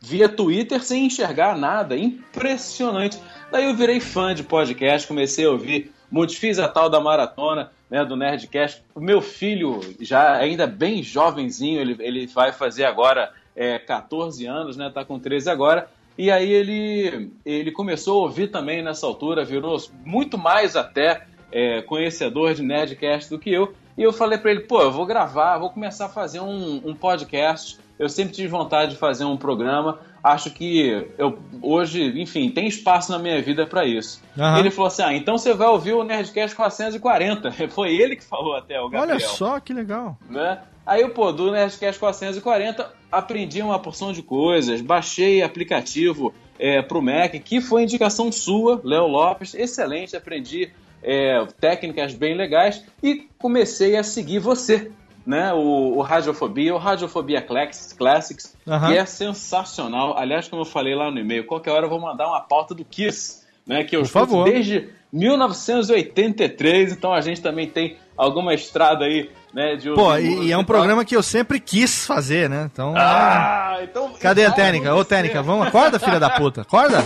via 0.00 0.28
Twitter 0.28 0.82
sem 0.82 1.06
enxergar 1.06 1.56
nada. 1.56 1.96
Impressionante. 1.96 3.16
Daí 3.52 3.66
eu 3.66 3.74
virei 3.76 4.00
fã 4.00 4.34
de 4.34 4.42
podcast, 4.42 5.06
comecei 5.06 5.44
a 5.46 5.50
ouvir, 5.50 5.92
muito- 6.10 6.34
fiz 6.36 6.58
a 6.58 6.66
tal 6.66 6.90
da 6.90 6.98
maratona 6.98 7.70
né, 7.88 8.04
do 8.04 8.16
Nerdcast. 8.16 8.82
O 8.92 9.00
meu 9.00 9.20
filho, 9.20 9.78
já 10.00 10.34
ainda 10.34 10.66
bem 10.66 11.00
jovenzinho, 11.00 11.80
ele, 11.80 11.96
ele 12.00 12.26
vai 12.26 12.52
fazer 12.52 12.86
agora 12.86 13.32
é, 13.54 13.78
14 13.78 14.44
anos, 14.46 14.76
né? 14.76 14.90
Tá 14.92 15.04
com 15.04 15.16
13 15.16 15.48
agora. 15.48 15.88
E 16.20 16.30
aí 16.30 16.52
ele, 16.52 17.32
ele 17.46 17.72
começou 17.72 18.20
a 18.20 18.22
ouvir 18.24 18.48
também 18.48 18.82
nessa 18.82 19.06
altura, 19.06 19.42
virou 19.42 19.78
muito 20.04 20.36
mais 20.36 20.76
até 20.76 21.22
é, 21.50 21.80
conhecedor 21.80 22.52
de 22.52 22.62
Nerdcast 22.62 23.30
do 23.30 23.38
que 23.38 23.50
eu. 23.50 23.72
E 23.96 24.02
eu 24.02 24.12
falei 24.12 24.36
pra 24.36 24.50
ele, 24.50 24.60
pô, 24.60 24.82
eu 24.82 24.92
vou 24.92 25.06
gravar, 25.06 25.56
vou 25.56 25.70
começar 25.70 26.04
a 26.04 26.08
fazer 26.10 26.40
um, 26.40 26.82
um 26.84 26.94
podcast. 26.94 27.78
Eu 27.98 28.06
sempre 28.10 28.34
tive 28.34 28.48
vontade 28.48 28.90
de 28.90 28.96
fazer 28.98 29.24
um 29.24 29.34
programa. 29.34 29.98
Acho 30.22 30.50
que 30.50 31.06
eu 31.16 31.38
hoje, 31.62 32.20
enfim, 32.20 32.50
tem 32.50 32.66
espaço 32.66 33.10
na 33.10 33.18
minha 33.18 33.40
vida 33.40 33.66
pra 33.66 33.86
isso. 33.86 34.22
E 34.36 34.60
ele 34.60 34.70
falou 34.70 34.88
assim: 34.88 35.02
ah, 35.02 35.14
então 35.14 35.38
você 35.38 35.54
vai 35.54 35.68
ouvir 35.68 35.94
o 35.94 36.04
Nerdcast 36.04 36.54
440. 36.54 37.50
Foi 37.72 37.94
ele 37.94 38.16
que 38.16 38.24
falou 38.24 38.54
até, 38.54 38.78
o 38.78 38.90
Gabriel 38.90 39.16
Olha 39.16 39.20
só 39.20 39.58
que 39.58 39.72
legal. 39.72 40.18
né? 40.28 40.60
Aí 40.90 41.02
eu, 41.02 41.10
pô, 41.10 41.30
do 41.30 41.52
Nerdcast 41.52 42.00
440, 42.00 42.92
aprendi 43.12 43.62
uma 43.62 43.78
porção 43.78 44.12
de 44.12 44.24
coisas, 44.24 44.80
baixei 44.80 45.40
aplicativo 45.40 46.34
é, 46.58 46.82
pro 46.82 47.00
Mac, 47.00 47.30
que 47.44 47.60
foi 47.60 47.84
indicação 47.84 48.32
sua, 48.32 48.80
Léo 48.82 49.06
Lopes, 49.06 49.54
excelente, 49.54 50.16
aprendi 50.16 50.72
é, 51.00 51.46
técnicas 51.60 52.12
bem 52.12 52.36
legais 52.36 52.84
e 53.00 53.28
comecei 53.38 53.96
a 53.96 54.02
seguir 54.02 54.40
você, 54.40 54.90
né? 55.24 55.52
O, 55.52 55.96
o 55.96 56.02
Radiofobia, 56.02 56.74
o 56.74 56.78
Radiofobia 56.78 57.40
Classics, 57.40 57.92
Classics 57.92 58.56
Aham. 58.66 58.88
que 58.88 58.98
é 58.98 59.06
sensacional. 59.06 60.18
Aliás, 60.18 60.48
como 60.48 60.62
eu 60.62 60.66
falei 60.66 60.96
lá 60.96 61.08
no 61.08 61.20
e-mail, 61.20 61.46
qualquer 61.46 61.70
hora 61.70 61.86
eu 61.86 61.88
vou 61.88 62.00
mandar 62.00 62.26
uma 62.26 62.40
pauta 62.40 62.74
do 62.74 62.84
Kiss, 62.84 63.46
né? 63.64 63.84
Que 63.84 63.94
eu 63.94 64.00
Por 64.00 64.06
escuto 64.06 64.26
favor. 64.26 64.44
desde 64.44 64.88
1983, 65.12 66.92
então 66.92 67.12
a 67.12 67.20
gente 67.20 67.40
também 67.40 67.68
tem 67.68 67.96
alguma 68.20 68.52
estrada 68.52 69.06
aí, 69.06 69.30
né? 69.52 69.76
De 69.76 69.90
Pô, 69.90 70.14
e, 70.16 70.46
e 70.46 70.52
é 70.52 70.58
um 70.58 70.64
programa 70.64 71.04
que 71.04 71.16
eu 71.16 71.22
sempre 71.22 71.58
quis 71.58 72.04
fazer, 72.06 72.50
né? 72.50 72.68
Então. 72.70 72.94
Ah, 72.96 73.78
então. 73.82 74.12
Cadê 74.20 74.44
a 74.44 74.50
vai 74.50 74.56
técnica? 74.56 74.94
Ô, 74.94 75.04
técnica, 75.04 75.42
vamos, 75.42 75.66
acorda, 75.66 75.98
filha 75.98 76.20
da 76.20 76.30
puta. 76.30 76.60
Acorda? 76.60 76.98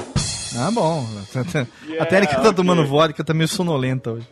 Ah, 0.59 0.71
bom. 0.73 1.07
a 1.99 2.07
técnica 2.07 2.41
tá 2.41 2.53
tomando 2.53 2.85
vodka, 2.85 3.23
tá 3.23 3.33
meio 3.33 3.49
sonolenta 3.49 4.11
hoje. 4.11 4.27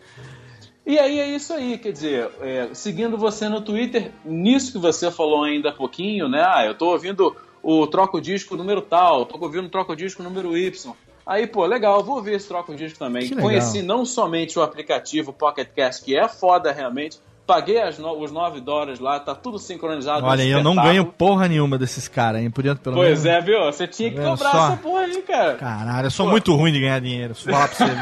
E 0.84 0.98
aí 0.98 1.20
é 1.20 1.28
isso 1.28 1.52
aí, 1.52 1.78
quer 1.78 1.92
dizer, 1.92 2.28
é, 2.40 2.70
seguindo 2.72 3.16
você 3.16 3.48
no 3.48 3.60
Twitter, 3.60 4.10
nisso 4.24 4.72
que 4.72 4.78
você 4.78 5.12
falou 5.12 5.44
ainda 5.44 5.68
há 5.68 5.72
pouquinho, 5.72 6.28
né? 6.28 6.42
Ah, 6.44 6.66
eu 6.66 6.74
tô 6.74 6.86
ouvindo 6.90 7.36
o 7.62 7.86
Troco 7.86 8.20
Disco 8.20 8.56
número 8.56 8.82
tal, 8.82 9.24
tô 9.24 9.38
ouvindo 9.40 9.66
o 9.66 9.70
Troco 9.70 9.94
Disco 9.94 10.24
número 10.24 10.56
Y. 10.58 10.92
Aí, 11.24 11.46
pô, 11.46 11.64
legal, 11.64 12.02
vou 12.02 12.20
ver 12.20 12.34
esse 12.34 12.48
Troco 12.48 12.74
Disco 12.74 12.98
também. 12.98 13.28
Conheci 13.30 13.80
não 13.80 14.04
somente 14.04 14.58
o 14.58 14.62
aplicativo 14.62 15.32
Pocket 15.32 15.68
Cast, 15.68 16.04
que 16.04 16.16
é 16.16 16.28
foda 16.28 16.72
realmente, 16.72 17.20
paguei 17.46 17.76
no- 17.98 18.18
os 18.22 18.30
9 18.30 18.60
dólares 18.60 18.98
lá, 19.00 19.18
tá 19.20 19.34
tudo 19.34 19.58
sincronizado. 19.58 20.24
Olha, 20.24 20.42
eu 20.42 20.62
não 20.62 20.74
ganho 20.76 21.04
porra 21.04 21.48
nenhuma 21.48 21.76
desses 21.76 22.08
caras, 22.08 22.40
hein? 22.42 22.50
Podia 22.50 22.74
pelo 22.76 22.96
Pois 22.96 23.24
menos. 23.24 23.26
é, 23.26 23.40
viu? 23.40 23.58
Você 23.64 23.86
tinha 23.86 24.10
que 24.10 24.16
Tá 24.16 24.22
vendo 24.22 24.30
cobrar 24.36 24.50
só? 24.50 24.66
essa 24.68 24.76
porra 24.76 25.00
aí, 25.02 25.22
cara. 25.22 25.54
Caralho, 25.56 26.06
eu 26.06 26.10
sou 26.10 26.26
muito 26.28 26.54
ruim 26.54 26.72
de 26.72 26.80
ganhar 26.80 27.00
dinheiro. 27.00 27.34
Falar 27.34 27.68
pra 27.68 27.86
você. 27.86 27.92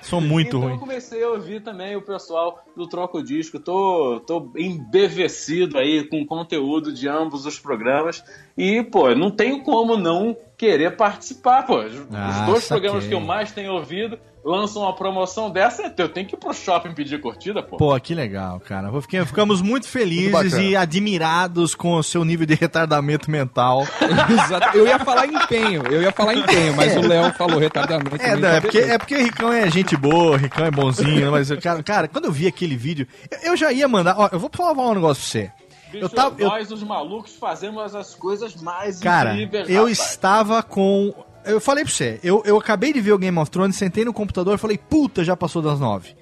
Sou 0.08 0.20
muito 0.20 0.48
então 0.48 0.60
ruim. 0.60 0.72
eu 0.72 0.78
comecei 0.78 1.22
a 1.24 1.28
ouvir 1.30 1.60
também 1.62 1.96
o 1.96 2.02
pessoal 2.02 2.62
do 2.76 2.86
Troco 2.88 3.22
Disco. 3.22 3.58
Tô, 3.58 4.20
tô 4.26 4.50
embevecido 4.56 5.78
aí 5.78 6.04
com 6.04 6.24
conteúdo 6.26 6.92
de 6.92 7.08
ambos 7.08 7.46
os 7.46 7.58
programas. 7.58 8.22
E, 8.56 8.82
pô, 8.82 9.14
não 9.14 9.30
tenho 9.30 9.62
como 9.62 9.96
não 9.96 10.36
querer 10.56 10.96
participar, 10.96 11.64
pô. 11.64 11.78
Os 11.80 11.94
Ah, 12.12 12.44
dois 12.46 12.64
saquei. 12.64 12.82
programas 12.82 13.06
que 13.08 13.14
eu 13.14 13.20
mais 13.20 13.52
tenho 13.52 13.72
ouvido 13.72 14.18
lançam 14.44 14.82
uma 14.82 14.92
promoção 14.94 15.50
dessa. 15.50 15.92
Eu 15.96 16.08
tenho 16.08 16.26
que 16.26 16.34
ir 16.34 16.38
pro 16.38 16.52
shopping 16.52 16.92
pedir 16.92 17.20
curtida, 17.20 17.62
pô. 17.62 17.76
Pô, 17.76 17.98
que 17.98 18.14
legal, 18.14 18.60
cara. 18.60 18.90
Ficamos 19.26 19.62
muito 19.62 19.88
felizes 19.88 20.30
bacana. 20.32 20.62
e 20.62 20.76
admirados 20.76 21.74
com 21.74 21.94
o 21.96 22.02
seu 22.02 22.24
nível 22.24 22.46
de 22.46 22.54
retardamento 22.54 23.30
mental. 23.30 23.82
Exato. 24.30 24.76
Eu 24.76 24.86
ia 24.86 24.98
falar 24.98 25.26
empenho, 25.26 25.82
eu 25.90 26.02
ia 26.02 26.12
falar 26.12 26.34
empenho, 26.34 26.74
mas 26.76 26.96
o 26.96 27.00
Léo 27.00 27.32
falou 27.34 27.58
retardamento. 27.58 28.16
É, 28.20 28.36
não, 28.36 28.48
é, 28.48 28.60
porque, 28.60 28.78
é 28.78 28.98
porque 28.98 29.16
Ricão 29.16 29.52
é 29.52 29.70
gente 29.70 29.96
boa, 29.96 30.36
Ricão 30.36 30.66
é 30.66 30.70
bonzinho, 30.70 31.30
mas, 31.30 31.50
cara, 31.60 31.82
cara, 31.82 32.08
quando 32.08 32.26
eu 32.26 32.32
vi 32.32 32.46
aquele 32.46 32.76
vídeo, 32.76 33.06
eu, 33.30 33.52
eu 33.52 33.56
já 33.56 33.72
ia 33.72 33.88
mandar. 33.88 34.14
Ó, 34.18 34.28
eu 34.32 34.38
vou 34.38 34.50
falar 34.52 34.72
um 34.72 34.94
negócio 34.94 35.22
pra 35.22 35.30
você. 35.30 35.52
Bicho, 35.90 36.04
eu 36.04 36.08
tava- 36.08 36.34
eu- 36.38 36.48
nós, 36.48 36.70
os 36.72 36.82
malucos, 36.82 37.36
fazemos 37.36 37.94
as 37.94 38.14
coisas 38.14 38.56
mais 38.60 38.98
Cara, 39.00 39.32
incríveis, 39.34 39.70
eu 39.70 39.82
rapaz. 39.82 39.98
estava 40.00 40.62
com. 40.62 41.14
Eu 41.44 41.60
falei 41.60 41.84
pra 41.84 41.92
você, 41.92 42.18
eu, 42.22 42.42
eu 42.46 42.56
acabei 42.56 42.92
de 42.92 43.00
ver 43.00 43.12
o 43.12 43.18
Game 43.18 43.38
of 43.38 43.50
Thrones, 43.50 43.76
sentei 43.76 44.04
no 44.04 44.12
computador 44.12 44.54
e 44.54 44.58
falei, 44.58 44.78
puta, 44.78 45.22
já 45.24 45.36
passou 45.36 45.60
das 45.60 45.78
nove. 45.78 46.14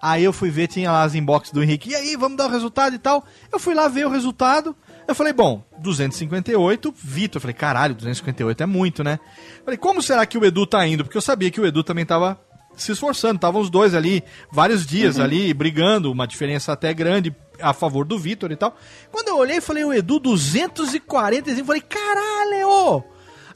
Aí 0.00 0.22
eu 0.22 0.32
fui 0.32 0.50
ver, 0.50 0.66
tinha 0.66 0.90
lá 0.90 1.02
as 1.02 1.14
inbox 1.14 1.50
do 1.50 1.62
Henrique, 1.62 1.90
e 1.90 1.94
aí, 1.94 2.16
vamos 2.16 2.36
dar 2.36 2.46
o 2.46 2.50
resultado 2.50 2.94
e 2.94 2.98
tal. 2.98 3.24
Eu 3.50 3.58
fui 3.58 3.72
lá 3.74 3.88
ver 3.88 4.06
o 4.06 4.10
resultado, 4.10 4.76
eu 5.06 5.14
falei, 5.14 5.32
bom, 5.32 5.62
258, 5.78 6.94
Vitor. 6.96 7.36
Eu 7.36 7.40
falei, 7.40 7.54
caralho, 7.54 7.94
258 7.94 8.62
é 8.62 8.66
muito, 8.66 9.04
né? 9.04 9.18
Falei, 9.64 9.78
como 9.78 10.02
será 10.02 10.24
que 10.26 10.36
o 10.36 10.44
Edu 10.44 10.66
tá 10.66 10.86
indo? 10.86 11.04
Porque 11.04 11.16
eu 11.16 11.22
sabia 11.22 11.50
que 11.50 11.60
o 11.60 11.66
Edu 11.66 11.82
também 11.84 12.04
tava 12.04 12.40
se 12.76 12.92
esforçando. 12.92 13.36
Estavam 13.36 13.60
os 13.60 13.70
dois 13.70 13.94
ali, 13.94 14.24
vários 14.50 14.84
dias 14.84 15.18
ali, 15.18 15.54
brigando, 15.54 16.10
uma 16.10 16.26
diferença 16.26 16.72
até 16.72 16.92
grande 16.92 17.34
a 17.60 17.72
favor 17.72 18.04
do 18.04 18.18
Vitor 18.18 18.50
e 18.50 18.56
tal. 18.56 18.76
Quando 19.12 19.28
eu 19.28 19.36
olhei, 19.36 19.60
falei, 19.60 19.84
o 19.84 19.92
Edu, 19.92 20.18
245, 20.18 21.66
falei, 21.66 21.82
caralho! 21.82 23.04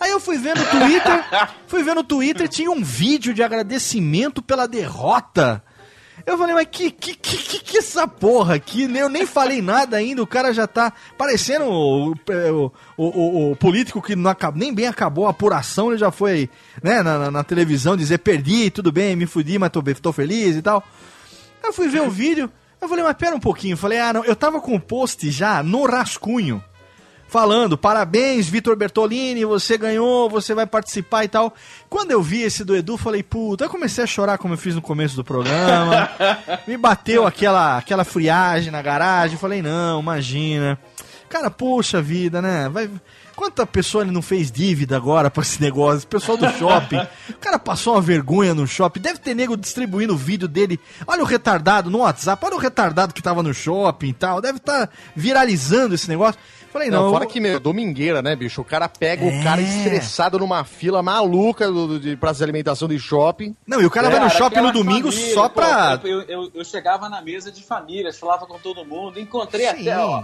Aí 0.01 0.11
eu 0.11 0.20
fui 0.20 0.39
ver 0.39 0.55
no 0.57 0.65
Twitter, 0.65 1.25
fui 1.66 1.83
ver 1.83 1.95
no 1.95 2.05
Twitter, 2.05 2.49
tinha 2.49 2.70
um 2.70 2.83
vídeo 2.83 3.35
de 3.35 3.43
agradecimento 3.43 4.41
pela 4.41 4.66
derrota. 4.69 5.62
Eu 6.27 6.37
falei, 6.37 6.55
mas 6.55 6.66
que 6.70 6.91
que, 6.91 7.15
que, 7.15 7.37
que, 7.37 7.59
que 7.61 7.79
essa 7.79 8.07
porra 8.07 8.55
aqui? 8.57 8.83
Eu 8.95 9.09
nem 9.09 9.25
falei 9.25 9.62
nada 9.62 9.97
ainda, 9.97 10.23
o 10.23 10.27
cara 10.27 10.53
já 10.53 10.66
tá 10.66 10.93
parecendo 11.16 11.65
o, 11.65 12.11
o, 12.12 12.73
o, 12.97 13.05
o- 13.07 13.53
o 13.53 13.57
político 13.57 14.03
que 14.03 14.15
não 14.16 14.31
nem 14.55 14.75
bem 14.75 14.87
acabou 14.89 15.27
a 15.27 15.31
apuração, 15.31 15.91
ele 15.91 15.99
já 15.99 16.11
foi 16.11 16.51
né, 16.83 17.03
na, 17.03 17.31
televisão 17.45 17.97
dizer 17.97 18.19
perdi, 18.19 18.69
tudo 18.70 18.91
bem, 18.93 19.15
me 19.16 19.27
fudi, 19.27 19.59
mas 19.59 19.70
tô, 19.70 19.83
tô 19.83 20.12
feliz 20.12 20.57
e 20.57 20.62
tal. 20.62 20.83
Eu 21.65 21.73
fui 21.73 21.89
ver 21.89 22.03
o 22.03 22.11
vídeo, 22.11 22.51
eu 22.81 22.89
falei, 22.89 23.05
mas 23.05 23.16
pera 23.16 23.35
um 23.37 23.41
pouquinho. 23.41 23.73
Eu 23.75 23.79
falei, 23.79 23.99
ah, 23.99 24.12
não, 24.12 24.25
eu 24.25 24.35
tava 24.37 24.61
com 24.61 24.75
o 24.75 24.81
post 24.81 25.31
já 25.31 25.62
no 25.62 25.85
rascunho, 25.87 26.62
falando, 27.29 27.77
parabéns, 27.79 28.49
Vitor 28.49 28.75
Bertolini, 28.75 29.45
você 29.45 29.79
ganhou, 29.79 30.29
você 30.29 30.55
vai 30.55 30.67
participar 30.67 31.25
e 31.25 31.29
tal. 31.29 31.55
Quando 31.89 32.11
eu 32.11 32.23
vi 32.23 32.43
esse 32.43 32.65
do 32.65 32.75
Edu, 32.75 32.97
falei, 32.97 33.23
puta, 33.23 33.65
eu 33.65 33.71
comecei 33.71 34.03
a 34.03 34.07
chorar 34.07 34.39
como 34.39 34.55
eu 34.55 34.59
fiz 34.59 34.75
no 34.75 34.83
começo 34.83 35.15
do 35.15 35.23
programa. 35.23 36.11
Me 36.67 36.77
bateu 36.77 37.27
aquela, 37.27 37.79
aquela 37.79 38.05
friagem 38.05 38.73
na 38.73 38.83
garagem, 38.83 39.39
falei, 39.39 39.63
não, 39.63 40.01
imagina. 40.01 40.79
Cara, 41.29 41.51
poxa 41.51 42.01
vida, 42.01 42.41
né? 42.41 42.69
Vai... 42.69 42.91
Quanta 43.39 43.65
pessoa 43.65 44.03
ele 44.03 44.11
não 44.11 44.21
fez 44.21 44.51
dívida 44.51 44.97
agora 44.97 45.31
pra 45.31 45.45
esse 45.45 45.63
negócio? 45.63 46.05
O 46.05 46.09
pessoal 46.09 46.37
do 46.37 46.51
shopping. 46.51 46.99
O 47.31 47.35
cara 47.35 47.57
passou 47.57 47.95
uma 47.95 48.01
vergonha 48.01 48.53
no 48.53 48.67
shopping. 48.67 48.99
Deve 48.99 49.21
ter 49.21 49.33
nego 49.33 49.57
distribuindo 49.57 50.13
o 50.13 50.17
vídeo 50.17 50.49
dele. 50.49 50.81
Olha 51.07 51.23
o 51.23 51.25
retardado 51.25 51.89
no 51.89 51.99
WhatsApp. 51.99 52.45
Olha 52.45 52.57
o 52.57 52.59
retardado 52.59 53.15
que 53.15 53.23
tava 53.23 53.41
no 53.41 53.55
shopping 53.55 54.09
e 54.09 54.13
tal. 54.13 54.41
Deve 54.41 54.59
estar 54.59 54.91
viralizando 55.15 55.95
esse 55.95 56.09
negócio. 56.09 56.41
Falei, 56.73 56.90
não. 56.90 57.05
Não, 57.05 57.11
fora 57.12 57.24
eu- 57.24 57.28
que, 57.28 57.40
meu, 57.40 57.59
domingueira, 57.59 58.20
né, 58.23 58.36
bicho? 58.36 58.61
O 58.61 58.65
cara 58.65 58.89
pega 58.89 59.24
É. 59.24 59.28
o 59.40 59.43
cara 59.43 59.61
estressado 59.61 60.39
numa 60.39 60.65
fila 60.65 61.03
maluca 61.03 61.66
do, 61.70 61.86
do, 61.89 62.01
de 62.01 62.16
praça 62.16 62.39
de 62.39 62.45
alimentação 62.45 62.86
de 62.89 62.99
shopping. 62.99 63.55
Não, 63.66 63.81
e 63.81 63.86
o 63.86 63.90
cara 63.90 64.11
vai 64.11 64.20
no 64.20 64.31
shopping 64.31 64.61
no 64.61 64.73
domingo 64.73 65.11
família, 65.11 65.35
só 65.35 65.49
pô, 65.49 65.55
pra. 65.57 66.01
Eu, 66.05 66.23
eu, 66.23 66.51
eu 66.55 66.65
chegava 66.65 67.09
na 67.09 67.23
mesa 67.23 67.51
de 67.51 67.62
famílias, 67.62 68.19
falava 68.19 68.47
com 68.47 68.59
todo 68.59 68.85
mundo, 68.85 69.19
encontrei 69.19 69.66
Sim. 69.66 69.89
até, 69.89 69.99
ó. 69.99 70.23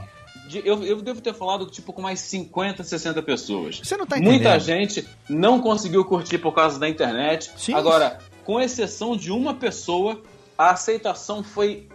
de- 0.48 0.62
eu, 0.66 0.82
eu 0.84 1.00
devo 1.00 1.20
ter 1.22 1.32
falado 1.32 1.64
tipo 1.66 1.92
com 1.92 2.02
mais 2.02 2.20
50, 2.20 2.84
60 2.84 3.22
pessoas. 3.22 3.80
Você 3.82 3.96
não 3.96 4.04
tá 4.06 4.16
Muita 4.16 4.56
entendendo. 4.56 4.60
gente 4.60 5.08
não 5.28 5.60
conseguiu 5.60 6.04
curtir 6.04 6.36
por 6.38 6.52
causa 6.52 6.78
da 6.78 6.88
internet. 6.88 7.50
Sim. 7.56 7.72
Agora, 7.74 8.18
com 8.44 8.60
exceção 8.60 9.16
de 9.16 9.30
uma 9.32 9.54
pessoa, 9.54 10.20
a 10.58 10.70
aceitação 10.72 11.42
foi 11.42 11.88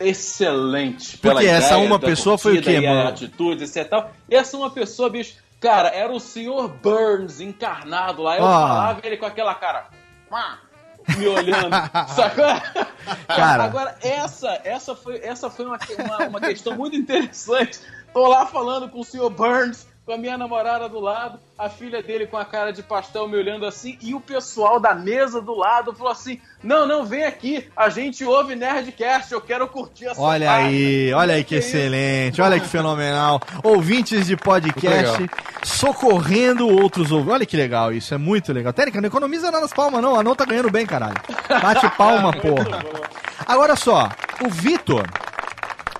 excelente. 0.00 1.18
Porque 1.18 1.46
essa 1.46 1.78
uma 1.78 1.98
pessoa 1.98 2.36
foi 2.36 2.58
o 2.58 2.62
quê, 2.62 2.78
e 2.78 2.86
mano? 2.86 3.08
atitude, 3.08 3.64
etc. 3.64 3.76
e 3.76 3.84
tal. 3.84 4.10
Essa 4.30 4.56
uma 4.56 4.70
pessoa, 4.70 5.08
bicho, 5.08 5.36
cara, 5.60 5.88
era 5.88 6.12
o 6.12 6.20
Sr. 6.20 6.68
Burns 6.82 7.40
encarnado 7.40 8.22
lá. 8.22 8.36
Eu 8.36 8.44
Ó. 8.44 8.46
falava 8.68 9.00
ele 9.04 9.16
com 9.16 9.26
aquela 9.26 9.54
cara. 9.54 9.88
Me 11.16 11.26
olhando, 11.26 11.70
sacou? 12.14 12.44
Cara. 13.26 13.64
Agora, 13.64 13.96
essa, 14.02 14.60
essa 14.64 14.94
foi, 14.94 15.18
essa 15.22 15.50
foi 15.50 15.64
uma, 15.64 15.78
uma, 15.98 16.28
uma 16.28 16.40
questão 16.40 16.76
muito 16.76 16.96
interessante. 16.96 17.80
Tô 18.12 18.28
lá 18.28 18.46
falando 18.46 18.88
com 18.88 19.00
o 19.00 19.04
Sr. 19.04 19.30
Burns, 19.30 19.86
com 20.10 20.14
a 20.14 20.18
minha 20.18 20.36
namorada 20.36 20.88
do 20.88 20.98
lado, 20.98 21.38
a 21.56 21.68
filha 21.68 22.02
dele 22.02 22.26
com 22.26 22.36
a 22.36 22.44
cara 22.44 22.72
de 22.72 22.82
pastel 22.82 23.28
me 23.28 23.36
olhando 23.36 23.64
assim, 23.64 23.96
e 24.02 24.12
o 24.12 24.20
pessoal 24.20 24.80
da 24.80 24.92
mesa 24.92 25.40
do 25.40 25.54
lado 25.54 25.94
falou 25.94 26.10
assim: 26.10 26.40
Não, 26.64 26.84
não, 26.84 27.06
vem 27.06 27.22
aqui, 27.22 27.68
a 27.76 27.88
gente 27.88 28.24
ouve 28.24 28.56
Nerdcast, 28.56 29.30
eu 29.30 29.40
quero 29.40 29.68
curtir 29.68 30.06
essa 30.06 30.20
Olha 30.20 30.48
página." 30.48 30.68
aí, 30.68 31.12
olha 31.12 31.34
aí 31.34 31.44
que 31.44 31.54
isso? 31.56 31.68
excelente, 31.68 32.42
olha 32.42 32.58
que 32.58 32.66
fenomenal. 32.66 33.40
Ouvintes 33.62 34.26
de 34.26 34.36
podcast 34.36 35.30
socorrendo 35.62 36.66
outros 36.66 37.12
ouvintes. 37.12 37.34
Olha 37.34 37.46
que 37.46 37.56
legal 37.56 37.92
isso, 37.92 38.12
é 38.12 38.18
muito 38.18 38.52
legal. 38.52 38.72
Térica, 38.72 39.00
não 39.00 39.06
economiza 39.06 39.48
nada 39.48 39.60
nas 39.60 39.72
palmas, 39.72 40.02
não. 40.02 40.18
A 40.18 40.24
não 40.24 40.34
tá 40.34 40.44
ganhando 40.44 40.72
bem, 40.72 40.84
caralho. 40.84 41.22
Bate 41.48 41.88
palma, 41.96 42.32
porra. 42.32 42.84
Agora 43.46 43.76
só, 43.76 44.08
o 44.44 44.50
Vitor, 44.50 45.06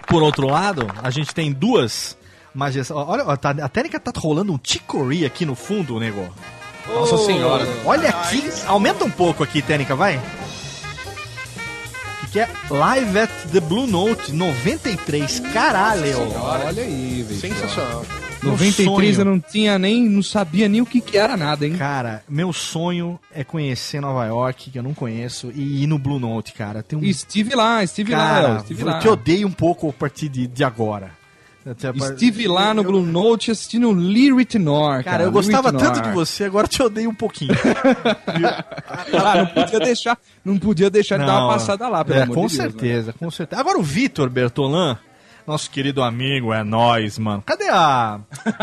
por 0.08 0.20
outro 0.20 0.48
lado, 0.48 0.88
a 1.00 1.10
gente 1.10 1.32
tem 1.32 1.52
duas 1.52 2.18
majestades. 2.54 3.04
Olha, 3.08 3.24
ó, 3.26 3.36
tá- 3.36 3.50
a 3.50 3.68
Térica 3.68 3.98
tá 4.00 4.12
rolando 4.16 4.52
um 4.52 4.58
chicory 4.62 5.24
aqui 5.24 5.44
no 5.46 5.54
fundo, 5.54 5.98
nego. 6.00 6.28
Nossa 6.88 7.18
senhora. 7.18 7.66
Olha 7.84 8.08
aqui, 8.10 8.42
aumenta 8.66 9.04
um 9.04 9.10
pouco 9.10 9.42
aqui, 9.44 9.62
Tênica, 9.62 9.94
vai. 9.94 10.20
Que 12.32 12.38
é 12.40 12.48
Live 12.70 13.18
at 13.18 13.30
the 13.52 13.58
Blue 13.60 13.88
Note 13.88 14.32
93. 14.32 15.40
Caralho. 15.52 16.32
Olha 16.40 16.82
aí, 16.82 17.24
velho. 17.26 17.40
Sensacional. 17.40 18.06
Meu 18.40 18.52
93 18.52 18.86
sonho. 19.16 19.20
eu 19.20 19.24
não 19.32 19.40
tinha 19.40 19.78
nem, 19.80 20.08
não 20.08 20.22
sabia 20.22 20.68
nem 20.68 20.80
o 20.80 20.86
que, 20.86 21.00
que 21.00 21.18
era 21.18 21.36
nada, 21.36 21.66
hein? 21.66 21.76
Cara, 21.76 22.22
meu 22.28 22.52
sonho 22.52 23.18
é 23.34 23.42
conhecer 23.44 24.00
Nova 24.00 24.24
York, 24.26 24.70
que 24.70 24.78
eu 24.78 24.82
não 24.82 24.94
conheço, 24.94 25.50
e 25.54 25.82
ir 25.82 25.86
no 25.88 25.98
Blue 25.98 26.18
Note, 26.20 26.52
cara. 26.52 26.82
Tem 26.84 26.96
um 26.98 27.02
Estive 27.02 27.54
lá, 27.54 27.82
estive 27.82 28.12
lá, 28.12 28.18
cara, 28.18 28.48
Léo, 28.48 28.56
estive 28.58 28.82
eu 28.82 28.86
lá. 28.86 28.98
te 29.00 29.08
odeio 29.08 29.46
um 29.48 29.52
pouco 29.52 29.88
a 29.90 29.92
partir 29.92 30.28
de, 30.28 30.46
de 30.46 30.64
agora. 30.64 31.10
Estive 31.94 32.48
lá 32.48 32.72
no 32.72 32.82
Blue 32.82 33.02
Note 33.02 33.50
assistindo 33.50 33.92
Lee 33.92 34.32
Ritenour, 34.34 35.04
Cara, 35.04 35.24
eu 35.24 35.32
gostava 35.32 35.70
tanto 35.70 36.00
de 36.00 36.10
você, 36.10 36.44
agora 36.44 36.66
te 36.66 36.82
odeio 36.82 37.10
um 37.10 37.14
pouquinho. 37.14 37.54
Ah, 39.12 39.36
não 39.36 39.46
podia 39.46 39.78
deixar, 39.78 40.18
não 40.44 40.58
podia 40.58 40.90
deixar 40.90 41.18
de 41.18 41.26
dar 41.26 41.40
uma 41.40 41.52
passada 41.52 41.88
lá, 41.88 42.04
pelo 42.04 42.18
é, 42.18 42.22
amor 42.22 42.34
com 42.34 42.46
de 42.46 42.56
Deus. 42.56 42.64
né? 42.64 42.70
certeza, 42.70 43.12
com 43.12 43.30
certeza. 43.30 43.60
Agora 43.60 43.78
o 43.78 43.82
Vitor 43.82 44.28
Bertolan, 44.28 44.98
nosso 45.46 45.70
querido 45.70 46.02
amigo, 46.02 46.52
é 46.52 46.64
nóis, 46.64 47.18
mano. 47.18 47.42
Cadê 47.44 47.68
a. 47.68 48.20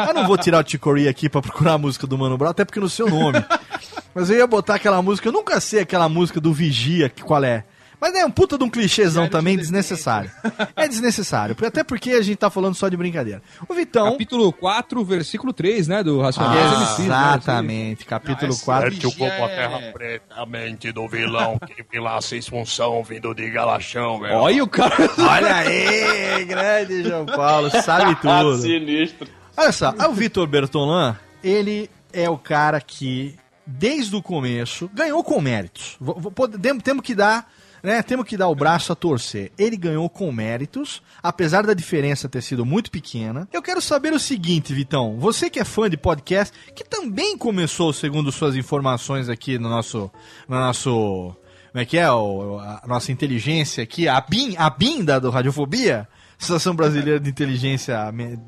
Eu 0.07 0.13
não 0.13 0.27
vou 0.27 0.37
tirar 0.37 0.59
o 0.59 0.63
Ticori 0.63 1.07
aqui 1.07 1.29
pra 1.29 1.41
procurar 1.41 1.73
a 1.73 1.77
música 1.77 2.07
do 2.07 2.17
Mano 2.17 2.37
Brown, 2.37 2.51
até 2.51 2.65
porque 2.65 2.79
no 2.79 2.89
seu 2.89 3.09
nome. 3.09 3.43
Mas 4.13 4.29
eu 4.29 4.37
ia 4.37 4.47
botar 4.47 4.75
aquela 4.75 5.01
música, 5.01 5.27
eu 5.27 5.33
nunca 5.33 5.59
sei 5.59 5.81
aquela 5.81 6.09
música 6.09 6.41
do 6.41 6.53
Vigia, 6.53 7.09
que 7.09 7.21
qual 7.21 7.43
é. 7.43 7.63
Mas 7.99 8.13
é 8.13 8.23
um 8.23 8.29
puta 8.29 8.57
de 8.59 8.63
um 8.63 8.69
clichêzão 8.69 9.27
também, 9.27 9.57
desnecessário. 9.57 10.29
É 10.75 10.87
desnecessário, 10.87 11.55
até 11.65 11.83
porque 11.83 12.11
a 12.11 12.21
gente 12.21 12.37
tá 12.37 12.49
falando 12.49 12.75
só 12.75 12.87
de 12.89 12.95
brincadeira. 12.95 13.41
O 13.67 13.73
Vitão. 13.73 14.11
Capítulo 14.11 14.53
4, 14.53 15.03
versículo 15.03 15.51
3, 15.51 15.87
né, 15.87 16.03
do 16.03 16.21
Racionais 16.21 16.59
Ah, 16.59 16.79
MCs, 16.79 16.99
né? 16.99 17.05
exatamente, 17.05 18.05
capítulo 18.05 18.55
4. 18.55 18.91
Certe 18.91 19.07
o 19.07 19.11
corpo 19.11 19.43
a 19.43 19.47
terra 19.47 19.91
preta, 19.93 20.25
a 20.35 20.45
mente 20.45 20.91
do 20.91 21.07
vilão 21.07 21.57
que 21.59 21.83
vilaça 21.91 22.35
expulsão 22.35 23.03
vindo 23.03 23.33
de 23.33 23.49
galachão, 23.49 24.19
velho. 24.19 24.35
Olha 24.35 24.63
o 24.63 24.67
cara. 24.67 24.93
Olha 25.17 25.55
aí, 25.55 26.45
grande 26.45 27.03
João 27.03 27.25
Paulo, 27.25 27.71
sabe 27.81 28.15
tudo. 28.21 28.57
Sinistro. 28.61 29.27
Olha 29.57 29.71
só, 29.71 29.91
o 30.07 30.13
Vitor 30.13 30.45
Bertolan, 30.45 31.17
ele 31.43 31.89
é 32.13 32.29
o 32.29 32.37
cara 32.37 32.79
que, 32.79 33.35
desde 33.65 34.15
o 34.15 34.21
começo, 34.21 34.87
ganhou 34.93 35.23
com 35.23 35.41
méritos. 35.41 35.97
Podemos- 36.35 36.83
Temos 36.83 37.01
que 37.03 37.15
dar. 37.15 37.51
Né, 37.83 38.01
temos 38.01 38.25
que 38.25 38.35
dar 38.35 38.47
o 38.47 38.55
braço 38.55 38.91
a 38.91 38.95
torcer. 38.95 39.51
Ele 39.57 39.77
ganhou 39.77 40.09
com 40.09 40.31
méritos, 40.31 41.01
apesar 41.21 41.65
da 41.65 41.73
diferença 41.73 42.27
ter 42.27 42.41
sido 42.41 42.65
muito 42.65 42.89
pequena. 42.89 43.47
Eu 43.53 43.61
quero 43.61 43.81
saber 43.81 44.13
o 44.13 44.19
seguinte, 44.19 44.73
Vitão. 44.73 45.17
Você 45.19 45.49
que 45.49 45.59
é 45.59 45.63
fã 45.63 45.89
de 45.89 45.97
podcast, 45.97 46.57
que 46.75 46.83
também 46.83 47.37
começou, 47.37 47.93
segundo 47.93 48.31
suas 48.31 48.55
informações 48.55 49.29
aqui 49.29 49.59
no 49.59 49.69
nosso. 49.69 50.11
No 50.47 50.57
nosso 50.57 51.35
como 51.71 51.83
é 51.83 51.85
que 51.85 51.97
é? 51.97 52.11
O, 52.11 52.57
a 52.59 52.81
nossa 52.87 53.11
inteligência 53.11 53.83
aqui, 53.83 54.07
a 54.07 54.19
BIM, 54.19 54.55
a 54.57 54.67
BIM 54.67 55.05
da 55.05 55.19
do 55.19 55.29
Radiofobia, 55.29 56.07
Associação 56.39 56.75
Brasileira 56.75 57.19
de 57.19 57.29
Inteligência 57.29 57.97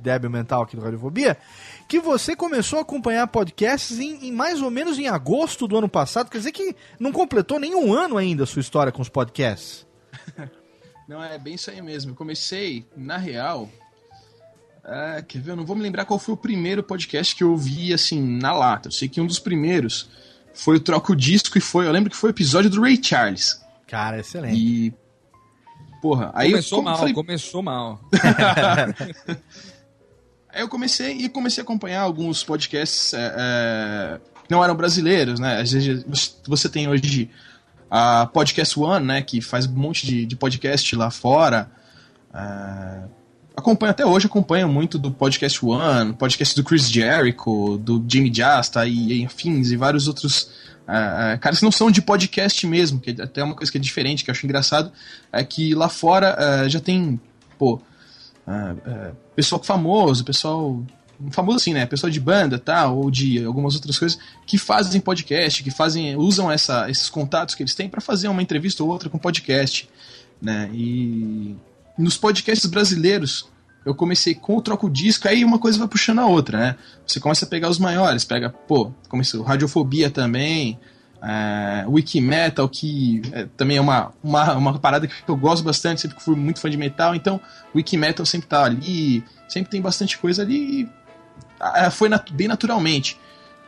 Débil 0.02 0.30
Mental 0.30 0.64
aqui 0.64 0.76
do 0.76 0.82
Radiofobia, 0.82 1.38
que 1.90 2.00
você 2.00 2.36
começou 2.36 2.80
a 2.80 2.84
acompanhar 2.84 3.28
podcasts 3.28 4.00
em, 4.00 4.28
em 4.28 4.32
mais 4.32 4.62
ou 4.62 4.70
menos 4.72 4.98
em 5.00 5.08
agosto 5.08 5.68
do 5.68 5.76
ano 5.78 5.90
passado, 5.90 6.30
quer 6.30 6.38
dizer 6.38 6.52
que 6.52 6.76
não 7.00 7.12
completou 7.12 7.60
nenhum 7.60 7.92
ano 7.92 8.16
ainda 8.16 8.44
a 8.44 8.48
sua 8.48 8.62
história 8.62 8.92
com 8.92 9.02
os 9.02 9.10
podcasts. 9.10 9.86
Não, 11.10 11.24
é 11.24 11.40
bem 11.40 11.56
isso 11.56 11.72
aí 11.72 11.82
mesmo. 11.82 12.12
Eu 12.12 12.16
comecei, 12.16 12.86
na 12.96 13.18
real. 13.18 13.68
ah, 14.86 15.24
quer 15.28 15.42
ver? 15.42 15.52
Eu 15.52 15.56
não 15.56 15.66
vou 15.66 15.76
me 15.76 15.82
lembrar 15.82 16.06
qual 16.06 16.20
foi 16.20 16.36
o 16.36 16.38
primeiro 16.38 16.84
podcast 16.84 17.36
que 17.36 17.44
eu 17.44 17.50
ouvi, 17.50 17.92
assim, 17.92 18.22
na 18.22 18.54
lata. 18.54 18.90
Eu 18.90 18.92
sei 18.92 19.10
que 19.10 19.20
um 19.20 19.26
dos 19.26 19.40
primeiros 19.40 20.08
foi 20.54 20.76
o 20.76 20.80
Troco 20.80 21.16
Disco 21.16 21.58
e 21.58 21.62
foi. 21.62 21.88
Eu 21.88 21.92
lembro 21.92 22.12
que 22.12 22.16
foi 22.16 22.30
o 22.30 22.34
episódio 22.34 22.70
do 22.70 22.80
Ray 22.80 23.00
Charles. 23.04 23.60
Cara, 23.88 24.20
excelente. 24.20 24.56
E. 24.56 24.94
Porra, 26.00 26.30
aí 26.36 26.52
começou 26.52 26.78
eu 26.78 26.84
mal, 26.84 26.98
falei- 27.00 27.14
começou 27.16 27.64
mal. 27.64 28.00
Aí 30.54 30.62
eu 30.62 30.68
comecei 30.68 31.12
e 31.14 31.30
comecei 31.30 31.62
a 31.62 31.64
acompanhar 31.64 32.02
alguns 32.02 32.44
podcasts 32.44 33.14
é, 33.14 33.36
é, 33.38 34.20
que 34.44 34.52
não 34.52 34.64
eram 34.64 34.76
brasileiros, 34.76 35.40
né? 35.40 35.62
Às 35.62 35.72
vezes 35.72 36.04
você 36.48 36.68
tem 36.68 36.88
hoje 36.88 37.30
a 37.90 38.26
Podcast 38.26 38.80
One, 38.80 39.06
né? 39.06 39.22
Que 39.22 39.42
faz 39.42 39.68
um 39.68 39.74
monte 39.74 40.06
de, 40.06 40.26
de 40.26 40.36
podcast 40.36 40.96
lá 40.96 41.12
fora. 41.12 41.70
É, 42.34 43.04
acompanho 43.56 43.92
até 43.92 44.06
hoje, 44.06 44.26
acompanho 44.26 44.68
muito 44.68 44.98
do 44.98 45.12
Podcast 45.12 45.64
One, 45.64 46.14
podcast 46.14 46.56
do 46.56 46.64
Chris 46.64 46.90
Jericho, 46.90 47.78
do 47.78 48.04
Jimmy 48.08 48.34
Jasta 48.34 48.88
e 48.88 49.22
enfins, 49.22 49.72
e 49.72 49.76
vários 49.76 50.08
outros 50.08 50.50
ah, 50.92 51.38
caras 51.40 51.60
que 51.60 51.66
não 51.66 51.72
são 51.72 51.92
de 51.92 52.02
podcast 52.02 52.66
mesmo, 52.66 53.00
que 53.00 53.12
é 53.12 53.24
até 53.24 53.44
uma 53.44 53.54
coisa 53.54 53.72
que 53.72 53.78
é 53.78 53.82
diferente, 53.82 54.24
que 54.24 54.32
eu 54.32 54.34
acho 54.34 54.44
engraçado, 54.44 54.92
é 55.32 55.44
que 55.44 55.76
lá 55.76 55.88
fora 55.88 56.36
ah, 56.36 56.68
já 56.68 56.80
tem, 56.80 57.22
pô, 57.60 57.80
ah, 58.46 58.76
ah, 58.86 59.12
pessoal 59.36 59.62
famoso, 59.64 60.24
pessoal 60.24 60.84
famoso 61.32 61.58
assim, 61.58 61.74
né? 61.74 61.86
Pessoal 61.86 62.10
de 62.10 62.20
banda, 62.20 62.58
tá, 62.58 62.90
ou 62.90 63.12
de 63.12 63.44
algumas 63.44 63.76
outras 63.76 64.00
coisas 64.00 64.18
que 64.46 64.58
fazem 64.58 65.02
podcast, 65.02 65.64
que 65.64 65.72
fazem, 65.72 66.16
usam 66.16 66.52
essa, 66.52 66.90
esses 66.90 67.10
contatos 67.10 67.56
que 67.56 67.64
eles 67.64 67.76
têm 67.76 67.90
para 67.90 68.02
fazer 68.02 68.28
uma 68.28 68.42
entrevista 68.42 68.84
ou 68.84 68.90
outra 68.90 69.10
com 69.10 69.18
podcast, 69.18 69.90
né? 70.42 70.70
E 70.74 71.56
nos 71.98 72.18
podcasts 72.18 72.70
brasileiros 72.70 73.48
eu 73.86 73.96
comecei 73.96 74.36
com 74.36 74.58
o 74.58 74.62
troco 74.62 74.90
disco, 74.90 75.28
aí 75.28 75.44
uma 75.44 75.58
coisa 75.58 75.80
vai 75.80 75.88
puxando 75.88 76.20
a 76.20 76.26
outra, 76.26 76.58
né? 76.58 76.76
Você 77.06 77.20
começa 77.20 77.46
a 77.46 77.48
pegar 77.48 77.70
os 77.70 77.80
maiores, 77.80 78.24
pega, 78.24 78.50
pô, 78.50 78.92
começou 79.08 79.42
Radiofobia 79.44 80.10
também, 80.10 80.80
é, 81.22 81.86
Wikimetal, 81.88 82.68
que 82.70 83.22
é, 83.32 83.46
também 83.58 83.78
é 83.78 83.82
uma, 83.82 84.12
uma, 84.24 84.54
uma 84.56 84.80
parada 84.80 85.08
que 85.08 85.14
eu 85.28 85.36
gosto 85.36 85.64
bastante, 85.64 86.02
sempre 86.02 86.20
fui 86.20 86.36
muito 86.36 86.60
fã 86.60 86.70
de 86.70 86.78
metal, 86.78 87.14
então 87.16 87.40
Wikimetal 87.76 88.26
sempre 88.26 88.48
tá 88.48 88.64
ali, 88.64 89.24
sempre 89.48 89.70
tem 89.70 89.82
bastante 89.82 90.18
coisa 90.18 90.42
ali, 90.44 90.82
e 90.82 90.90
ah, 91.60 91.92
foi 91.92 92.08
nat- 92.10 92.32
bem 92.32 92.48
naturalmente. 92.48 93.18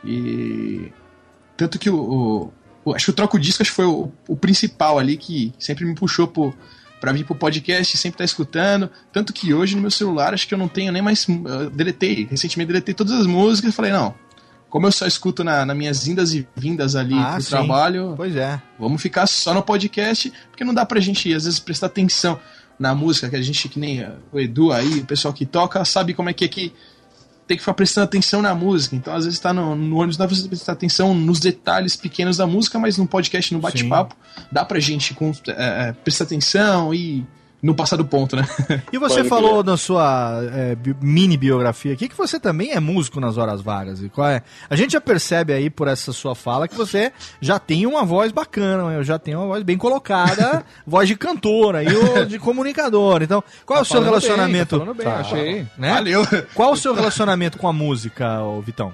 E 0.04 0.90
tanto 1.56 1.78
que 1.78 1.88
o, 1.90 2.50
o- 2.84 2.94
acho 2.94 3.06
que 3.06 3.10
o 3.10 3.14
troco 3.14 3.38
disco 3.38 3.62
acho 3.62 3.70
foi 3.72 3.84
o, 3.86 4.10
o 4.26 4.36
principal 4.36 4.98
ali 4.98 5.16
que 5.16 5.52
sempre 5.58 5.84
me 5.84 5.94
puxou 5.94 6.26
pro, 6.26 6.54
pra 7.00 7.12
vir 7.12 7.24
pro 7.24 7.34
podcast, 7.34 7.96
sempre 7.96 8.18
tá 8.18 8.24
escutando. 8.24 8.90
Tanto 9.12 9.32
que 9.32 9.52
hoje 9.54 9.76
no 9.76 9.82
meu 9.82 9.90
celular 9.90 10.34
acho 10.34 10.48
que 10.48 10.54
eu 10.54 10.58
não 10.58 10.68
tenho 10.68 10.90
nem 10.92 11.02
mais. 11.02 11.26
deletei, 11.72 12.26
recentemente 12.30 12.68
deletei 12.68 12.94
todas 12.94 13.12
as 13.12 13.26
músicas 13.26 13.72
e 13.72 13.76
falei, 13.76 13.92
não. 13.92 14.14
Como 14.72 14.86
eu 14.86 14.92
só 14.92 15.06
escuto 15.06 15.44
na, 15.44 15.66
nas 15.66 15.76
minhas 15.76 16.08
indas 16.08 16.32
e 16.32 16.48
vindas 16.56 16.96
ali 16.96 17.12
Ah, 17.18 17.32
pro 17.34 17.42
sim. 17.42 17.50
trabalho, 17.50 18.14
Pois 18.16 18.34
é. 18.34 18.58
vamos 18.80 19.02
ficar 19.02 19.26
só 19.26 19.52
no 19.52 19.62
podcast, 19.62 20.32
porque 20.50 20.64
não 20.64 20.72
dá 20.72 20.86
pra 20.86 20.98
gente, 20.98 21.32
às 21.34 21.44
vezes, 21.44 21.60
prestar 21.60 21.88
atenção 21.88 22.40
na 22.78 22.94
música, 22.94 23.28
que 23.28 23.36
a 23.36 23.42
gente, 23.42 23.68
que 23.68 23.78
nem 23.78 24.02
o 24.32 24.40
Edu 24.40 24.72
aí, 24.72 25.00
o 25.00 25.04
pessoal 25.04 25.34
que 25.34 25.44
toca, 25.44 25.84
sabe 25.84 26.14
como 26.14 26.30
é 26.30 26.32
que 26.32 26.46
é 26.46 26.48
que 26.48 26.72
tem 27.46 27.54
que 27.58 27.62
ficar 27.62 27.74
prestando 27.74 28.06
atenção 28.06 28.40
na 28.40 28.54
música. 28.54 28.96
Então, 28.96 29.14
às 29.14 29.26
vezes, 29.26 29.38
tá 29.38 29.52
no, 29.52 29.76
no 29.76 29.96
ônibus, 29.96 30.16
dá 30.16 30.26
pra 30.26 30.34
você 30.34 30.48
prestar 30.48 30.72
atenção 30.72 31.12
nos 31.12 31.38
detalhes 31.38 31.94
pequenos 31.94 32.38
da 32.38 32.46
música, 32.46 32.78
mas 32.78 32.96
no 32.96 33.06
podcast, 33.06 33.52
no 33.52 33.60
bate-papo, 33.60 34.16
dá 34.50 34.64
pra 34.64 34.80
gente 34.80 35.14
eh, 35.20 35.54
eh, 35.58 35.92
prestar 36.02 36.24
atenção 36.24 36.94
e 36.94 37.26
não 37.62 37.74
passar 37.74 37.96
do 37.96 38.04
ponto, 38.04 38.34
né? 38.34 38.44
E 38.92 38.98
você 38.98 39.22
falou 39.22 39.62
na 39.62 39.76
sua 39.76 40.40
é, 40.52 40.76
mini 41.00 41.36
biografia 41.36 41.92
aqui 41.92 42.08
que 42.08 42.16
você 42.16 42.40
também 42.40 42.72
é 42.72 42.80
músico 42.80 43.20
nas 43.20 43.38
horas 43.38 43.60
vagas. 43.62 44.02
E 44.02 44.08
qual 44.08 44.28
é? 44.28 44.42
A 44.68 44.74
gente 44.74 44.92
já 44.92 45.00
percebe 45.00 45.52
aí 45.52 45.70
por 45.70 45.86
essa 45.86 46.12
sua 46.12 46.34
fala 46.34 46.66
que 46.66 46.74
você 46.74 47.12
já 47.40 47.60
tem 47.60 47.86
uma 47.86 48.04
voz 48.04 48.32
bacana, 48.32 48.98
né? 48.98 49.04
já 49.04 49.16
tem 49.16 49.36
uma 49.36 49.46
voz 49.46 49.62
bem 49.62 49.78
colocada, 49.78 50.66
voz 50.84 51.06
de 51.06 51.14
cantor 51.14 51.76
aí, 51.76 51.94
ou 51.94 52.24
de 52.24 52.36
comunicador. 52.38 53.22
Então, 53.22 53.42
qual 53.64 53.78
é 53.78 53.82
o 53.82 53.84
Tá 53.84 53.90
seu 53.92 54.02
falando 54.02 54.10
bem, 54.10 54.20
relacionamento? 54.20 54.80
tá 54.80 54.94
bem, 54.94 55.06
achei. 55.06 55.66
Né? 55.78 55.92
Valeu. 55.92 56.22
Qual 56.54 56.72
o 56.72 56.76
seu 56.76 56.92
relacionamento 56.92 57.58
com 57.58 57.68
a 57.68 57.72
música, 57.72 58.42
ô 58.42 58.60
Vitão? 58.60 58.92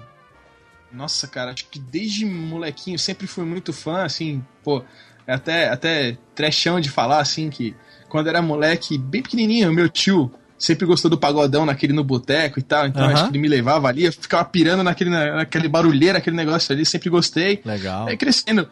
Nossa, 0.92 1.26
cara, 1.26 1.52
acho 1.52 1.66
que 1.70 1.78
desde 1.78 2.26
molequinho 2.26 2.98
sempre 2.98 3.26
fui 3.26 3.44
muito 3.44 3.72
fã, 3.72 4.04
assim, 4.04 4.44
pô, 4.62 4.82
é 5.26 5.34
até, 5.34 5.68
até 5.68 6.18
trechão 6.34 6.80
de 6.80 6.90
falar, 6.90 7.20
assim, 7.20 7.50
que 7.50 7.74
quando 8.08 8.28
era 8.28 8.40
moleque, 8.42 8.96
bem 8.98 9.22
pequenininho, 9.22 9.72
meu 9.72 9.88
tio 9.88 10.30
sempre 10.58 10.84
gostou 10.86 11.08
do 11.10 11.16
pagodão 11.16 11.64
naquele 11.64 11.92
no 11.92 12.02
boteco 12.02 12.58
e 12.58 12.62
tal, 12.62 12.86
então 12.86 13.04
Aham. 13.04 13.12
acho 13.12 13.24
que 13.26 13.30
ele 13.30 13.38
me 13.38 13.48
levava 13.48 13.86
ali, 13.88 14.04
eu 14.04 14.12
ficava 14.12 14.44
pirando 14.44 14.82
naquele, 14.82 15.10
naquele 15.10 15.68
barulheiro, 15.68 16.18
aquele 16.18 16.34
negócio 16.34 16.72
ali, 16.74 16.84
sempre 16.84 17.08
gostei. 17.08 17.60
Legal. 17.64 18.08
Aí 18.08 18.16
crescendo, 18.16 18.68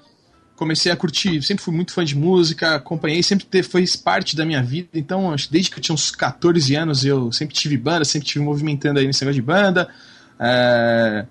comecei 0.56 0.90
a 0.90 0.96
curtir, 0.96 1.40
sempre 1.42 1.62
fui 1.62 1.72
muito 1.72 1.92
fã 1.92 2.04
de 2.04 2.16
música, 2.16 2.74
acompanhei, 2.74 3.22
sempre 3.22 3.62
foi 3.62 3.84
parte 4.02 4.34
da 4.34 4.44
minha 4.44 4.62
vida, 4.62 4.88
então 4.94 5.32
acho 5.32 5.50
desde 5.52 5.70
que 5.70 5.78
eu 5.78 5.82
tinha 5.82 5.94
uns 5.94 6.10
14 6.10 6.74
anos 6.74 7.04
eu 7.04 7.30
sempre 7.30 7.54
tive 7.54 7.76
banda, 7.76 8.04
sempre 8.04 8.26
tive 8.26 8.44
movimentando 8.44 8.98
aí 8.98 9.06
nesse 9.06 9.22
negócio 9.24 9.40
de 9.40 9.46
banda. 9.46 9.88
É, 10.40 11.26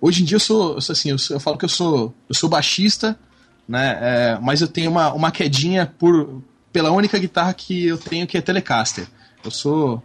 Hoje 0.00 0.22
em 0.22 0.24
dia 0.24 0.36
eu 0.36 0.40
sou, 0.40 0.74
eu 0.74 0.80
sou 0.80 0.92
assim, 0.92 1.10
eu, 1.10 1.18
sou- 1.18 1.36
eu 1.36 1.40
falo 1.40 1.56
que 1.56 1.64
eu 1.64 1.68
sou, 1.68 2.14
eu 2.28 2.34
sou 2.34 2.48
baixista, 2.48 3.18
né? 3.66 3.98
é, 4.00 4.38
mas 4.40 4.60
eu 4.60 4.68
tenho 4.68 4.90
uma, 4.90 5.12
uma 5.12 5.30
quedinha 5.30 5.86
por, 5.98 6.42
pela 6.76 6.90
única 6.90 7.18
guitarra 7.18 7.54
que 7.54 7.86
eu 7.86 7.96
tenho 7.96 8.26
que 8.26 8.36
é 8.36 8.40
Telecaster. 8.42 9.06
Eu 9.42 9.50
sou. 9.50 10.02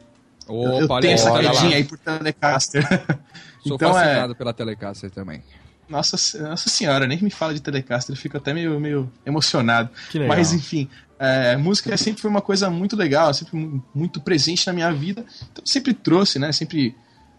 eu- 0.48 0.56
eu 0.56 0.86
Opa, 0.86 0.94
olha 0.94 1.02
tenho 1.02 1.14
essa 1.16 1.32
quedinha 1.38 1.76
aí 1.76 1.84
por 1.84 1.98
Telecaster. 1.98 2.88
Sou 3.68 3.76
então 3.76 3.90
é. 3.90 4.04
fascinado 4.06 4.36
pela 4.36 4.54
Telecaster 4.54 5.12
também. 5.12 5.44
Nossa, 5.90 6.16
nossa 6.48 6.70
senhora, 6.70 7.06
nem 7.06 7.22
me 7.22 7.30
fala 7.30 7.54
de 7.54 7.60
Telecaster, 7.60 8.16
eu 8.16 8.18
fico 8.18 8.38
até 8.38 8.54
meio, 8.54 8.80
meio 8.80 9.12
emocionado. 9.26 9.90
Que 10.10 10.20
legal. 10.20 10.38
Mas 10.38 10.54
enfim, 10.54 10.88
é, 11.20 11.58
música 11.58 11.98
sempre 11.98 12.22
foi 12.22 12.30
uma 12.32 12.40
coisa 12.42 12.70
muito 12.70 12.96
legal, 12.96 13.34
sempre 13.34 13.58
mu- 13.58 13.84
muito 13.94 14.22
presente 14.22 14.66
na 14.66 14.72
minha 14.72 14.92
vida. 14.94 15.26
Então 15.52 15.62
sempre 15.66 15.94
trouxe, 15.94 16.40
né? 16.40 16.54
Sempre. 16.54 16.96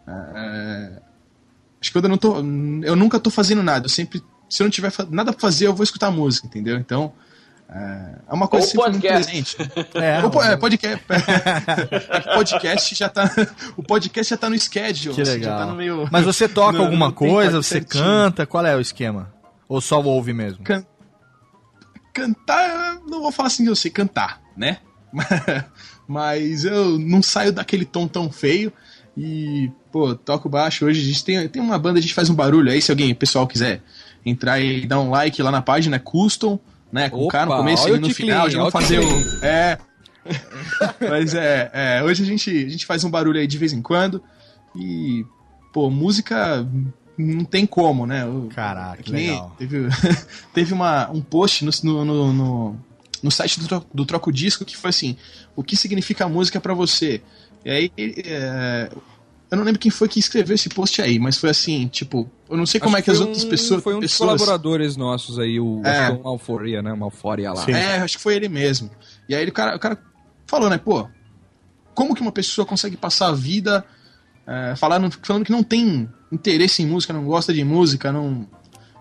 é, 0.07 0.93
acho 1.81 1.91
que 1.91 1.97
eu 1.97 2.03
não 2.03 2.19
tô. 2.19 2.37
Eu 2.85 2.95
nunca 2.95 3.19
tô 3.19 3.31
fazendo 3.31 3.63
nada. 3.63 3.87
Eu 3.87 3.91
sempre. 3.91 4.23
Se 4.51 4.63
eu 4.63 4.67
não 4.67 4.71
tiver 4.71 4.93
nada 5.09 5.33
pra 5.33 5.41
fazer, 5.41 5.67
eu 5.69 5.75
vou 5.75 5.85
escutar 5.85 6.11
música, 6.11 6.47
entendeu? 6.47 6.77
Então. 6.77 7.15
É 7.75 8.13
é 8.29 8.35
uma 8.35 8.49
coisa 8.49 8.67
Ou 8.67 8.71
sempre 8.73 8.91
muito 8.91 9.03
podcast. 9.03 9.57
presente. 9.57 9.57
É, 9.95 10.25
O 10.25 10.31
po- 10.31 10.43
é, 10.43 10.57
podcast. 10.57 11.05
É, 11.09 12.21
podcast 12.35 12.95
já 12.95 13.09
tá. 13.09 13.31
O 13.77 13.83
podcast 13.83 14.31
já 14.31 14.37
tá 14.37 14.49
no 14.51 14.59
schedule. 14.59 15.15
Que 15.15 15.23
assim, 15.23 15.33
legal. 15.33 15.59
Já 15.59 15.65
tá 15.65 15.71
no 15.71 15.77
meio, 15.77 16.09
Mas 16.11 16.25
você 16.25 16.49
toca 16.49 16.79
no- 16.79 16.85
alguma 16.85 17.13
coisa, 17.13 17.63
você 17.63 17.75
certinho. 17.81 18.03
canta, 18.05 18.47
qual 18.47 18.65
é 18.65 18.75
o 18.77 18.81
esquema? 18.81 19.33
Ou 19.69 19.81
só 19.81 20.01
ouve 20.03 20.33
mesmo? 20.33 20.63
Can- 20.65 20.85
Cantar, 22.15 22.99
não 23.07 23.23
vou 23.23 23.33
falar 23.33 23.47
assim 23.49 23.67
eu 23.67 23.75
sei 23.77 23.91
cantar, 23.91 24.41
né? 24.57 24.79
Mas 26.07 26.65
eu 26.65 26.99
não 26.99 27.23
saio 27.23 27.53
daquele 27.53 27.85
tom 27.85 28.07
tão 28.07 28.31
feio. 28.31 28.73
E, 29.17 29.71
pô, 29.91 30.15
toco 30.15 30.49
baixo 30.49 30.85
hoje. 30.87 31.01
A 31.01 31.05
gente 31.05 31.25
tem, 31.25 31.49
tem 31.49 31.63
uma 31.63 31.79
banda, 31.79 31.99
a 31.99 32.03
gente 32.03 32.15
faz 32.15 32.29
um 32.29 32.35
barulho 32.35 32.71
aí. 32.71 32.81
Se 32.83 32.91
alguém, 32.91 33.15
pessoal, 33.15 33.47
quiser 33.47 33.83
entrar 34.25 34.61
e 34.61 34.87
dar 34.87 35.01
um 35.01 35.11
like 35.11 35.43
lá 35.43 35.51
na 35.51 35.63
página, 35.63 35.97
é 35.97 35.99
Custom, 35.99 36.59
né? 36.93 37.09
Com 37.09 37.25
o 37.25 37.29
cara 37.29 37.47
no 37.47 37.57
começo 37.57 37.89
e 37.89 37.99
no 37.99 38.11
final. 38.11 38.51
Já 38.51 38.59
vamos 38.59 38.73
fazer 38.73 39.01
o. 39.01 39.03
É. 39.43 39.79
Mas 41.01 41.35
é, 41.35 41.71
é, 41.73 42.03
hoje 42.05 42.23
a 42.23 42.27
gente, 42.27 42.49
a 42.49 42.69
gente 42.69 42.87
faz 42.87 43.03
um 43.03 43.11
barulho 43.11 43.41
aí 43.41 43.47
de 43.47 43.59
vez 43.59 43.73
em 43.73 43.83
quando. 43.83 44.23
E, 44.77 45.25
pô, 45.73 45.91
música 45.91 46.65
não 47.19 47.45
tem 47.45 47.67
como, 47.67 48.07
né? 48.07 48.25
O- 48.25 48.49
Caraca, 48.55 49.03
que 49.03 49.11
nem 49.11 49.31
legal. 49.31 49.55
Teve, 49.59 49.89
teve 50.55 50.73
uma, 50.73 51.11
um 51.11 51.21
post 51.21 51.65
no, 51.65 52.05
no, 52.05 52.33
no, 52.33 52.77
no, 53.23 53.31
site 53.31 53.59
do, 53.59 53.67
Tro- 53.67 53.87
do 53.93 54.07
Troco 54.07 54.33
Disco 54.33 54.65
que 54.65 54.77
foi 54.77 54.91
assim: 54.91 55.17
o 55.57 55.63
que 55.65 55.77
significa 55.77 56.29
música 56.29 56.61
pra 56.61 56.73
você? 56.73 57.21
E 57.65 57.71
aí, 57.71 57.93
é, 57.99 58.91
eu 59.53 59.57
não 59.59 59.65
lembro 59.65 59.79
quem 59.79 59.91
foi 59.91 60.09
que 60.09 60.19
escreveu 60.19 60.55
esse 60.55 60.69
post 60.69 61.01
aí, 61.03 61.19
mas 61.19 61.37
foi 61.37 61.51
assim: 61.51 61.87
tipo, 61.87 62.29
eu 62.51 62.57
não 62.57 62.65
sei 62.67 62.81
como 62.81 62.97
Acho 62.97 63.01
é 63.01 63.03
que 63.05 63.11
as 63.11 63.19
foi 63.19 63.27
outras 63.27 63.45
um- 63.45 63.49
pessoas. 63.51 63.83
Foi 63.83 63.95
um 63.95 64.01
dos 64.01 64.11
pessoas 64.11 64.31
colaboradores 64.31 64.97
nossos 64.97 65.39
aí, 65.39 65.61
o 65.61 65.81
É. 65.85 66.11
o 66.11 66.23
Malforia, 66.25 66.81
né? 66.83 66.93
Malforia 66.95 67.53
lá. 67.53 67.65
É, 67.71 67.99
acho 67.99 68.17
que 68.17 68.23
foi 68.23 68.35
ele 68.35 68.49
mesmo. 68.49 68.91
E 69.29 69.35
aí 69.35 69.47
o 69.47 69.53
cara, 69.53 69.77
o 69.77 69.79
cara 69.79 69.99
falou, 70.47 70.69
né, 70.71 70.79
pô, 70.79 71.07
como 71.95 72.15
que 72.15 72.23
uma 72.23 72.33
pessoa 72.33 72.67
consegue 72.67 72.97
passar 72.97 73.29
a 73.29 73.33
vida 73.33 73.85
é, 74.47 74.75
falando, 74.77 75.11
falando 75.23 75.45
que 75.45 75.53
não 75.53 75.63
tem 75.63 76.09
interesse 76.33 76.83
em 76.83 76.87
música, 76.87 77.13
não 77.13 77.25
gosta 77.25 77.53
de 77.53 77.63
música, 77.63 78.11
não. 78.11 78.49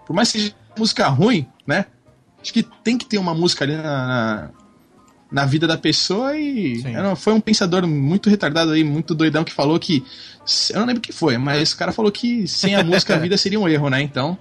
Por 0.05 0.13
mais 0.13 0.31
que 0.31 0.39
seja 0.39 0.53
música 0.77 1.07
ruim, 1.07 1.47
né? 1.65 1.85
Acho 2.41 2.51
que 2.53 2.61
tem 2.63 2.97
que 2.97 3.05
ter 3.05 3.17
uma 3.17 3.33
música 3.33 3.63
ali 3.63 3.75
na, 3.77 3.83
na, 3.83 4.49
na 5.31 5.45
vida 5.45 5.65
da 5.67 5.77
pessoa 5.77 6.37
e. 6.37 6.81
Não- 6.83 7.15
foi 7.15 7.33
um 7.33 7.39
pensador 7.39 7.87
muito 7.87 8.29
retardado 8.29 8.71
aí, 8.71 8.83
muito 8.83 9.15
doidão, 9.15 9.43
que 9.43 9.53
falou 9.53 9.79
que. 9.79 10.03
Eu 10.71 10.79
não 10.79 10.87
lembro 10.87 10.99
o 10.99 11.01
que 11.01 11.13
foi, 11.13 11.37
mas 11.37 11.71
o 11.71 11.77
cara 11.77 11.91
falou 11.91 12.11
que 12.11 12.47
sem 12.47 12.75
a 12.75 12.83
música 12.83 13.15
a 13.15 13.17
vida 13.19 13.37
seria 13.37 13.59
um 13.59 13.67
erro, 13.69 13.89
né? 13.89 14.01
Então. 14.01 14.37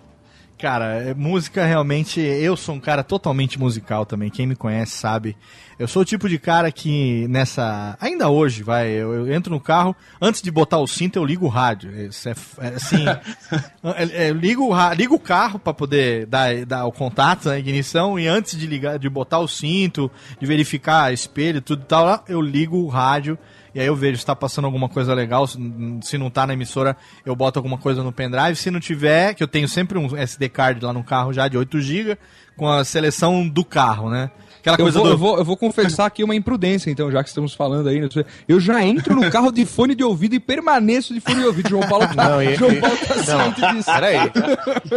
Cara, 0.61 1.03
é, 1.03 1.15
música 1.15 1.65
realmente. 1.65 2.21
Eu 2.21 2.55
sou 2.55 2.75
um 2.75 2.81
cara 2.81 3.03
totalmente 3.03 3.59
musical 3.59 4.05
também. 4.05 4.29
Quem 4.29 4.47
me 4.47 4.55
conhece 4.55 4.93
sabe. 4.93 5.35
Eu 5.79 5.89
sou 5.89 6.03
o 6.03 6.05
tipo 6.05 6.29
de 6.29 6.39
cara 6.39 6.71
que 6.71 7.27
nessa. 7.29 7.97
Ainda 7.99 8.29
hoje, 8.29 8.63
vai. 8.63 8.91
Eu, 8.91 9.27
eu 9.27 9.33
entro 9.33 9.51
no 9.51 9.59
carro, 9.59 9.97
antes 10.21 10.43
de 10.43 10.51
botar 10.51 10.77
o 10.77 10.87
cinto, 10.87 11.17
eu 11.19 11.25
ligo 11.25 11.47
o 11.47 11.49
rádio. 11.49 11.91
Isso 12.07 12.29
é, 12.29 12.35
é 12.61 12.69
assim. 12.75 13.07
é- 13.97 14.25
é, 14.27 14.31
eu 14.31 14.35
ligo, 14.35 14.69
o 14.71 14.93
ligo 14.93 15.15
o 15.15 15.19
carro 15.19 15.59
pra 15.59 15.73
poder 15.73 16.27
dar, 16.27 16.67
dar 16.67 16.85
o 16.85 16.93
contato, 16.93 17.49
a 17.49 17.59
ignição, 17.59 18.19
e 18.19 18.29
antes 18.29 18.59
de 18.59 18.67
ligar, 18.67 18.99
de 18.99 19.09
botar 19.09 19.39
o 19.39 19.49
cinto, 19.49 20.11
de 20.39 20.47
verificar 20.47 21.11
espelho 21.11 21.59
e 21.59 21.63
tudo 21.63 21.83
e 21.83 21.87
tal, 21.87 22.23
eu 22.29 22.43
ligo 22.43 22.77
o 22.77 22.89
rádio. 22.89 23.39
E 23.75 23.81
aí 23.81 23.87
eu 23.87 23.95
vejo 23.97 24.19
se 24.19 24.27
tá 24.27 24.35
passando 24.35 24.65
alguma 24.65 24.89
coisa 24.89 25.15
legal, 25.15 25.47
se, 25.47 26.19
não 26.19 26.29
tá 26.31 26.47
na 26.47 26.55
emissora, 26.55 26.97
eu 27.25 27.35
boto 27.37 27.59
alguma 27.59 27.79
coisa 27.79 28.03
no 28.03 28.13
pendrive. 28.13 28.57
Se 28.57 28.71
não 28.71 28.81
tiver, 28.81 29.35
que 29.35 29.43
eu 29.43 29.49
tenho 29.49 29.69
sempre 29.69 29.97
um 29.99 30.17
SD 30.17 30.49
card 30.49 30.85
lá 30.85 30.93
no 30.93 31.05
carro 31.05 31.33
já 31.33 31.47
de 31.49 31.57
8 31.57 31.81
GB, 31.81 32.19
com 32.57 32.69
a 32.69 32.85
seleção 32.85 33.49
do 33.49 33.65
carro, 33.65 34.11
né? 34.11 34.31
Aquela 34.61 34.77
eu 34.77 34.83
coisa 34.85 34.99
vou, 34.99 35.07
do- 35.09 35.13
eu, 35.15 35.19
vou, 35.19 35.39
eu 35.39 35.45
vou 35.45 35.57
confessar 35.57 36.05
aqui 36.05 36.23
uma 36.23 36.35
imprudência, 36.35 36.91
então, 36.91 37.11
já 37.11 37.23
que 37.23 37.31
estamos 37.31 37.55
falando 37.55 37.89
aí. 37.89 37.99
né? 37.99 38.09
Eu 38.47 38.61
já 38.61 38.85
entro 38.85 39.15
no 39.17 39.31
carro 39.31 39.51
de 39.51 39.65
fone 39.65 39.95
de 39.95 40.05
ouvido 40.05 40.35
e 40.35 40.41
permaneço 40.41 41.15
de 41.15 41.21
fone 41.21 41.41
de 41.41 41.47
ouvido. 41.47 41.71
João 41.71 41.89
Paulo 41.89 42.07
tá, 42.15 42.29
Não, 42.29 42.43
e- 42.43 42.57
João 42.57 42.75
Paulo 42.79 42.97
tá 42.99 43.39
não, 43.39 43.73
disso. 43.73 43.91
peraí. 43.91 44.19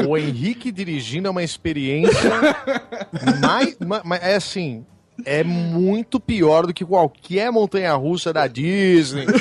O 0.05 0.17
Henrique 0.17 0.69
dirigindo 0.69 1.29
é 1.29 1.31
uma 1.31 1.43
experiência 1.43 2.29
mais, 3.41 3.77
ma- 3.79 4.01
ma- 4.03 4.17
é 4.17 4.35
assim, 4.35 4.85
é 5.25 5.43
muito 5.43 6.19
pior 6.19 6.65
do 6.67 6.73
que 6.73 6.83
qualquer 6.85 7.51
montanha-russa 7.51 8.31
da 8.33 8.47
Disney. 8.47 9.25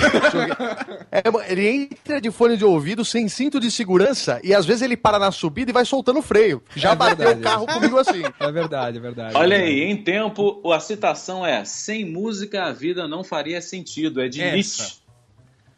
É, 1.14 1.22
ele 1.52 1.68
entra 1.68 2.18
de 2.22 2.30
fone 2.30 2.56
de 2.56 2.64
ouvido 2.64 3.04
sem 3.04 3.28
cinto 3.28 3.60
de 3.60 3.70
segurança 3.70 4.40
e 4.42 4.54
às 4.54 4.64
vezes 4.64 4.80
ele 4.80 4.96
para 4.96 5.18
na 5.18 5.30
subida 5.30 5.70
e 5.70 5.74
vai 5.74 5.84
soltando 5.84 6.20
o 6.20 6.22
freio. 6.22 6.62
Já 6.74 6.92
É 6.92 6.96
bateu 6.96 7.16
verdade, 7.26 7.40
o 7.40 7.42
carro 7.42 7.66
é. 7.68 7.74
comigo 7.74 7.98
assim. 7.98 8.22
É 8.40 8.50
verdade, 8.50 8.96
é 8.96 9.00
verdade. 9.00 9.36
Olha 9.36 9.54
é 9.56 9.58
verdade. 9.58 9.82
aí, 9.82 9.90
em 9.90 9.96
tempo, 10.02 10.72
a 10.72 10.80
citação 10.80 11.44
é: 11.44 11.66
sem 11.66 12.10
música 12.10 12.64
a 12.64 12.72
vida 12.72 13.06
não 13.06 13.22
faria 13.22 13.60
sentido. 13.60 14.22
É 14.22 14.28
de 14.30 14.40
Essa. 14.40 14.54
Nietzsche. 14.54 14.94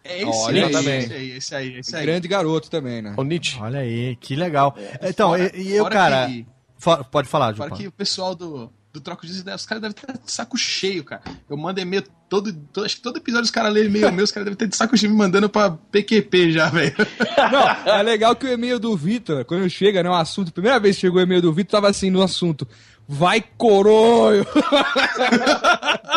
É 0.05 0.23
esse 0.23 0.39
Olha 0.45 0.67
aí, 0.67 0.73
também. 0.73 0.99
esse 1.01 1.13
aí, 1.15 1.31
esse 1.33 1.55
aí, 1.57 1.79
esse 1.81 1.97
aí. 1.97 2.07
Grande 2.07 2.29
garoto 2.29 2.71
também, 2.71 3.03
né? 3.03 3.15
O 3.17 3.25
Nietzsche. 3.25 3.59
Olha 3.61 3.81
aí, 3.81 4.15
que 4.15 4.37
legal. 4.37 4.77
então, 5.03 5.31
Fora- 5.31 5.51
e, 5.57 5.63
e 5.63 5.73
eu, 5.75 5.83
fora 5.83 5.95
cara. 5.95 6.27
que- 6.29 6.47
fa- 6.79 7.03
pode 7.03 7.27
falar, 7.29 7.47
João 7.47 7.57
Fora 7.57 7.71
Paulo. 7.71 7.83
que 7.83 7.89
o 7.89 7.93
pessoal 7.93 8.37
do, 8.37 8.71
do 8.95 9.01
Troco 9.01 9.27
de 9.27 9.37
Ideias, 9.37 9.63
os 9.63 9.67
caras 9.67 9.83
devem 9.83 9.97
estar 9.97 10.13
de 10.13 10.31
saco 10.31 10.57
cheio, 10.57 11.03
cara. 11.03 11.21
Eu 11.51 11.57
mando 11.57 11.81
e-mail 11.81 12.05
todo, 12.31 12.53
todo- 12.73 12.87
Acho 12.87 12.95
que 12.97 13.03
todo 13.03 13.17
episódio 13.17 13.45
os 13.45 13.51
caras 13.51 13.73
lêem 13.73 13.87
e-mail 13.87 14.13
meu, 14.13 14.23
os 14.25 14.31
caras 14.31 14.45
devem 14.45 14.55
estar 14.55 14.67
de 14.67 14.77
saco 14.77 14.97
cheio 14.97 15.11
me 15.11 15.19
mandando 15.19 15.49
pra 15.49 15.73
PQP 15.73 16.53
já, 16.53 16.69
velho. 16.71 16.95
Não, 17.85 17.93
é 17.93 18.03
legal 18.05 18.37
que 18.37 18.47
o 18.47 18.53
e-mail 18.53 18.79
do 18.79 18.97
Vitor, 18.97 19.45
quando 19.45 19.69
chega, 19.69 20.01
né, 20.01 20.09
o 20.09 20.15
assunto, 20.15 20.53
primeira 20.53 20.79
vez 20.79 20.95
que 20.95 21.01
chegou 21.01 21.19
o 21.19 21.23
e-mail 21.23 21.43
do 21.43 21.53
Vitor, 21.53 21.73
tava 21.73 21.89
assim 21.91 22.09
no 22.09 22.23
assunto. 22.23 22.69
Vai 23.09 23.43
coronho! 23.59 24.47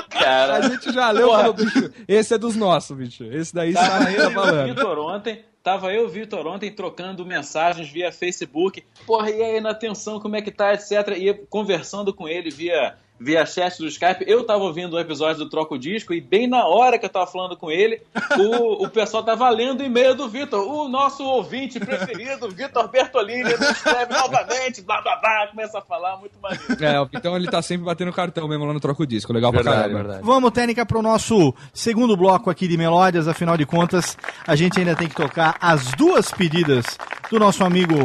Cara, 0.10 0.56
A 0.58 0.62
gente 0.70 0.92
já 0.94 1.12
leu 1.12 1.30
falou, 1.30 1.54
bicho, 1.54 1.92
esse 2.08 2.34
é 2.34 2.38
dos 2.38 2.56
nossos, 2.56 2.96
bicho. 2.96 3.24
Esse 3.26 3.54
daí 3.54 3.74
que 3.74 3.80
eu 3.80 3.82
tá 3.84 4.12
e 4.12 4.28
o 4.28 4.32
falando. 4.32 4.68
Vitor 4.76 5.00
ontem, 5.00 5.44
tava 5.68 5.92
eu 5.92 6.08
Vitor 6.08 6.48
ontem 6.48 6.72
trocando 6.72 7.26
mensagens 7.26 7.90
via 7.90 8.10
Facebook. 8.10 8.86
Porra, 9.06 9.30
e 9.30 9.44
aí 9.44 9.60
na 9.60 9.72
atenção, 9.72 10.18
como 10.18 10.38
é 10.38 10.42
que 10.42 10.50
tá, 10.50 10.74
etc. 10.74 11.10
E 11.18 11.34
conversando 11.50 12.14
com 12.14 12.26
ele 12.26 12.50
via, 12.50 12.96
via 13.20 13.46
chat 13.46 13.78
do 13.80 13.88
Skype. 13.88 14.24
Eu 14.28 14.46
tava 14.46 14.64
ouvindo 14.64 14.96
o 14.96 15.00
episódio 15.00 15.44
do 15.44 15.50
Troco 15.50 15.78
Disco 15.78 16.14
e 16.14 16.22
bem 16.22 16.48
na 16.48 16.66
hora 16.66 17.00
que 17.00 17.06
eu 17.06 17.10
tava 17.10 17.28
falando 17.28 17.58
com 17.58 17.72
ele, 17.72 18.02
o, 18.38 18.86
o 18.86 18.90
pessoal 18.90 19.24
tava 19.24 19.50
lendo 19.50 19.82
o 19.82 19.84
e-mail 19.84 20.16
do 20.16 20.30
Vitor. 20.30 20.68
O 20.68 20.88
nosso 20.88 21.24
ouvinte 21.24 21.80
preferido, 21.80 22.50
Vitor 22.50 22.88
Bertolini, 22.88 23.44
nos 23.44 23.70
escreve 23.72 24.14
novamente, 24.14 24.82
blá 24.82 25.02
blá 25.02 25.16
blá, 25.18 25.48
começa 25.48 25.80
a 25.80 25.82
falar, 25.82 26.18
muito 26.18 26.38
maneiro. 26.40 26.66
É, 26.84 27.18
então 27.18 27.36
ele 27.36 27.50
tá 27.50 27.62
sempre 27.62 27.86
batendo 27.86 28.14
cartão 28.14 28.48
mesmo 28.48 28.66
lá 28.66 28.74
no 28.74 28.80
troco 28.80 29.06
disco. 29.06 29.34
Legal 29.34 29.52
pra 29.52 29.62
Verdade, 29.62 29.82
caramba. 29.84 30.04
verdade. 30.04 30.24
Vamos, 30.26 30.52
Técnica, 30.52 30.86
pro 30.86 31.02
nosso 31.02 31.54
segundo 31.74 32.16
bloco 32.16 32.50
aqui 32.50 32.68
de 32.68 32.78
melódias. 32.78 33.28
Afinal 33.28 33.58
de 33.58 33.66
contas, 33.66 34.18
a 34.46 34.56
gente 34.56 34.80
ainda 34.80 34.96
tem 34.96 35.08
que 35.08 35.16
tocar 35.16 35.58
as 35.60 35.92
duas 35.94 36.32
pedidas 36.32 36.98
do 37.30 37.40
nosso 37.40 37.64
amigo 37.64 37.96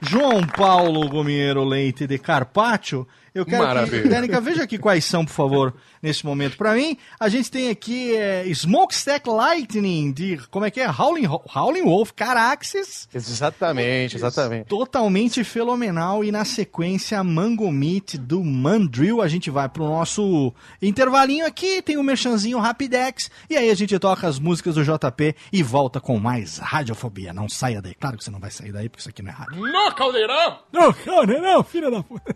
João 0.00 0.46
Paulo 0.46 1.08
Gomiero 1.08 1.64
Leite 1.64 2.06
de 2.06 2.18
Carpaccio. 2.18 3.06
Eu 3.34 3.44
quero 3.46 3.62
que, 3.62 3.66
Maravilha. 3.66 4.08
Técnica, 4.10 4.40
veja 4.40 4.62
aqui 4.62 4.78
quais 4.78 5.04
são, 5.04 5.24
por 5.24 5.32
favor, 5.32 5.74
nesse 6.02 6.26
momento. 6.26 6.56
Pra 6.56 6.74
mim, 6.74 6.96
a 7.18 7.28
gente 7.28 7.50
tem 7.50 7.70
aqui 7.70 8.14
é, 8.16 8.44
Smokestack 8.48 9.28
Lightning, 9.28 10.12
de, 10.12 10.38
como 10.50 10.64
é 10.64 10.70
que 10.70 10.80
é? 10.80 10.90
Howling, 10.90 11.26
Howling 11.54 11.84
Wolf, 11.84 12.10
Caraxes. 12.10 13.08
Exatamente, 13.14 14.16
exatamente. 14.16 14.66
Totalmente 14.66 15.44
fenomenal. 15.44 16.24
E 16.24 16.32
na 16.32 16.44
sequência, 16.44 17.22
Mango 17.22 17.70
Meat 17.70 18.18
do 18.18 18.42
Mandrill. 18.42 19.22
A 19.22 19.28
gente 19.28 19.50
vai 19.50 19.68
pro 19.68 19.84
nosso 19.84 20.52
intervalinho 20.80 21.46
aqui. 21.46 21.80
Tem 21.80 21.96
o 21.96 22.02
merchanzinho 22.02 22.58
Rapidex. 22.58 23.30
E 23.48 23.56
aí 23.56 23.70
a 23.70 23.74
gente 23.74 23.96
toca 23.98 24.26
as 24.26 24.38
músicas 24.38 24.74
do 24.74 24.84
JP 24.84 25.36
e 25.52 25.62
volta 25.62 26.00
com 26.00 26.18
mais 26.18 26.58
Radiofobia. 26.58 27.32
Não 27.32 27.48
saia 27.48 27.80
daí. 27.80 27.94
Claro 27.94 28.16
que 28.18 28.24
você 28.24 28.30
não 28.30 28.40
vai 28.40 28.50
sair 28.50 28.72
daí, 28.72 28.88
porque 28.88 29.00
isso 29.00 29.08
aqui 29.08 29.22
não 29.22 29.30
é 29.30 29.34
rádio. 29.34 29.60
No 29.60 29.94
caldeirão! 29.94 30.58
Não, 30.72 30.94
não, 31.40 31.62
filha 31.62 31.90
da 31.90 32.02
puta. 32.02 32.34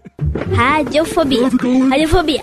Radiofobia. 0.55 1.48
Radiofobia. 1.90 2.43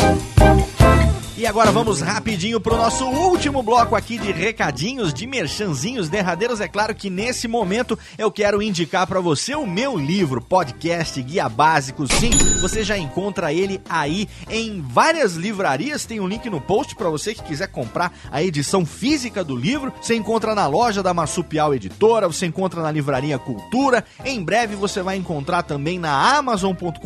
E 1.41 1.47
agora 1.47 1.71
vamos 1.71 2.01
rapidinho 2.01 2.61
pro 2.61 2.77
nosso 2.77 3.03
último 3.03 3.63
bloco 3.63 3.95
aqui 3.95 4.19
de 4.19 4.31
recadinhos, 4.31 5.11
de 5.11 5.25
merchanzinhos 5.25 6.07
derradeiros. 6.07 6.61
É 6.61 6.67
claro 6.67 6.93
que 6.93 7.09
nesse 7.09 7.47
momento 7.47 7.97
eu 8.15 8.31
quero 8.31 8.61
indicar 8.61 9.07
pra 9.07 9.19
você 9.19 9.55
o 9.55 9.65
meu 9.65 9.97
livro, 9.97 10.39
podcast 10.39 11.19
Guia 11.19 11.49
Básico. 11.49 12.05
Sim, 12.05 12.29
você 12.61 12.83
já 12.83 12.95
encontra 12.95 13.51
ele 13.51 13.81
aí 13.89 14.29
em 14.51 14.81
várias 14.81 15.33
livrarias. 15.33 16.05
Tem 16.05 16.19
um 16.19 16.27
link 16.27 16.47
no 16.47 16.61
post 16.61 16.95
pra 16.95 17.09
você 17.09 17.33
que 17.33 17.41
quiser 17.41 17.69
comprar 17.69 18.13
a 18.29 18.43
edição 18.43 18.85
física 18.85 19.43
do 19.43 19.55
livro. 19.55 19.91
Você 19.99 20.13
encontra 20.13 20.53
na 20.53 20.67
loja 20.67 21.01
da 21.01 21.11
Marsupial 21.11 21.73
Editora, 21.73 22.27
você 22.27 22.45
encontra 22.45 22.83
na 22.83 22.91
livraria 22.91 23.39
Cultura. 23.39 24.05
Em 24.23 24.43
breve 24.43 24.75
você 24.75 25.01
vai 25.01 25.17
encontrar 25.17 25.63
também 25.63 25.97
na 25.97 26.37
amazon.com.br 26.37 26.99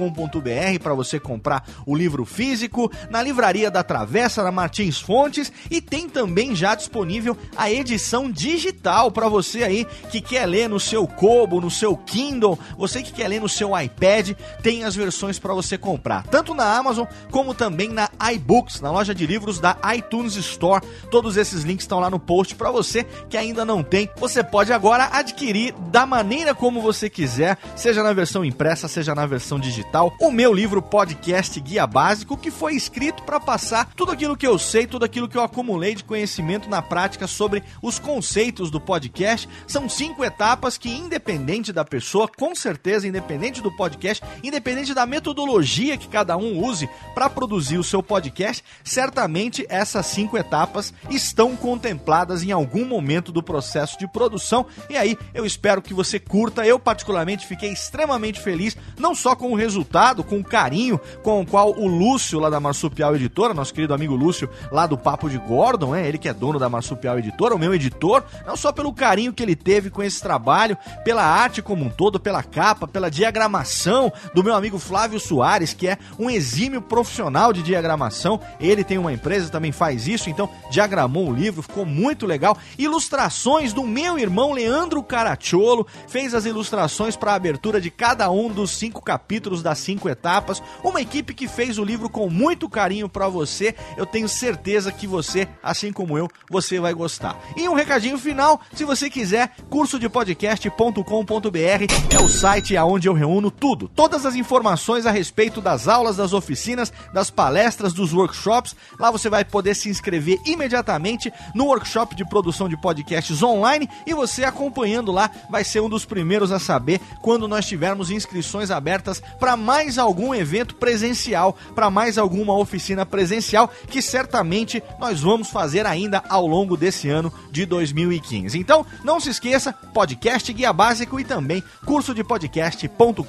para 0.83 0.93
você 0.93 1.21
comprar 1.21 1.65
o 1.85 1.95
livro 1.95 2.25
físico, 2.25 2.91
na 3.09 3.23
livraria 3.23 3.71
da 3.71 3.81
Travessa, 3.81 4.24
na 4.43 4.51
Martins 4.51 4.99
Fontes 4.99 5.51
e 5.69 5.79
tem 5.79 6.09
também 6.09 6.55
já 6.55 6.75
disponível 6.75 7.37
a 7.55 7.69
edição 7.69 8.31
digital 8.31 9.11
para 9.11 9.29
você 9.29 9.63
aí 9.63 9.85
que 10.09 10.19
quer 10.21 10.45
ler 10.45 10.67
no 10.67 10.79
seu 10.79 11.07
Kobo, 11.07 11.61
no 11.61 11.69
seu 11.69 11.95
Kindle, 11.95 12.57
você 12.77 13.01
que 13.01 13.11
quer 13.11 13.27
ler 13.27 13.39
no 13.39 13.49
seu 13.49 13.79
iPad, 13.79 14.31
tem 14.61 14.83
as 14.83 14.95
versões 14.95 15.37
para 15.37 15.53
você 15.53 15.77
comprar, 15.77 16.23
tanto 16.23 16.53
na 16.53 16.75
Amazon 16.75 17.05
como 17.31 17.53
também 17.53 17.89
na 17.89 18.09
iBooks, 18.33 18.81
na 18.81 18.91
loja 18.91 19.13
de 19.13 19.27
livros 19.27 19.59
da 19.59 19.77
iTunes 19.95 20.35
Store. 20.35 20.85
Todos 21.11 21.37
esses 21.37 21.63
links 21.63 21.83
estão 21.83 21.99
lá 21.99 22.09
no 22.09 22.19
post 22.19 22.55
para 22.55 22.71
você 22.71 23.03
que 23.29 23.37
ainda 23.37 23.63
não 23.63 23.83
tem. 23.83 24.09
Você 24.17 24.43
pode 24.43 24.73
agora 24.73 25.09
adquirir 25.11 25.73
da 25.91 26.05
maneira 26.05 26.55
como 26.55 26.81
você 26.81 27.09
quiser, 27.09 27.57
seja 27.75 28.01
na 28.01 28.13
versão 28.13 28.43
impressa, 28.43 28.87
seja 28.87 29.13
na 29.13 29.25
versão 29.25 29.59
digital, 29.59 30.13
o 30.19 30.31
meu 30.31 30.53
livro 30.53 30.81
podcast 30.81 31.59
Guia 31.59 31.85
Básico, 31.85 32.37
que 32.37 32.51
foi 32.51 32.75
escrito 32.75 33.23
para 33.23 33.39
passar 33.39 33.89
tudo 33.95 34.14
aquilo 34.15 34.37
que 34.37 34.47
eu 34.47 34.57
sei, 34.57 34.87
tudo 34.87 35.05
aquilo 35.05 35.27
que 35.27 35.37
eu 35.37 35.43
acumulei 35.43 35.93
de 35.93 36.03
conhecimento 36.03 36.69
na 36.69 36.81
prática 36.81 37.27
sobre 37.27 37.61
os 37.81 37.99
conceitos 37.99 38.71
do 38.71 38.79
podcast. 38.79 39.47
São 39.67 39.87
cinco 39.87 40.23
etapas 40.23 40.77
que, 40.77 40.89
independente 40.89 41.71
da 41.71 41.85
pessoa, 41.85 42.27
com 42.27 42.55
certeza, 42.55 43.07
independente 43.07 43.61
do 43.61 43.71
podcast, 43.71 44.23
independente 44.43 44.93
da 44.93 45.05
metodologia 45.05 45.97
que 45.97 46.07
cada 46.07 46.37
um 46.37 46.63
use 46.63 46.89
para 47.13 47.29
produzir 47.29 47.77
o 47.77 47.83
seu 47.83 48.01
podcast, 48.01 48.63
certamente 48.83 49.65
essas 49.69 50.05
cinco 50.05 50.37
etapas 50.37 50.93
estão 51.09 51.55
contempladas 51.55 52.41
em 52.41 52.51
algum 52.51 52.85
momento 52.85 53.31
do 53.31 53.43
processo 53.43 53.99
de 53.99 54.07
produção. 54.07 54.65
E 54.89 54.97
aí 54.97 55.17
eu 55.33 55.45
espero 55.45 55.81
que 55.81 55.93
você 55.93 56.19
curta. 56.19 56.65
Eu, 56.65 56.79
particularmente, 56.79 57.45
fiquei 57.45 57.71
extremamente 57.71 58.39
feliz, 58.39 58.77
não 58.97 59.13
só 59.13 59.35
com 59.35 59.51
o 59.51 59.55
resultado, 59.55 60.23
com 60.23 60.39
o 60.39 60.43
carinho 60.43 60.99
com 61.21 61.41
o 61.41 61.45
qual 61.45 61.71
o 61.71 61.87
Lúcio, 61.87 62.39
lá 62.39 62.49
da 62.49 62.59
Marsupial 62.59 63.15
Editora, 63.15 63.53
nosso 63.53 63.73
querido 63.73 63.93
amigo 63.93 64.04
Lúcio, 64.13 64.49
lá 64.69 64.85
do 64.85 64.97
Papo 64.97 65.29
de 65.29 65.37
Gordon, 65.37 65.95
é 65.95 66.05
ele 66.05 66.17
que 66.17 66.27
é 66.27 66.33
dono 66.33 66.59
da 66.59 66.67
Marsupial 66.67 67.17
Editora, 67.17 67.55
o 67.55 67.59
meu 67.59 67.73
editor, 67.73 68.23
não 68.45 68.57
só 68.57 68.73
pelo 68.73 68.93
carinho 68.93 69.31
que 69.31 69.41
ele 69.41 69.55
teve 69.55 69.89
com 69.89 70.03
esse 70.03 70.21
trabalho, 70.21 70.77
pela 71.05 71.23
arte 71.23 71.61
como 71.61 71.85
um 71.85 71.89
todo, 71.89 72.19
pela 72.19 72.43
capa, 72.43 72.87
pela 72.87 73.09
diagramação 73.09 74.11
do 74.33 74.43
meu 74.43 74.53
amigo 74.53 74.77
Flávio 74.77 75.19
Soares, 75.19 75.73
que 75.73 75.87
é 75.87 75.97
um 76.19 76.29
exímio 76.29 76.81
profissional 76.81 77.53
de 77.53 77.63
diagramação. 77.63 78.39
Ele 78.59 78.83
tem 78.83 78.97
uma 78.97 79.13
empresa, 79.13 79.49
também 79.49 79.71
faz 79.71 80.07
isso, 80.07 80.29
então 80.29 80.49
diagramou 80.69 81.29
o 81.29 81.33
livro, 81.33 81.61
ficou 81.61 81.85
muito 81.85 82.25
legal. 82.25 82.57
Ilustrações 82.77 83.71
do 83.71 83.83
meu 83.83 84.19
irmão 84.19 84.51
Leandro 84.51 85.01
Caracciolo, 85.01 85.87
fez 86.07 86.33
as 86.33 86.45
ilustrações 86.45 87.15
para 87.15 87.31
a 87.31 87.35
abertura 87.35 87.79
de 87.79 87.89
cada 87.89 88.29
um 88.29 88.49
dos 88.49 88.71
cinco 88.71 89.01
capítulos 89.01 89.63
das 89.63 89.79
cinco 89.79 90.09
etapas. 90.09 90.61
Uma 90.83 91.01
equipe 91.01 91.33
que 91.33 91.47
fez 91.47 91.77
o 91.77 91.83
livro 91.83 92.09
com 92.09 92.29
muito 92.29 92.69
carinho 92.69 93.07
para 93.07 93.27
você. 93.27 93.75
Eu 93.97 94.05
tenho 94.05 94.27
certeza 94.27 94.91
que 94.91 95.07
você, 95.07 95.47
assim 95.61 95.91
como 95.91 96.17
eu, 96.17 96.29
você 96.49 96.79
vai 96.79 96.93
gostar. 96.93 97.37
E 97.55 97.67
um 97.67 97.73
recadinho 97.73 98.17
final, 98.17 98.59
se 98.73 98.83
você 98.83 99.09
quiser, 99.09 99.51
cursodepodcast.com.br 99.69 101.85
é 102.09 102.19
o 102.19 102.29
site 102.29 102.77
aonde 102.77 103.07
eu 103.07 103.13
reúno 103.13 103.49
tudo, 103.49 103.87
todas 103.87 104.25
as 104.25 104.35
informações 104.35 105.05
a 105.05 105.11
respeito 105.11 105.61
das 105.61 105.87
aulas, 105.87 106.17
das 106.17 106.33
oficinas, 106.33 106.91
das 107.13 107.29
palestras, 107.29 107.93
dos 107.93 108.13
workshops. 108.13 108.75
Lá 108.99 109.11
você 109.11 109.29
vai 109.29 109.45
poder 109.45 109.75
se 109.75 109.89
inscrever 109.89 110.39
imediatamente 110.45 111.31
no 111.53 111.65
workshop 111.65 112.15
de 112.15 112.27
produção 112.27 112.67
de 112.67 112.77
podcasts 112.77 113.41
online 113.41 113.89
e 114.05 114.13
você 114.13 114.43
acompanhando 114.43 115.11
lá 115.11 115.29
vai 115.49 115.63
ser 115.63 115.79
um 115.79 115.89
dos 115.89 116.05
primeiros 116.05 116.51
a 116.51 116.59
saber 116.59 116.99
quando 117.21 117.47
nós 117.47 117.65
tivermos 117.65 118.11
inscrições 118.11 118.71
abertas 118.71 119.21
para 119.39 119.55
mais 119.55 119.97
algum 119.97 120.33
evento 120.33 120.75
presencial, 120.75 121.55
para 121.73 121.89
mais 121.89 122.17
alguma 122.17 122.57
oficina 122.57 123.05
presencial 123.05 123.69
que 123.87 124.01
certamente 124.01 124.81
nós 124.99 125.21
vamos 125.21 125.49
fazer 125.49 125.85
ainda 125.85 126.23
ao 126.29 126.45
longo 126.45 126.77
desse 126.77 127.09
ano 127.09 127.31
de 127.51 127.65
2015. 127.65 128.57
Então, 128.57 128.85
não 129.03 129.19
se 129.19 129.29
esqueça, 129.29 129.73
podcast 129.93 130.51
Guia 130.51 130.73
Básico 130.73 131.19
e 131.19 131.23
também 131.23 131.63
curso 131.85 132.13
de 132.13 132.23
podcast.com.br. 132.23 133.25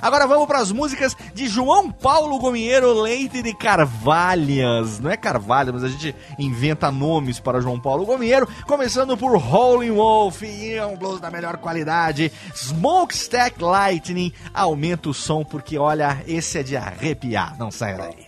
Agora 0.00 0.26
vamos 0.26 0.46
para 0.46 0.58
as 0.58 0.72
músicas 0.72 1.16
de 1.34 1.48
João 1.48 1.90
Paulo 1.90 2.38
Gomieiro 2.38 3.00
Leite 3.00 3.42
de 3.42 3.54
Carvalhas. 3.54 5.00
Não 5.00 5.10
é 5.10 5.16
Carvalho, 5.16 5.72
mas 5.72 5.84
a 5.84 5.88
gente 5.88 6.14
inventa 6.38 6.90
nomes 6.90 7.40
para 7.40 7.60
João 7.60 7.80
Paulo 7.80 8.04
Gomieiro, 8.04 8.48
começando 8.66 9.16
por 9.16 9.34
Howling 9.34 9.92
Wolf, 9.92 10.42
e 10.42 10.74
é 10.74 10.86
um 10.86 10.96
blues 10.96 11.20
da 11.20 11.30
melhor 11.30 11.56
qualidade. 11.58 12.32
Smokestack 12.54 13.62
Lightning, 13.62 14.32
aumenta 14.52 15.08
o 15.08 15.14
som 15.14 15.44
porque 15.44 15.78
olha, 15.78 16.22
esse 16.26 16.58
é 16.58 16.62
de 16.62 16.76
arrepiar, 16.76 17.56
não 17.58 17.70
sai 17.70 17.96
daí. 17.96 18.27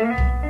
Oh, 0.00 0.43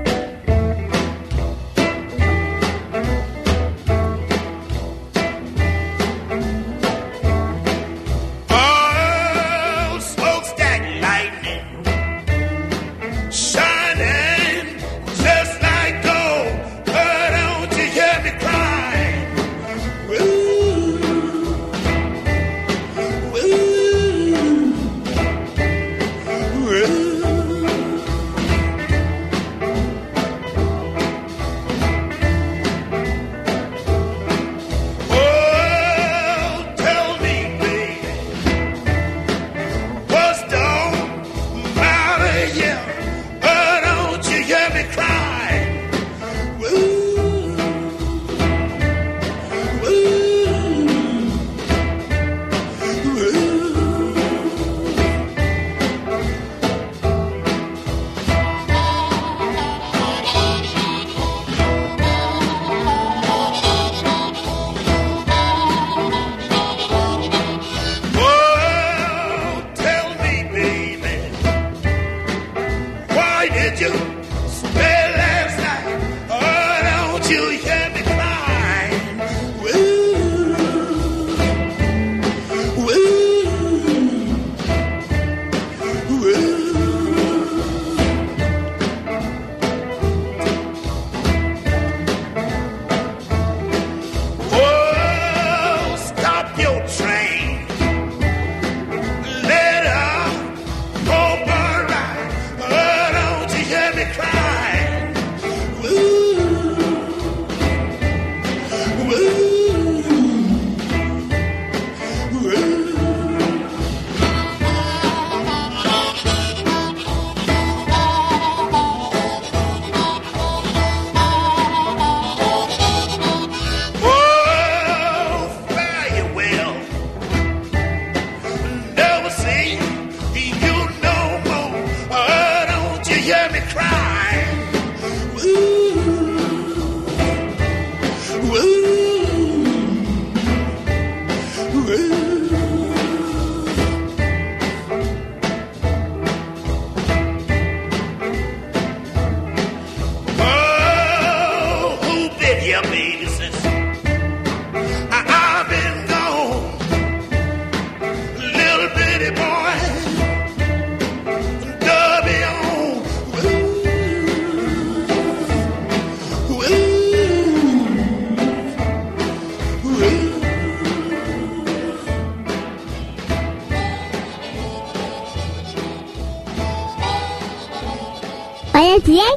Olha 179.07 179.13
bem, 179.13 179.37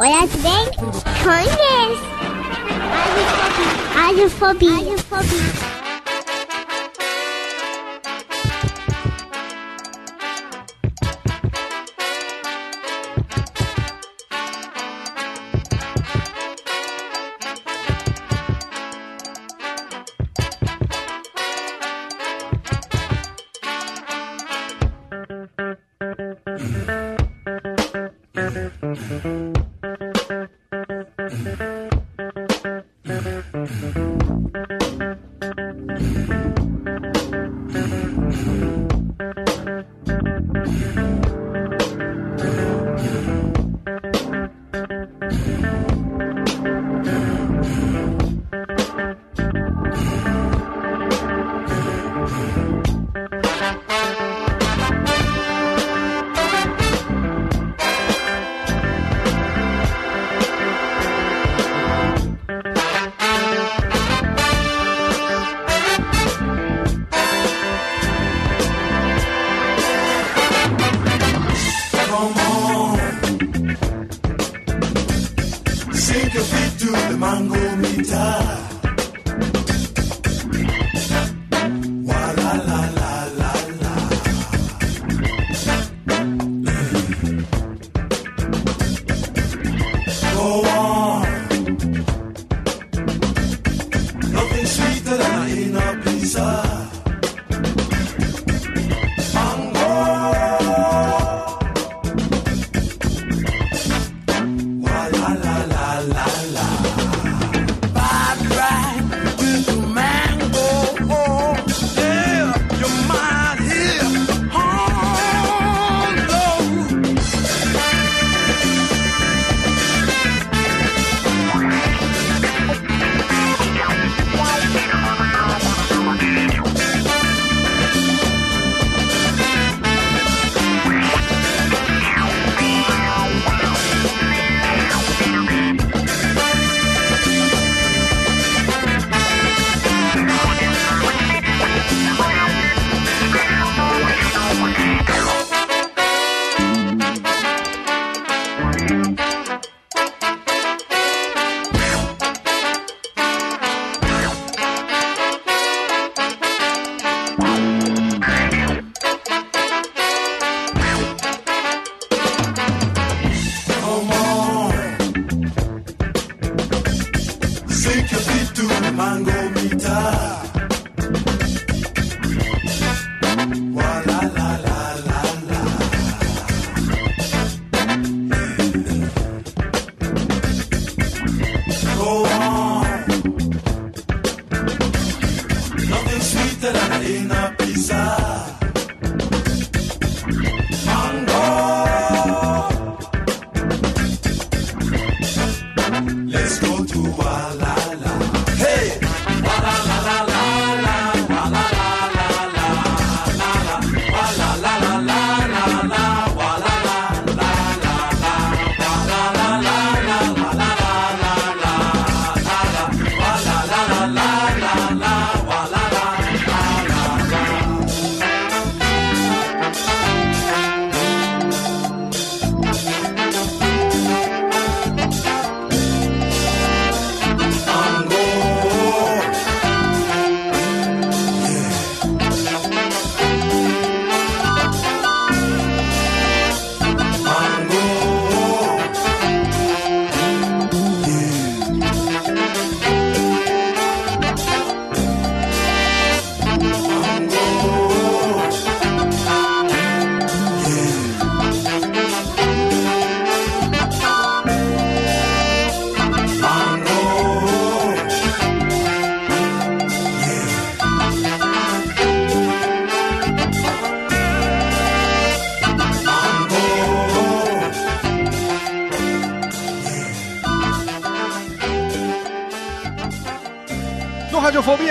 olha 0.00 0.26
bem, 0.42 0.66
conhece. 1.22 2.02
Radiofobia. 3.94 5.65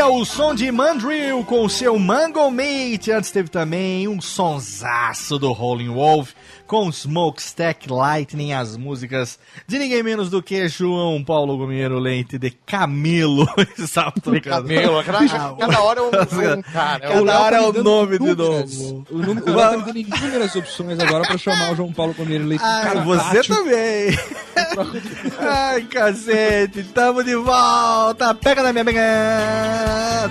O 0.08 0.24
som 0.24 0.54
de 0.54 0.72
Mandrill 0.72 1.44
com 1.44 1.68
seu 1.68 1.98
Mango 1.98 2.52
Mate. 2.52 3.12
Antes 3.12 3.32
teve 3.32 3.50
também 3.50 4.08
um 4.08 4.22
sonsaço 4.22 5.40
do 5.40 5.52
Rolling 5.52 5.90
Wolf 5.90 6.32
com 6.68 6.90
Smokestack 6.90 7.92
Lightning, 7.92 8.54
as 8.54 8.76
músicas 8.76 9.38
de 9.68 9.78
ninguém 9.78 10.02
menos 10.04 10.30
do 10.30 10.42
que 10.42 10.68
João 10.68 11.24
Paulo 11.24 11.58
Gomeiro 11.58 12.00
Leite 12.00 12.38
de 12.38 12.50
Camilo. 12.52 13.48
Estava 13.78 14.12
tocando. 14.12 14.42
Camilo, 14.42 15.04
cada, 15.04 15.56
cada 15.56 15.82
hora 15.82 16.00
é 16.00 16.04
um, 16.04 16.08
um 16.08 16.62
cara. 16.62 17.06
É 17.06 17.10
um 17.22 17.26
Cada 17.26 17.40
hora 17.42 17.56
é 17.58 17.62
o 17.62 17.84
nome 17.84 18.18
de 18.20 18.26
inúmeras- 18.26 18.78
novo. 18.80 19.06
O 19.12 19.16
o 19.16 19.56
Léo 19.56 19.72
tá 19.72 19.78
me 19.78 19.84
dando 19.84 19.98
inúmeras 20.00 20.56
opções 20.56 21.00
agora 21.00 21.26
pra 21.28 21.38
chamar 21.38 21.72
o 21.72 21.76
João 21.76 21.94
Paulo 21.94 22.14
Comeiro 22.14 22.46
Leite. 22.46 22.64
Ah, 22.64 22.82
Cara, 22.84 23.02
você 23.02 23.36
tátil. 23.38 23.56
também. 23.56 24.20
Ai, 25.40 25.82
cacete, 25.84 26.84
tamo 26.94 27.24
de 27.24 27.36
volta. 27.36 28.34
Pega 28.36 28.64
na 28.64 28.72
minha 28.74 28.84
mega. 28.84 29.02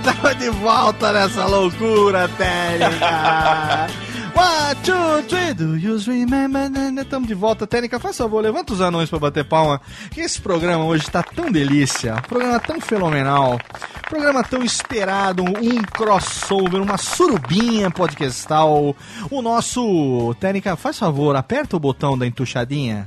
Tamo 0.03 0.35
de 0.35 0.49
volta 0.49 1.11
nessa 1.13 1.45
loucura 1.45 2.27
técnica. 2.29 3.87
One, 4.35 4.75
two, 4.83 5.23
three, 5.29 5.53
do 5.53 5.77
you 5.77 5.97
remember? 5.97 6.69
Tamo 7.05 7.25
de 7.25 7.33
volta, 7.33 7.65
técnica. 7.65 7.97
Faz 7.99 8.17
favor, 8.17 8.43
levanta 8.43 8.73
os 8.73 8.81
anões 8.81 9.09
pra 9.09 9.17
bater 9.17 9.45
palma. 9.45 9.79
Esse 10.15 10.41
programa 10.41 10.83
hoje 10.83 11.09
tá 11.09 11.23
tão 11.23 11.49
delícia. 11.49 12.21
Programa 12.27 12.59
tão 12.59 12.81
fenomenal. 12.81 13.57
Programa 14.09 14.43
tão 14.43 14.61
esperado. 14.61 15.41
Um 15.41 15.81
crossover, 15.83 16.81
uma 16.81 16.97
surubinha 16.97 17.89
podcastal. 17.89 18.93
O 19.31 19.41
nosso. 19.41 20.35
Técnica, 20.37 20.75
faz 20.75 20.99
favor, 20.99 21.33
aperta 21.37 21.77
o 21.77 21.79
botão 21.79 22.17
da 22.17 22.27
entuchadinha. 22.27 23.05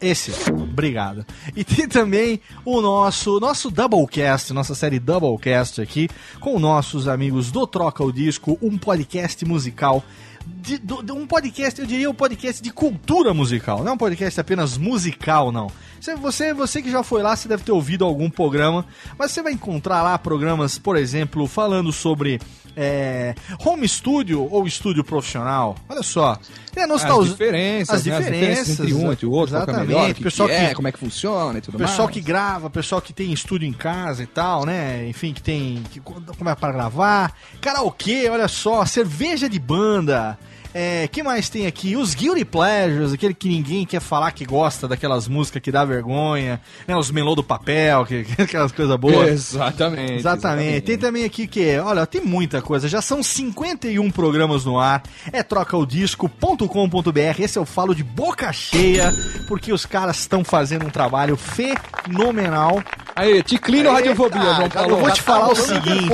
Esse, 0.00 0.32
obrigado. 0.50 1.24
E 1.54 1.62
tem 1.62 1.88
também 1.88 2.40
o 2.64 2.80
nosso 2.80 3.38
nosso 3.40 3.70
Doublecast, 3.70 4.52
nossa 4.52 4.74
série 4.74 4.98
Doublecast 4.98 5.80
aqui, 5.80 6.10
com 6.40 6.58
nossos 6.58 7.06
amigos 7.08 7.50
do 7.50 7.66
Troca 7.66 8.02
o 8.02 8.12
Disco, 8.12 8.58
um 8.60 8.76
podcast 8.76 9.44
musical. 9.46 10.02
De, 10.46 10.78
de 10.78 11.12
um 11.12 11.26
podcast, 11.26 11.80
eu 11.80 11.86
diria 11.86 12.08
um 12.08 12.14
podcast 12.14 12.62
de 12.62 12.70
cultura 12.70 13.32
musical, 13.32 13.82
não 13.82 13.92
é 13.92 13.94
um 13.94 13.98
podcast 13.98 14.40
apenas 14.40 14.76
musical, 14.76 15.50
não. 15.50 15.70
Você, 16.04 16.14
você, 16.16 16.52
você 16.52 16.82
que 16.82 16.90
já 16.90 17.02
foi 17.02 17.22
lá, 17.22 17.34
você 17.34 17.48
deve 17.48 17.62
ter 17.62 17.72
ouvido 17.72 18.04
algum 18.04 18.28
programa, 18.28 18.84
mas 19.18 19.30
você 19.30 19.42
vai 19.42 19.54
encontrar 19.54 20.02
lá 20.02 20.18
programas, 20.18 20.76
por 20.76 20.98
exemplo, 20.98 21.46
falando 21.46 21.90
sobre 21.94 22.38
é, 22.76 23.34
home 23.64 23.88
studio 23.88 24.46
ou 24.50 24.66
estúdio 24.66 25.02
profissional. 25.02 25.74
Olha 25.88 26.02
só, 26.02 26.38
é 26.76 26.86
nostalgia. 26.86 27.22
As 27.22 27.30
diferenças, 27.30 27.96
as 28.00 28.04
né? 28.04 28.18
diferenças, 28.18 28.68
entre 28.80 28.92
um 28.92 28.98
e 29.12 29.24
o 29.24 29.30
outro, 29.30 29.30
qual 29.30 29.62
é 29.62 29.80
melhor, 29.80 29.80
o 29.80 29.82
Exatamente, 29.86 30.14
que, 30.16 30.22
pessoal 30.24 30.46
que 30.46 30.54
é, 30.54 30.68
que- 30.68 30.74
como 30.74 30.88
é 30.88 30.92
que 30.92 30.98
funciona 30.98 31.58
e 31.58 31.62
tudo 31.62 31.78
pessoal 31.78 31.98
mais. 32.08 32.10
que 32.12 32.20
grava, 32.20 32.68
pessoal 32.68 33.00
que 33.00 33.12
tem 33.14 33.32
estúdio 33.32 33.66
em 33.66 33.72
casa 33.72 34.22
e 34.22 34.26
tal, 34.26 34.66
né? 34.66 35.08
Enfim, 35.08 35.32
que 35.32 35.40
tem. 35.40 35.82
que 35.90 36.00
como 36.00 36.50
é 36.50 36.54
para 36.54 36.70
gravar. 36.70 37.32
Karaokê, 37.62 38.28
olha 38.28 38.46
só, 38.46 38.84
cerveja 38.84 39.48
de 39.48 39.58
banda. 39.58 40.38
É, 40.74 41.06
que 41.06 41.22
mais 41.22 41.48
tem 41.48 41.68
aqui? 41.68 41.94
Os 41.94 42.14
Guilty 42.14 42.44
Pleasures, 42.44 43.12
aquele 43.12 43.32
que 43.32 43.48
ninguém 43.48 43.86
quer 43.86 44.00
falar 44.00 44.32
que 44.32 44.44
gosta 44.44 44.88
daquelas 44.88 45.28
músicas 45.28 45.62
que 45.62 45.70
dá 45.70 45.84
vergonha, 45.84 46.60
né? 46.86 46.96
Os 46.96 47.12
melô 47.12 47.36
do 47.36 47.44
papel, 47.44 48.04
que, 48.04 48.26
aquelas 48.42 48.72
coisas 48.72 48.96
boas. 48.96 49.54
Exatamente. 49.54 50.14
Exatamente. 50.14 50.80
Tem 50.80 50.98
também 50.98 51.24
aqui 51.24 51.46
que, 51.46 51.78
olha, 51.78 52.04
tem 52.06 52.20
muita 52.20 52.60
coisa. 52.60 52.88
Já 52.88 53.00
são 53.00 53.22
51 53.22 54.10
programas 54.10 54.64
no 54.64 54.80
ar. 54.80 55.04
É 55.32 55.44
trocaodisco.com.br. 55.44 57.40
Esse 57.40 57.56
eu 57.56 57.64
falo 57.64 57.94
de 57.94 58.02
boca 58.02 58.52
cheia, 58.52 59.12
porque 59.46 59.72
os 59.72 59.86
caras 59.86 60.18
estão 60.18 60.42
fazendo 60.42 60.86
um 60.86 60.90
trabalho 60.90 61.36
fenomenal. 61.36 62.82
Aí, 63.16 63.42
Ticlino 63.42 63.92
Radiofobia, 63.92 64.54
João 64.54 64.68
Paulo. 64.68 64.90
Eu 64.90 64.96
vou 64.98 65.10
te 65.10 65.22
falar 65.22 65.48
o 65.50 65.54
rolando 65.54 65.66
seguinte, 65.66 66.12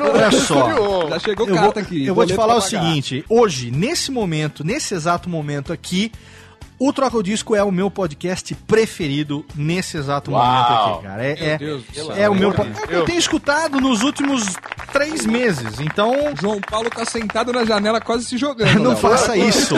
olha 0.00 0.30
só. 0.32 1.08
Já 1.08 1.18
chegou 1.20 1.46
vou, 1.46 1.54
carta 1.56 1.80
aqui. 1.80 2.06
eu 2.06 2.14
vou 2.14 2.26
te 2.26 2.34
falar 2.34 2.56
o 2.56 2.60
seguinte, 2.60 3.24
hoje, 3.28 3.70
nesse 3.70 4.10
momento, 4.10 4.64
nesse 4.64 4.94
exato 4.94 5.28
momento 5.28 5.72
aqui, 5.72 6.10
o 6.82 6.94
Troca 6.94 7.14
o 7.18 7.22
Disco 7.22 7.54
é 7.54 7.62
o 7.62 7.70
meu 7.70 7.90
podcast 7.90 8.54
preferido 8.66 9.44
nesse 9.54 9.98
exato 9.98 10.30
Uau. 10.30 10.42
momento 10.42 10.94
aqui, 10.94 11.02
cara. 11.06 11.24
É, 11.24 11.34
Meu 11.34 11.46
é, 11.46 11.58
Deus 11.58 11.84
do 11.84 11.94
céu. 11.94 12.12
é 12.16 12.28
o 12.30 12.34
meu. 12.34 12.50
é 12.52 12.86
que 12.86 12.94
eu 12.94 13.04
tenho 13.04 13.18
escutado 13.18 13.78
nos 13.78 14.00
últimos 14.02 14.46
três 14.90 15.26
meses. 15.26 15.78
Então, 15.78 16.14
João 16.40 16.58
Paulo 16.58 16.88
tá 16.88 17.04
sentado 17.04 17.52
na 17.52 17.66
janela 17.66 18.00
quase 18.00 18.24
se 18.24 18.38
jogando. 18.38 18.78
não 18.80 18.92
Léo. 18.92 18.96
faça 18.96 19.36
isso. 19.36 19.74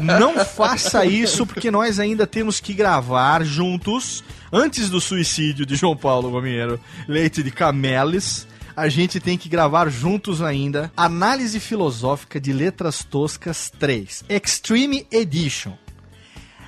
Não 0.00 0.42
faça 0.46 1.04
isso, 1.04 1.46
porque 1.46 1.70
nós 1.70 2.00
ainda 2.00 2.26
temos 2.26 2.58
que 2.58 2.72
gravar 2.72 3.44
juntos, 3.44 4.24
antes 4.50 4.88
do 4.88 5.02
suicídio 5.02 5.66
de 5.66 5.76
João 5.76 5.94
Paulo 5.94 6.30
Gomiero, 6.30 6.80
Leite 7.06 7.42
de 7.42 7.50
Camelis. 7.50 8.46
A 8.74 8.88
gente 8.88 9.20
tem 9.20 9.36
que 9.36 9.48
gravar 9.48 9.88
juntos 9.90 10.40
ainda 10.40 10.90
Análise 10.96 11.60
Filosófica 11.60 12.40
de 12.40 12.52
Letras 12.52 13.04
Toscas 13.04 13.70
3, 13.78 14.24
Extreme 14.28 15.06
Edition. 15.12 15.83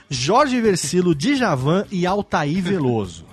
Jorge 0.09 0.61
Versilo, 0.61 1.15
Djavan 1.15 1.87
e 1.91 2.07
Altair 2.07 2.63
Veloso. 2.63 3.25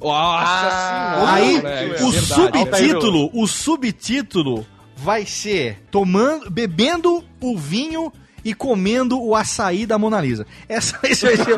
Nossa 0.00 0.70
senhora. 0.70 1.32
Aí, 1.32 1.56
moleque, 1.56 2.02
o 2.02 2.08
é 2.08 2.20
subtítulo, 2.20 3.30
o 3.34 3.46
subtítulo 3.46 4.66
vai 4.96 5.26
ser 5.26 5.82
tomando, 5.90 6.50
bebendo 6.50 7.24
o 7.40 7.56
vinho 7.56 8.12
e 8.44 8.54
comendo 8.54 9.20
o 9.22 9.34
açaí 9.34 9.86
da 9.86 9.98
Mona 9.98 10.20
Lisa. 10.20 10.46
Essa, 10.68 10.98
esse 11.04 11.24
vai 11.24 11.36
ser, 11.36 11.56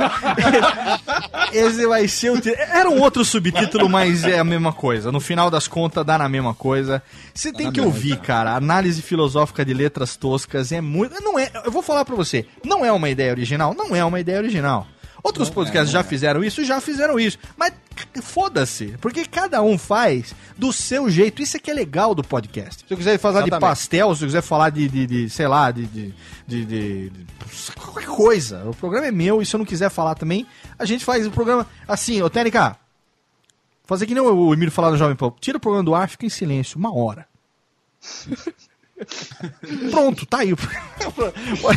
esse 1.52 1.86
vai 1.86 2.08
ser 2.08 2.30
o 2.30 2.40
Era 2.72 2.88
um 2.90 3.00
outro 3.00 3.24
subtítulo, 3.24 3.88
mas 3.88 4.24
é 4.24 4.38
a 4.38 4.44
mesma 4.44 4.72
coisa. 4.72 5.12
No 5.12 5.20
final 5.20 5.50
das 5.50 5.68
contas, 5.68 6.04
dá 6.04 6.18
na 6.18 6.28
mesma 6.28 6.54
coisa. 6.54 7.02
Você 7.34 7.52
tem 7.52 7.70
que 7.70 7.80
ouvir, 7.80 8.18
cara. 8.18 8.54
Análise 8.54 9.02
filosófica 9.02 9.64
de 9.64 9.74
letras 9.74 10.16
toscas 10.16 10.72
é 10.72 10.80
muito. 10.80 11.22
Não 11.22 11.38
é. 11.38 11.50
Eu 11.64 11.70
vou 11.70 11.82
falar 11.82 12.04
pra 12.04 12.16
você. 12.16 12.46
Não 12.64 12.84
é 12.84 12.92
uma 12.92 13.08
ideia 13.08 13.32
original. 13.32 13.74
Não 13.74 13.94
é 13.94 14.04
uma 14.04 14.20
ideia 14.20 14.38
original. 14.38 14.86
Outros 15.22 15.48
podcasts 15.48 15.90
já 15.90 16.02
fizeram 16.02 16.42
isso, 16.42 16.64
já 16.64 16.80
fizeram 16.80 17.18
isso. 17.18 17.38
Mas 17.56 17.72
foda-se, 18.22 18.96
porque 19.00 19.24
cada 19.24 19.62
um 19.62 19.78
faz 19.78 20.34
do 20.58 20.72
seu 20.72 21.08
jeito. 21.08 21.40
Isso 21.40 21.56
é 21.56 21.60
que 21.60 21.70
é 21.70 21.74
legal 21.74 22.12
do 22.14 22.24
podcast. 22.24 22.84
Se 22.86 22.92
eu 22.92 22.96
quiser 22.98 23.18
falar 23.18 23.42
de 23.42 23.48
Exatamente. 23.48 23.60
pastel, 23.70 24.14
se 24.16 24.22
eu 24.24 24.26
quiser 24.28 24.42
falar 24.42 24.70
de, 24.70 24.88
de, 24.88 25.06
de, 25.06 25.30
sei 25.30 25.46
lá, 25.46 25.70
de, 25.70 25.86
de, 25.86 26.14
de, 26.46 26.64
de- 26.64 27.10
de- 27.10 27.26
qualquer 27.78 28.06
coisa. 28.06 28.68
O 28.68 28.74
programa 28.74 29.06
é 29.06 29.12
meu 29.12 29.40
e 29.40 29.46
se 29.46 29.54
eu 29.54 29.58
não 29.58 29.64
quiser 29.64 29.90
falar 29.90 30.16
também, 30.16 30.44
a 30.76 30.84
gente 30.84 31.04
faz 31.04 31.24
o 31.26 31.30
programa 31.30 31.66
assim, 31.86 32.20
ô 32.20 32.28
Tênica, 32.28 32.76
fazer 33.84 34.06
que 34.06 34.14
nem 34.14 34.22
o 34.22 34.52
Emílio 34.52 34.72
falar 34.72 34.90
no 34.90 34.96
Jovem 34.96 35.14
Pan. 35.14 35.32
Tira 35.40 35.56
o 35.56 35.60
programa 35.60 35.84
do 35.84 35.94
ar, 35.94 36.08
fica 36.08 36.26
em 36.26 36.30
silêncio, 36.30 36.78
uma 36.78 36.92
hora. 36.92 37.28
Pronto, 39.90 40.26
tá 40.26 40.38
aí. 40.38 40.50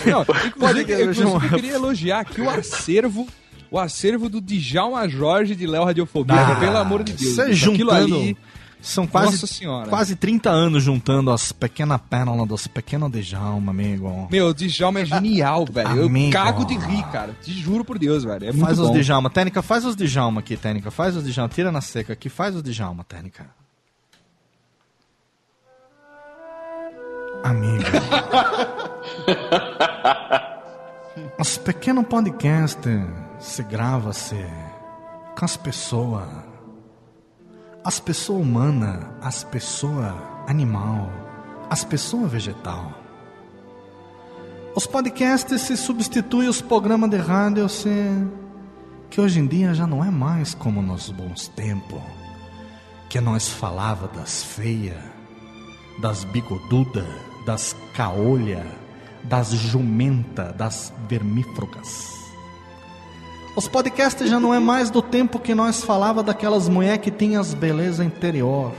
Não, 0.05 0.25
Pode- 0.59 0.85
eu 0.91 1.39
queria 1.49 1.73
elogiar 1.73 2.19
aqui 2.21 2.41
o 2.41 2.49
acervo, 2.49 3.27
o 3.71 3.79
acervo 3.79 4.29
do 4.29 4.39
Djalma 4.41 5.07
Jorge 5.07 5.55
de 5.55 5.65
Léo 5.67 5.83
Radiofobia, 5.83 6.35
Ah, 6.35 6.55
pelo 6.59 6.77
amor 6.77 7.03
de 7.03 7.13
Deus. 7.13 7.55
Juntando. 7.57 8.15
ali- 8.15 8.37
São 8.81 9.07
quase, 9.07 9.43
quase 9.89 10.15
30 10.15 10.47
anos 10.51 10.83
juntando 10.83 11.31
as 11.31 11.51
pequenas 11.51 11.99
pérolas 12.07 12.47
dos 12.47 12.67
pequenos 12.67 13.11
Djalma, 13.11 13.71
amigo. 13.71 14.27
Meu, 14.29 14.49
o 14.49 14.53
Djalma 14.53 14.99
é 14.99 15.05
genial, 15.05 15.65
velho. 15.71 15.89
Eu 15.95 16.05
Amigo. 16.05 16.31
cago 16.31 16.65
de 16.65 16.75
rir, 16.77 17.03
cara. 17.11 17.35
Te 17.41 17.51
juro 17.51 17.83
por 17.83 17.97
Deus, 17.97 18.23
velho. 18.23 18.45
É 18.49 18.53
faz 18.53 18.77
os 18.77 18.89
bom. 18.89 18.93
Djalma. 18.93 19.29
Técnica, 19.31 19.63
faz 19.63 19.85
os 19.85 19.95
Djalma 19.95 20.39
aqui, 20.41 20.55
Técnica. 20.55 20.91
Faz 20.91 21.15
os 21.15 21.23
Djalma. 21.23 21.49
Tira 21.49 21.71
na 21.71 21.81
seca 21.81 22.13
aqui. 22.13 22.29
Faz 22.29 22.55
os 22.55 22.61
Djalma, 22.61 23.03
Técnica. 23.03 23.47
Amigo. 27.45 27.85
Os 31.39 31.57
pequenos 31.59 32.07
podcasts 32.07 33.05
se 33.39 33.61
grava-se 33.61 34.43
com 35.37 35.45
as 35.45 35.55
pessoas. 35.55 36.27
As 37.83 37.99
pessoas 37.99 38.41
humanas, 38.41 39.05
as 39.21 39.43
pessoas 39.43 40.11
animal, 40.47 41.07
as 41.69 41.83
pessoas 41.83 42.31
vegetal. 42.31 42.91
Os 44.73 44.87
podcasts 44.87 45.61
se 45.61 45.77
substituem 45.77 46.49
os 46.49 46.61
programas 46.61 47.11
de 47.11 47.17
rádio 47.17 47.69
se... 47.69 48.09
que 49.11 49.21
hoje 49.21 49.39
em 49.39 49.45
dia 49.45 49.71
já 49.75 49.85
não 49.85 50.03
é 50.03 50.09
mais 50.09 50.55
como 50.55 50.81
nos 50.81 51.11
bons 51.11 51.47
tempos, 51.49 52.01
que 53.07 53.21
nós 53.21 53.47
falava 53.47 54.07
das 54.07 54.43
feias, 54.43 54.97
das 56.01 56.23
bigodudas, 56.23 57.24
das 57.45 57.75
caolha, 57.93 58.65
das 59.23 59.51
jumenta, 59.51 60.53
das 60.53 60.91
vermífugas. 61.07 62.13
Os 63.55 63.67
podcasts 63.67 64.29
já 64.29 64.39
não 64.39 64.53
é 64.53 64.59
mais 64.59 64.89
do 64.89 65.01
tempo 65.01 65.39
que 65.39 65.55
nós 65.55 65.83
falava 65.83 66.21
daquelas 66.21 66.67
mulher 66.67 66.97
que 66.97 67.09
tem 67.09 67.37
as 67.37 67.53
beleza 67.53 68.03
interior. 68.03 68.73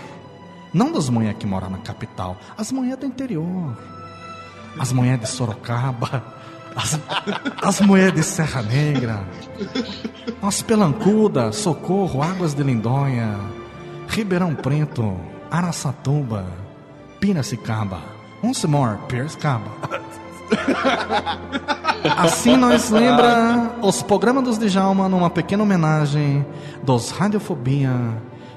Não 0.73 0.93
das 0.93 1.09
mulher 1.09 1.33
que 1.35 1.47
moram 1.47 1.71
na 1.71 1.79
capital, 1.79 2.37
as 2.59 2.71
mulher 2.71 2.97
do 2.97 3.07
interior. 3.07 3.77
As 4.79 4.93
mulher 4.93 5.17
de 5.17 5.27
Sorocaba, 5.27 6.23
as, 6.77 7.01
as 7.63 7.81
mulher 7.81 8.13
de 8.13 8.23
Serra 8.23 8.61
Negra, 8.61 9.25
as 10.43 10.61
pelancuda, 10.61 11.51
Socorro, 11.53 12.23
Águas 12.23 12.53
de 12.53 12.63
Lindóia, 12.63 13.39
Ribeirão 14.09 14.55
Preto, 14.55 15.19
Araçatuba, 15.51 16.45
Piracicaba, 17.19 18.16
once 18.43 18.67
more, 18.67 18.99
Piracicaba. 19.09 19.71
Assim 22.17 22.57
nós 22.57 22.91
lembra 22.91 23.79
os 23.83 24.03
programas 24.03 24.45
dos 24.45 24.59
Djalma 24.59 25.09
numa 25.09 25.29
pequena 25.29 25.63
homenagem 25.63 26.47
dos 26.83 27.11
Radiofobia 27.11 27.91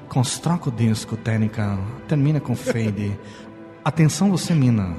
com 0.08 0.22
troco 0.22 0.70
disco 0.70 1.16
técnica, 1.16 1.78
termina 2.08 2.40
com 2.40 2.54
fade. 2.54 3.18
Atenção 3.84 4.30
você 4.30 4.54
mina, 4.54 4.96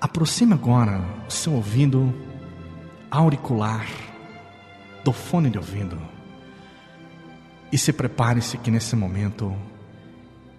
aproxime 0.00 0.54
agora 0.54 1.00
o 1.28 1.32
seu 1.32 1.52
ouvido 1.52 2.14
auricular 3.10 3.86
do 5.04 5.12
fone 5.12 5.50
de 5.50 5.58
ouvido 5.58 5.98
e 7.72 7.78
se 7.78 7.92
prepare-se 7.92 8.58
que 8.58 8.70
nesse 8.70 8.94
momento 8.96 9.54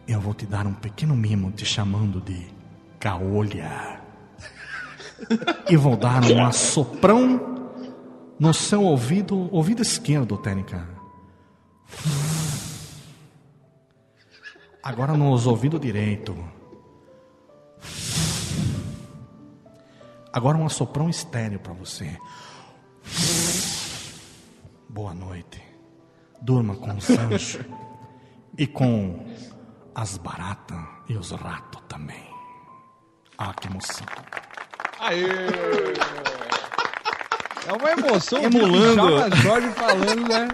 eu 0.08 0.20
vou 0.20 0.34
te 0.34 0.46
dar 0.46 0.68
um 0.68 0.74
pequeno 0.74 1.16
mimo 1.16 1.52
te 1.52 1.66
chamando 1.66 2.20
de 2.20 2.61
caolha. 3.02 4.00
E 5.68 5.76
vou 5.76 5.98
dar 5.98 6.24
um 6.24 6.46
assoprão 6.46 7.74
no 8.40 8.54
seu 8.54 8.84
ouvido, 8.84 9.50
ouvido 9.54 9.82
esquerdo, 9.82 10.38
Técnica. 10.38 10.88
Agora 14.82 15.18
nos 15.18 15.46
ouvido 15.46 15.80
direito. 15.80 16.36
Agora 20.32 20.58
um 20.58 20.66
assoprão 20.66 21.10
estéreo 21.10 21.60
para 21.60 21.74
você. 21.74 22.18
Boa 24.88 25.14
noite. 25.14 25.62
Durma 26.42 26.76
com 26.76 26.96
os 26.96 27.10
anjos 27.12 27.60
e 28.58 28.66
com 28.66 29.26
as 29.94 30.18
baratas 30.18 30.80
e 31.10 31.16
os 31.16 31.32
ratos 31.32 31.82
também. 31.88 32.31
Ah, 33.44 33.54
que 33.60 33.68
emoção. 33.68 34.06
Aê! 35.00 35.26
É 37.68 37.74
uma 37.74 37.92
emoção. 37.92 38.44
Emulando. 38.44 38.96
Djalma 38.96 39.36
Jorge 39.36 39.68
falando, 39.70 40.28
né? 40.28 40.48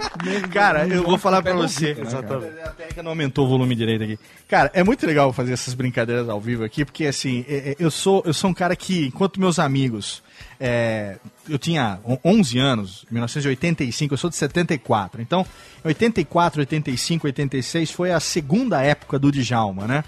Cara, 0.53 0.85
eu 0.89 1.03
vou 1.03 1.17
falar 1.17 1.41
pra 1.41 1.53
você. 1.53 1.93
né, 1.93 2.03
cara? 2.21 2.61
Até 2.65 2.87
que 2.87 3.01
não 3.01 3.11
aumentou 3.11 3.45
o 3.45 3.49
volume 3.49 3.73
direito 3.75 4.03
aqui. 4.03 4.19
Cara, 4.47 4.69
é 4.73 4.83
muito 4.83 5.07
legal 5.07 5.31
fazer 5.31 5.53
essas 5.53 5.73
brincadeiras 5.73 6.27
ao 6.27 6.39
vivo 6.39 6.65
aqui, 6.65 6.83
porque 6.83 7.05
assim, 7.05 7.45
é- 7.47 7.69
é- 7.71 7.75
eu 7.79 7.89
sou, 7.89 8.21
eu 8.25 8.33
sou 8.33 8.49
um 8.49 8.53
cara 8.53 8.75
que, 8.75 9.07
enquanto 9.07 9.39
meus 9.39 9.57
amigos. 9.57 10.21
é, 10.59 11.17
eu 11.47 11.57
tinha 11.57 11.99
on- 12.03 12.17
11 12.25 12.59
anos, 12.59 13.05
1985, 13.09 14.13
eu 14.13 14.17
sou 14.17 14.29
de 14.29 14.35
74. 14.35 15.21
Então, 15.21 15.45
84, 15.83 16.59
85, 16.61 17.25
86 17.27 17.89
foi 17.89 18.11
a 18.11 18.19
segunda 18.19 18.81
época 18.81 19.17
do 19.17 19.31
Djalma, 19.31 19.87
né? 19.87 20.03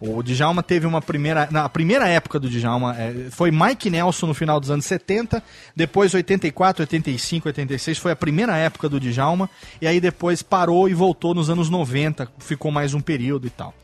O 0.00 0.22
Djalma 0.22 0.62
teve 0.62 0.86
uma 0.86 1.00
primeira. 1.00 1.48
Na 1.50 1.68
primeira 1.68 2.06
época 2.08 2.38
do 2.38 2.48
Djalma 2.48 2.94
é, 2.98 3.28
foi 3.30 3.50
Mike 3.50 3.88
Nelson 3.88 4.26
no 4.26 4.34
final 4.34 4.60
dos 4.60 4.70
anos 4.70 4.84
70, 4.84 5.42
depois 5.74 6.12
84, 6.12 6.82
85, 6.82 7.48
86 7.48 7.98
foi 7.98 8.12
a 8.12 8.16
primeira 8.16 8.56
época 8.56 8.88
do 8.88 9.00
Djalma, 9.00 9.48
e 9.80 9.86
aí 9.86 10.00
depois 10.00 10.42
parou 10.42 10.88
e 10.88 10.94
voltou 10.94 11.34
nos 11.34 11.48
anos 11.48 11.70
90, 11.70 12.28
ficou 12.38 12.70
mais 12.70 12.92
um 12.92 13.00
período 13.00 13.46
e 13.46 13.50
tal. 13.50 13.74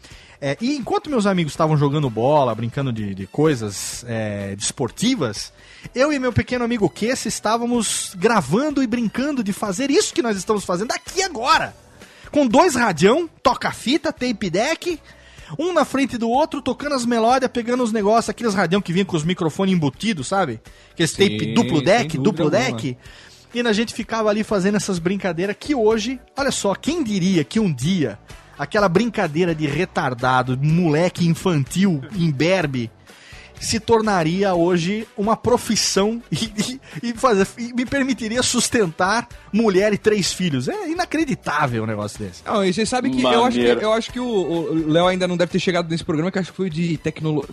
É, 0.40 0.56
e 0.60 0.76
enquanto 0.76 1.08
meus 1.08 1.24
amigos 1.24 1.52
estavam 1.52 1.76
jogando 1.76 2.10
bola, 2.10 2.54
brincando 2.54 2.92
de, 2.92 3.14
de 3.14 3.26
coisas 3.28 4.04
é, 4.08 4.56
desportivas, 4.56 5.52
eu 5.94 6.12
e 6.12 6.18
meu 6.18 6.32
pequeno 6.32 6.64
amigo 6.64 6.90
Kesse 6.90 7.28
estávamos 7.28 8.12
gravando 8.16 8.82
e 8.82 8.86
brincando 8.86 9.42
de 9.42 9.52
fazer 9.52 9.88
isso 9.88 10.12
que 10.12 10.20
nós 10.20 10.36
estamos 10.36 10.64
fazendo 10.64 10.90
aqui 10.90 11.22
agora 11.22 11.72
com 12.32 12.46
dois 12.46 12.74
radião, 12.74 13.28
toca-fita, 13.42 14.10
tape 14.10 14.48
deck, 14.48 14.98
um 15.58 15.72
na 15.72 15.84
frente 15.84 16.16
do 16.18 16.28
outro, 16.28 16.60
tocando 16.62 16.94
as 16.94 17.04
melódias, 17.06 17.50
pegando 17.50 17.82
os 17.82 17.92
negócios, 17.92 18.30
aqueles 18.30 18.54
radião 18.54 18.80
que 18.80 18.92
vinha 18.92 19.04
com 19.04 19.16
os 19.16 19.24
microfones 19.24 19.74
embutidos, 19.74 20.28
sabe? 20.28 20.60
Aqueles 20.92 21.10
Sim, 21.10 21.28
tape 21.28 21.54
duplo 21.54 21.82
deck, 21.82 22.18
duplo 22.18 22.44
alguma. 22.44 22.64
deck. 22.64 22.96
E 23.54 23.60
a 23.60 23.72
gente 23.72 23.92
ficava 23.92 24.30
ali 24.30 24.42
fazendo 24.42 24.76
essas 24.76 24.98
brincadeiras 24.98 25.54
que 25.58 25.74
hoje, 25.74 26.18
olha 26.36 26.50
só, 26.50 26.74
quem 26.74 27.04
diria 27.04 27.44
que 27.44 27.60
um 27.60 27.72
dia 27.72 28.18
aquela 28.58 28.88
brincadeira 28.88 29.54
de 29.54 29.66
retardado, 29.66 30.56
moleque 30.56 31.26
infantil, 31.26 32.00
imberbe, 32.16 32.90
se 33.64 33.78
tornaria 33.80 34.54
hoje 34.54 35.06
uma 35.16 35.36
profissão 35.36 36.20
e, 36.30 36.44
e- 37.02 37.08
e 37.10 37.12
fazer, 37.14 37.46
e 37.58 37.72
me 37.72 37.84
permitiria 37.86 38.42
sustentar 38.42 39.28
mulher 39.52 39.92
e 39.92 39.98
três 39.98 40.32
filhos. 40.32 40.68
É 40.68 40.88
inacreditável 40.90 41.82
um 41.84 41.86
negócio 41.86 42.18
desse. 42.18 42.42
Não, 42.44 42.64
e 42.64 42.72
você 42.72 42.84
sabe 42.86 43.10
que 43.10 43.22
eu 43.22 43.44
acho 43.44 43.56
que, 43.58 43.66
eu 43.66 43.92
acho 43.92 44.12
que 44.12 44.20
o 44.20 44.32
o 44.32 44.88
Léo 44.90 45.06
ainda 45.06 45.26
não 45.28 45.36
deve 45.36 45.52
ter 45.52 45.58
chegado 45.58 45.88
nesse 45.90 46.04
programa, 46.04 46.30
que 46.30 46.38
eu 46.38 46.42
acho 46.42 46.50
que 46.50 46.56
foi 46.56 46.70
de 46.70 46.96
tecnologia. 46.98 47.50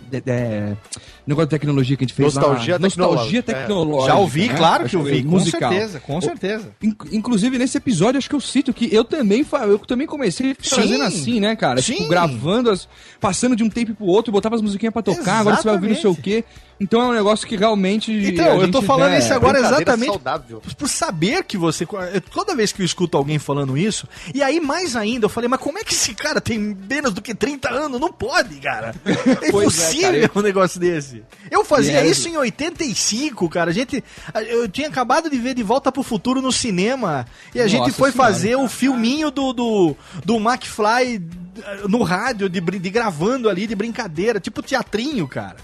negócio 1.28 1.48
de 1.48 1.52
tecnologia 1.52 1.98
que 1.98 2.04
a 2.04 2.08
gente 2.08 2.16
fez 2.16 2.34
Nostalgia 2.36 2.74
lá. 2.76 2.80
Nostalgia 2.80 3.44
tecnológica. 3.44 3.52
É. 3.52 3.62
tecnológica. 3.62 4.14
Já 4.14 4.20
ouvi, 4.20 4.48
né? 4.48 4.56
claro 4.58 4.84
Acho 4.86 4.90
que 4.92 4.96
eu 4.96 5.02
foi 5.02 5.12
vi, 5.14 5.24
com 5.24 5.30
musical. 5.30 5.72
certeza, 5.72 6.00
com 6.00 6.22
certeza. 6.22 6.72
In- 6.82 6.96
Inclusive, 7.12 7.58
nesse 7.58 7.78
episódio, 7.78 8.18
acho 8.18 8.30
que 8.30 8.36
eu 8.36 8.42
cito 8.42 8.74
que 8.74 8.94
eu 8.94 9.04
também, 9.04 9.46
eu 9.68 9.80
também 9.80 10.08
comecei 10.08 10.56
fazendo 10.60 11.04
assim, 11.04 11.40
né, 11.40 11.56
cara? 11.56 11.82
Sim. 11.82 11.94
Tipo, 11.96 12.10
gravando, 12.10 12.70
as, 12.72 12.88
passando 13.20 13.56
de 13.56 13.64
um 13.64 13.70
tape 13.70 13.94
pro 13.94 14.06
outro, 14.06 14.32
botava 14.32 14.56
as 14.56 14.62
musiquinhas 14.62 14.94
pra 14.94 15.02
tocar, 15.02 15.40
agora 15.40 15.58
você 15.58 15.64
vai 15.64 15.74
ouvir 15.76 15.90
não 15.90 15.96
sei 16.02 16.10
o 16.10 16.16
quê. 16.16 16.44
Então 16.80 17.02
é 17.02 17.06
um 17.08 17.14
negócio 17.14 17.46
que 17.46 17.58
realmente. 17.58 18.12
Então, 18.12 18.62
eu 18.62 18.72
tô 18.72 18.80
gente, 18.80 18.88
falando 18.88 19.12
né, 19.12 19.20
isso 19.20 19.34
agora 19.34 19.60
exatamente 19.60 20.10
saudável. 20.12 20.62
por 20.78 20.88
saber 20.88 21.44
que 21.44 21.58
você. 21.58 21.86
Toda 22.32 22.56
vez 22.56 22.72
que 22.72 22.82
eu 22.82 22.86
escuto 22.86 23.18
alguém 23.18 23.38
falando 23.38 23.78
isso, 23.78 24.08
e 24.34 24.42
aí 24.42 24.62
mais 24.62 24.96
ainda, 24.96 25.26
eu 25.26 25.30
falei, 25.30 25.50
mas 25.50 25.60
como 25.60 25.78
é 25.78 25.84
que 25.84 25.94
esse 25.94 26.16
cara 26.16 26.40
tem 26.40 26.58
menos 26.58 27.12
do 27.12 27.22
que 27.22 27.36
30 27.36 27.70
anos? 27.70 28.00
Não 28.00 28.12
pode, 28.12 28.56
cara. 28.58 28.96
É 29.10 29.46
é, 29.46 29.50
impossível 29.50 30.30
cara. 30.30 30.32
um 30.36 30.42
negócio 30.42 30.80
desse. 30.80 31.24
Eu 31.52 31.66
fazia 31.66 32.00
é- 32.00 32.08
isso 32.08 32.30
em 32.30 32.38
85, 32.38 33.50
cara. 33.50 33.72
A 33.72 33.74
gente. 33.74 34.02
Eu 34.48 34.68
tinha 34.70 34.88
acabado 34.88 35.30
de 35.30 35.38
ver 35.38 35.54
De 35.54 35.64
Volta 35.64 35.92
pro 35.92 36.04
Futuro 36.04 36.42
no 36.42 36.52
cinema. 36.52 37.26
E 37.54 37.60
a 37.60 37.68
gente 37.68 37.82
Nossa 37.82 37.94
foi 37.94 38.12
Senhora. 38.12 38.32
fazer 38.32 38.56
o 38.56 38.68
filminho 38.70 39.30
do, 39.32 39.52
do, 39.52 39.96
do 40.24 40.38
McFly 40.38 41.22
eh, 41.62 41.82
no 41.88 42.04
rádio, 42.04 42.48
de, 42.50 42.62
de 42.62 42.90
gravando 42.90 43.50
ali, 43.50 43.68
de 43.68 43.76
brincadeira, 43.76 44.40
tipo 44.40 44.62
teatrinho, 44.62 45.28
cara. 45.28 45.58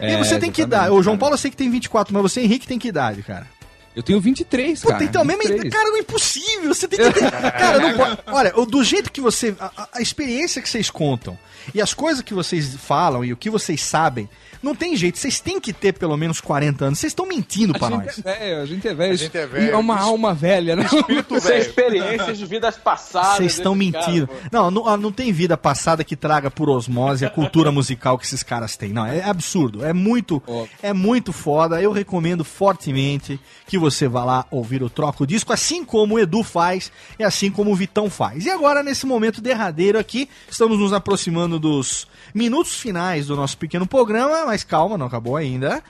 E 0.00 0.04
É, 0.06 0.16
você 0.16 0.38
tem 0.38 0.50
que 0.50 0.64
dar. 0.66 0.92
O 0.92 1.02
João. 1.02 1.16
Paulo 1.16 1.34
eu 1.34 1.38
sei 1.38 1.50
que 1.50 1.56
tem 1.56 1.70
24, 1.70 2.12
mas 2.12 2.22
você, 2.22 2.40
Henrique, 2.42 2.66
tem 2.66 2.78
que 2.78 2.88
idade, 2.88 3.22
cara. 3.22 3.46
Eu 3.94 4.02
tenho 4.02 4.20
23, 4.20 4.80
Puta, 4.80 4.92
cara. 4.94 5.04
então, 5.04 5.24
mesmo. 5.24 5.42
23. 5.42 5.72
Cara, 5.72 5.88
não 5.88 5.96
é 5.96 6.00
impossível. 6.00 6.74
Você 6.74 6.88
tem 6.88 6.98
que 6.98 7.12
ter. 7.12 7.30
cara, 7.30 7.78
não 7.78 7.94
pode. 7.96 8.18
Olha, 8.26 8.52
do 8.66 8.82
jeito 8.84 9.10
que 9.12 9.20
você. 9.20 9.54
A, 9.60 9.88
a- 9.94 10.02
experiência 10.02 10.60
que 10.60 10.68
vocês 10.68 10.90
contam 10.90 11.38
e 11.74 11.80
as 11.80 11.94
coisas 11.94 12.22
que 12.22 12.34
vocês 12.34 12.74
falam 12.74 13.24
e 13.24 13.32
o 13.32 13.36
que 13.36 13.48
vocês 13.48 13.80
sabem, 13.82 14.28
não 14.62 14.74
tem 14.74 14.96
jeito. 14.96 15.18
Vocês 15.18 15.40
têm 15.40 15.58
que 15.60 15.72
ter 15.72 15.92
pelo 15.94 16.16
menos 16.16 16.40
40 16.40 16.84
anos. 16.86 16.98
Vocês 16.98 17.12
estão 17.12 17.24
mentindo 17.26 17.72
pra 17.78 17.86
A 17.88 17.90
gente 17.92 18.04
nós. 18.04 18.18
é 18.26 18.38
velho, 18.38 18.62
a 18.62 18.66
gente 18.66 18.88
é 18.88 18.94
velho. 18.94 19.12
A 19.12 19.16
gente 19.16 19.38
é 19.38 19.42
E 19.42 19.46
velho. 19.46 19.70
É 19.72 19.76
uma 19.76 19.98
alma 19.98 20.34
velha, 20.34 20.74
né? 20.76 20.84
Espírito 20.84 21.36
Isso 21.36 21.46
é 21.48 21.50
velho. 21.52 21.62
experiências 21.62 22.38
de 22.38 22.46
vidas 22.46 22.76
passadas. 22.76 23.36
Vocês 23.36 23.52
estão 23.52 23.72
cara, 23.72 24.06
mentindo. 24.08 24.26
pô. 24.26 24.34
não, 24.52 24.70
não, 24.70 24.88
ah, 24.88 24.96
não 24.96 25.12
tem 25.12 25.32
vida 25.32 25.56
passada 25.56 26.02
que 26.04 26.16
traga 26.16 26.50
por 26.50 26.68
osmose 26.68 27.24
a 27.24 27.30
cultura 27.30 27.70
musical 27.72 28.18
que 28.18 28.26
esses 28.26 28.42
caras 28.42 28.76
têm. 28.76 28.90
Não, 28.92 29.06
é 29.06 29.22
absurdo. 29.22 29.84
É 29.84 29.92
muito, 29.92 30.42
Ó. 30.46 30.66
é 30.82 30.92
muito 30.92 31.32
foda. 31.32 31.80
Eu 31.80 31.92
recomendo 31.92 32.44
fortemente 32.44 33.38
que 33.66 33.78
você 33.84 34.08
vá 34.08 34.24
lá 34.24 34.46
ouvir 34.50 34.82
o 34.82 34.88
Troco 34.88 35.26
Disco, 35.26 35.52
assim 35.52 35.84
como 35.84 36.14
o 36.14 36.18
Edu 36.18 36.42
faz 36.42 36.90
e 37.18 37.24
assim 37.24 37.50
como 37.50 37.70
o 37.70 37.74
Vitão 37.74 38.08
faz. 38.08 38.46
E 38.46 38.50
agora, 38.50 38.82
nesse 38.82 39.04
momento 39.04 39.42
derradeiro 39.42 39.98
aqui, 39.98 40.28
estamos 40.48 40.78
nos 40.78 40.92
aproximando 40.92 41.58
dos 41.58 42.08
minutos 42.32 42.74
finais 42.78 43.26
do 43.26 43.36
nosso 43.36 43.58
pequeno 43.58 43.86
programa, 43.86 44.46
mas 44.46 44.64
calma, 44.64 44.96
não 44.96 45.06
acabou 45.06 45.36
ainda. 45.36 45.82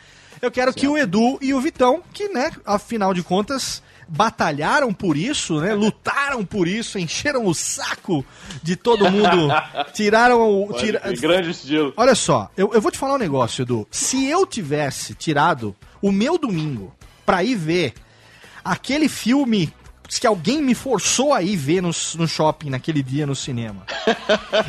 Eu 0.42 0.50
quero 0.50 0.74
que 0.74 0.88
o 0.88 0.98
Edu 0.98 1.38
e 1.40 1.54
o 1.54 1.60
Vitão, 1.60 2.02
que, 2.12 2.28
né, 2.28 2.50
afinal 2.66 3.14
de 3.14 3.22
contas, 3.22 3.80
batalharam 4.08 4.92
por 4.92 5.16
isso, 5.16 5.60
né? 5.60 5.72
Lutaram 5.72 6.44
por 6.44 6.66
isso, 6.66 6.98
encheram 6.98 7.46
o 7.46 7.54
saco 7.54 8.26
de 8.62 8.74
todo 8.74 9.10
mundo, 9.10 9.48
tiraram 9.94 10.40
o. 10.40 10.72
Tira... 10.74 11.00
Grande 11.18 11.50
estilo. 11.50 11.92
Olha 11.96 12.14
só, 12.16 12.50
eu, 12.56 12.72
eu 12.74 12.80
vou 12.80 12.90
te 12.90 12.98
falar 12.98 13.14
um 13.14 13.18
negócio, 13.18 13.62
Edu. 13.62 13.86
Se 13.90 14.26
eu 14.26 14.44
tivesse 14.44 15.14
tirado 15.14 15.74
o 16.02 16.10
meu 16.10 16.36
domingo 16.36 16.92
pra 17.24 17.42
ir 17.42 17.56
ver 17.56 17.94
aquele 18.64 19.08
filme 19.08 19.72
que 20.20 20.26
alguém 20.26 20.62
me 20.62 20.74
forçou 20.74 21.32
a 21.34 21.42
ir 21.42 21.56
ver 21.56 21.80
no, 21.80 21.90
no 22.14 22.28
shopping 22.28 22.70
naquele 22.70 23.02
dia 23.02 23.26
no 23.26 23.34
cinema. 23.34 23.84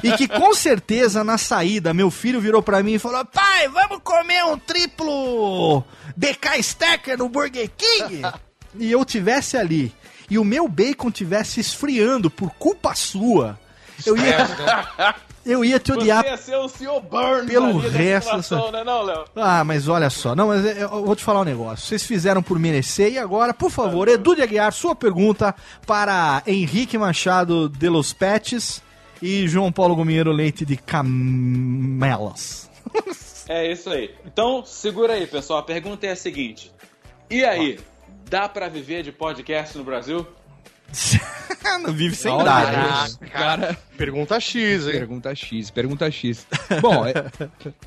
e 0.04 0.12
que 0.14 0.28
com 0.28 0.54
certeza 0.54 1.24
na 1.24 1.38
saída 1.38 1.94
meu 1.94 2.10
filho 2.10 2.42
virou 2.42 2.64
pra 2.64 2.82
mim 2.82 2.94
e 2.94 3.00
falou: 3.00 3.24
Pai, 3.26 3.68
vamos 3.68 4.00
comer 4.04 4.44
um 4.46 4.58
triplo 4.58 5.84
BK 6.16 6.60
Stacker 6.60 7.18
no 7.18 7.30
Burger 7.30 7.70
King? 7.78 8.22
e 8.78 8.92
eu 8.92 9.06
tivesse 9.06 9.56
ali 9.56 9.94
e 10.30 10.40
o 10.40 10.44
meu 10.44 10.68
bacon 10.68 11.12
tivesse 11.12 11.60
esfriando 11.60 12.32
por 12.32 12.50
culpa 12.52 12.96
sua, 12.96 13.60
eu 14.06 14.18
ia, 14.18 14.38
eu 15.46 15.64
ia 15.64 15.80
te 15.80 15.92
odiar 15.92 16.24
Você 16.24 16.30
ia 16.30 16.38
ser 16.38 16.56
o 16.58 16.68
Sr. 16.68 17.02
Burns 17.10 17.46
pelo 17.48 17.78
resto 17.78 18.36
dessa- 18.38 18.72
né, 18.72 18.84
não, 18.84 19.02
Léo? 19.04 19.26
Ah, 19.36 19.64
mas 19.64 19.88
olha 19.88 20.10
só. 20.10 20.36
Não, 20.36 20.48
mas 20.48 20.66
eu 20.66 20.72
eu 20.90 21.06
vou 21.06 21.16
te 21.16 21.24
falar 21.24 21.42
um 21.42 21.46
negócio. 21.46 21.86
Vocês 21.86 22.04
fizeram 22.04 22.42
por 22.44 22.58
merecer 22.60 23.12
e 23.14 23.18
agora, 23.20 23.54
por 23.54 23.70
favor, 23.70 24.08
Edu 24.08 24.36
de 24.36 24.42
Aguiar, 24.42 24.72
sua 24.74 24.96
pergunta 24.96 25.54
para 25.86 26.42
Henrique 26.48 26.98
Machado 26.98 27.70
de 27.70 27.88
Los 27.90 28.12
Pets 28.14 28.82
e 29.22 29.48
João 29.48 29.72
Paulo 29.72 29.96
Gomiero 29.96 30.32
Leite 30.32 30.66
de 30.66 30.76
Camelas. 30.78 32.70
É 33.48 33.72
isso 33.72 33.92
aí. 33.92 34.10
Então, 34.26 34.66
segura 34.66 35.14
aí, 35.14 35.28
pessoal. 35.28 35.60
A 35.60 35.64
pergunta 35.64 36.08
é 36.08 36.12
a 36.12 36.16
seguinte: 36.16 36.72
E 37.30 37.46
aí, 37.46 37.78
dá 38.28 38.50
pra 38.50 38.68
viver 38.68 39.04
de 39.04 39.12
podcast 39.12 39.78
no 39.78 39.84
Brasil? 39.84 40.26
Não 41.84 41.92
vive 41.92 42.16
sem 42.16 42.32
Olha, 42.32 42.44
dar. 42.46 43.10
cara. 43.32 43.78
Pergunta 43.98 44.40
X, 44.40 44.86
hein? 44.88 44.92
Pergunta 44.92 45.36
X, 45.36 45.70
pergunta 45.72 46.10
X. 46.12 46.46
Bom, 46.82 47.06
é, 47.06 47.14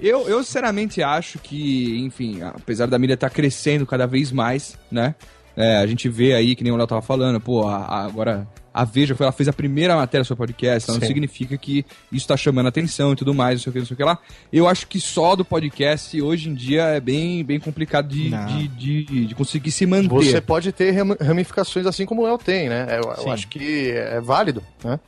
eu, 0.00 0.28
eu 0.28 0.42
sinceramente 0.44 1.02
acho 1.02 1.38
que, 1.38 1.98
enfim, 2.00 2.42
apesar 2.42 2.86
da 2.86 2.98
mídia 2.98 3.14
estar 3.14 3.30
crescendo 3.30 3.86
cada 3.86 4.06
vez 4.06 4.30
mais, 4.32 4.76
né? 4.90 5.14
É, 5.56 5.76
a 5.78 5.86
gente 5.86 6.08
vê 6.08 6.34
aí, 6.34 6.54
que 6.54 6.62
nem 6.62 6.72
o 6.72 6.76
Léo 6.76 6.86
tava 6.86 7.02
falando, 7.02 7.40
pô, 7.40 7.66
a- 7.66 7.78
a- 7.78 8.04
agora 8.04 8.46
a 8.80 8.84
Veja 8.84 9.14
foi, 9.16 9.24
ela 9.24 9.32
fez 9.32 9.48
a 9.48 9.52
primeira 9.52 9.96
matéria 9.96 10.24
sobre 10.24 10.46
podcast, 10.46 10.88
então 10.88 11.00
Sim. 11.00 11.06
significa 11.08 11.56
que 11.58 11.84
isso 12.12 12.28
tá 12.28 12.36
chamando 12.36 12.68
atenção 12.68 13.12
e 13.12 13.16
tudo 13.16 13.34
mais, 13.34 13.54
não 13.58 13.62
sei 13.64 13.70
o 13.70 13.72
que, 13.72 13.78
não 13.80 13.86
sei 13.86 13.94
o 13.94 13.96
que 13.96 14.04
lá. 14.04 14.18
Eu 14.52 14.68
acho 14.68 14.86
que 14.86 15.00
só 15.00 15.34
do 15.34 15.44
podcast 15.44 16.20
hoje 16.22 16.48
em 16.48 16.54
dia 16.54 16.82
é 16.84 17.00
bem, 17.00 17.44
bem 17.44 17.58
complicado 17.58 18.08
de, 18.08 18.30
Não. 18.30 18.46
de, 18.46 18.68
de, 18.68 19.26
de 19.26 19.34
conseguir 19.34 19.72
se 19.72 19.84
manter. 19.84 20.08
Você 20.08 20.40
pode 20.40 20.70
ter 20.70 20.92
ram- 20.92 21.16
ramificações 21.20 21.86
assim 21.86 22.06
como 22.06 22.22
o 22.22 22.24
Léo 22.24 22.38
tem, 22.38 22.68
né? 22.68 22.86
Eu, 23.02 23.24
eu 23.24 23.32
acho 23.32 23.48
que 23.48 23.90
é 23.90 24.20
válido, 24.20 24.62
né? 24.84 25.00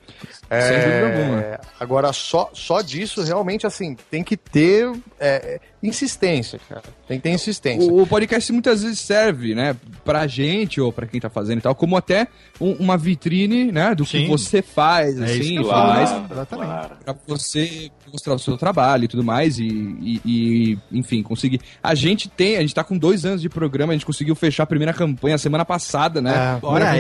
Sem 0.51 0.78
dúvida 0.80 1.06
alguma. 1.06 1.60
Agora, 1.78 2.12
só, 2.12 2.51
só 2.52 2.80
disso, 2.80 3.22
realmente, 3.22 3.66
assim, 3.66 3.97
tem 4.10 4.24
que 4.24 4.36
ter 4.36 4.90
é, 5.20 5.60
insistência, 5.82 6.61
cara. 6.69 6.82
Tem 7.09 7.16
que 7.19 7.23
ter 7.24 7.31
insistência. 7.31 7.90
O, 7.90 8.02
o 8.02 8.07
podcast 8.07 8.52
muitas 8.52 8.82
vezes 8.82 9.01
serve, 9.01 9.55
né, 9.55 9.74
pra 10.05 10.27
gente 10.27 10.81
ou 10.81 10.93
pra 10.93 11.07
quem 11.07 11.20
tá 11.20 11.31
fazendo 11.31 11.59
e 11.59 11.62
tal, 11.62 11.74
como 11.74 11.97
até 11.97 12.27
um- 12.61 12.73
uma 12.74 12.97
vitrine, 12.98 13.73
né, 13.73 13.94
do 13.94 14.05
Sim. 14.05 14.23
que 14.24 14.27
você 14.28 14.61
faz, 14.62 15.19
É 15.20 15.24
isso 15.32 15.40
assim, 15.43 15.52
e 15.52 15.57
tudo 15.57 15.69
falo. 15.70 15.89
mais, 15.89 16.11
Exatamente. 16.31 16.69
Claro. 16.69 16.97
pra 17.05 17.15
você 17.27 17.90
mostrar 18.12 18.35
o 18.35 18.39
seu 18.39 18.57
trabalho 18.59 19.05
e 19.05 19.09
tudo 19.09 19.23
mais 19.24 19.59
e, 19.59 19.65
e- 19.66 20.20
e, 20.24 20.78
enfim, 20.93 21.23
conseguir. 21.23 21.61
A 21.82 21.94
gente 21.94 22.28
tem, 22.28 22.57
a 22.57 22.61
gente 22.61 22.74
tá 22.74 22.85
com 22.85 22.98
dois 22.98 23.24
anos 23.24 23.40
de 23.40 23.48
programa, 23.48 23.93
a 23.93 23.97
gente 23.97 24.05
conseguiu 24.07 24.35
fechar 24.35 24.65
a 24.65 24.66
primeira 24.66 24.93
campanha 24.93 25.39
semana 25.39 25.65
passada, 25.65 26.20
né? 26.20 26.57
É. 26.57 26.61
Campanha- 26.61 26.97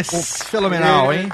esse, 0.00 0.44
fenomenal, 0.44 1.12
hein? 1.12 1.28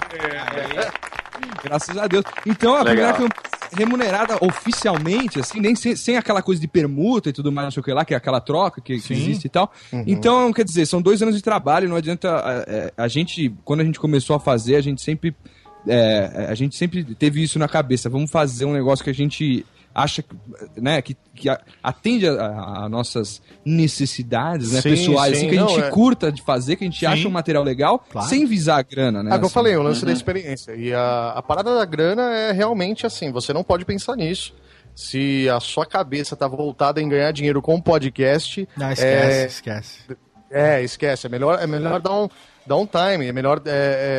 Graças 1.63 1.97
a 1.97 2.07
Deus. 2.07 2.25
Então, 2.47 2.75
a 2.75 2.83
Legal. 2.83 3.13
primeira 3.13 3.13
campanha 3.13 3.59
remunerada 3.71 4.39
oficialmente, 4.41 5.41
assim, 5.41 5.61
nem 5.61 5.75
sem, 5.75 5.95
sem 5.95 6.17
aquela 6.17 6.41
coisa 6.41 6.61
de 6.61 6.67
permuta 6.67 7.29
e 7.29 7.33
tudo 7.33 7.53
mais, 7.53 7.67
não 7.67 7.71
sei 7.71 7.81
o 7.81 7.85
que 7.85 7.93
lá, 7.93 8.05
que 8.05 8.15
é 8.15 8.17
aquela 8.17 8.41
troca 8.41 8.81
que, 8.81 8.99
que 8.99 9.13
existe 9.13 9.45
e 9.47 9.51
tal. 9.51 9.71
Então, 10.07 10.53
quer 10.53 10.65
dizer, 10.65 10.87
são 10.87 11.03
dois 11.03 11.21
anos 11.23 11.37
de 11.37 11.43
trabalho, 11.43 11.89
não 11.89 11.97
adianta. 11.97 12.29
é, 12.67 12.93
é, 12.97 13.03
A, 13.03 13.09
gente, 13.09 13.53
quando 13.65 13.81
a 13.81 13.85
gente 13.85 14.01
começou 14.01 14.35
a 14.37 14.41
fazer, 14.41 14.77
a 14.77 14.81
gente 14.81 15.03
sempre. 15.03 15.35
é, 15.87 16.47
a 16.49 16.55
gente 16.55 16.77
sempre 16.77 17.05
teve 17.15 17.43
isso 17.43 17.59
na 17.59 17.69
cabeça. 17.69 18.09
Vamos 18.09 18.31
fazer 18.31 18.65
um 18.65 18.73
negócio 18.73 19.05
que 19.05 19.11
a 19.11 19.15
gente 19.15 19.67
acha 19.95 20.23
que, 20.23 20.37
né, 20.77 21.03
que, 21.03 21.17
que 21.35 21.49
a- 21.49 21.61
atende 21.83 22.29
a, 22.29 22.33
a- 22.33 22.85
a 22.85 22.89
nossas 22.89 23.43
necessidades 23.65 24.73
né, 24.73 24.81
Sim, 24.81 24.91
pessoais, 24.91 25.37
sim, 25.37 25.47
assim, 25.47 25.51
que 25.51 25.59
a 25.59 25.61
não, 25.63 25.69
gente 25.69 25.81
é. 25.85 25.91
curta 25.91 26.31
de 26.31 26.43
fazer, 26.43 26.77
que 26.77 26.85
a 26.85 26.87
gente 26.87 27.01
Sim. 27.01 27.07
acha 27.07 27.27
um 27.29 27.31
material 27.31 27.65
legal, 27.65 27.99
Claro. 28.11 28.29
sem 28.29 28.47
visar 28.47 28.79
a 28.79 28.83
grana, 28.83 29.23
né? 29.23 29.31
É 29.31 29.35
o 29.35 29.39
que 29.39 29.43
eu 29.43 29.47
assim. 29.47 29.55
falei, 29.55 29.77
o 29.77 29.83
lance 29.83 30.05
da 30.05 30.13
experiência. 30.13 30.75
E 30.77 30.93
a, 30.95 31.31
a 31.37 31.43
parada 31.43 31.75
da 31.75 31.85
grana 31.85 32.23
é 32.35 32.53
realmente 32.53 33.07
assim, 33.07 33.33
você 33.33 33.53
não 33.53 33.65
pode 33.65 33.85
pensar 33.85 34.15
nisso. 34.17 34.55
Se 34.95 35.49
a 35.49 35.61
sua 35.61 35.87
cabeça 35.87 36.35
tá 36.35 36.49
voltada 36.49 37.01
em 37.01 37.09
ganhar 37.09 37.31
dinheiro 37.33 37.63
com 37.63 37.81
podcast, 37.81 38.69
Não, 38.77 38.91
esquece, 38.91 39.07
É, 39.33 39.47
esquece. 39.47 39.99
é, 40.51 40.83
esquece. 40.83 41.27
É 41.27 41.31
melhor, 41.31 41.59
é 41.63 41.67
melhor 41.67 42.01
dar 42.01 42.13
um, 42.15 42.29
dar 42.69 42.77
um 42.77 42.87
time, 42.87 43.27
é 43.27 43.33
melhor 43.33 43.61
é, 43.65 43.71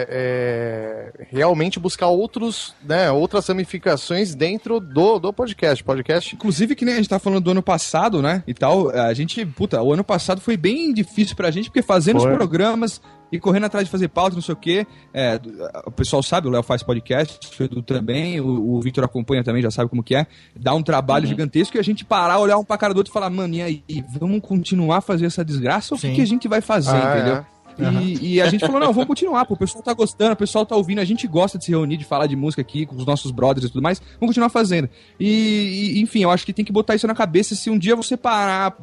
é, 0.09 1.21
é, 1.21 1.27
realmente 1.29 1.79
buscar 1.79 2.07
outros, 2.07 2.73
né, 2.83 3.11
outras 3.11 3.47
ramificações 3.47 4.33
dentro 4.33 4.79
do, 4.79 5.19
do 5.19 5.31
podcast. 5.31 5.83
Podcast 5.83 6.35
Inclusive, 6.35 6.75
que 6.75 6.83
nem 6.83 6.95
a 6.95 6.97
gente 6.97 7.09
tá 7.09 7.19
falando 7.19 7.43
do 7.43 7.51
ano 7.51 7.63
passado, 7.63 8.21
né? 8.21 8.43
E 8.47 8.53
tal, 8.53 8.89
a 8.89 9.13
gente, 9.13 9.45
puta, 9.45 9.81
o 9.81 9.93
ano 9.93 10.03
passado 10.03 10.41
foi 10.41 10.57
bem 10.57 10.93
difícil 10.93 11.35
pra 11.35 11.51
gente, 11.51 11.69
porque 11.69 11.81
fazendo 11.81 12.19
Foi. 12.19 12.31
os 12.31 12.37
programas 12.37 13.01
e 13.31 13.39
correndo 13.39 13.65
atrás 13.65 13.85
de 13.85 13.91
fazer 13.91 14.07
pauta, 14.07 14.35
não 14.35 14.41
sei 14.41 14.53
o 14.53 14.57
quê. 14.57 14.87
é, 15.13 15.39
o 15.85 15.91
pessoal 15.91 16.23
sabe, 16.23 16.47
o 16.47 16.49
Léo 16.49 16.63
faz 16.63 16.81
podcast, 16.81 17.39
o 17.59 17.63
Edu 17.63 17.81
também, 17.83 18.41
o, 18.41 18.73
o 18.75 18.81
Victor 18.81 19.03
acompanha 19.03 19.43
também, 19.43 19.61
já 19.61 19.69
sabe 19.69 19.89
como 19.89 20.03
que 20.03 20.15
é. 20.15 20.25
Dá 20.55 20.73
um 20.73 20.81
trabalho 20.81 21.27
gigantesco 21.27 21.77
e 21.77 21.79
a 21.79 21.83
gente 21.83 22.03
parar, 22.03 22.39
olhar 22.39 22.57
um 22.57 22.63
pra 22.63 22.77
cara 22.77 22.93
do 22.93 22.97
outro 22.97 23.11
e 23.11 23.13
falar, 23.13 23.29
mano, 23.29 23.53
e 23.53 23.61
aí, 23.61 23.83
vamos 24.19 24.41
continuar 24.41 24.97
a 24.97 25.01
fazer 25.01 25.25
essa 25.27 25.45
desgraça 25.45 25.93
ou 25.93 25.97
o 25.97 26.01
que, 26.01 26.15
que 26.15 26.21
a 26.21 26.27
gente 26.27 26.47
vai 26.47 26.61
fazer, 26.61 26.95
Ah, 26.95 27.15
entendeu? 27.15 27.45
E, 28.01 28.35
e 28.35 28.41
a 28.41 28.49
gente 28.49 28.65
falou, 28.65 28.79
não, 28.79 28.91
vamos 28.93 29.07
continuar, 29.07 29.45
pô, 29.45 29.53
o 29.53 29.57
pessoal 29.57 29.83
tá 29.83 29.93
gostando, 29.93 30.33
o 30.33 30.35
pessoal 30.35 30.65
tá 30.65 30.75
ouvindo, 30.75 30.99
a 30.99 31.05
gente 31.05 31.27
gosta 31.27 31.57
de 31.57 31.65
se 31.65 31.71
reunir, 31.71 31.97
de 31.97 32.05
falar 32.05 32.27
de 32.27 32.35
música 32.35 32.61
aqui 32.61 32.85
com 32.85 32.95
os 32.95 33.05
nossos 33.05 33.31
brothers 33.31 33.65
e 33.65 33.69
tudo 33.69 33.81
mais, 33.81 33.99
vamos 34.19 34.29
continuar 34.31 34.49
fazendo. 34.49 34.89
E, 35.19 35.93
e, 35.97 36.01
enfim, 36.01 36.23
eu 36.23 36.31
acho 36.31 36.45
que 36.45 36.53
tem 36.53 36.65
que 36.65 36.71
botar 36.71 36.95
isso 36.95 37.07
na 37.07 37.15
cabeça 37.15 37.55
se 37.55 37.69
um 37.69 37.77
dia 37.77 37.95
você 37.95 38.15
parar 38.17 38.75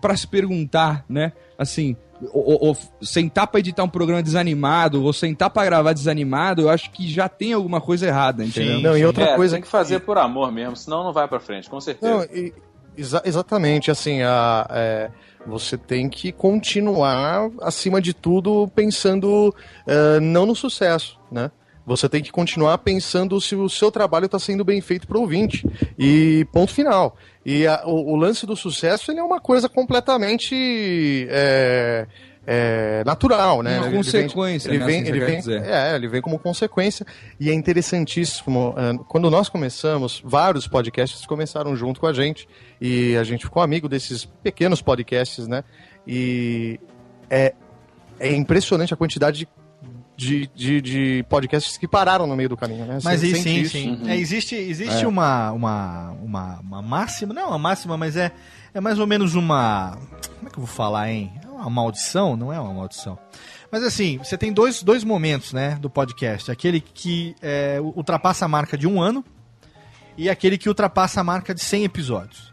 pra 0.00 0.16
se 0.16 0.26
perguntar, 0.26 1.04
né, 1.08 1.32
assim, 1.58 1.96
ou, 2.32 2.52
ou- 2.52 2.68
ou 2.68 2.76
sentar 3.04 3.46
pra 3.48 3.58
editar 3.60 3.82
um 3.82 3.88
programa 3.88 4.22
desanimado, 4.22 5.02
ou 5.02 5.12
sentar 5.12 5.50
pra 5.50 5.64
gravar 5.64 5.92
desanimado, 5.92 6.62
eu 6.62 6.68
acho 6.70 6.90
que 6.92 7.08
já 7.08 7.28
tem 7.28 7.52
alguma 7.52 7.80
coisa 7.80 8.06
errada, 8.06 8.44
entendeu? 8.44 8.76
Sim. 8.76 8.82
Não, 8.82 8.96
e 8.96 9.04
outra 9.04 9.24
É, 9.30 9.36
coisa 9.36 9.56
tem 9.56 9.62
que 9.62 9.68
fazer 9.68 10.00
por 10.00 10.16
amor 10.18 10.52
mesmo, 10.52 10.76
senão 10.76 11.02
não 11.02 11.12
vai 11.12 11.26
pra 11.26 11.40
frente, 11.40 11.68
com 11.68 11.80
certeza. 11.80 12.14
Não, 12.14 12.22
e- 12.24 12.52
exa- 12.96 13.22
exatamente, 13.24 13.90
assim, 13.90 14.22
a, 14.22 14.66
é, 14.70 15.10
você 15.46 15.76
tem 15.76 16.08
que 16.08 16.30
continuar, 16.32 17.50
acima 17.60 18.00
de 18.00 18.14
tudo, 18.14 18.70
pensando 18.74 19.54
é, 19.86 20.20
não 20.20 20.46
no 20.46 20.54
sucesso, 20.54 21.18
né? 21.30 21.50
Você 21.84 22.08
tem 22.08 22.22
que 22.22 22.30
continuar 22.30 22.78
pensando 22.78 23.40
se 23.40 23.56
o 23.56 23.68
seu 23.68 23.90
trabalho 23.90 24.26
está 24.26 24.38
sendo 24.38 24.64
bem 24.64 24.80
feito 24.80 25.04
para 25.04 25.18
o 25.18 25.22
ouvinte. 25.22 25.66
E 25.98 26.46
ponto 26.52 26.72
final. 26.72 27.16
E 27.44 27.66
a- 27.66 27.82
o, 27.84 28.12
o 28.12 28.16
lance 28.16 28.46
do 28.46 28.54
sucesso 28.54 29.10
ele 29.10 29.18
é 29.18 29.22
uma 29.24 29.40
coisa 29.40 29.68
completamente 29.68 31.26
é, 31.28 32.06
é, 32.46 33.02
natural, 33.06 33.62
né? 33.62 33.76
Uma 33.78 33.86
Ele 33.86 33.90
vem- 34.02 34.02
consequência, 34.02 34.68
ele 34.68 34.78
né, 34.78 34.86
vem, 34.86 35.00
assim, 35.02 35.08
ele 35.10 35.20
vem, 35.20 35.28
quer 35.34 35.38
dizer. 35.38 35.62
é, 35.64 35.94
ele 35.94 36.08
vem 36.08 36.20
como 36.20 36.38
consequência. 36.38 37.06
E 37.38 37.50
é 37.50 37.54
interessantíssimo. 37.54 38.74
eh, 38.76 38.92
Quando 39.08 39.30
nós 39.30 39.48
começamos, 39.48 40.20
vários 40.24 40.66
podcasts 40.66 41.24
começaram 41.26 41.76
junto 41.76 42.00
com 42.00 42.06
a 42.06 42.12
gente. 42.12 42.48
E 42.80 43.16
a 43.16 43.22
gente 43.24 43.44
ficou 43.44 43.62
amigo 43.62 43.88
desses 43.88 44.24
pequenos 44.24 44.82
podcasts, 44.82 45.46
né? 45.46 45.62
E 46.06 46.80
é, 47.30 47.54
é 48.18 48.34
impressionante 48.34 48.92
a 48.92 48.96
quantidade 48.96 49.48
de, 50.16 50.46
de, 50.54 50.80
de 50.80 51.24
podcasts 51.28 51.76
que 51.78 51.86
pararam 51.88 52.26
no 52.26 52.36
meio 52.36 52.48
do 52.48 52.56
caminho, 52.56 52.84
né? 52.86 52.98
Mas 53.02 53.20
sente 53.20 53.38
sim, 53.40 53.60
isso. 53.60 53.72
sim. 53.72 54.00
É, 54.06 54.16
existe 54.16 54.54
existe 54.54 55.04
É. 55.04 55.08
uma, 55.08 55.50
uma, 55.52 56.10
uma, 56.22 56.60
uma 56.60 56.82
máxima, 56.82 57.32
não 57.32 57.42
é 57.42 57.46
uma 57.46 57.58
máxima, 57.58 57.96
mas 57.96 58.16
é, 58.16 58.30
é 58.74 58.80
mais 58.80 58.98
ou 58.98 59.06
menos 59.06 59.34
uma. 59.34 59.96
Como 60.38 60.48
é 60.48 60.50
que 60.50 60.58
eu 60.58 60.64
vou 60.64 60.66
falar, 60.66 61.10
hein? 61.10 61.32
Uma 61.62 61.70
maldição? 61.70 62.36
Não 62.36 62.52
é 62.52 62.60
uma 62.60 62.72
maldição. 62.72 63.18
Mas 63.70 63.82
assim, 63.82 64.18
você 64.18 64.36
tem 64.36 64.52
dois, 64.52 64.82
dois 64.82 65.02
momentos 65.04 65.52
né, 65.52 65.76
do 65.80 65.88
podcast. 65.88 66.50
Aquele 66.50 66.80
que 66.80 67.34
é, 67.40 67.78
ultrapassa 67.80 68.44
a 68.44 68.48
marca 68.48 68.76
de 68.76 68.86
um 68.86 69.00
ano 69.00 69.24
e 70.16 70.28
aquele 70.28 70.58
que 70.58 70.68
ultrapassa 70.68 71.20
a 71.20 71.24
marca 71.24 71.54
de 71.54 71.60
100 71.60 71.84
episódios. 71.84 72.51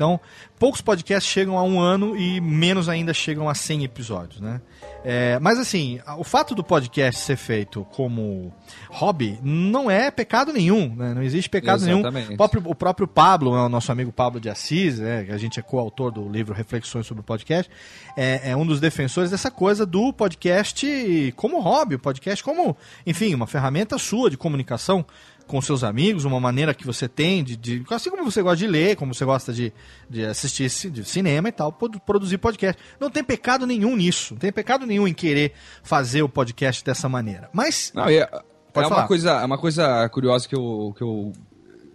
Então, 0.00 0.18
poucos 0.58 0.80
podcasts 0.80 1.30
chegam 1.30 1.58
a 1.58 1.62
um 1.62 1.78
ano 1.78 2.16
e 2.16 2.40
menos 2.40 2.88
ainda 2.88 3.12
chegam 3.12 3.50
a 3.50 3.54
100 3.54 3.84
episódios, 3.84 4.40
né? 4.40 4.62
É, 5.04 5.38
mas 5.40 5.58
assim, 5.58 6.00
o 6.16 6.24
fato 6.24 6.54
do 6.54 6.64
podcast 6.64 7.20
ser 7.20 7.36
feito 7.36 7.86
como 7.92 8.50
hobby 8.88 9.38
não 9.42 9.90
é 9.90 10.10
pecado 10.10 10.54
nenhum, 10.54 10.94
né? 10.94 11.12
Não 11.12 11.22
existe 11.22 11.50
pecado 11.50 11.84
nenhum. 11.84 11.98
Exatamente. 11.98 12.32
O 12.32 12.36
próprio, 12.38 12.62
o 12.64 12.74
próprio 12.74 13.06
Pablo, 13.06 13.54
né, 13.54 13.60
o 13.60 13.68
nosso 13.68 13.92
amigo 13.92 14.10
Pablo 14.10 14.40
de 14.40 14.48
Assis, 14.48 14.98
né, 14.98 15.24
que 15.24 15.32
a 15.32 15.36
gente 15.36 15.60
é 15.60 15.62
coautor 15.62 16.10
do 16.10 16.26
livro 16.26 16.54
Reflexões 16.54 17.06
sobre 17.06 17.20
o 17.20 17.24
Podcast, 17.24 17.70
é, 18.16 18.52
é 18.52 18.56
um 18.56 18.64
dos 18.64 18.80
defensores 18.80 19.30
dessa 19.30 19.50
coisa 19.50 19.84
do 19.84 20.14
podcast 20.14 21.34
como 21.36 21.60
hobby, 21.60 21.96
o 21.96 21.98
podcast 21.98 22.42
como, 22.42 22.74
enfim, 23.06 23.34
uma 23.34 23.46
ferramenta 23.46 23.98
sua 23.98 24.30
de 24.30 24.38
comunicação 24.38 25.04
com 25.50 25.60
seus 25.60 25.82
amigos, 25.82 26.24
uma 26.24 26.38
maneira 26.38 26.72
que 26.72 26.86
você 26.86 27.08
tem 27.08 27.42
de, 27.42 27.56
de- 27.56 27.84
assim 27.90 28.08
como 28.08 28.24
você 28.24 28.40
gosta 28.40 28.56
de 28.56 28.66
ler, 28.68 28.94
como 28.96 29.12
você 29.12 29.24
gosta 29.24 29.52
de, 29.52 29.72
de 30.08 30.24
assistir 30.24 30.68
de 30.90 31.04
cinema 31.04 31.48
e 31.48 31.52
tal, 31.52 31.72
produ- 31.72 31.98
produzir 32.00 32.38
podcast. 32.38 32.80
Não 33.00 33.10
tem 33.10 33.24
pecado 33.24 33.66
nenhum 33.66 33.96
nisso, 33.96 34.34
não 34.34 34.38
tem 34.38 34.52
pecado 34.52 34.86
nenhum 34.86 35.08
em 35.08 35.12
querer 35.12 35.52
fazer 35.82 36.22
o 36.22 36.28
podcast 36.28 36.84
dessa 36.84 37.08
maneira. 37.08 37.50
Mas 37.52 37.90
Não, 37.94 38.04
é, 38.08 38.18
é 38.20 38.86
uma 38.86 39.06
coisa, 39.08 39.30
é 39.32 39.44
uma 39.44 39.58
coisa 39.58 40.08
curiosa 40.10 40.48
que 40.48 40.54
eu, 40.54 40.94
que 40.96 41.02
eu 41.02 41.32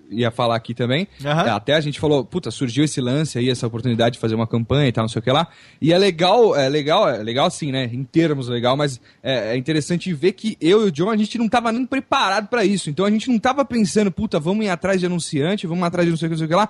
ia 0.10 0.32
falar 0.32 0.56
aqui 0.56 0.74
também. 0.74 1.08
É, 1.24 1.50
Até 1.50 1.74
a 1.74 1.82
gente 1.82 2.00
falou, 2.00 2.24
puta, 2.24 2.52
surgiu 2.52 2.84
esse 2.84 3.02
lance 3.02 3.38
aí, 3.38 3.50
essa 3.50 3.68
oportunidade 3.68 4.14
de 4.14 4.20
fazer 4.20 4.36
uma 4.36 4.48
campanha 4.48 4.88
e 4.88 4.92
tal, 4.92 5.04
não 5.04 5.10
sei 5.10 5.20
o 5.20 5.24
que 5.24 5.32
lá. 5.32 5.48
E 5.82 5.92
é 5.94 5.98
legal, 5.98 6.56
é 6.56 6.70
legal, 6.70 7.10
é 7.10 7.24
legal 7.24 7.48
assim, 7.48 7.72
né? 7.72 7.90
Em 7.92 8.04
termos 8.04 8.48
legal, 8.48 8.76
mas 8.78 9.00
é, 9.24 9.54
é 9.54 9.58
interessante 9.58 10.14
ver 10.14 10.34
que 10.34 10.58
eu 10.62 10.86
e 10.86 10.90
o 10.90 10.92
John, 10.92 11.10
a 11.10 11.18
gente 11.18 11.38
não 11.38 11.48
tava 11.48 11.72
nem 11.72 11.86
preparado 11.86 12.48
pra 12.48 12.64
isso. 12.64 12.90
Então 12.90 13.06
a 13.06 13.10
gente 13.10 13.30
não 13.30 13.40
tava 13.40 13.64
pensando, 13.66 14.12
puta, 14.12 14.40
vamos 14.40 14.66
ir 14.66 14.70
atrás 14.70 15.00
de 15.00 15.06
anunciante, 15.06 15.68
vamos 15.68 15.84
atrás 15.84 16.06
de 16.06 16.12
não 16.12 16.18
sei 16.18 16.28
o 16.28 16.30
que, 16.30 16.34
não 16.34 16.38
sei 16.40 16.46
o 16.46 16.50
que 16.50 16.56
lá. 16.56 16.70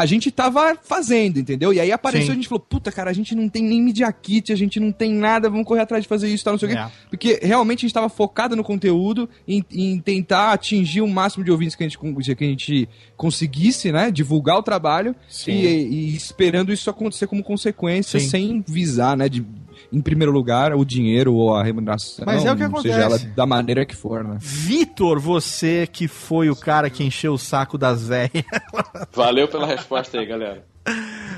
A 0.00 0.06
gente 0.06 0.30
tava 0.30 0.76
fazendo, 0.82 1.38
entendeu? 1.40 1.72
E 1.72 1.80
aí 1.80 1.90
apareceu, 1.90 2.26
Sim. 2.26 2.32
a 2.32 2.34
gente 2.36 2.48
falou, 2.48 2.60
puta, 2.60 2.92
cara, 2.92 3.10
a 3.10 3.12
gente 3.12 3.34
não 3.34 3.48
tem 3.48 3.62
nem 3.64 3.82
media 3.82 4.10
kit, 4.12 4.52
a 4.52 4.56
gente 4.56 4.78
não 4.78 4.92
tem 4.92 5.12
nada, 5.12 5.50
vamos 5.50 5.66
correr 5.66 5.80
atrás 5.80 6.04
de 6.04 6.08
fazer 6.08 6.28
isso, 6.28 6.44
tal, 6.44 6.52
não 6.54 6.58
sei 6.58 6.68
o 6.68 6.72
É. 6.72 6.84
quê. 6.86 6.92
Porque 7.10 7.40
realmente 7.42 7.80
a 7.80 7.82
gente 7.88 7.94
tava 7.94 8.08
focado 8.08 8.54
no 8.54 8.62
conteúdo, 8.62 9.28
em, 9.46 9.64
em 9.72 9.98
tentar 9.98 10.52
atingir 10.52 11.00
o 11.00 11.08
máximo 11.08 11.42
de 11.44 11.50
ouvintes 11.50 11.74
que 11.74 11.82
a 11.82 11.88
gente, 11.88 11.98
que 11.98 12.44
a 12.44 12.46
gente 12.46 12.88
conseguisse, 13.16 13.90
né? 13.90 14.10
Divulgar 14.10 14.56
o 14.58 14.62
trabalho 14.62 15.14
e, 15.46 15.52
e 15.52 16.14
esperando 16.16 16.72
isso 16.72 16.88
acontecer 16.88 17.26
como 17.26 17.42
consequência, 17.42 18.20
Sim. 18.20 18.28
sem 18.28 18.64
visar, 18.66 19.16
né? 19.16 19.28
De, 19.28 19.44
em 19.92 20.00
primeiro 20.00 20.32
lugar, 20.32 20.74
o 20.74 20.84
dinheiro 20.84 21.34
ou 21.34 21.54
a 21.54 21.62
remuneração. 21.62 22.24
Mas 22.26 22.44
é 22.44 22.52
o 22.52 22.56
que 22.56 22.62
Seja 22.62 22.66
acontece. 22.68 23.00
ela 23.00 23.18
da 23.34 23.46
maneira 23.46 23.86
que 23.86 23.96
for, 23.96 24.22
né? 24.22 24.36
Vitor, 24.40 25.18
você 25.18 25.86
que 25.86 26.06
foi 26.06 26.50
o 26.50 26.56
cara 26.56 26.90
que 26.90 27.02
encheu 27.04 27.32
o 27.34 27.38
saco 27.38 27.78
das 27.78 28.06
velhas. 28.06 28.44
Valeu 29.14 29.48
pela 29.48 29.66
resposta 29.66 30.18
aí, 30.18 30.26
galera. 30.26 30.64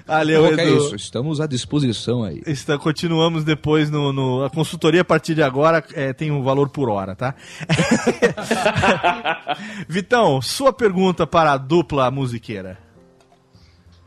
Valeu, 0.06 0.54
que 0.54 0.60
é 0.60 0.66
Edu. 0.68 0.76
isso, 0.78 0.94
estamos 0.96 1.40
à 1.40 1.46
disposição 1.46 2.22
aí. 2.22 2.40
Está, 2.46 2.78
continuamos 2.78 3.42
depois 3.44 3.90
no, 3.90 4.12
no- 4.12 4.44
A 4.44 4.50
consultoria 4.50 5.00
a 5.00 5.04
partir 5.04 5.34
de 5.34 5.42
agora 5.42 5.84
é, 5.92 6.12
tem 6.12 6.30
um 6.30 6.42
valor 6.42 6.68
por 6.68 6.88
hora, 6.88 7.14
tá? 7.16 7.34
Vitão, 9.88 10.40
sua 10.40 10.72
pergunta 10.72 11.26
para 11.26 11.52
a 11.52 11.56
dupla 11.56 12.10
musiqueira. 12.10 12.78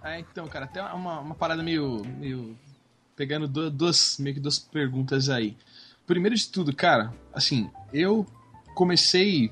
É, 0.03 0.19
então, 0.19 0.47
cara, 0.47 0.65
até 0.65 0.81
uma, 0.81 1.19
uma 1.19 1.35
parada 1.35 1.63
meio. 1.63 2.01
meio 2.19 2.55
pegando 3.15 3.47
du- 3.47 3.69
duas, 3.71 4.17
meio 4.19 4.35
que 4.35 4.39
duas 4.41 4.59
perguntas 4.59 5.29
aí. 5.29 5.55
Primeiro 6.05 6.35
de 6.35 6.47
tudo, 6.47 6.75
cara, 6.75 7.13
assim, 7.33 7.69
eu 7.93 8.25
comecei 8.75 9.51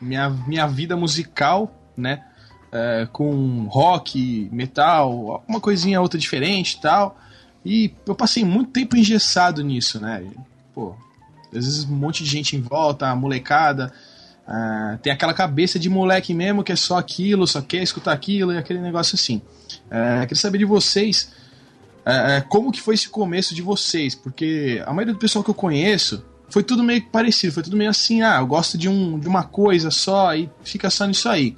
minha, 0.00 0.28
minha 0.30 0.66
vida 0.66 0.96
musical, 0.96 1.72
né? 1.96 2.24
é, 2.72 3.06
com 3.12 3.66
rock, 3.70 4.48
metal, 4.50 5.44
uma 5.46 5.60
coisinha 5.60 6.00
outra 6.00 6.18
diferente 6.18 6.72
e 6.72 6.80
tal. 6.80 7.16
E 7.64 7.94
eu 8.04 8.14
passei 8.16 8.44
muito 8.44 8.72
tempo 8.72 8.96
engessado 8.96 9.62
nisso, 9.62 10.00
né? 10.00 10.26
Pô, 10.74 10.94
às 11.46 11.64
vezes 11.64 11.84
um 11.84 11.94
monte 11.94 12.24
de 12.24 12.28
gente 12.30 12.56
em 12.56 12.60
volta, 12.60 13.06
a 13.08 13.14
molecada. 13.14 13.92
ah, 14.46 14.98
tem 15.00 15.12
aquela 15.12 15.32
cabeça 15.32 15.78
de 15.78 15.88
moleque 15.88 16.34
mesmo 16.34 16.64
que 16.64 16.72
é 16.72 16.76
só 16.76 16.98
aquilo, 16.98 17.46
só 17.46 17.62
quer 17.62 17.82
escutar 17.82 18.12
aquilo 18.12 18.52
e 18.52 18.58
aquele 18.58 18.80
negócio 18.80 19.14
assim. 19.14 19.40
É, 19.88 20.22
queria 20.26 20.36
saber 20.40 20.58
de 20.58 20.64
vocês 20.64 21.30
é, 22.06 22.36
é, 22.36 22.40
como 22.40 22.70
que 22.70 22.80
foi 22.80 22.94
esse 22.94 23.08
começo 23.08 23.54
de 23.54 23.62
vocês, 23.62 24.14
porque 24.14 24.82
a 24.86 24.92
maioria 24.92 25.14
do 25.14 25.18
pessoal 25.18 25.42
que 25.42 25.50
eu 25.50 25.54
conheço 25.54 26.24
foi 26.48 26.62
tudo 26.62 26.82
meio 26.82 27.02
parecido, 27.06 27.52
foi 27.52 27.62
tudo 27.62 27.76
meio 27.76 27.90
assim, 27.90 28.22
ah, 28.22 28.36
eu 28.40 28.46
gosto 28.46 28.76
de, 28.76 28.88
um, 28.88 29.18
de 29.18 29.26
uma 29.26 29.42
coisa 29.42 29.90
só 29.90 30.34
e 30.34 30.50
fica 30.62 30.90
só 30.90 31.06
nisso 31.06 31.28
aí, 31.28 31.56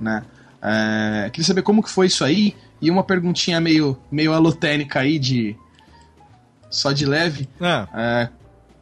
né? 0.00 0.24
É, 0.62 1.30
queria 1.30 1.46
saber 1.46 1.62
como 1.62 1.82
que 1.82 1.90
foi 1.90 2.06
isso 2.06 2.24
aí 2.24 2.54
e 2.80 2.90
uma 2.90 3.02
perguntinha 3.02 3.60
meio, 3.60 3.98
meio 4.10 4.32
alotênica 4.32 5.00
aí 5.00 5.18
de 5.18 5.56
só 6.70 6.92
de 6.92 7.04
leve. 7.04 7.48
É, 7.94 8.28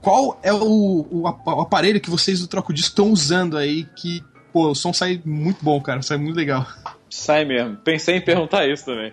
qual 0.00 0.38
é 0.42 0.52
o, 0.52 1.06
o 1.10 1.60
aparelho 1.60 2.00
que 2.00 2.10
vocês 2.10 2.40
do 2.40 2.46
Troco 2.46 2.72
Disco 2.72 2.90
estão 2.90 3.10
usando 3.10 3.56
aí 3.56 3.84
que, 3.96 4.22
pô, 4.52 4.68
o 4.68 4.74
som 4.74 4.92
sai 4.92 5.20
muito 5.24 5.64
bom, 5.64 5.80
cara, 5.80 6.02
sai 6.02 6.18
muito 6.18 6.36
legal. 6.36 6.66
Sai 7.08 7.44
mesmo. 7.44 7.76
Pensei 7.78 8.16
em 8.16 8.20
perguntar 8.20 8.68
isso 8.68 8.84
também. 8.84 9.12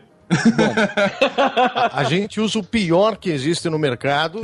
A, 1.37 1.99
a 1.99 2.03
gente 2.05 2.39
usa 2.39 2.59
o 2.59 2.63
pior 2.63 3.17
que 3.17 3.29
existe 3.29 3.69
no 3.69 3.77
mercado. 3.79 4.39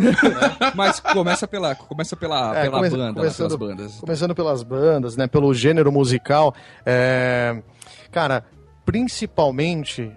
Mas 0.76 1.00
começa 1.00 1.48
pela, 1.48 1.76
começa 1.76 2.16
pela, 2.16 2.58
É, 2.58 2.64
pela 2.64 2.78
come- 2.78 2.90
banda, 2.90 3.04
lá, 3.06 3.14
começando, 3.14 3.48
pelas 3.48 3.56
bandas. 3.78 3.96
Começando 4.00 4.36
pelas 4.36 4.64
bandas, 4.64 5.18
né? 5.18 5.28
Pelo 5.28 5.54
gênero 5.54 5.92
musical. 5.92 6.54
é, 6.86 7.62
Cara, 8.12 8.44
principalmente 8.86 10.12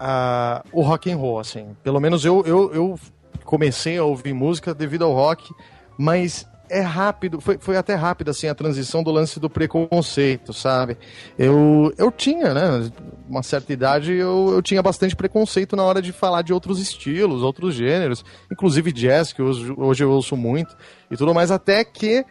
ah, 0.00 0.62
o 0.72 0.82
rock 0.82 1.10
and 1.10 1.16
roll, 1.16 1.38
assim. 1.38 1.76
Pelo 1.82 2.00
menos 2.00 2.24
eu, 2.24 2.42
eu, 2.46 2.74
eu 2.74 3.00
comecei 3.44 3.98
a 3.98 4.04
ouvir 4.04 4.32
música 4.32 4.74
devido 4.74 5.04
ao 5.04 5.12
rock, 5.12 5.50
mas 5.98 6.46
é 6.68 6.80
rápido, 6.80 7.40
foi, 7.40 7.58
foi 7.58 7.76
até 7.76 7.94
rápido 7.94 8.30
assim 8.30 8.48
a 8.48 8.54
transição 8.54 9.02
do 9.02 9.10
lance 9.10 9.38
do 9.38 9.48
preconceito, 9.48 10.52
sabe? 10.52 10.96
Eu, 11.38 11.92
eu 11.96 12.10
tinha, 12.10 12.52
né? 12.52 12.90
Uma 13.28 13.42
certa 13.42 13.72
idade 13.72 14.12
eu, 14.12 14.52
eu 14.52 14.62
tinha 14.62 14.82
bastante 14.82 15.16
preconceito 15.16 15.74
na 15.76 15.82
hora 15.82 16.00
de 16.00 16.12
falar 16.12 16.42
de 16.42 16.52
outros 16.52 16.80
estilos, 16.80 17.42
outros 17.42 17.74
gêneros, 17.74 18.24
inclusive 18.50 18.92
jazz, 18.92 19.32
que 19.32 19.42
hoje, 19.42 19.74
hoje 19.76 20.04
eu 20.04 20.10
ouço 20.10 20.36
muito, 20.36 20.76
e 21.10 21.16
tudo 21.16 21.34
mais, 21.34 21.50
até 21.50 21.84
que 21.84 22.24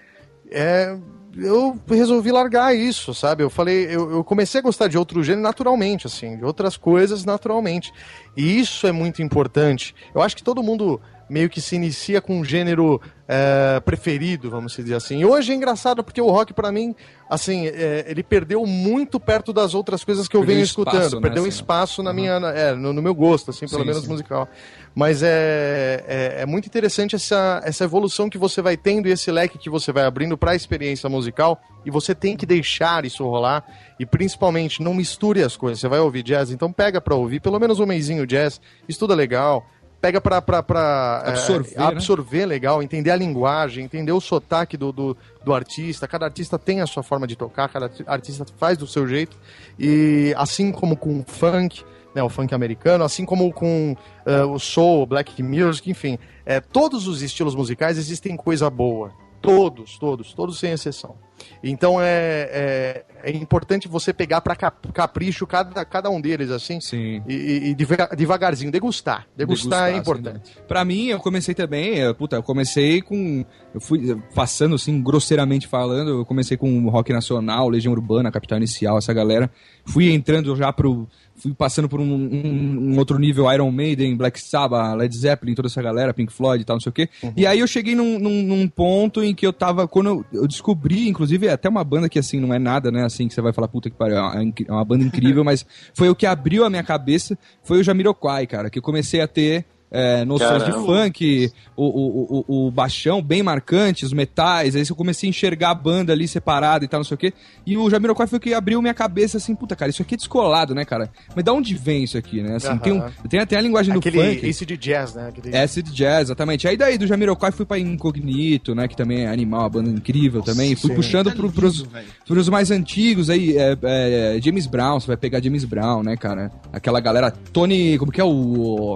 é, 0.51 0.97
eu 1.37 1.77
resolvi 1.87 2.31
largar 2.31 2.75
isso, 2.75 3.13
sabe? 3.13 3.43
Eu 3.43 3.49
falei, 3.49 3.85
eu, 3.85 4.11
eu 4.11 4.23
comecei 4.23 4.59
a 4.59 4.63
gostar 4.63 4.87
de 4.87 4.97
outro 4.97 5.21
gênero 5.21 5.43
naturalmente, 5.43 6.07
assim, 6.07 6.37
de 6.37 6.45
outras 6.45 6.77
coisas 6.77 7.25
naturalmente. 7.25 7.91
E 8.37 8.59
isso 8.59 8.87
é 8.87 8.91
muito 8.91 9.21
importante. 9.21 9.93
Eu 10.13 10.21
acho 10.21 10.35
que 10.35 10.43
todo 10.43 10.63
mundo 10.63 11.01
meio 11.29 11.49
que 11.49 11.59
se 11.61 11.75
inicia 11.75 12.21
com 12.21 12.39
um 12.39 12.45
gênero 12.45 13.01
é, 13.27 13.79
preferido, 13.79 14.49
vamos 14.49 14.75
dizer 14.75 14.93
assim. 14.95 15.17
E 15.19 15.25
hoje 15.25 15.51
é 15.51 15.55
engraçado 15.55 16.03
porque 16.03 16.21
o 16.21 16.29
rock, 16.29 16.53
pra 16.53 16.71
mim, 16.71 16.93
assim, 17.29 17.65
é, 17.67 18.05
ele 18.07 18.21
perdeu 18.21 18.63
muito 18.65 19.19
perto 19.19 19.51
das 19.51 19.73
outras 19.73 20.03
coisas 20.03 20.27
que 20.27 20.35
eu 20.35 20.41
Perdeu 20.41 20.55
venho 20.57 20.63
espaço, 20.65 20.89
escutando. 20.97 21.15
né, 21.15 21.21
perdeu 21.21 21.43
assim, 21.43 21.49
espaço 21.49 22.03
na 22.03 22.13
minha, 22.13 22.39
na- 22.39 22.51
é, 22.53 22.73
no, 22.75 22.93
no 22.93 23.01
meu 23.01 23.15
gosto, 23.15 23.49
assim, 23.49 23.67
pelo 23.67 23.81
Sim, 23.81 23.87
menos 23.87 24.03
sim. 24.03 24.09
musical. 24.09 24.47
Mas 24.93 25.23
é, 25.23 26.03
é, 26.07 26.41
é 26.41 26.45
muito 26.45 26.67
interessante 26.67 27.15
essa, 27.15 27.61
essa 27.65 27.83
evolução 27.83 28.29
que 28.29 28.37
você 28.37 28.61
vai 28.61 28.77
tendo 28.77 29.07
e 29.07 29.11
esse 29.11 29.31
leque 29.31 29.57
que 29.57 29.69
você 29.69 29.91
vai 29.91 30.05
abrindo 30.05 30.37
para 30.37 30.51
a 30.51 30.55
experiência 30.55 31.09
musical. 31.09 31.59
E 31.85 31.91
você 31.91 32.13
tem 32.15 32.37
que 32.37 32.45
deixar 32.45 33.05
isso 33.05 33.23
rolar. 33.23 33.63
E 33.99 34.05
principalmente, 34.05 34.81
não 34.81 34.93
misture 34.93 35.41
as 35.43 35.57
coisas. 35.57 35.79
Você 35.79 35.87
vai 35.87 35.99
ouvir 35.99 36.23
jazz, 36.23 36.51
então 36.51 36.71
pega 36.71 37.01
para 37.01 37.15
ouvir 37.15 37.39
pelo 37.39 37.59
menos 37.59 37.79
um 37.79 37.85
mêsinho 37.85 38.25
jazz, 38.27 38.61
estuda 38.87 39.13
legal. 39.15 39.65
Pega 40.05 40.21
pra, 40.21 40.39
pra, 40.39 40.61
pra 40.61 41.23
é, 41.25 41.29
Absorver, 41.29 41.75
né? 41.79 41.83
absorver 41.83 42.45
legal, 42.45 42.83
entender 42.83 43.09
a 43.09 43.15
linguagem, 43.15 43.83
entender 43.85 44.11
o 44.11 44.21
sotaque 44.21 44.77
do, 44.77 44.91
do, 44.91 45.17
do 45.43 45.51
artista. 45.51 46.07
Cada 46.07 46.25
artista 46.25 46.59
tem 46.59 46.79
a 46.79 46.85
sua 46.85 47.01
forma 47.01 47.25
de 47.25 47.35
tocar, 47.35 47.67
cada 47.69 47.87
arti- 47.87 48.03
artista 48.05 48.45
faz 48.57 48.77
do 48.77 48.85
seu 48.85 49.07
jeito. 49.07 49.35
E 49.79 50.31
assim 50.37 50.71
como 50.71 50.95
com 50.95 51.21
o 51.21 51.23
funk, 51.25 51.83
né, 52.13 52.21
o 52.21 52.29
funk 52.29 52.53
americano, 52.53 53.03
assim 53.03 53.25
como 53.25 53.51
com 53.51 53.97
eh, 54.27 54.43
o 54.43 54.59
soul, 54.59 55.01
o 55.01 55.05
black 55.07 55.41
music, 55.41 55.89
enfim, 55.89 56.19
é, 56.45 56.59
todos 56.61 57.07
os 57.07 57.23
estilos 57.23 57.55
musicais 57.55 57.97
existem 57.97 58.37
coisa 58.37 58.69
boa. 58.69 59.11
Todos, 59.41 59.97
todos, 59.97 60.33
todos 60.35 60.59
sem 60.59 60.71
exceção. 60.71 61.15
Então 61.63 61.99
é, 62.01 62.05
é, 62.51 63.05
é 63.23 63.31
importante 63.35 63.87
você 63.87 64.13
pegar 64.13 64.41
para 64.41 64.55
capricho 64.55 65.45
cada, 65.47 65.83
cada 65.85 66.09
um 66.09 66.21
deles, 66.21 66.49
assim. 66.51 66.79
Sim. 66.79 67.21
E, 67.27 67.69
e- 67.69 67.75
deva- 67.75 68.09
devagarzinho, 68.15 68.71
degustar. 68.71 69.27
Degustar, 69.35 69.89
é 69.89 69.97
importante. 69.97 70.55
Pra 70.67 70.85
mim, 70.85 71.07
eu 71.07 71.19
comecei 71.19 71.53
também, 71.53 72.01
é, 72.01 72.13
puta, 72.13 72.35
eu 72.35 72.43
comecei 72.43 73.01
com. 73.01 73.45
Eu 73.73 73.81
fui 73.81 74.15
passando 74.33 74.75
assim, 74.75 75.01
grosseiramente 75.01 75.67
falando, 75.67 76.09
eu 76.19 76.25
comecei 76.25 76.55
com 76.57 76.87
rock 76.89 77.11
nacional, 77.11 77.67
Legião 77.69 77.91
Urbana, 77.93 78.31
Capital 78.31 78.57
Inicial, 78.57 78.97
essa 78.97 79.13
galera. 79.13 79.49
Fui 79.85 80.11
entrando 80.11 80.55
já 80.55 80.71
pro. 80.71 81.07
Fui 81.37 81.53
passando 81.53 81.89
por 81.89 81.99
um, 81.99 82.05
um- 82.13 82.93
um 82.93 82.97
outro 82.97 83.19
nível 83.19 83.51
Iron 83.51 83.69
Maiden, 83.71 84.15
Black 84.15 84.39
Sabbath, 84.39 84.95
Led 84.97 85.15
Zeppelin, 85.17 85.53
toda 85.53 85.67
essa 85.67 85.81
galera, 85.81 86.13
Pink 86.13 86.31
Floyd 86.31 86.61
e 86.61 86.65
tal, 86.65 86.77
não 86.77 86.81
sei 86.81 86.89
o 86.89 86.93
quê. 86.93 87.09
E 87.35 87.45
aí 87.45 87.59
eu 87.59 87.67
cheguei 87.67 87.93
num, 87.93 88.17
num- 88.17 88.43
num 88.43 88.67
ponto 88.67 89.21
em 89.23 89.35
que 89.35 89.45
eu 89.45 89.51
tava. 89.51 89.87
Quando 89.87 90.07
eu, 90.07 90.25
eu 90.41 90.47
descobri, 90.47 91.09
inclusive, 91.09 91.47
é 91.47 91.51
até 91.51 91.67
uma 91.67 91.83
banda 91.83 92.07
que 92.07 92.17
assim, 92.17 92.39
não 92.39 92.53
é 92.53 92.59
nada, 92.59 92.89
né? 92.89 93.03
Assim, 93.03 93.27
que 93.27 93.33
você 93.33 93.41
vai 93.41 93.51
falar, 93.51 93.67
puta 93.67 93.89
que 93.89 93.95
pariu, 93.97 94.17
é 94.17 94.21
uma, 94.21 94.53
é 94.67 94.71
uma 94.71 94.85
banda 94.85 95.03
incrível, 95.03 95.43
mas 95.45 95.65
foi 95.93 96.07
o 96.09 96.15
que 96.15 96.25
abriu 96.25 96.63
a 96.63 96.69
minha 96.69 96.83
cabeça, 96.83 97.37
foi 97.63 97.79
o 97.79 97.83
Jamiroquai, 97.83 98.47
cara, 98.47 98.69
que 98.69 98.79
eu 98.79 98.83
comecei 98.83 99.19
a 99.21 99.27
ter. 99.27 99.65
É, 99.91 100.23
noções 100.25 100.63
de 100.63 100.71
Caramba. 100.71 100.85
funk, 100.85 101.51
o, 101.75 101.83
o, 101.85 102.45
o, 102.47 102.67
o 102.67 102.71
baixão 102.71 103.21
bem 103.21 103.43
marcante, 103.43 104.05
os 104.05 104.13
metais, 104.13 104.75
aí 104.75 104.83
eu 104.89 104.95
comecei 104.95 105.27
a 105.27 105.31
enxergar 105.31 105.71
a 105.71 105.75
banda 105.75 106.13
ali 106.13 106.27
separada 106.27 106.85
e 106.85 106.87
tal, 106.87 106.99
não 106.99 107.05
sei 107.05 107.15
o 107.15 107.17
quê. 107.17 107.33
E 107.65 107.77
o 107.77 107.89
Jamiroquai 107.89 108.27
foi 108.27 108.37
o 108.37 108.41
que 108.41 108.53
abriu 108.53 108.81
minha 108.81 108.93
cabeça 108.93 109.37
assim, 109.37 109.55
puta, 109.55 109.75
cara, 109.75 109.89
isso 109.89 110.01
aqui 110.01 110.15
é 110.15 110.17
descolado, 110.17 110.73
né, 110.73 110.85
cara? 110.85 111.09
Mas 111.35 111.43
da 111.43 111.53
onde 111.53 111.75
vem 111.75 112.03
isso 112.03 112.17
aqui, 112.17 112.41
né? 112.41 112.55
Assim, 112.55 112.77
tem, 112.77 112.93
um, 112.93 113.03
tem 113.29 113.39
até 113.39 113.57
a 113.57 113.61
linguagem 113.61 113.93
do 113.93 113.99
Aquele 113.99 114.35
funk. 114.35 114.47
esse 114.47 114.65
de 114.65 114.77
jazz, 114.77 115.15
né? 115.15 115.27
Aquele... 115.27 115.55
Acid 115.55 115.89
Jazz, 115.91 116.27
exatamente. 116.27 116.67
Aí 116.67 116.77
daí 116.77 116.97
do 116.97 117.07
Jamiroquai 117.07 117.51
fui 117.51 117.65
pra 117.65 117.77
Incognito, 117.79 118.73
né? 118.73 118.87
Que 118.87 118.95
também 118.95 119.25
é 119.25 119.27
animal, 119.27 119.61
uma 119.61 119.69
banda 119.69 119.89
incrível 119.89 120.41
também. 120.41 120.75
Fui 120.75 120.89
Sim. 120.89 120.95
puxando 120.95 121.25
Tá 121.25 121.31
pro, 121.31 121.47
lindo, 121.47 121.55
pros, 121.55 121.85
pros 122.25 122.49
mais 122.49 122.71
antigos 122.71 123.29
aí, 123.29 123.57
é, 123.57 123.77
é, 123.83 124.39
James 124.41 124.67
Brown, 124.67 124.99
você 124.99 125.07
vai 125.07 125.17
pegar 125.17 125.41
James 125.41 125.65
Brown, 125.65 126.03
né, 126.03 126.15
cara? 126.15 126.51
Aquela 126.71 126.99
galera, 126.99 127.31
Tony, 127.31 127.97
como 127.97 128.11
que 128.11 128.21
é 128.21 128.23
o... 128.23 128.95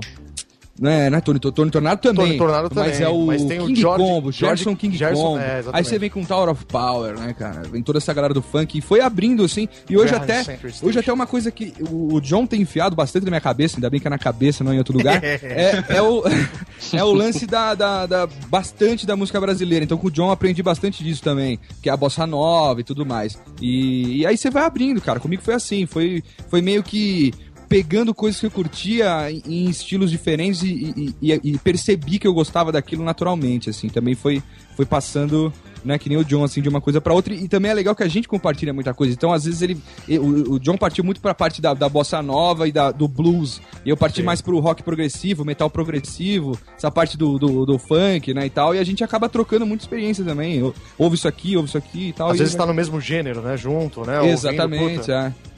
Não 0.80 0.90
é, 0.90 1.10
não 1.10 1.18
é 1.18 1.22
Tony, 1.22 1.40
Tony 1.40 1.70
Tornado 1.72 2.00
também. 2.02 2.26
Tony 2.26 2.38
Tornado 2.38 2.70
Mas 2.74 2.92
também, 2.98 3.04
é 3.06 3.10
o 3.10 3.26
mas 3.26 3.44
tem 3.44 3.60
o 3.60 3.66
King 3.68 3.80
George- 3.82 4.04
Combo, 4.04 4.32
Gerson 4.32 4.76
King 4.76 4.96
Gerson, 4.98 5.22
Combo. 5.22 5.40
é, 5.40 5.64
aí 5.74 5.84
você 5.84 6.00
vem 6.00 6.10
com 6.10 6.24
Tower 6.24 6.50
of 6.50 6.66
Power, 6.66 7.20
né, 7.20 7.34
cara? 7.38 7.64
Vem 7.70 7.84
toda 7.84 7.98
essa 7.98 8.14
galera 8.14 8.34
do 8.34 8.42
funk 8.42 8.78
e 8.78 8.82
foi 8.82 9.02
abrindo, 9.02 9.44
assim. 9.44 9.68
E 9.90 9.98
hoje 9.98 10.12
Grand 10.14 10.22
até, 10.24 10.44
Station. 10.44 10.86
hoje 10.88 11.00
até 11.00 11.12
uma 11.12 11.28
coisa 11.28 11.52
que 11.52 11.74
o 11.90 12.00
o 12.16 12.22
John 12.22 12.46
tem 12.48 12.62
enfiado 12.62 12.96
bastante 12.96 13.26
na 13.26 13.30
minha 13.32 13.42
cabeça, 13.42 13.78
ainda 13.78 13.90
bem 13.90 14.00
que 14.00 14.08
é 14.08 14.10
na 14.10 14.18
cabeça, 14.18 14.64
não 14.64 14.74
em 14.74 14.78
outro 14.78 14.98
lugar, 14.98 15.20
é, 15.24 15.84
é 15.90 16.02
o, 16.02 16.24
é 16.94 17.04
o 17.04 17.12
lance 17.14 17.46
da, 17.46 17.76
da, 17.76 18.06
da- 18.06 18.28
bastante 18.48 19.06
da 19.06 19.16
música 19.16 19.40
brasileira. 19.40 19.84
Então 19.86 19.98
com 19.98 20.08
o 20.08 20.12
John 20.12 20.28
eu 20.28 20.32
aprendi 20.32 20.64
bastante 20.64 21.04
disso 21.04 21.22
também, 21.22 21.60
que 21.84 21.90
é 21.90 21.92
a 21.92 21.98
bossa 21.98 22.26
nova 22.26 22.80
e 22.80 22.84
tudo 22.84 23.06
mais. 23.06 23.38
E, 23.62 24.20
e 24.22 24.26
aí 24.26 24.38
você 24.38 24.50
vai 24.50 24.64
abrindo, 24.64 25.02
cara. 25.02 25.20
Comigo 25.20 25.42
foi 25.44 25.54
assim, 25.54 25.86
foi, 25.86 26.24
foi 26.50 26.62
meio 26.62 26.82
que 26.84 27.34
pegando 27.70 28.14
coisas 28.16 28.40
que 28.40 28.48
eu 28.48 28.52
curtia 28.52 29.32
em, 29.32 29.42
em 29.46 29.70
estilos 29.70 30.10
diferentes 30.12 30.64
e, 30.64 31.14
e- 31.22 31.32
e- 31.34 31.40
e 31.54 31.58
percebi 31.60 32.18
que 32.18 32.28
eu 32.28 32.34
gostava 32.34 32.72
daquilo 32.72 33.04
naturalmente, 33.04 33.70
assim. 33.70 33.88
Também 33.88 34.16
foi, 34.16 34.42
foi 34.76 34.86
passando, 34.86 35.54
né, 35.86 35.98
que 36.00 36.10
nem 36.10 36.18
o 36.18 36.26
John, 36.26 36.44
assim, 36.44 36.62
de 36.62 36.68
uma 36.68 36.82
coisa 36.82 37.00
pra 37.00 37.14
outra. 37.14 37.34
E 37.34 37.48
também 37.48 37.70
é 37.70 37.74
legal 37.76 37.96
que 37.96 38.02
a 38.02 38.08
gente 38.08 38.28
compartilha 38.28 38.74
muita 38.74 38.92
coisa. 38.94 39.14
Então, 39.14 39.32
às 39.32 39.46
vezes, 39.46 39.62
ele. 39.62 39.78
O, 40.20 40.54
o 40.54 40.60
John 40.60 40.78
partiu 40.78 41.04
muito 41.04 41.22
pra 41.22 41.34
parte 41.36 41.62
da, 41.62 41.76
da 41.76 41.88
bossa 41.88 42.22
nova 42.24 42.68
e 42.68 42.72
da, 42.72 42.92
do 42.92 43.08
blues. 43.08 43.62
E 43.86 43.90
eu 43.90 43.96
parti 43.96 44.24
mais 44.24 44.42
pro 44.42 44.60
rock 44.60 44.82
progressivo, 44.82 45.46
metal 45.46 45.70
progressivo, 45.70 46.58
essa 46.76 46.90
parte 46.90 47.16
do, 47.18 47.38
do, 47.38 47.66
do 47.68 47.78
funk, 47.78 48.34
né, 48.34 48.48
e 48.48 48.50
tal. 48.50 48.74
E 48.74 48.80
a 48.80 48.84
gente 48.84 49.04
acaba 49.04 49.30
trocando 49.30 49.66
muita 49.66 49.84
experiência 49.84 50.26
também. 50.26 50.62
Ouve 50.98 51.16
isso 51.16 51.28
aqui, 51.28 51.56
ouve 51.56 51.70
isso 51.70 51.78
aqui 51.78 52.10
e 52.10 52.14
tal. 52.14 52.30
Às 52.30 52.36
e 52.38 52.40
vezes 52.40 52.54
vai- 52.56 52.62
tá 52.62 52.66
no 52.66 52.74
mesmo 52.74 53.00
gênero, 53.00 53.42
né? 53.42 53.56
Junto, 53.56 54.04
né? 54.06 54.18
ouvindo, 54.18 54.34
Exatamente, 54.34 55.00
puta. 55.02 55.34
é. 55.46 55.50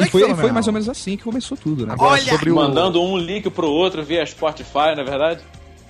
E 0.00 0.06
foi, 0.06 0.34
foi 0.34 0.52
mais 0.52 0.66
ou 0.66 0.72
menos 0.72 0.88
assim 0.88 1.16
que 1.16 1.24
começou 1.24 1.56
tudo, 1.56 1.86
né? 1.86 1.92
Agora, 1.92 2.20
sobre 2.20 2.50
o... 2.50 2.54
Mandando 2.54 3.02
um 3.02 3.16
link 3.18 3.48
pro 3.50 3.68
outro 3.68 4.02
via 4.02 4.24
Spotify, 4.24 4.94
na 4.96 5.02
verdade? 5.02 5.40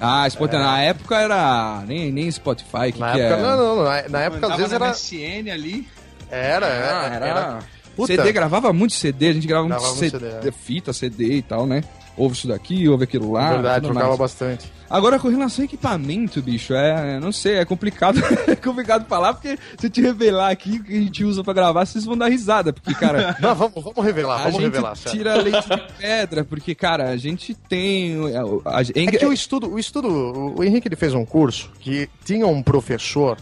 Ah, 0.01 0.29
Spotify, 0.29 0.61
na 0.61 0.81
época 0.83 1.17
era 1.17 1.85
nem, 1.87 2.11
nem 2.11 2.31
Spotify, 2.31 2.93
que 2.93 2.99
Na 2.99 3.13
que 3.13 3.21
época, 3.21 3.41
é? 3.41 3.43
não, 3.43 3.57
não, 3.77 3.85
na, 3.85 4.09
na 4.09 4.21
época 4.23 4.47
às 4.49 4.57
vezes 4.57 4.73
era... 4.73 4.89
MSN 4.89 5.51
ali. 5.53 5.89
Era, 6.31 6.67
Ah, 6.67 6.71
era, 6.71 7.15
era, 7.15 7.27
era... 7.27 7.59
Puta. 7.95 8.17
CD, 8.17 8.33
gravava 8.33 8.73
muito 8.73 8.95
CD, 8.95 9.29
a 9.29 9.33
gente 9.35 9.47
gravava, 9.47 9.69
Gravava 9.69 9.95
muito 9.95 10.11
CD, 10.11 10.31
CD, 10.31 10.49
é. 10.49 10.53
fita, 10.53 10.93
CD 10.93 11.25
e 11.35 11.43
tal, 11.43 11.67
né? 11.67 11.85
Ouve 12.17 12.35
isso 12.35 12.49
daqui, 12.49 12.89
ouve 12.89 13.05
aquilo 13.05 13.33
lá. 13.33 13.51
Verdade, 13.53 13.87
jogava 13.87 14.07
mais. 14.09 14.19
bastante. 14.19 14.73
Agora, 14.93 15.19
com 15.19 15.29
relação 15.29 15.63
a 15.63 15.65
equipamento, 15.65 16.43
bicho, 16.43 16.75
é, 16.75 17.19
não 17.19 17.33
sei, 17.33 17.55
é 17.55 17.65
complicado, 17.65 18.21
é 18.47 18.55
complicado 18.55 19.07
falar, 19.09 19.33
porque 19.33 19.59
se 19.79 19.87
eu 19.87 19.91
te 19.91 20.03
revelar 20.03 20.51
aqui 20.51 20.77
o 20.77 20.85
que 20.85 20.93
a 20.97 21.01
gente 21.01 21.25
usa 21.25 21.43
pra 21.43 21.55
gravar, 21.55 21.87
vocês 21.87 22.05
vão 22.05 22.17
dar 22.17 22.29
risada, 22.29 22.75
porque, 22.75 22.93
cara... 22.95 23.35
Não, 23.41 23.55
vamos, 23.55 23.83
vamos 23.83 24.05
revelar, 24.05 24.35
a 24.35 24.39
vamos 24.45 24.55
gente 24.57 24.65
revelar, 24.65 24.95
sério. 24.95 25.19
tira 25.19 25.35
leite 25.37 25.67
de 25.69 25.83
pedra, 25.99 26.45
porque, 26.45 26.75
cara, 26.75 27.09
a 27.09 27.17
gente 27.17 27.55
tem... 27.55 28.17
A, 28.37 28.79
a- 28.79 28.83
É 28.95 29.07
que 29.07 29.25
o 29.25 29.33
estudo, 29.33 29.69
o 29.73 29.79
estudo, 29.79 30.55
o 30.59 30.63
Henrique 30.63 30.89
ele 30.89 30.97
fez 30.97 31.15
um 31.15 31.25
curso 31.25 31.71
que 31.81 32.07
tinha 32.25 32.47
um 32.47 32.63
professor 32.63 33.39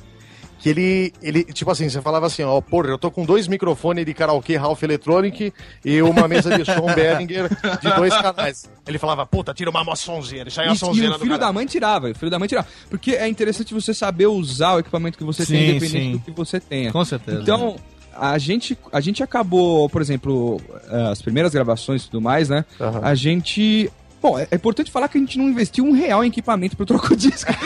que 0.60 0.68
ele, 0.68 1.12
ele, 1.22 1.44
tipo 1.44 1.70
assim, 1.70 1.88
você 1.88 2.02
falava 2.02 2.26
assim, 2.26 2.42
ó, 2.42 2.60
porra, 2.60 2.88
eu 2.88 2.98
tô 2.98 3.10
com 3.10 3.24
dois 3.24 3.48
microfones 3.48 4.04
de 4.04 4.12
karaokê 4.12 4.56
Ralph 4.56 4.82
Electronic 4.82 5.52
e 5.84 6.02
uma 6.02 6.28
mesa 6.28 6.56
de 6.56 6.64
som 6.64 6.86
Behringer 6.94 7.48
de 7.80 7.94
dois 7.96 8.14
canais. 8.14 8.70
Ele 8.86 8.98
falava, 8.98 9.24
puta, 9.24 9.54
tira 9.54 9.70
uma 9.70 9.96
sonzeira, 9.96 10.48
isso 10.48 10.60
aí 10.60 10.66
é 10.66 10.70
uma 10.70 10.74
E, 10.74 10.76
e 10.76 10.78
sonzeira 10.78 11.16
o 11.16 11.18
filho 11.18 11.38
da 11.38 11.52
mãe 11.52 11.66
tirava, 11.66 12.10
o 12.10 12.14
filho 12.14 12.30
da 12.30 12.38
mãe 12.38 12.46
tirava. 12.46 12.68
Porque 12.90 13.12
é 13.12 13.26
interessante 13.26 13.72
você 13.72 13.94
saber 13.94 14.26
usar 14.26 14.74
o 14.74 14.78
equipamento 14.80 15.16
que 15.16 15.24
você 15.24 15.44
Sim, 15.44 15.52
tem, 15.54 15.70
independente 15.70 16.04
sim. 16.04 16.12
do 16.12 16.20
que 16.20 16.30
você 16.30 16.60
tenha. 16.60 16.92
Com 16.92 17.04
certeza. 17.04 17.40
Então, 17.40 17.76
a 18.14 18.36
gente, 18.36 18.76
a 18.92 19.00
gente 19.00 19.22
acabou, 19.22 19.88
por 19.88 20.02
exemplo, 20.02 20.60
eh, 20.90 21.08
as 21.10 21.22
primeiras 21.22 21.52
gravações 21.52 22.02
e 22.02 22.10
tudo 22.10 22.20
mais, 22.20 22.48
né? 22.48 22.64
Aham. 22.80 23.00
A 23.02 23.14
gente. 23.14 23.90
Bom, 24.22 24.38
é 24.38 24.46
é 24.50 24.56
importante 24.56 24.90
falar 24.90 25.08
que 25.08 25.16
a 25.16 25.20
gente 25.20 25.38
não 25.38 25.48
investiu 25.48 25.84
um 25.84 25.92
real 25.92 26.22
em 26.24 26.28
equipamento 26.28 26.76
pro 26.76 26.84
troco 26.84 27.16
disco. 27.16 27.50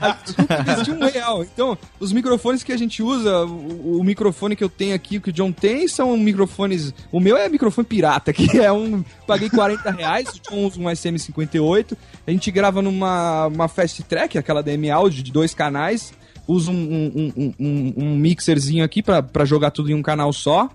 a 0.00 0.16
gente 0.26 0.38
nunca 0.38 0.60
investiu 0.60 0.94
um 0.94 1.06
real. 1.06 1.42
Então, 1.44 1.78
os 2.00 2.12
microfones 2.12 2.62
que 2.62 2.72
a 2.72 2.76
gente 2.76 3.02
usa, 3.02 3.44
o, 3.44 4.00
o 4.00 4.04
microfone 4.04 4.56
que 4.56 4.64
eu 4.64 4.68
tenho 4.68 4.94
aqui, 4.94 5.18
o 5.18 5.20
que 5.20 5.30
o 5.30 5.32
John 5.32 5.52
tem, 5.52 5.86
são 5.88 6.16
microfones. 6.16 6.92
O 7.12 7.20
meu 7.20 7.36
é 7.36 7.48
microfone 7.48 7.86
pirata, 7.86 8.32
que 8.32 8.58
é 8.58 8.72
um. 8.72 9.04
Paguei 9.26 9.50
40 9.50 9.90
reais, 9.90 10.28
o 10.28 10.40
John 10.50 10.64
usa 10.66 10.80
um 10.80 10.84
SM58. 10.84 11.96
A 12.26 12.30
gente 12.30 12.50
grava 12.50 12.82
numa 12.82 13.46
uma 13.46 13.68
Fast 13.68 14.02
Track, 14.04 14.36
aquela 14.38 14.62
DM 14.62 14.90
Audio 14.90 15.22
de 15.22 15.32
dois 15.32 15.54
canais. 15.54 16.12
Usa 16.48 16.70
um, 16.70 16.74
um, 16.74 17.52
um, 17.58 17.94
um- 17.96 18.16
mixerzinho 18.16 18.84
aqui 18.84 19.02
pra 19.02 19.44
jogar 19.44 19.72
tudo 19.72 19.90
em 19.90 19.94
um 19.94 20.02
canal 20.02 20.32
só. 20.32 20.68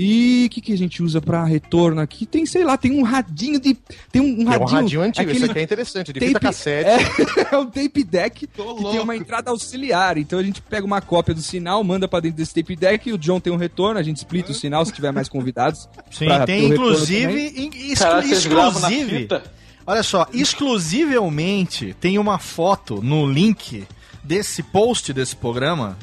E 0.00 0.44
o 0.46 0.50
que, 0.50 0.60
que 0.60 0.72
a 0.72 0.78
gente 0.78 1.02
usa 1.02 1.20
pra 1.20 1.42
retorno 1.44 2.00
aqui? 2.00 2.24
Tem, 2.24 2.46
sei 2.46 2.62
lá, 2.62 2.76
tem 2.78 2.92
um 2.92 3.02
radinho 3.02 3.58
de. 3.58 3.76
Tem 4.12 4.22
um, 4.22 4.26
um 4.26 4.42
É 4.52 4.56
um 4.56 4.60
radinho. 4.60 4.68
radinho 4.80 5.00
antigo, 5.02 5.22
aquele 5.28 5.38
isso 5.44 5.50
aqui 5.50 5.58
é 5.58 5.62
interessante, 5.64 6.12
de 6.12 6.20
fita 6.20 6.38
cassete. 6.38 6.88
É, 6.88 7.48
é 7.52 7.58
um 7.58 7.66
tape 7.66 8.04
deck 8.04 8.46
que 8.46 8.46
tem 8.46 9.00
uma 9.00 9.16
entrada 9.16 9.50
auxiliar. 9.50 10.16
Então 10.16 10.38
a 10.38 10.42
gente 10.44 10.62
pega 10.62 10.86
uma 10.86 11.00
cópia 11.00 11.34
do 11.34 11.42
sinal, 11.42 11.82
manda 11.82 12.06
pra 12.06 12.20
dentro 12.20 12.36
desse 12.36 12.54
tape 12.54 12.76
deck 12.76 13.08
e 13.08 13.12
o 13.12 13.18
John 13.18 13.40
tem 13.40 13.52
um 13.52 13.56
retorno, 13.56 13.98
a 13.98 14.02
gente 14.04 14.18
splita 14.18 14.52
o 14.52 14.54
sinal 14.54 14.86
se 14.86 14.92
tiver 14.92 15.10
mais 15.10 15.28
convidados. 15.28 15.88
Sim, 16.12 16.26
tem 16.46 16.66
inclusive. 16.68 17.26
também. 17.50 17.64
in- 17.66 17.92
exclu- 17.92 17.96
Caraca, 18.06 18.22
vocês 18.28 18.46
gravam 18.46 18.80
na 18.80 18.90
exclusive. 18.92 19.18
fita? 19.22 19.42
Olha 19.84 20.02
só, 20.04 20.26
exclusivelmente 20.32 21.94
tem 22.00 22.18
uma 22.18 22.38
foto 22.38 23.02
no 23.02 23.26
link 23.26 23.84
desse 24.22 24.62
post 24.62 25.12
desse 25.12 25.34
programa 25.34 25.96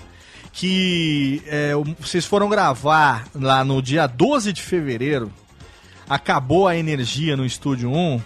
que 0.55 1.43
é, 1.47 1.73
vocês 1.99 2.25
foram 2.25 2.47
gravar 2.47 3.27
lá 3.35 3.63
no 3.63 3.81
dia 3.81 4.07
12 4.07 4.53
de 4.53 4.61
fevereiro. 4.61 5.31
Acabou 6.09 6.65
a 6.65 6.77
energia 6.77 7.35
no 7.35 7.45
estúdio 7.45 7.91
1 7.91 8.21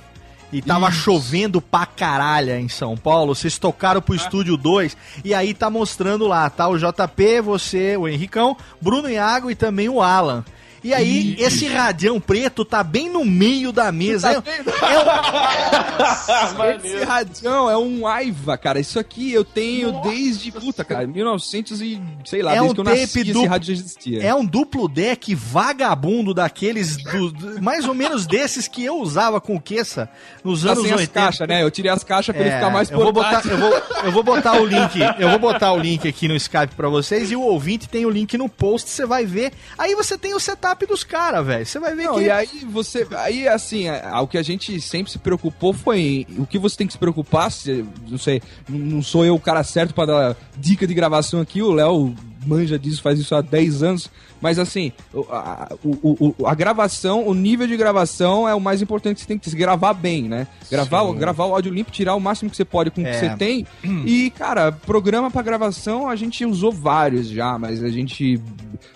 e 0.54 0.62
tava 0.62 0.92
chovendo 0.92 1.60
pra 1.60 1.88
caralho 1.88 2.52
em 2.56 2.70
São 2.70 2.96
Paulo. 2.96 3.34
Vocês 3.34 3.58
tocaram 3.58 4.00
pro 4.00 4.14
estúdio 4.14 4.56
2 4.56 4.96
e 5.26 5.34
aí 5.34 5.56
tá 5.56 5.72
mostrando 5.72 6.28
lá, 6.28 6.48
tá? 6.52 6.68
O 6.68 6.78
JP, 6.78 7.42
você, 7.42 7.98
o 7.98 8.08
Henricão, 8.08 8.56
Bruno 8.80 9.10
Iago 9.10 9.50
e 9.50 9.56
também 9.56 9.90
o 9.90 10.00
Alan. 10.00 10.46
E 10.84 10.94
aí, 10.94 11.36
esse 11.40 11.68
radião 11.68 12.20
preto 12.20 12.64
tá 12.64 12.84
bem 12.84 13.10
no 13.10 13.26
meio 13.26 13.72
da 13.72 13.92
mesa. 13.92 14.42
Tá 14.42 14.52
É- 14.52 14.58
vendo? 14.58 14.70
é 14.70 15.00
um- 15.00 16.86
Esse 16.86 17.04
radião 17.04 17.70
é 17.70 17.78
um 17.78 18.08
Aiva, 18.08 18.58
cara. 18.58 18.80
Isso 18.80 18.98
aqui 19.00 19.32
eu 19.34 19.44
tenho 19.44 19.92
desde, 20.02 20.52
puta, 20.52 20.84
cara, 20.86 21.06
1900 21.06 21.82
e, 21.82 22.02
sei 22.26 22.42
lá, 22.42 22.52
É 22.56 22.60
desde 22.60 22.72
um 22.72 22.74
que 22.74 22.80
eu 22.80 22.84
nasci 22.84 23.08
tape 23.20 23.30
esse 23.32 23.46
rádio 23.46 23.68
já 23.68 23.74
existia. 23.74 24.24
É 24.24 24.34
um 24.34 24.46
duplo 24.46 24.88
deck 24.88 25.34
vagabundo 25.36 26.34
daqueles, 26.34 26.98
do- 26.98 27.62
mais 27.62 27.86
ou 27.88 27.94
menos 27.94 28.26
desses 28.26 28.68
que 28.68 28.84
eu 28.84 29.00
usava 29.00 29.42
com 29.42 29.56
o 29.56 29.62
Kessa 29.62 30.10
nos 30.44 30.66
anos 30.66 30.84
sem 30.84 30.94
as 30.94 31.00
80. 31.02 31.20
caixas, 31.20 31.48
né? 31.48 31.64
Eu 31.64 31.72
tirei 31.72 31.92
as 31.92 32.04
caixas 32.04 32.34
pra 32.36 32.46
ele 32.46 32.54
É, 32.54 32.58
ficar 32.58 32.70
mais 32.72 32.90
eu 32.90 32.98
vou 32.98 33.12
botar, 33.12 33.42
eu 33.46 33.58
vou, 33.58 33.74
eu 34.06 34.12
vou 34.12 34.24
botar 34.24 34.54
o 34.60 34.66
link, 34.66 35.00
eu 35.20 35.30
vou 35.30 35.40
botar 35.40 35.74
o 35.74 35.78
link 35.80 36.08
aqui 36.08 36.28
no 36.28 36.36
Skype 36.36 36.76
pra 36.76 36.88
vocês 36.90 37.32
e 37.32 37.36
o 37.36 37.42
ouvinte 37.42 37.88
tem 37.90 38.06
o 38.06 38.10
link 38.10 38.38
no 38.38 38.48
post, 38.48 38.90
você 38.90 39.06
vai 39.06 39.26
ver. 39.26 39.52
Aí 39.78 39.94
você 39.96 40.18
tem 40.18 40.34
o 40.34 40.40
setup 40.40 40.69
dos 40.88 41.04
caras, 41.04 41.46
velho. 41.46 41.66
Você 41.66 41.80
vai 41.80 41.96
ver 41.96 42.06
Não, 42.06 42.16
que 42.16 42.22
e 42.22 42.32
aí 42.32 42.48
você. 42.70 43.08
Aí, 43.18 43.48
assim, 43.48 43.88
é, 43.88 44.04
o 44.22 44.28
que 44.28 44.38
a 44.38 44.44
gente 44.44 44.80
sempre 44.82 45.12
se 45.12 45.18
preocupou 45.20 45.74
foi. 45.74 46.26
O 46.38 46.46
que 46.46 46.58
você 46.60 46.78
tem 46.78 46.88
que 46.88 46.94
se 46.94 47.00
preocupar, 47.00 47.52
se, 47.52 47.86
não 48.10 48.18
sei, 48.18 48.42
não- 48.68 49.02
sou 49.02 49.26
eu 49.26 49.36
o 49.36 49.40
cara 49.40 49.64
certo 49.64 49.94
pra 49.94 50.06
dar 50.06 50.36
dica 50.58 50.86
de 50.88 50.94
gravação 50.94 51.42
aqui, 51.42 51.62
o 51.62 51.72
Léo 51.72 52.14
manja 52.46 52.80
disso, 52.80 53.02
faz 53.02 53.20
isso 53.20 53.36
há 53.36 53.42
10 53.42 53.84
anos. 53.84 54.10
Mas 54.42 54.58
assim, 54.58 54.94
a, 55.30 55.76
o- 55.84 56.34
o- 56.40 56.48
a 56.48 56.56
gravação, 56.56 57.28
o 57.28 57.34
nível 57.34 57.68
de 57.68 57.76
gravação 57.76 58.48
é 58.48 58.56
o 58.56 58.60
mais 58.62 58.82
importante, 58.82 59.20
você 59.20 59.28
tem 59.28 59.38
que 59.38 59.50
gravar 59.54 59.92
bem, 59.94 60.30
né? 60.30 60.48
Gravar, 60.72 61.02
o- 61.02 61.14
gravar 61.14 61.46
o 61.48 61.54
áudio 61.54 61.74
limpo, 61.74 61.92
tirar 61.92 62.16
o 62.16 62.22
máximo 62.22 62.50
que 62.50 62.56
você 62.56 62.64
pode 62.64 62.90
com 62.90 63.02
o 63.02 63.06
É. 63.06 63.12
que 63.12 63.18
você 63.20 63.36
tem. 63.36 63.68
E, 63.84 64.30
cara, 64.32 64.72
programa 64.72 65.30
pra 65.30 65.42
gravação 65.42 66.08
a 66.08 66.16
gente 66.16 66.46
usou 66.46 66.72
vários 66.72 67.28
já, 67.28 67.60
mas 67.60 67.84
a 67.84 67.90
gente 67.90 68.42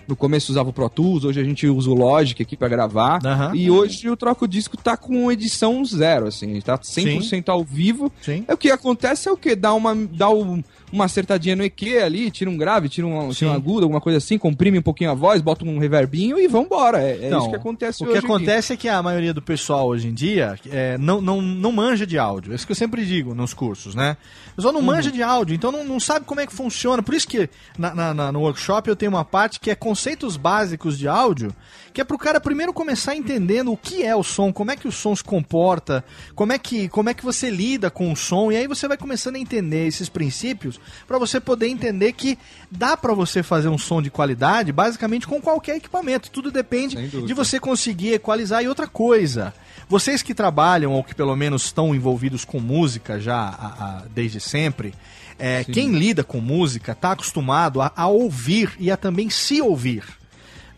no 0.07 0.15
começo 0.15 0.51
usava 0.51 0.69
o 0.69 0.73
Pro 0.73 0.89
Tools, 0.89 1.23
hoje 1.23 1.39
a 1.39 1.43
gente 1.43 1.67
usa 1.67 1.89
o 1.89 1.93
Logic 1.93 2.41
aqui 2.41 2.55
pra 2.57 2.67
gravar. 2.67 3.19
E 3.53 3.69
hoje 3.71 4.09
o 4.09 4.15
Troco 4.17 4.47
Disco 4.47 4.75
tá 4.77 4.95
com 4.97 5.31
edição 5.31 5.83
zero, 5.85 6.27
assim, 6.27 6.59
tá 6.61 6.77
100% 6.77 7.49
ao 7.49 7.63
vivo. 7.63 8.11
Sim. 8.21 8.43
É 8.47 8.53
o 8.53 8.57
que 8.57 8.69
acontece 8.71 9.27
é 9.27 9.31
o 9.31 9.37
que 9.37 9.55
dá 9.55 9.73
uma 9.73 9.95
dá 9.95 10.29
um- 10.29 10.63
uma 10.91 11.05
acertadinha 11.05 11.55
no 11.55 11.63
EQ 11.63 11.97
ali, 12.03 12.29
tira 12.29 12.49
um 12.51 12.55
grave, 12.57 12.87
tira 12.87 13.07
um, 13.07 13.29
tira 13.31 13.49
um 13.49 13.53
Sim. 13.53 13.55
agudo, 13.57 13.83
alguma 13.83 13.99
coisa 13.99 14.19
assim, 14.19 14.37
comprime 14.37 14.77
um 14.77 14.81
pouquinho 14.83 15.09
a 15.09 15.15
voz, 15.15 15.41
bota 15.41 15.65
um 15.65 15.79
reverbinho 15.79 16.37
e 16.39 16.47
vambora. 16.47 17.01
É, 17.01 17.17
é 17.25 17.35
isso 17.37 17.49
que 17.49 17.55
acontece 17.55 18.03
O 18.03 18.05
hoje. 18.05 18.11
que 18.13 18.17
aqui. 18.19 18.27
acontece 18.27 18.73
é 18.73 18.77
que 18.77 18.87
a 18.87 19.01
maioria 19.01 19.33
do 19.33 19.41
pessoal 19.41 19.87
hoje 19.87 20.07
em 20.07 20.13
dia 20.13 20.55
é, 20.69 20.95
não, 20.99 21.19
não, 21.19 21.41
não 21.41 21.71
manja 21.71 22.05
de 22.05 22.19
áudio. 22.19 22.51
É 22.51 22.55
isso 22.55 22.65
que 22.67 22.71
eu 22.71 22.75
sempre 22.75 23.03
digo 23.05 23.33
nos 23.33 23.55
cursos, 23.55 23.95
né? 23.95 24.15
O 24.51 24.55
pessoal 24.57 24.71
não 24.71 24.81
Uhum. 24.81 24.85
manja 24.85 25.11
de 25.11 25.23
áudio, 25.23 25.55
então 25.55 25.71
não, 25.71 25.83
não 25.83 25.99
sabe 25.99 26.25
como 26.27 26.39
é 26.41 26.45
que 26.45 26.53
funciona. 26.53 27.01
Por 27.01 27.15
isso 27.15 27.27
que 27.27 27.49
na, 27.75 27.95
na- 27.95 28.13
na- 28.13 28.31
no 28.31 28.41
workshop 28.41 28.87
eu 28.87 28.95
tenho 28.95 29.11
uma 29.11 29.25
parte 29.25 29.59
que 29.59 29.71
é 29.71 29.75
conceitos 29.93 30.35
básicos 30.37 30.97
de 30.97 31.07
áudio, 31.07 31.55
que 31.93 32.01
é 32.01 32.03
pro 32.03 32.17
cara 32.17 32.41
primeiro 32.41 32.73
começar 32.73 33.15
entendendo 33.15 33.71
o 33.71 33.77
que 33.77 34.01
é 34.01 34.15
o 34.15 34.23
som, 34.23 34.51
como 34.51 34.71
é 34.71 34.75
que 34.75 34.87
o 34.87 34.91
som 34.91 35.15
se 35.15 35.23
comporta, 35.23 36.03
como 36.33 36.51
é 36.51 36.57
que, 36.57 36.89
como 36.89 37.09
é 37.09 37.13
que 37.13 37.23
você 37.23 37.47
lida 37.51 37.91
com 37.91 38.11
o 38.11 38.15
som, 38.15 38.51
e 38.51 38.55
aí 38.55 38.67
você 38.67 38.87
vai 38.87 38.97
começando 38.97 39.35
a 39.35 39.39
entender 39.39 39.85
esses 39.85 40.09
princípios 40.09 40.81
para 41.07 41.19
você 41.19 41.39
poder 41.39 41.67
entender 41.67 42.11
que 42.13 42.39
dá 42.71 42.97
para 42.97 43.13
você 43.13 43.43
fazer 43.43 43.67
um 43.69 43.77
som 43.77 44.01
de 44.01 44.09
qualidade 44.09 44.71
basicamente 44.71 45.27
com 45.27 45.39
qualquer 45.39 45.75
equipamento. 45.75 46.31
Tudo 46.31 46.49
depende 46.51 46.95
de 47.27 47.33
você 47.35 47.59
conseguir 47.59 48.13
equalizar. 48.13 48.63
E 48.63 48.67
outra 48.67 48.87
coisa, 48.87 49.53
vocês 49.87 50.23
que 50.23 50.33
trabalham 50.33 50.91
ou 50.93 51.03
que 51.03 51.13
pelo 51.13 51.35
menos 51.35 51.65
estão 51.65 51.93
envolvidos 51.93 52.43
com 52.43 52.59
música 52.59 53.19
já 53.19 53.37
a- 53.37 53.67
a- 53.99 54.03
desde 54.11 54.39
sempre, 54.39 54.95
é, 55.37 55.63
quem 55.63 55.91
lida 55.91 56.23
com 56.23 56.39
música 56.39 56.91
está 56.91 57.11
acostumado 57.11 57.81
a, 57.81 57.91
a 57.95 58.07
ouvir 58.07 58.73
e 58.79 58.91
a 58.91 58.97
também 58.97 59.29
se 59.29 59.61
ouvir. 59.61 60.03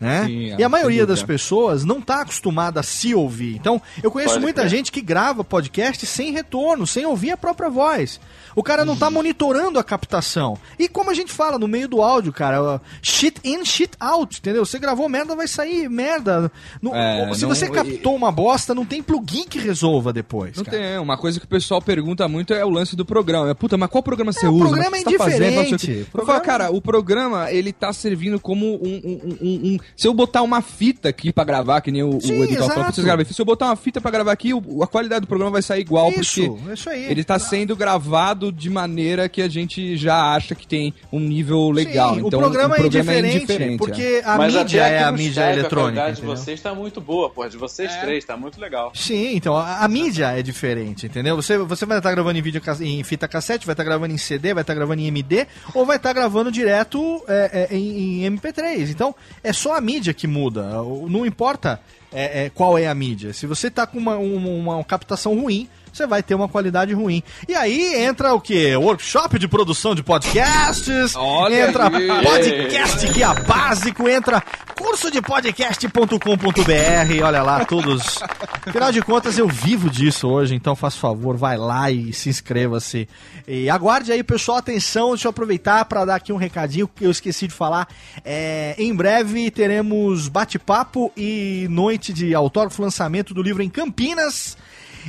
Né? 0.00 0.24
Sim, 0.26 0.54
e 0.58 0.62
a 0.62 0.68
maioria 0.68 1.06
das 1.06 1.22
pessoas 1.22 1.82
não 1.84 2.00
tá 2.02 2.20
acostumada 2.20 2.80
a 2.80 2.82
se 2.82 3.14
ouvir. 3.14 3.54
Então, 3.56 3.80
eu 4.02 4.10
conheço 4.10 4.34
Pode 4.34 4.42
muita 4.44 4.60
crer. 4.60 4.70
gente 4.70 4.92
que 4.92 5.00
grava 5.00 5.42
podcast 5.42 6.04
sem 6.04 6.32
retorno, 6.32 6.86
sem 6.86 7.06
ouvir 7.06 7.30
a 7.30 7.36
própria 7.36 7.70
voz. 7.70 8.20
O 8.54 8.62
cara 8.62 8.84
não 8.84 8.92
Uhum. 8.94 8.98
tá 8.98 9.10
monitorando 9.10 9.78
a 9.78 9.84
captação. 9.84 10.56
E 10.78 10.88
como 10.88 11.10
a 11.10 11.14
gente 11.14 11.32
fala 11.32 11.58
no 11.58 11.66
meio 11.68 11.88
do 11.88 12.02
áudio, 12.02 12.32
cara, 12.32 12.80
shit 13.02 13.38
in, 13.44 13.64
shit 13.64 13.90
out, 14.00 14.38
entendeu? 14.38 14.64
Você 14.66 14.78
gravou 14.78 15.08
merda, 15.08 15.34
vai 15.36 15.46
sair 15.48 15.88
merda. 15.90 16.50
Não- 16.80 16.94
É, 16.94 17.32
se 17.34 17.42
não- 17.42 17.48
você 17.50 17.68
captou 17.70 18.14
uma 18.14 18.30
bosta, 18.32 18.74
não 18.74 18.84
tem 18.84 19.02
plugin 19.02 19.44
que 19.48 19.58
resolva 19.58 20.12
depois. 20.12 20.56
Não 20.56 20.64
cara. 20.64 20.76
tem, 20.78 20.98
uma 20.98 21.16
coisa 21.18 21.38
que 21.40 21.44
o 21.46 21.48
pessoal 21.48 21.80
pergunta 21.82 22.26
muito 22.28 22.52
é 22.54 22.64
o 22.64 22.70
lance 22.70 22.94
do 22.96 23.04
programa. 23.04 23.54
Puta, 23.54 23.76
mas 23.76 23.90
qual 23.90 24.02
programa 24.02 24.32
você 24.32 24.46
o 24.46 24.52
usa? 24.52 24.64
programa 24.64 24.90
Mas 24.90 25.04
é 25.04 25.08
o 25.08 25.10
você 25.12 25.18
tá 25.18 25.24
fazendo? 25.24 25.40
O 25.42 25.60
indiferente. 25.62 25.90
Eu 26.00 26.06
Programa- 26.06 26.32
falo, 26.34 26.44
cara, 26.44 26.70
o 26.70 26.80
programa, 26.82 27.50
ele 27.52 27.72
tá 27.72 27.92
servindo 27.92 28.40
como 28.40 28.66
um, 28.76 29.00
um- 29.04 29.38
um- 29.42 29.74
um- 29.74 29.78
Se 29.94 30.08
eu 30.08 30.14
botar 30.14 30.42
uma 30.42 30.60
fita 30.62 31.08
aqui 31.08 31.32
pra 31.32 31.44
gravar, 31.44 31.80
que 31.80 31.90
nem 31.92 32.02
o, 32.02 32.20
Sim, 32.20 32.38
o 32.40 32.44
editor 32.44 32.68
falou, 32.68 32.92
vocês 32.92 33.04
gravam, 33.04 33.24
se 33.24 33.40
eu 33.40 33.44
botar 33.46 33.66
uma 33.66 33.76
fita 33.76 34.00
pra 34.00 34.10
gravar 34.10 34.32
aqui, 34.32 34.52
o- 34.54 34.82
a 34.82 34.86
qualidade 34.86 35.22
do 35.22 35.26
programa 35.26 35.52
vai 35.52 35.62
sair 35.62 35.80
igual, 35.80 36.10
Isso, 36.10 36.50
porque 36.50 36.72
isso 36.72 36.90
aí. 36.90 37.04
ele 37.10 37.22
tá 37.24 37.38
sendo 37.38 37.76
gravado 37.76 38.50
de 38.52 38.68
maneira 38.70 39.28
que 39.28 39.40
a 39.42 39.48
gente 39.48 39.96
já 39.96 40.34
acha 40.34 40.54
que 40.54 40.66
tem 40.66 40.94
um 41.12 41.20
nível 41.20 41.70
legal. 41.70 42.14
Sim, 42.14 42.22
então 42.26 42.38
o 42.38 42.42
programa, 42.42 42.76
é, 42.76 42.86
indiferente, 42.86 43.36
indiferente, 43.36 43.78
porque 43.78 44.22
a 44.24 44.36
Mas 44.38 44.54
mídia 44.54 44.80
é 44.82 45.02
a 45.02 45.12
mídia 45.12 45.52
eletrônica. 45.52 45.70
A 45.70 45.82
qualidade 45.92 46.14
de 46.16 46.20
entendeu? 46.22 46.36
vocês 46.36 46.60
tá 46.60 46.74
muito 46.74 47.00
boa, 47.00 47.30
pô. 47.30 47.46
De 47.48 47.56
vocês 47.56 47.94
três, 47.96 48.24
tá 48.24 48.36
muito 48.36 48.60
legal. 48.60 48.92
Sim, 48.94 49.34
então 49.36 49.56
a, 49.56 49.84
a 49.84 49.88
mídia 49.88 50.30
é 50.38 50.42
diferente, 50.42 51.06
entendeu? 51.06 51.36
Você, 51.36 51.58
você 51.58 51.84
vai 51.86 51.98
estar 51.98 52.10
gravando 52.12 52.38
em 52.38 52.42
vídeo 52.42 52.60
em 52.80 53.02
fita 53.04 53.28
cassete, 53.28 53.66
vai 53.66 53.72
estar 53.74 53.84
gravando 53.84 54.12
em 54.14 54.18
CD, 54.18 54.52
vai 54.54 54.62
estar 54.62 54.74
gravando 54.74 55.00
em 55.00 55.06
MD, 55.06 55.46
ou 55.74 55.84
vai 55.86 55.96
estar 55.96 56.12
gravando 56.12 56.50
direto 56.50 57.22
é, 57.28 57.68
é, 57.70 57.76
em, 57.76 58.24
em 58.24 58.30
MP3. 58.36 58.90
Então 58.90 59.14
é 59.42 59.52
só 59.52 59.75
a 59.76 59.80
mídia 59.80 60.14
que 60.14 60.26
muda. 60.26 60.70
Não 61.08 61.26
importa 61.26 61.80
é, 62.12 62.44
é, 62.44 62.50
qual 62.50 62.78
é 62.78 62.86
a 62.86 62.94
mídia. 62.94 63.32
Se 63.32 63.46
você 63.46 63.70
tá 63.70 63.86
com 63.86 63.98
uma, 63.98 64.16
uma, 64.16 64.48
uma 64.48 64.84
captação 64.84 65.38
ruim, 65.38 65.68
você 65.96 66.06
vai 66.06 66.22
ter 66.22 66.34
uma 66.34 66.48
qualidade 66.48 66.92
ruim. 66.92 67.22
E 67.48 67.54
aí 67.54 67.94
entra 67.94 68.34
o 68.34 68.40
que? 68.40 68.76
Workshop 68.76 69.38
de 69.38 69.48
produção 69.48 69.94
de 69.94 70.02
podcasts, 70.02 71.14
Olha 71.16 71.68
entra 71.68 71.88
aí. 71.88 72.08
podcast 72.22 73.06
guia 73.08 73.32
básico, 73.32 74.08
entra 74.08 74.42
curso 74.78 75.10
de 75.10 75.22
podcast.com.br, 75.22 77.24
olha 77.24 77.42
lá, 77.42 77.64
todos. 77.64 78.20
Afinal 78.66 78.92
de 78.92 79.00
contas, 79.00 79.38
eu 79.38 79.48
vivo 79.48 79.88
disso 79.88 80.28
hoje, 80.28 80.54
então 80.54 80.76
faz 80.76 80.96
favor, 80.96 81.36
vai 81.36 81.56
lá 81.56 81.90
e 81.90 82.12
se 82.12 82.28
inscreva-se. 82.28 83.08
E 83.48 83.70
aguarde 83.70 84.12
aí, 84.12 84.22
pessoal, 84.22 84.58
atenção, 84.58 85.10
deixa 85.10 85.28
eu 85.28 85.30
aproveitar 85.30 85.84
para 85.86 86.04
dar 86.04 86.16
aqui 86.16 86.32
um 86.32 86.36
recadinho 86.36 86.86
que 86.86 87.04
eu 87.04 87.10
esqueci 87.10 87.46
de 87.46 87.54
falar. 87.54 87.88
É, 88.22 88.74
em 88.78 88.94
breve 88.94 89.50
teremos 89.50 90.28
bate-papo 90.28 91.10
e 91.16 91.66
noite 91.70 92.12
de 92.12 92.34
autógrafo 92.34 92.82
lançamento 92.82 93.32
do 93.32 93.42
livro 93.42 93.62
em 93.62 93.70
Campinas 93.70 94.56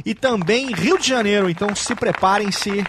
e 0.05 0.13
também 0.13 0.73
Rio 0.73 0.97
de 0.97 1.07
Janeiro, 1.07 1.49
então 1.49 1.73
se 1.75 1.93
preparem-se 1.95 2.83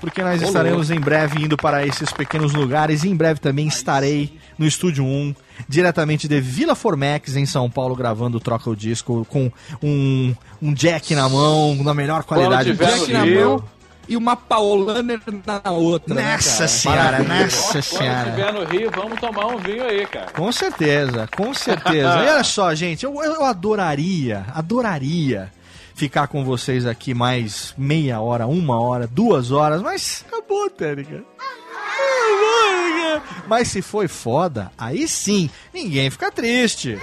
porque 0.00 0.22
nós 0.22 0.42
estaremos 0.42 0.90
em 0.90 1.00
breve 1.00 1.42
indo 1.42 1.56
para 1.56 1.86
esses 1.86 2.12
pequenos 2.12 2.52
lugares 2.52 3.02
e 3.02 3.08
em 3.08 3.16
breve 3.16 3.40
também 3.40 3.66
estarei 3.66 4.38
no 4.58 4.66
Estúdio 4.66 5.04
1, 5.04 5.34
diretamente 5.68 6.28
de 6.28 6.38
Vila 6.40 6.74
Formex, 6.74 7.34
em 7.36 7.46
São 7.46 7.70
Paulo, 7.70 7.94
gravando 7.96 8.36
o 8.36 8.40
Troca 8.40 8.68
o 8.68 8.76
Disco 8.76 9.26
com 9.30 9.50
um, 9.82 10.34
um 10.60 10.72
jack 10.74 11.14
na 11.14 11.28
mão, 11.28 11.74
na 11.76 11.94
melhor 11.94 12.24
qualidade 12.24 12.70
tiver 12.72 12.90
no 12.90 12.98
Jack 12.98 13.12
na 13.12 13.22
Rio. 13.24 13.48
mão 13.50 13.64
e 14.08 14.16
uma 14.16 14.36
Paulaner 14.36 15.20
na 15.46 15.70
outra. 15.72 16.14
né, 16.14 16.22
Nessa 16.22 16.58
cara? 16.58 16.68
senhora, 16.68 17.18
nessa 17.20 17.72
Quando 17.72 17.82
senhora. 17.82 18.28
estiver 18.28 18.52
no 18.52 18.64
Rio, 18.64 18.90
vamos 18.94 19.18
tomar 19.18 19.46
um 19.46 19.56
vinho 19.58 19.82
aí, 19.84 20.06
cara. 20.06 20.26
Com 20.32 20.52
certeza, 20.52 21.28
com 21.36 21.52
certeza. 21.54 22.08
E 22.22 22.28
olha 22.28 22.44
só, 22.44 22.74
gente, 22.74 23.02
eu, 23.04 23.14
eu 23.24 23.44
adoraria, 23.44 24.44
adoraria 24.54 25.50
ficar 25.96 26.28
com 26.28 26.44
vocês 26.44 26.86
aqui 26.86 27.14
mais 27.14 27.74
meia 27.76 28.20
hora, 28.20 28.46
uma 28.46 28.78
hora, 28.78 29.06
duas 29.06 29.50
horas, 29.50 29.80
mas 29.80 30.24
acabou, 30.28 30.68
Térica. 30.68 31.24
Mas 33.48 33.68
se 33.68 33.80
foi 33.80 34.06
foda, 34.06 34.70
aí 34.76 35.08
sim, 35.08 35.48
ninguém 35.72 36.10
fica 36.10 36.30
triste. 36.30 36.98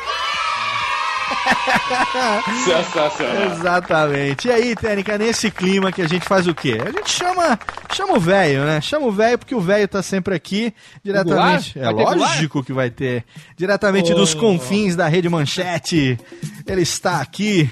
Sensacional. 2.64 3.52
Exatamente. 3.52 4.48
E 4.48 4.52
aí, 4.52 4.76
Tênica, 4.76 5.18
nesse 5.18 5.50
clima 5.50 5.92
que 5.92 6.02
a 6.02 6.08
gente 6.08 6.26
faz 6.28 6.46
o 6.46 6.54
quê? 6.54 6.78
A 6.80 6.92
gente 6.92 7.10
chama, 7.10 7.60
chama 7.92 8.14
o 8.14 8.20
velho, 8.20 8.64
né? 8.66 8.80
Chama 8.80 9.08
o 9.08 9.12
velho 9.12 9.40
porque 9.40 9.56
o 9.56 9.62
velho 9.62 9.88
tá 9.88 10.04
sempre 10.04 10.36
aqui, 10.36 10.72
diretamente. 11.04 11.80
É 11.80 11.90
lógico 11.90 12.64
que 12.64 12.72
vai 12.72 12.92
ter. 12.92 13.26
Diretamente 13.58 14.14
dos 14.14 14.36
confins 14.36 14.96
da 14.96 15.08
Rede 15.08 15.28
Manchete. 15.28 16.20
Ele 16.68 16.82
está 16.82 17.20
aqui 17.22 17.70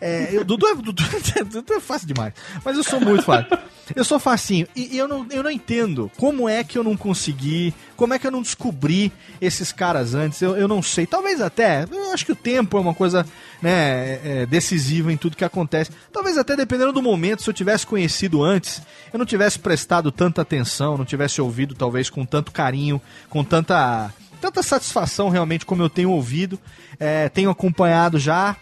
É, 0.00 0.28
eu, 0.32 0.44
Dudu, 0.44 0.66
é, 0.66 0.74
Dudu, 0.76 1.02
Dudu 1.50 1.74
é 1.74 1.80
fácil 1.80 2.06
demais, 2.06 2.32
mas 2.64 2.76
eu 2.76 2.84
sou 2.84 3.00
muito 3.00 3.24
fácil. 3.24 3.58
Eu 3.96 4.04
sou 4.04 4.18
facinho 4.18 4.66
e, 4.76 4.94
e 4.94 4.98
eu, 4.98 5.08
não, 5.08 5.26
eu 5.30 5.42
não 5.42 5.50
entendo 5.50 6.10
como 6.16 6.48
é 6.48 6.62
que 6.62 6.76
eu 6.76 6.84
não 6.84 6.96
consegui, 6.96 7.72
como 7.96 8.12
é 8.12 8.18
que 8.18 8.26
eu 8.26 8.30
não 8.30 8.42
descobri 8.42 9.10
esses 9.40 9.72
caras 9.72 10.14
antes, 10.14 10.42
eu, 10.42 10.56
eu 10.56 10.68
não 10.68 10.82
sei. 10.82 11.06
Talvez 11.06 11.40
até, 11.40 11.84
eu 11.90 12.12
acho 12.12 12.26
que 12.26 12.32
o 12.32 12.36
tempo 12.36 12.76
é 12.76 12.80
uma 12.80 12.94
coisa 12.94 13.26
né, 13.62 14.42
é, 14.42 14.46
decisiva 14.46 15.12
em 15.12 15.16
tudo 15.16 15.36
que 15.36 15.44
acontece. 15.44 15.90
Talvez 16.12 16.36
até 16.36 16.54
dependendo 16.54 16.92
do 16.92 17.02
momento, 17.02 17.42
se 17.42 17.50
eu 17.50 17.54
tivesse 17.54 17.86
conhecido 17.86 18.42
antes, 18.42 18.82
eu 19.12 19.18
não 19.18 19.26
tivesse 19.26 19.58
prestado 19.58 20.12
tanta 20.12 20.42
atenção, 20.42 20.98
não 20.98 21.04
tivesse 21.04 21.40
ouvido 21.40 21.74
talvez 21.74 22.10
com 22.10 22.24
tanto 22.24 22.52
carinho, 22.52 23.00
com 23.28 23.42
tanta 23.42 24.12
tanta 24.40 24.62
satisfação 24.62 25.28
realmente 25.30 25.66
como 25.66 25.82
eu 25.82 25.90
tenho 25.90 26.10
ouvido. 26.10 26.60
É, 27.00 27.28
tenho 27.28 27.50
acompanhado 27.50 28.18
já 28.18 28.56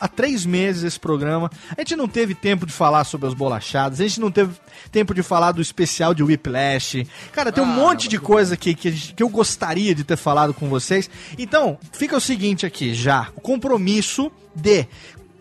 há, 0.00 0.08
três 0.08 0.46
meses 0.46 0.82
esse 0.82 0.98
programa. 0.98 1.50
A 1.76 1.80
gente 1.80 1.96
não 1.96 2.08
teve 2.08 2.34
tempo 2.34 2.66
de 2.66 2.72
falar 2.72 3.04
sobre 3.04 3.28
as 3.28 3.34
bolachadas, 3.34 4.00
a 4.00 4.06
gente 4.06 4.20
não 4.20 4.30
teve 4.30 4.54
tempo 4.90 5.14
de 5.14 5.22
falar 5.22 5.52
do 5.52 5.60
especial 5.60 6.14
de 6.14 6.22
Whiplash. 6.22 7.06
Cara, 7.32 7.52
tem 7.52 7.62
um 7.62 7.66
monte 7.66 8.08
de 8.08 8.18
coisa 8.18 8.56
que, 8.56 8.74
que, 8.74 8.90
que 8.90 9.22
eu 9.22 9.28
gostaria 9.28 9.94
de 9.94 10.04
ter 10.04 10.16
falado 10.16 10.54
com 10.54 10.68
vocês. 10.68 11.10
Então, 11.38 11.78
fica 11.92 12.16
o 12.16 12.20
seguinte 12.20 12.64
aqui 12.66 12.94
já: 12.94 13.28
o 13.36 13.40
compromisso 13.40 14.30
de. 14.54 14.86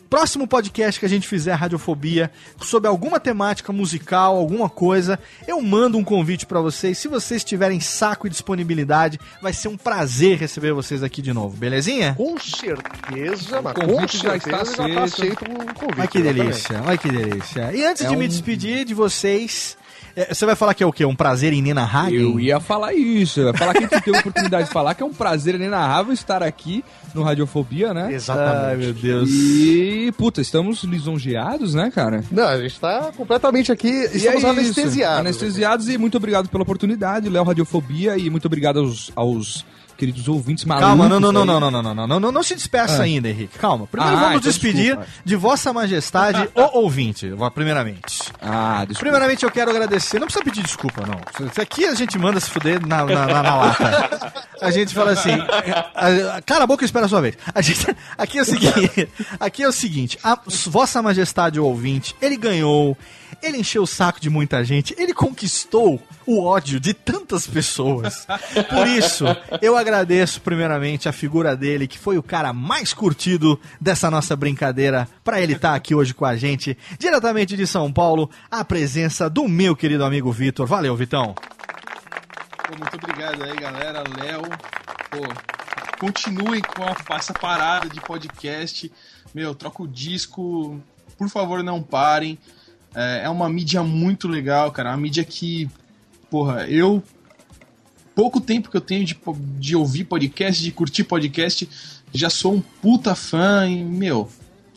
Próximo 0.09 0.47
podcast 0.47 0.99
que 0.99 1.05
a 1.05 1.09
gente 1.09 1.27
fizer 1.27 1.53
Radiofobia 1.53 2.31
sobre 2.59 2.87
alguma 2.87 3.19
temática 3.19 3.71
musical, 3.71 4.35
alguma 4.37 4.67
coisa, 4.67 5.19
eu 5.47 5.61
mando 5.61 5.99
um 5.99 6.03
convite 6.03 6.47
pra 6.47 6.59
vocês. 6.59 6.97
Se 6.97 7.07
vocês 7.07 7.43
tiverem 7.43 7.79
saco 7.79 8.25
e 8.25 8.29
disponibilidade, 8.29 9.19
vai 9.39 9.53
ser 9.53 9.67
um 9.67 9.77
prazer 9.77 10.39
receber 10.39 10.73
vocês 10.73 11.03
aqui 11.03 11.21
de 11.21 11.31
novo, 11.31 11.55
belezinha? 11.55 12.15
Com 12.15 12.39
certeza, 12.39 13.61
mas 13.61 13.73
com 13.73 13.81
convite 13.87 14.17
já 14.17 14.31
certeza 14.39 14.61
está 14.63 14.87
já 14.87 14.95
tá 14.95 15.03
aceito. 15.03 15.43
aceito 15.43 15.43
o 15.45 15.73
convite. 15.75 15.99
Olha 15.99 16.07
que 16.07 16.17
exatamente. 16.17 16.33
delícia, 16.43 16.83
olha 16.87 16.97
que 16.97 17.11
delícia. 17.11 17.73
E 17.75 17.85
antes 17.85 18.03
É 18.03 18.07
de 18.09 18.15
me 18.15 18.25
um- 18.25 18.27
despedir 18.27 18.85
de 18.85 18.93
vocês, 18.95 19.77
é, 20.15 20.33
você 20.33 20.45
vai 20.45 20.55
falar 20.55 20.73
que 20.73 20.83
é 20.83 20.85
o 20.85 20.91
quê? 20.91 21.05
Um 21.05 21.15
prazer 21.15 21.53
inenarrável? 21.53 22.31
Eu 22.31 22.39
ia 22.39 22.59
falar 22.59 22.93
isso, 22.93 23.39
eu 23.39 23.47
ia 23.47 23.53
falar 23.53 23.73
que 23.73 23.79
a 23.79 23.87
gente 23.87 24.01
tem 24.01 24.15
a 24.15 24.19
oportunidade 24.19 24.67
de 24.67 24.73
falar 24.73 24.93
que 24.95 25.03
é 25.03 25.05
um 25.05 25.13
prazer 25.13 25.55
inenarrável 25.55 26.13
estar 26.13 26.43
aqui 26.43 26.83
no 27.13 27.23
Radiofobia, 27.23 27.93
né? 27.93 28.13
Exatamente. 28.13 28.65
Ai, 28.65 28.75
meu 28.77 28.93
Deus. 28.93 29.29
E, 29.31 30.11
puta, 30.17 30.41
estamos 30.41 30.83
lisonjeados, 30.83 31.73
né, 31.73 31.91
cara? 31.93 32.23
Não, 32.31 32.47
a 32.47 32.59
gente 32.59 32.79
tá 32.79 33.11
completamente 33.15 33.71
aqui, 33.71 33.89
E 33.89 34.17
estamos 34.17 34.43
é 34.43 34.49
anestesiados. 34.49 35.19
Anestesiados 35.19 35.89
e 35.89 35.97
muito 35.97 36.17
obrigado 36.17 36.49
pela 36.49 36.63
oportunidade, 36.63 37.29
Léo 37.29 37.43
Radiofobia, 37.43 38.17
e 38.17 38.29
muito 38.29 38.45
obrigado 38.45 38.79
aos, 38.79 39.11
aos 39.15 39.65
queridos 39.99 40.27
ouvintes 40.27 40.65
malucos. 40.65 40.87
Calma, 40.89 41.09
não, 41.09 41.19
não, 41.19 41.31
não, 41.31 41.45
não, 41.45 41.59
não, 41.59 41.69
não, 41.71 41.81
não, 41.83 41.93
não, 41.93 42.07
não, 42.07 42.19
não, 42.19 42.31
não 42.31 42.43
se 42.43 42.55
despeça 42.55 43.01
Ah. 43.01 43.03
ainda, 43.03 43.29
Henrique. 43.29 43.59
Calma. 43.59 43.85
Primeiro 43.85 44.15
Ah, 44.15 44.19
vamos 44.19 44.37
então 44.37 44.49
despedir 44.51 44.95
desculpa. 44.95 45.07
de 45.25 45.35
Vossa 45.35 45.73
Majestade, 45.73 46.49
o 46.55 46.77
ouvinte, 46.79 47.31
primeiramente. 47.53 48.17
Ah, 48.41 48.79
desculpa. 48.85 48.99
Primeiramente 49.01 49.43
eu 49.43 49.51
quero 49.51 49.69
agradecer, 49.71 50.17
não 50.19 50.25
precisa 50.27 50.43
pedir 50.45 50.63
desculpa, 50.63 51.03
não. 51.05 51.19
Aqui 51.61 51.85
a 51.85 51.93
gente 51.93 52.17
manda 52.17 52.39
se 52.39 52.49
fuder 52.49 52.79
na, 52.87 53.03
na, 53.05 53.25
na- 53.25 53.43
na 53.43 53.55
lata. 53.55 54.39
A 54.61 54.71
gente 54.71 54.93
fala 54.93 55.11
assim, 55.11 55.31
cala 56.45 56.65
a 56.65 56.67
boca 56.67 56.83
e 56.83 56.85
espera 56.85 57.05
a 57.05 57.09
sua 57.09 57.21
vez. 57.21 57.37
A 57.55 57.61
gente, 57.61 57.95
aqui 58.17 58.39
é 58.39 58.41
o 58.41 58.45
seguinte, 58.45 59.09
aqui 59.39 59.63
é 59.63 59.67
o 59.69 59.71
seguinte, 59.71 60.19
a 60.21 60.37
Vossa 60.67 61.01
Majestade 61.01 61.57
o 61.61 61.65
ouvinte, 61.65 62.13
ele 62.21 62.35
ganhou, 62.35 62.97
ele 63.41 63.57
encheu 63.57 63.83
o 63.83 63.87
saco 63.87 64.19
de 64.19 64.29
muita 64.29 64.63
gente, 64.63 64.95
ele 64.97 65.13
conquistou 65.13 66.01
o 66.25 66.43
ódio 66.43 66.79
de 66.79 66.93
tantas 66.93 67.47
pessoas. 67.47 68.25
Por 68.69 68.87
isso, 68.87 69.25
eu 69.61 69.75
agradeço 69.77 70.41
primeiramente 70.41 71.07
a 71.09 71.11
figura 71.11 71.55
dele, 71.55 71.87
que 71.87 71.97
foi 71.97 72.17
o 72.17 72.23
cara 72.23 72.53
mais 72.53 72.93
curtido 72.93 73.59
dessa 73.79 74.09
nossa 74.11 74.35
brincadeira, 74.35 75.07
pra 75.23 75.39
ele 75.41 75.53
estar 75.53 75.75
aqui 75.75 75.95
hoje 75.95 76.13
com 76.13 76.25
a 76.25 76.35
gente, 76.35 76.77
diretamente 76.99 77.55
de 77.57 77.65
São 77.65 77.91
Paulo, 77.91 78.29
a 78.51 78.63
presença 78.63 79.29
do 79.29 79.47
meu 79.47 79.75
querido 79.75 80.03
amigo 80.03 80.31
Vitor. 80.31 80.67
Valeu, 80.67 80.95
Vitão. 80.95 81.33
Pô, 81.33 82.77
muito 82.77 82.95
obrigado 82.95 83.43
aí, 83.43 83.55
galera. 83.55 84.03
Léo, 84.21 84.41
pô, 85.09 85.27
com 85.99 86.83
a- 86.83 87.15
essa 87.17 87.33
parada 87.33 87.89
de 87.89 87.99
podcast. 88.01 88.91
Meu, 89.33 89.53
troca 89.55 89.83
o 89.83 89.87
disco. 89.87 90.79
Por 91.17 91.29
favor, 91.29 91.63
não 91.63 91.81
parem. 91.81 92.37
É, 92.93 93.21
é 93.23 93.29
uma 93.29 93.49
mídia 93.49 93.83
muito 93.83 94.27
legal, 94.27 94.71
cara. 94.71 94.89
Uma 94.89 94.97
mídia 94.97 95.23
que, 95.23 95.69
porra, 96.29 96.67
eu. 96.67 97.03
Pouco 98.15 98.41
tempo 98.41 98.69
que 98.69 98.75
eu 98.75 98.81
tenho 98.81 99.05
de, 99.05 99.17
de 99.57 99.75
ouvir 99.77 100.03
podcast, 100.03 100.61
de 100.61 100.71
curtir 100.71 101.05
podcast, 101.05 101.69
já 102.11 102.29
sou 102.29 102.53
um 102.53 102.59
puta 102.59 103.15
fã 103.15 103.65
e, 103.65 103.81
meu, 103.81 104.29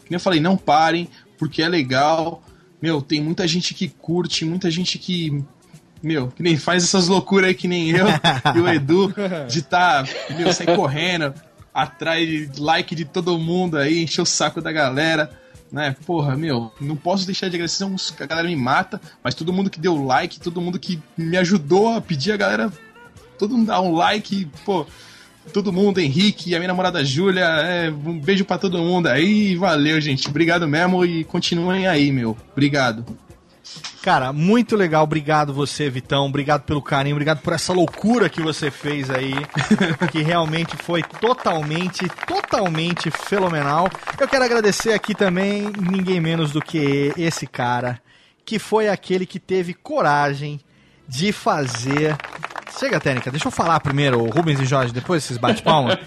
nem 0.08 0.14
eu 0.14 0.20
falei, 0.20 0.38
não 0.38 0.56
parem, 0.56 1.08
porque 1.36 1.60
é 1.60 1.68
legal. 1.68 2.40
Meu, 2.80 3.02
tem 3.02 3.20
muita 3.20 3.48
gente 3.48 3.74
que 3.74 3.88
curte, 3.88 4.44
muita 4.44 4.70
gente 4.70 4.98
que 4.98 5.44
meu, 6.02 6.28
que 6.28 6.42
nem 6.42 6.56
faz 6.56 6.82
essas 6.82 7.06
loucuras 7.06 7.48
aí 7.48 7.54
que 7.54 7.68
nem 7.68 7.90
eu 7.90 8.06
e 8.56 8.60
o 8.60 8.68
Edu, 8.68 9.14
de 9.48 9.62
tá, 9.62 10.04
meu, 10.36 10.52
sair 10.52 10.74
correndo 10.74 11.32
de 12.26 12.60
like 12.60 12.94
de 12.94 13.04
todo 13.04 13.38
mundo 13.38 13.78
aí, 13.78 14.02
encher 14.02 14.20
o 14.20 14.26
saco 14.26 14.60
da 14.60 14.70
galera, 14.70 15.30
né? 15.72 15.96
Porra, 16.04 16.36
meu, 16.36 16.70
não 16.80 16.94
posso 16.94 17.24
deixar 17.24 17.48
de 17.48 17.56
agradecer, 17.56 17.84
a 18.20 18.26
galera 18.26 18.46
me 18.46 18.54
mata, 18.54 19.00
mas 19.24 19.34
todo 19.34 19.52
mundo 19.52 19.70
que 19.70 19.80
deu 19.80 20.04
like, 20.04 20.38
todo 20.38 20.60
mundo 20.60 20.78
que 20.78 21.00
me 21.16 21.36
ajudou 21.38 21.94
a 21.94 22.00
pedir 22.00 22.32
a 22.32 22.36
galera, 22.36 22.72
todo 23.38 23.56
mundo 23.56 23.68
dá 23.68 23.80
um 23.80 23.94
like, 23.94 24.46
pô, 24.64 24.86
todo 25.52 25.72
mundo, 25.72 25.98
Henrique, 25.98 26.54
a 26.54 26.58
minha 26.58 26.68
namorada 26.68 27.02
Júlia, 27.02 27.44
é, 27.44 27.90
um 27.90 28.20
beijo 28.20 28.44
pra 28.44 28.58
todo 28.58 28.78
mundo 28.78 29.06
aí, 29.06 29.56
valeu, 29.56 29.98
gente, 30.00 30.28
obrigado 30.28 30.68
mesmo 30.68 31.04
e 31.04 31.24
continuem 31.24 31.86
aí, 31.86 32.12
meu, 32.12 32.36
obrigado. 32.52 33.04
Cara, 34.02 34.32
muito 34.32 34.76
legal. 34.76 35.04
Obrigado 35.04 35.52
você, 35.52 35.88
Vitão. 35.88 36.26
Obrigado 36.26 36.62
pelo 36.62 36.82
carinho. 36.82 37.14
Obrigado 37.14 37.40
por 37.40 37.52
essa 37.52 37.72
loucura 37.72 38.28
que 38.28 38.42
você 38.42 38.70
fez 38.70 39.08
aí. 39.10 39.34
que 40.10 40.22
realmente 40.22 40.76
foi 40.76 41.02
totalmente, 41.02 42.08
totalmente 42.26 43.10
fenomenal. 43.10 43.88
Eu 44.18 44.28
quero 44.28 44.44
agradecer 44.44 44.92
aqui 44.92 45.14
também 45.14 45.70
ninguém 45.90 46.20
menos 46.20 46.52
do 46.52 46.60
que 46.60 47.12
esse 47.16 47.46
cara, 47.46 48.00
que 48.44 48.58
foi 48.58 48.88
aquele 48.88 49.24
que 49.24 49.38
teve 49.38 49.72
coragem 49.72 50.60
de 51.08 51.32
fazer. 51.32 52.16
Chega, 52.78 52.98
técnica, 52.98 53.30
deixa 53.30 53.46
eu 53.46 53.52
falar 53.52 53.78
primeiro, 53.80 54.20
o 54.20 54.30
Rubens 54.30 54.58
e 54.58 54.64
Jorge, 54.64 54.92
depois 54.92 55.22
vocês 55.22 55.38
bate 55.38 55.62
palma. 55.62 55.98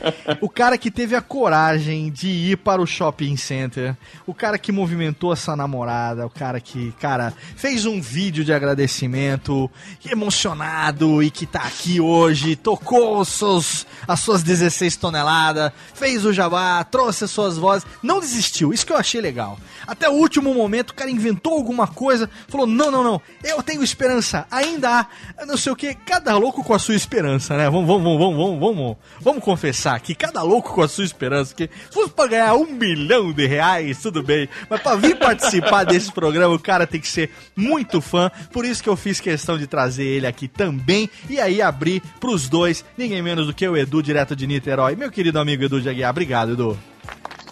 o 0.41 0.49
cara 0.49 0.77
que 0.77 0.91
teve 0.91 1.15
a 1.15 1.21
coragem 1.21 2.11
de 2.11 2.27
ir 2.27 2.57
para 2.57 2.81
o 2.81 2.87
shopping 2.87 3.37
center, 3.37 3.95
o 4.25 4.33
cara 4.33 4.57
que 4.57 4.71
movimentou 4.71 5.31
essa 5.31 5.55
namorada, 5.55 6.25
o 6.25 6.29
cara 6.29 6.59
que, 6.59 6.91
cara, 6.99 7.33
fez 7.55 7.85
um 7.85 8.01
vídeo 8.01 8.43
de 8.43 8.51
agradecimento, 8.51 9.69
emocionado 10.05 11.23
e 11.23 11.29
que 11.29 11.45
tá 11.45 11.61
aqui 11.61 12.01
hoje, 12.01 12.55
tocou 12.55 13.19
os 13.19 13.29
seus, 13.29 13.87
as 14.07 14.19
suas 14.19 14.43
16 14.43 14.97
toneladas, 14.97 15.71
fez 15.93 16.25
o 16.25 16.33
jabá, 16.33 16.83
trouxe 16.83 17.25
as 17.25 17.31
suas 17.31 17.57
vozes, 17.57 17.87
não 18.01 18.19
desistiu, 18.19 18.73
isso 18.73 18.85
que 18.85 18.91
eu 18.91 18.97
achei 18.97 19.21
legal. 19.21 19.57
Até 19.87 20.09
o 20.09 20.13
último 20.13 20.53
momento 20.53 20.89
o 20.89 20.95
cara 20.95 21.11
inventou 21.11 21.53
alguma 21.53 21.87
coisa, 21.87 22.29
falou: 22.47 22.67
não, 22.67 22.91
não, 22.91 23.03
não, 23.03 23.21
eu 23.43 23.61
tenho 23.63 23.83
esperança, 23.83 24.45
ainda 24.49 24.99
há, 24.99 25.45
não 25.45 25.55
sei 25.55 25.71
o 25.71 25.75
que, 25.75 25.93
cada 25.93 26.35
louco 26.35 26.54
com 26.63 26.73
a 26.73 26.79
sua 26.79 26.95
esperança, 26.95 27.55
né? 27.57 27.69
Vamos, 27.69 27.87
vamos, 27.87 28.17
vamos, 28.17 28.37
vamos, 28.37 28.59
vamos, 28.59 28.97
vamos 29.19 29.43
confessar 29.43 29.99
que 29.99 30.15
cada 30.15 30.41
louco 30.41 30.73
com 30.73 30.81
a 30.81 30.87
sua 30.87 31.03
esperança, 31.03 31.53
que 31.53 31.67
se 31.67 31.93
fosse 31.93 32.11
pra 32.11 32.27
ganhar 32.27 32.55
um 32.55 32.65
milhão 32.65 33.31
de 33.31 33.45
reais, 33.45 34.01
tudo 34.01 34.21
bem, 34.23 34.47
mas 34.69 34.81
pra 34.81 34.95
vir 34.95 35.17
participar 35.17 35.83
desse 35.85 36.11
programa, 36.11 36.53
o 36.53 36.59
cara 36.59 36.87
tem 36.87 36.99
que 36.99 37.07
ser 37.07 37.31
muito 37.55 38.01
fã, 38.01 38.31
por 38.51 38.65
isso 38.65 38.81
que 38.81 38.89
eu 38.89 38.95
fiz 38.95 39.19
questão 39.19 39.57
de 39.57 39.67
trazer 39.67 40.05
ele 40.05 40.27
aqui 40.27 40.47
também, 40.47 41.09
e 41.29 41.39
aí 41.39 41.61
abrir 41.61 42.01
pros 42.19 42.47
dois, 42.47 42.83
ninguém 42.97 43.21
menos 43.21 43.47
do 43.47 43.53
que 43.53 43.67
o 43.67 43.77
Edu, 43.77 44.01
direto 44.01 44.35
de 44.35 44.47
Niterói. 44.47 44.95
Meu 44.95 45.11
querido 45.11 45.39
amigo 45.39 45.63
Edu 45.63 45.81
de 45.81 45.89
Aguiar, 45.89 46.11
obrigado, 46.11 46.53
Edu. 46.53 46.94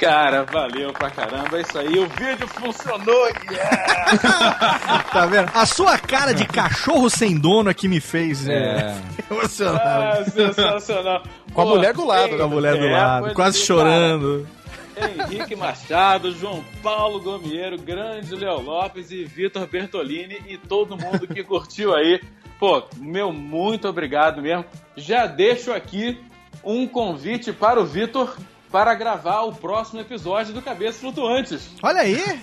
Cara, 0.03 0.43
valeu 0.43 0.91
pra 0.91 1.09
caramba. 1.09 1.57
É 1.57 1.61
isso 1.61 1.79
aí. 1.79 1.97
O 1.97 2.07
vídeo 2.09 2.47
funcionou. 2.47 3.27
Yeah! 3.49 5.03
Tá 5.13 5.25
vendo? 5.27 5.51
A 5.53 5.65
sua 5.65 5.97
cara 5.97 6.33
de 6.33 6.45
cachorro 6.45 7.09
sem 7.09 7.37
dono 7.37 7.69
é 7.69 7.73
que 7.73 7.87
me 7.87 7.99
fez 7.99 8.47
é. 8.47 8.95
emocionar. 9.29 10.17
Ah, 10.19 10.25
sensacional. 10.25 11.23
Com 11.53 11.61
a 11.61 11.65
mulher 11.65 11.93
do 11.93 12.05
lado, 12.05 12.31
ei, 12.31 12.37
Com 12.37 12.43
a 12.43 12.47
mulher 12.47 12.77
do 12.77 12.85
é, 12.85 12.91
lado, 12.91 13.33
quase 13.33 13.61
é, 13.61 13.65
chorando. 13.65 14.47
cara. 14.47 14.63
Henrique 14.95 15.55
Machado, 15.55 16.31
João 16.31 16.63
Paulo 16.81 17.19
Gomieiro, 17.19 17.77
grande 17.77 18.35
Léo 18.35 18.61
Lopes 18.61 19.11
e 19.11 19.23
Vitor 19.23 19.67
Bertolini 19.67 20.41
e 20.47 20.57
todo 20.57 20.97
mundo 20.97 21.27
que 21.27 21.43
curtiu 21.43 21.95
aí. 21.95 22.21
Pô, 22.59 22.83
meu, 22.97 23.31
muito 23.31 23.87
obrigado 23.87 24.41
mesmo. 24.41 24.65
Já 24.95 25.25
deixo 25.25 25.71
aqui 25.71 26.19
um 26.63 26.87
convite 26.87 27.51
para 27.51 27.79
o 27.79 27.85
Vitor 27.85 28.35
para 28.73 28.95
gravar 28.95 29.41
o 29.41 29.53
próximo 29.53 30.01
episódio 30.01 30.51
do 30.51 30.59
Cabeças 30.59 30.99
Flutuantes. 30.99 31.69
Olha 31.83 32.01
aí. 32.01 32.41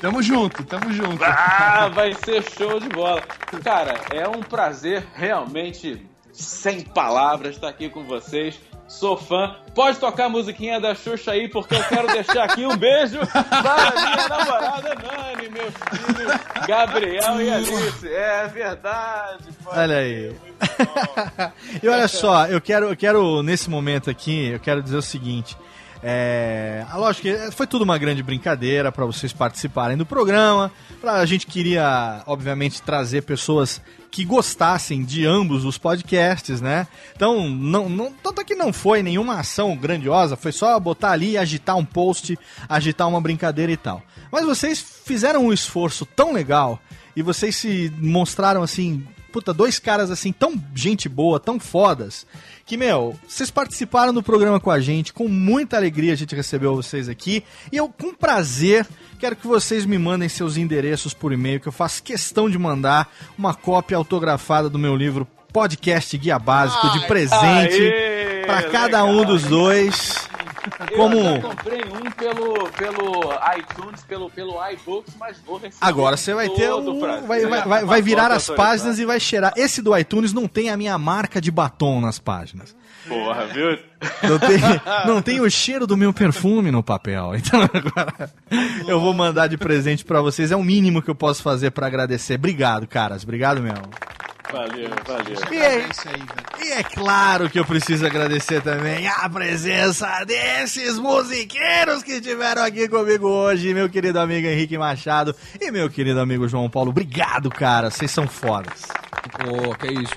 Tamo 0.00 0.22
junto, 0.22 0.64
tamo 0.64 0.90
junto. 0.90 1.22
Ah, 1.22 1.90
vai 1.92 2.14
ser 2.14 2.42
show 2.42 2.80
de 2.80 2.88
bola. 2.88 3.20
Cara, 3.62 4.00
é 4.10 4.26
um 4.26 4.40
prazer 4.40 5.06
realmente 5.12 6.08
sem 6.32 6.80
palavras 6.80 7.56
estar 7.56 7.68
aqui 7.68 7.90
com 7.90 8.04
vocês. 8.04 8.58
Sou 8.90 9.16
fã. 9.16 9.54
Pode 9.72 9.98
tocar 9.98 10.24
a 10.24 10.28
musiquinha 10.28 10.80
da 10.80 10.96
Xuxa 10.96 11.30
aí, 11.30 11.46
porque 11.46 11.76
eu 11.76 11.84
quero 11.84 12.08
deixar 12.08 12.42
aqui 12.42 12.66
um 12.66 12.76
beijo 12.76 13.20
para 13.24 13.92
minha 13.94 14.28
namorada 14.28 14.94
Nani, 14.96 15.48
meu 15.48 15.70
filho 15.70 16.66
Gabriel 16.66 17.40
e 17.40 17.50
Alice. 17.52 18.08
É 18.08 18.48
verdade. 18.48 19.44
pode 19.62 19.78
Olha 19.78 19.96
aí. 19.96 20.34
e 21.80 21.88
olha 21.88 22.08
só, 22.08 22.48
eu 22.48 22.60
quero, 22.60 22.88
eu 22.88 22.96
quero, 22.96 23.44
nesse 23.44 23.70
momento 23.70 24.10
aqui, 24.10 24.48
eu 24.48 24.58
quero 24.58 24.82
dizer 24.82 24.96
o 24.96 25.02
seguinte. 25.02 25.56
É, 26.02 26.84
a 26.88 26.96
lógico 26.96 27.28
que 27.28 27.50
foi 27.52 27.66
tudo 27.66 27.82
uma 27.82 27.98
grande 27.98 28.22
brincadeira 28.22 28.90
para 28.90 29.04
vocês 29.04 29.32
participarem 29.32 29.96
do 29.96 30.06
programa. 30.06 30.72
Pra, 31.00 31.14
a 31.14 31.26
gente 31.26 31.46
queria, 31.46 32.22
obviamente, 32.26 32.80
trazer 32.80 33.22
pessoas 33.22 33.80
que 34.10 34.24
gostassem 34.24 35.04
de 35.04 35.24
ambos 35.24 35.64
os 35.64 35.78
podcasts, 35.78 36.60
né? 36.60 36.88
Então, 37.14 37.48
não, 37.48 37.88
não, 37.88 38.12
tanto 38.12 38.44
que 38.44 38.54
não 38.54 38.72
foi 38.72 39.02
nenhuma 39.02 39.38
ação 39.38 39.76
grandiosa, 39.76 40.36
foi 40.36 40.52
só 40.52 40.78
botar 40.80 41.12
ali, 41.12 41.38
agitar 41.38 41.76
um 41.76 41.84
post, 41.84 42.36
agitar 42.68 43.08
uma 43.08 43.20
brincadeira 43.20 43.70
e 43.70 43.76
tal. 43.76 44.02
Mas 44.32 44.44
vocês 44.44 44.80
fizeram 45.04 45.46
um 45.46 45.52
esforço 45.52 46.04
tão 46.04 46.32
legal 46.32 46.80
e 47.14 47.22
vocês 47.22 47.54
se 47.54 47.92
mostraram 47.98 48.62
assim, 48.62 49.06
puta, 49.30 49.52
dois 49.52 49.78
caras 49.78 50.10
assim 50.10 50.32
tão 50.32 50.62
gente 50.74 51.08
boa, 51.08 51.40
tão 51.40 51.58
fodas, 51.58 52.26
que, 52.66 52.76
meu, 52.76 53.18
vocês 53.26 53.50
participaram 53.50 54.12
do 54.12 54.22
programa 54.22 54.60
com 54.60 54.70
a 54.70 54.80
gente, 54.80 55.12
com 55.12 55.28
muita 55.28 55.76
alegria 55.76 56.12
a 56.12 56.16
gente 56.16 56.34
recebeu 56.34 56.74
vocês 56.74 57.08
aqui, 57.08 57.42
e 57.72 57.76
eu, 57.76 57.88
com 57.88 58.14
prazer, 58.14 58.86
quero 59.18 59.36
que 59.36 59.46
vocês 59.46 59.84
me 59.84 59.98
mandem 59.98 60.28
seus 60.28 60.56
endereços 60.56 61.12
por 61.12 61.32
e-mail, 61.32 61.60
que 61.60 61.68
eu 61.68 61.72
faço 61.72 62.02
questão 62.02 62.48
de 62.48 62.58
mandar 62.58 63.12
uma 63.36 63.54
cópia 63.54 63.96
autografada 63.96 64.68
do 64.68 64.78
meu 64.78 64.94
livro 64.94 65.26
Podcast 65.52 66.16
Guia 66.16 66.38
Básico 66.38 66.90
de 66.90 67.06
presente 67.06 67.92
para 68.46 68.62
cada 68.70 69.04
um 69.04 69.24
dos 69.24 69.42
dois. 69.42 70.29
Eu 70.90 70.96
Como 70.96 71.22
já 71.22 71.40
comprei 71.40 71.80
um 71.84 72.10
pelo, 72.10 72.70
pelo 72.72 73.32
iTunes, 73.58 74.02
pelo, 74.02 74.30
pelo 74.30 74.70
iBooks, 74.72 75.14
mas 75.18 75.38
vou 75.46 75.56
receber 75.56 75.78
Agora 75.80 76.16
você 76.16 76.34
vai 76.34 76.48
ter 76.50 76.70
o. 76.70 77.00
prazer. 77.00 77.26
Vai, 77.26 77.46
vai, 77.46 77.62
vai, 77.62 77.84
vai 77.84 78.02
virar 78.02 78.30
as 78.30 78.48
páginas 78.50 78.98
e 78.98 79.04
vai 79.04 79.18
cheirar. 79.18 79.52
Esse 79.56 79.80
do 79.80 79.96
iTunes 79.96 80.32
não 80.32 80.46
tem 80.46 80.70
a 80.70 80.76
minha 80.76 80.96
marca 80.98 81.40
de 81.40 81.50
batom 81.50 82.00
nas 82.00 82.18
páginas. 82.18 82.76
Porra, 83.08 83.46
viu? 83.46 83.78
Não 84.22 84.38
tem, 84.38 84.58
não 85.06 85.22
tem 85.22 85.40
o 85.40 85.50
cheiro 85.50 85.86
do 85.86 85.96
meu 85.96 86.12
perfume 86.12 86.70
no 86.70 86.82
papel. 86.82 87.32
Então 87.40 87.62
agora 87.62 88.30
eu 88.86 89.00
vou 89.00 89.14
mandar 89.14 89.46
de 89.46 89.56
presente 89.56 90.04
pra 90.04 90.20
vocês. 90.20 90.52
É 90.52 90.56
o 90.56 90.62
mínimo 90.62 91.02
que 91.02 91.10
eu 91.10 91.14
posso 91.14 91.42
fazer 91.42 91.70
pra 91.70 91.86
agradecer. 91.86 92.34
Obrigado, 92.34 92.86
caras. 92.86 93.22
Obrigado 93.22 93.60
mesmo. 93.60 93.82
Valeu, 94.52 94.90
valeu. 95.06 95.52
E 95.52 95.56
É 95.56 95.74
aí, 95.76 95.80
velho. 95.82 96.60
E 96.60 96.72
é 96.72 96.82
claro 96.82 97.48
que 97.48 97.58
eu 97.58 97.64
preciso 97.64 98.04
agradecer 98.04 98.60
também 98.62 99.06
a 99.06 99.28
presença 99.28 100.24
desses 100.24 100.98
musiqueiros 100.98 102.02
que 102.02 102.12
estiveram 102.12 102.62
aqui 102.62 102.88
comigo 102.88 103.28
hoje, 103.28 103.72
meu 103.72 103.88
querido 103.88 104.18
amigo 104.18 104.46
Henrique 104.46 104.76
Machado 104.76 105.34
e 105.60 105.70
meu 105.70 105.88
querido 105.88 106.20
amigo 106.20 106.48
João 106.48 106.68
Paulo. 106.68 106.90
Obrigado, 106.90 107.48
cara. 107.50 107.90
Vocês 107.90 108.10
são 108.10 108.26
fodas. 108.26 108.82
Pô, 109.38 109.74
que 109.76 109.86
é 109.86 109.92
isso, 109.92 110.14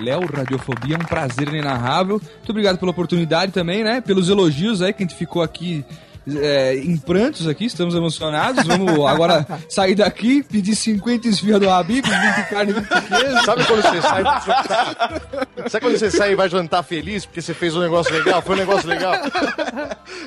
Léo, 0.00 0.26
Radiofobia, 0.26 0.96
é 0.96 0.98
um 0.98 1.06
prazer 1.06 1.48
inenarrável. 1.48 2.20
Muito 2.20 2.50
obrigado 2.50 2.78
pela 2.78 2.90
oportunidade 2.90 3.52
também, 3.52 3.82
né? 3.82 4.00
Pelos 4.00 4.28
elogios 4.28 4.80
aí 4.82 4.92
que 4.92 5.02
a 5.02 5.06
gente 5.06 5.16
ficou 5.16 5.42
aqui 5.42 5.84
é, 6.28 6.76
em 6.76 6.96
prantos 6.96 7.48
aqui, 7.48 7.64
estamos 7.64 7.94
emocionados. 7.94 8.64
Vamos 8.66 8.90
agora 9.06 9.46
sair 9.68 9.94
daqui, 9.94 10.42
pedir 10.42 10.76
50 10.76 11.28
esfirra 11.28 11.58
do 11.58 11.70
Habib, 11.70 12.04
20 12.04 12.48
carne, 12.48 12.72
20 12.72 12.86
queijo. 12.86 13.44
Sabe 13.44 13.64
quando 13.64 13.82
você 13.82 14.02
sai 14.02 14.22
vai 14.22 14.40
jantar? 14.46 15.22
Sabe 15.68 15.84
quando 15.84 15.98
você 15.98 16.10
sai 16.10 16.32
e 16.32 16.34
vai 16.34 16.48
jantar 16.48 16.82
feliz 16.82 17.26
porque 17.26 17.42
você 17.42 17.54
fez 17.54 17.74
um 17.76 17.80
negócio 17.80 18.12
legal? 18.12 18.42
Foi 18.42 18.54
um 18.54 18.58
negócio 18.58 18.88
legal? 18.88 19.14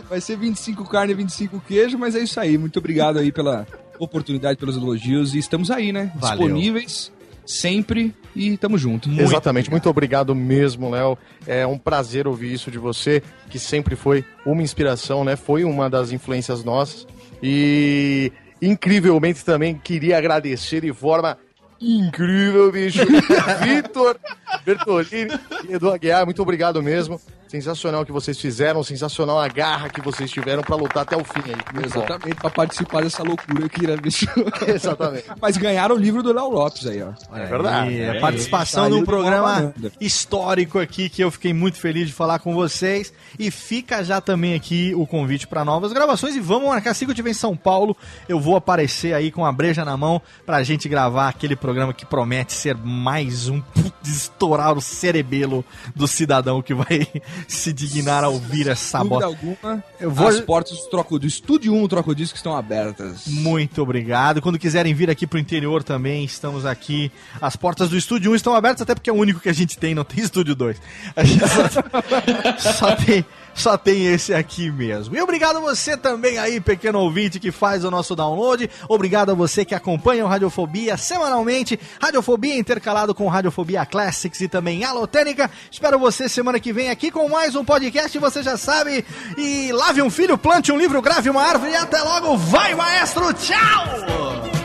Vai 0.10 0.22
ser 0.22 0.38
25 0.38 0.88
carne 0.90 1.14
e 1.14 1.16
25 1.16 1.60
queijo, 1.62 1.98
mas 1.98 2.16
é 2.16 2.20
isso 2.20 2.40
aí. 2.40 2.58
Muito 2.58 2.80
obrigado 2.80 3.20
aí 3.20 3.32
pela 3.32 3.66
oportunidade, 4.00 4.60
pelos 4.60 4.76
elogios. 4.76 5.34
E 5.34 5.38
estamos 5.38 5.72
aí, 5.72 5.92
né? 5.92 6.12
Valeu. 6.16 6.38
Disponíveis 6.38 7.12
sempre 7.46 8.14
e 8.36 8.58
tamo 8.58 8.78
junto. 8.78 9.10
Exatamente, 9.10 9.70
muito 9.70 9.90
obrigado 9.90 10.36
mesmo, 10.36 10.90
Léo. 10.90 11.18
É 11.48 11.66
um 11.66 11.78
prazer 11.78 12.28
ouvir 12.28 12.52
isso 12.54 12.70
de 12.70 12.78
você, 12.78 13.22
que 13.50 13.60
sempre 13.60 13.96
foi 13.96 14.26
uma 14.46 14.62
inspiração, 14.62 15.24
né? 15.24 15.36
Foi 15.36 15.64
uma 15.64 15.90
das 15.90 16.12
influências 16.12 16.64
nossas. 16.64 17.08
E 17.42 18.32
incrivelmente 18.62 19.46
também 19.46 19.76
queria 19.76 20.18
agradecer 20.18 20.82
de 20.82 20.94
forma 20.94 21.38
incrível, 21.80 22.72
bicho. 22.72 23.00
Vitor 23.64 24.18
Bertolini 24.66 25.32
e 25.70 25.74
Edu 25.74 25.92
Aguiar, 25.92 26.26
muito 26.26 26.42
obrigado 26.42 26.82
mesmo. 26.82 27.22
Sensacional 27.56 28.02
o 28.02 28.06
que 28.06 28.11
vocês 28.11 28.38
fizeram, 28.38 28.84
sensacional 28.84 29.40
a 29.40 29.48
garra 29.48 29.90
que 29.90 30.02
vocês 30.02 30.30
tiveram 30.30 30.61
pra 30.61 30.76
lutar 30.76 31.03
até 31.03 31.15
o 31.15 31.23
fim 31.23 31.41
aí. 31.45 31.86
Exatamente, 31.86 32.36
pra 32.36 32.49
participar 32.49 33.02
dessa 33.02 33.23
loucura 33.23 33.65
aqui, 33.65 33.88
né, 33.88 33.95
bicho? 33.95 34.26
Exatamente. 34.68 35.26
Mas 35.41 35.56
ganharam 35.56 35.95
o 35.95 35.98
livro 35.98 36.22
do 36.22 36.34
Léo 36.34 36.49
Lopes 36.49 36.86
aí, 36.86 37.02
ó. 37.02 37.14
É 37.34 37.45
verdade. 37.45 37.98
É, 37.98 38.18
a 38.18 38.19
participação 38.19 38.84
saiu 38.84 38.98
num 38.98 39.06
programa 39.06 39.73
histórico 40.02 40.80
aqui 40.80 41.10
que 41.10 41.23
eu 41.23 41.32
fiquei 41.32 41.53
muito 41.53 41.77
feliz 41.77 42.07
de 42.07 42.14
falar 42.14 42.40
com 42.40 42.53
vocês. 42.53 43.14
E 43.40 43.49
fica 43.49 44.03
já 44.03 44.19
também 44.19 44.53
aqui 44.53 44.94
o 44.95 45.07
convite 45.07 45.48
para 45.48 45.64
novas 45.64 45.94
gravações. 45.94 46.36
E 46.36 46.41
vamos 46.41 46.68
marcar, 46.68 46.91
assim 46.91 47.06
que 47.06 47.11
eu 47.11 47.14
estiver 47.14 47.32
em 47.32 47.34
São 47.34 47.56
Paulo, 47.56 47.95
eu 48.27 48.40
vou 48.40 48.57
aparecer 48.57 49.14
aí 49.14 49.32
com 49.32 49.45
a 49.45 49.52
breja 49.52 49.86
na 49.86 49.95
mão 49.95 50.22
pra 50.45 50.61
gente 50.61 50.90
gravar 50.90 51.30
aquele 51.30 51.56
programa 51.56 51.94
que 51.94 52.06
promete 52.06 52.53
ser 52.53 52.76
mais 52.76 53.48
um 53.48 53.61
estourar 54.03 54.77
o 54.77 54.82
cerebelo 54.82 55.64
do 55.95 56.07
cidadão 56.07 56.61
que 56.61 56.73
vai 56.73 57.07
se 57.48 57.72
dignar 57.74 58.24
a 58.24 58.30
ouvir 58.30 58.68
essa 58.68 59.04
bosta. 59.04 59.26
alguma, 59.26 59.84
Eu 60.00 60.12
vou- 60.12 60.28
as 60.28 60.40
portas 60.42 60.78
do 60.80 60.90
troco 60.90 61.18
do 61.20 61.28
Estúdio 61.28 61.74
1 61.74 61.88
Troco 61.88 62.14
Disco 62.16 62.36
estão 62.36 62.56
abertas. 62.56 63.28
Muito 63.28 63.82
obrigado. 63.82 64.42
Quando 64.42 64.58
quiserem 64.60 64.94
vir 64.94 65.10
aqui 65.10 65.26
pro 65.28 65.40
interior 65.40 65.84
também, 65.84 66.24
estamos 66.26 66.66
aqui. 66.66 67.12
As 67.42 67.56
portas 67.56 67.90
do 67.90 67.98
estúdio 67.98 68.32
1 68.32 68.36
estão 68.36 68.54
abertas, 68.56 68.82
até 68.82 68.94
porque 68.96 69.10
é 69.10 69.14
o 69.14 69.18
único 69.18 69.40
que 69.40 69.50
a 69.50 69.54
gente 69.54 69.78
tem, 69.78 69.94
não 69.96 70.04
tem 70.04 70.24
estúdio 70.24 70.56
2. 70.56 70.78
A 71.16 71.24
gente 71.24 71.44
só, 71.48 72.72
só 72.74 72.96
tem, 72.96 73.26
só 73.56 73.77
tem 73.77 74.06
esse 74.07 74.34
aqui 74.34 74.69
mesmo. 74.69 75.15
E 75.15 75.22
obrigado 75.22 75.57
a 75.57 75.61
você 75.61 75.95
também 75.95 76.38
aí, 76.38 76.60
pequeno 76.60 76.99
ouvinte, 76.99 77.40
que 77.40 77.52
faz 77.52 77.84
o 77.84 77.90
nosso 77.90 78.15
download. 78.15 78.69
Obrigado 78.88 79.32
a 79.32 79.34
você 79.34 79.64
que 79.64 79.73
acompanha 79.73 80.26
o 80.26 80.27
Radiofobia 80.27 80.98
semanalmente. 80.98 81.80
Radiofobia 81.99 82.57
intercalado 82.57 83.15
com 83.15 83.27
Radiofobia 83.27 83.86
Classics 83.86 84.41
e 84.41 84.48
também 84.48 84.84
Alotênica. 84.84 85.49
Espero 85.72 85.98
você 85.98 86.27
semana 86.27 86.60
que 86.60 86.73
vem 86.73 86.90
aqui 86.90 87.10
com 87.10 87.30
mais 87.30 87.56
um 87.56 87.64
podcast, 87.64 88.19
você 88.19 88.44
já 88.44 88.57
sabe. 88.57 89.06
E 89.38 89.72
lave 89.72 90.02
um 90.02 90.10
filho, 90.10 90.38
plante 90.38 90.72
um 90.72 90.77
livro, 90.77 91.02
grave 91.02 91.30
uma 91.30 91.41
árvore 91.41 91.72
e 91.72 91.76
até 91.76 92.02
logo. 92.02 92.36
Vai, 92.38 92.76
maestro! 92.76 93.34
Tchau! 93.34 94.65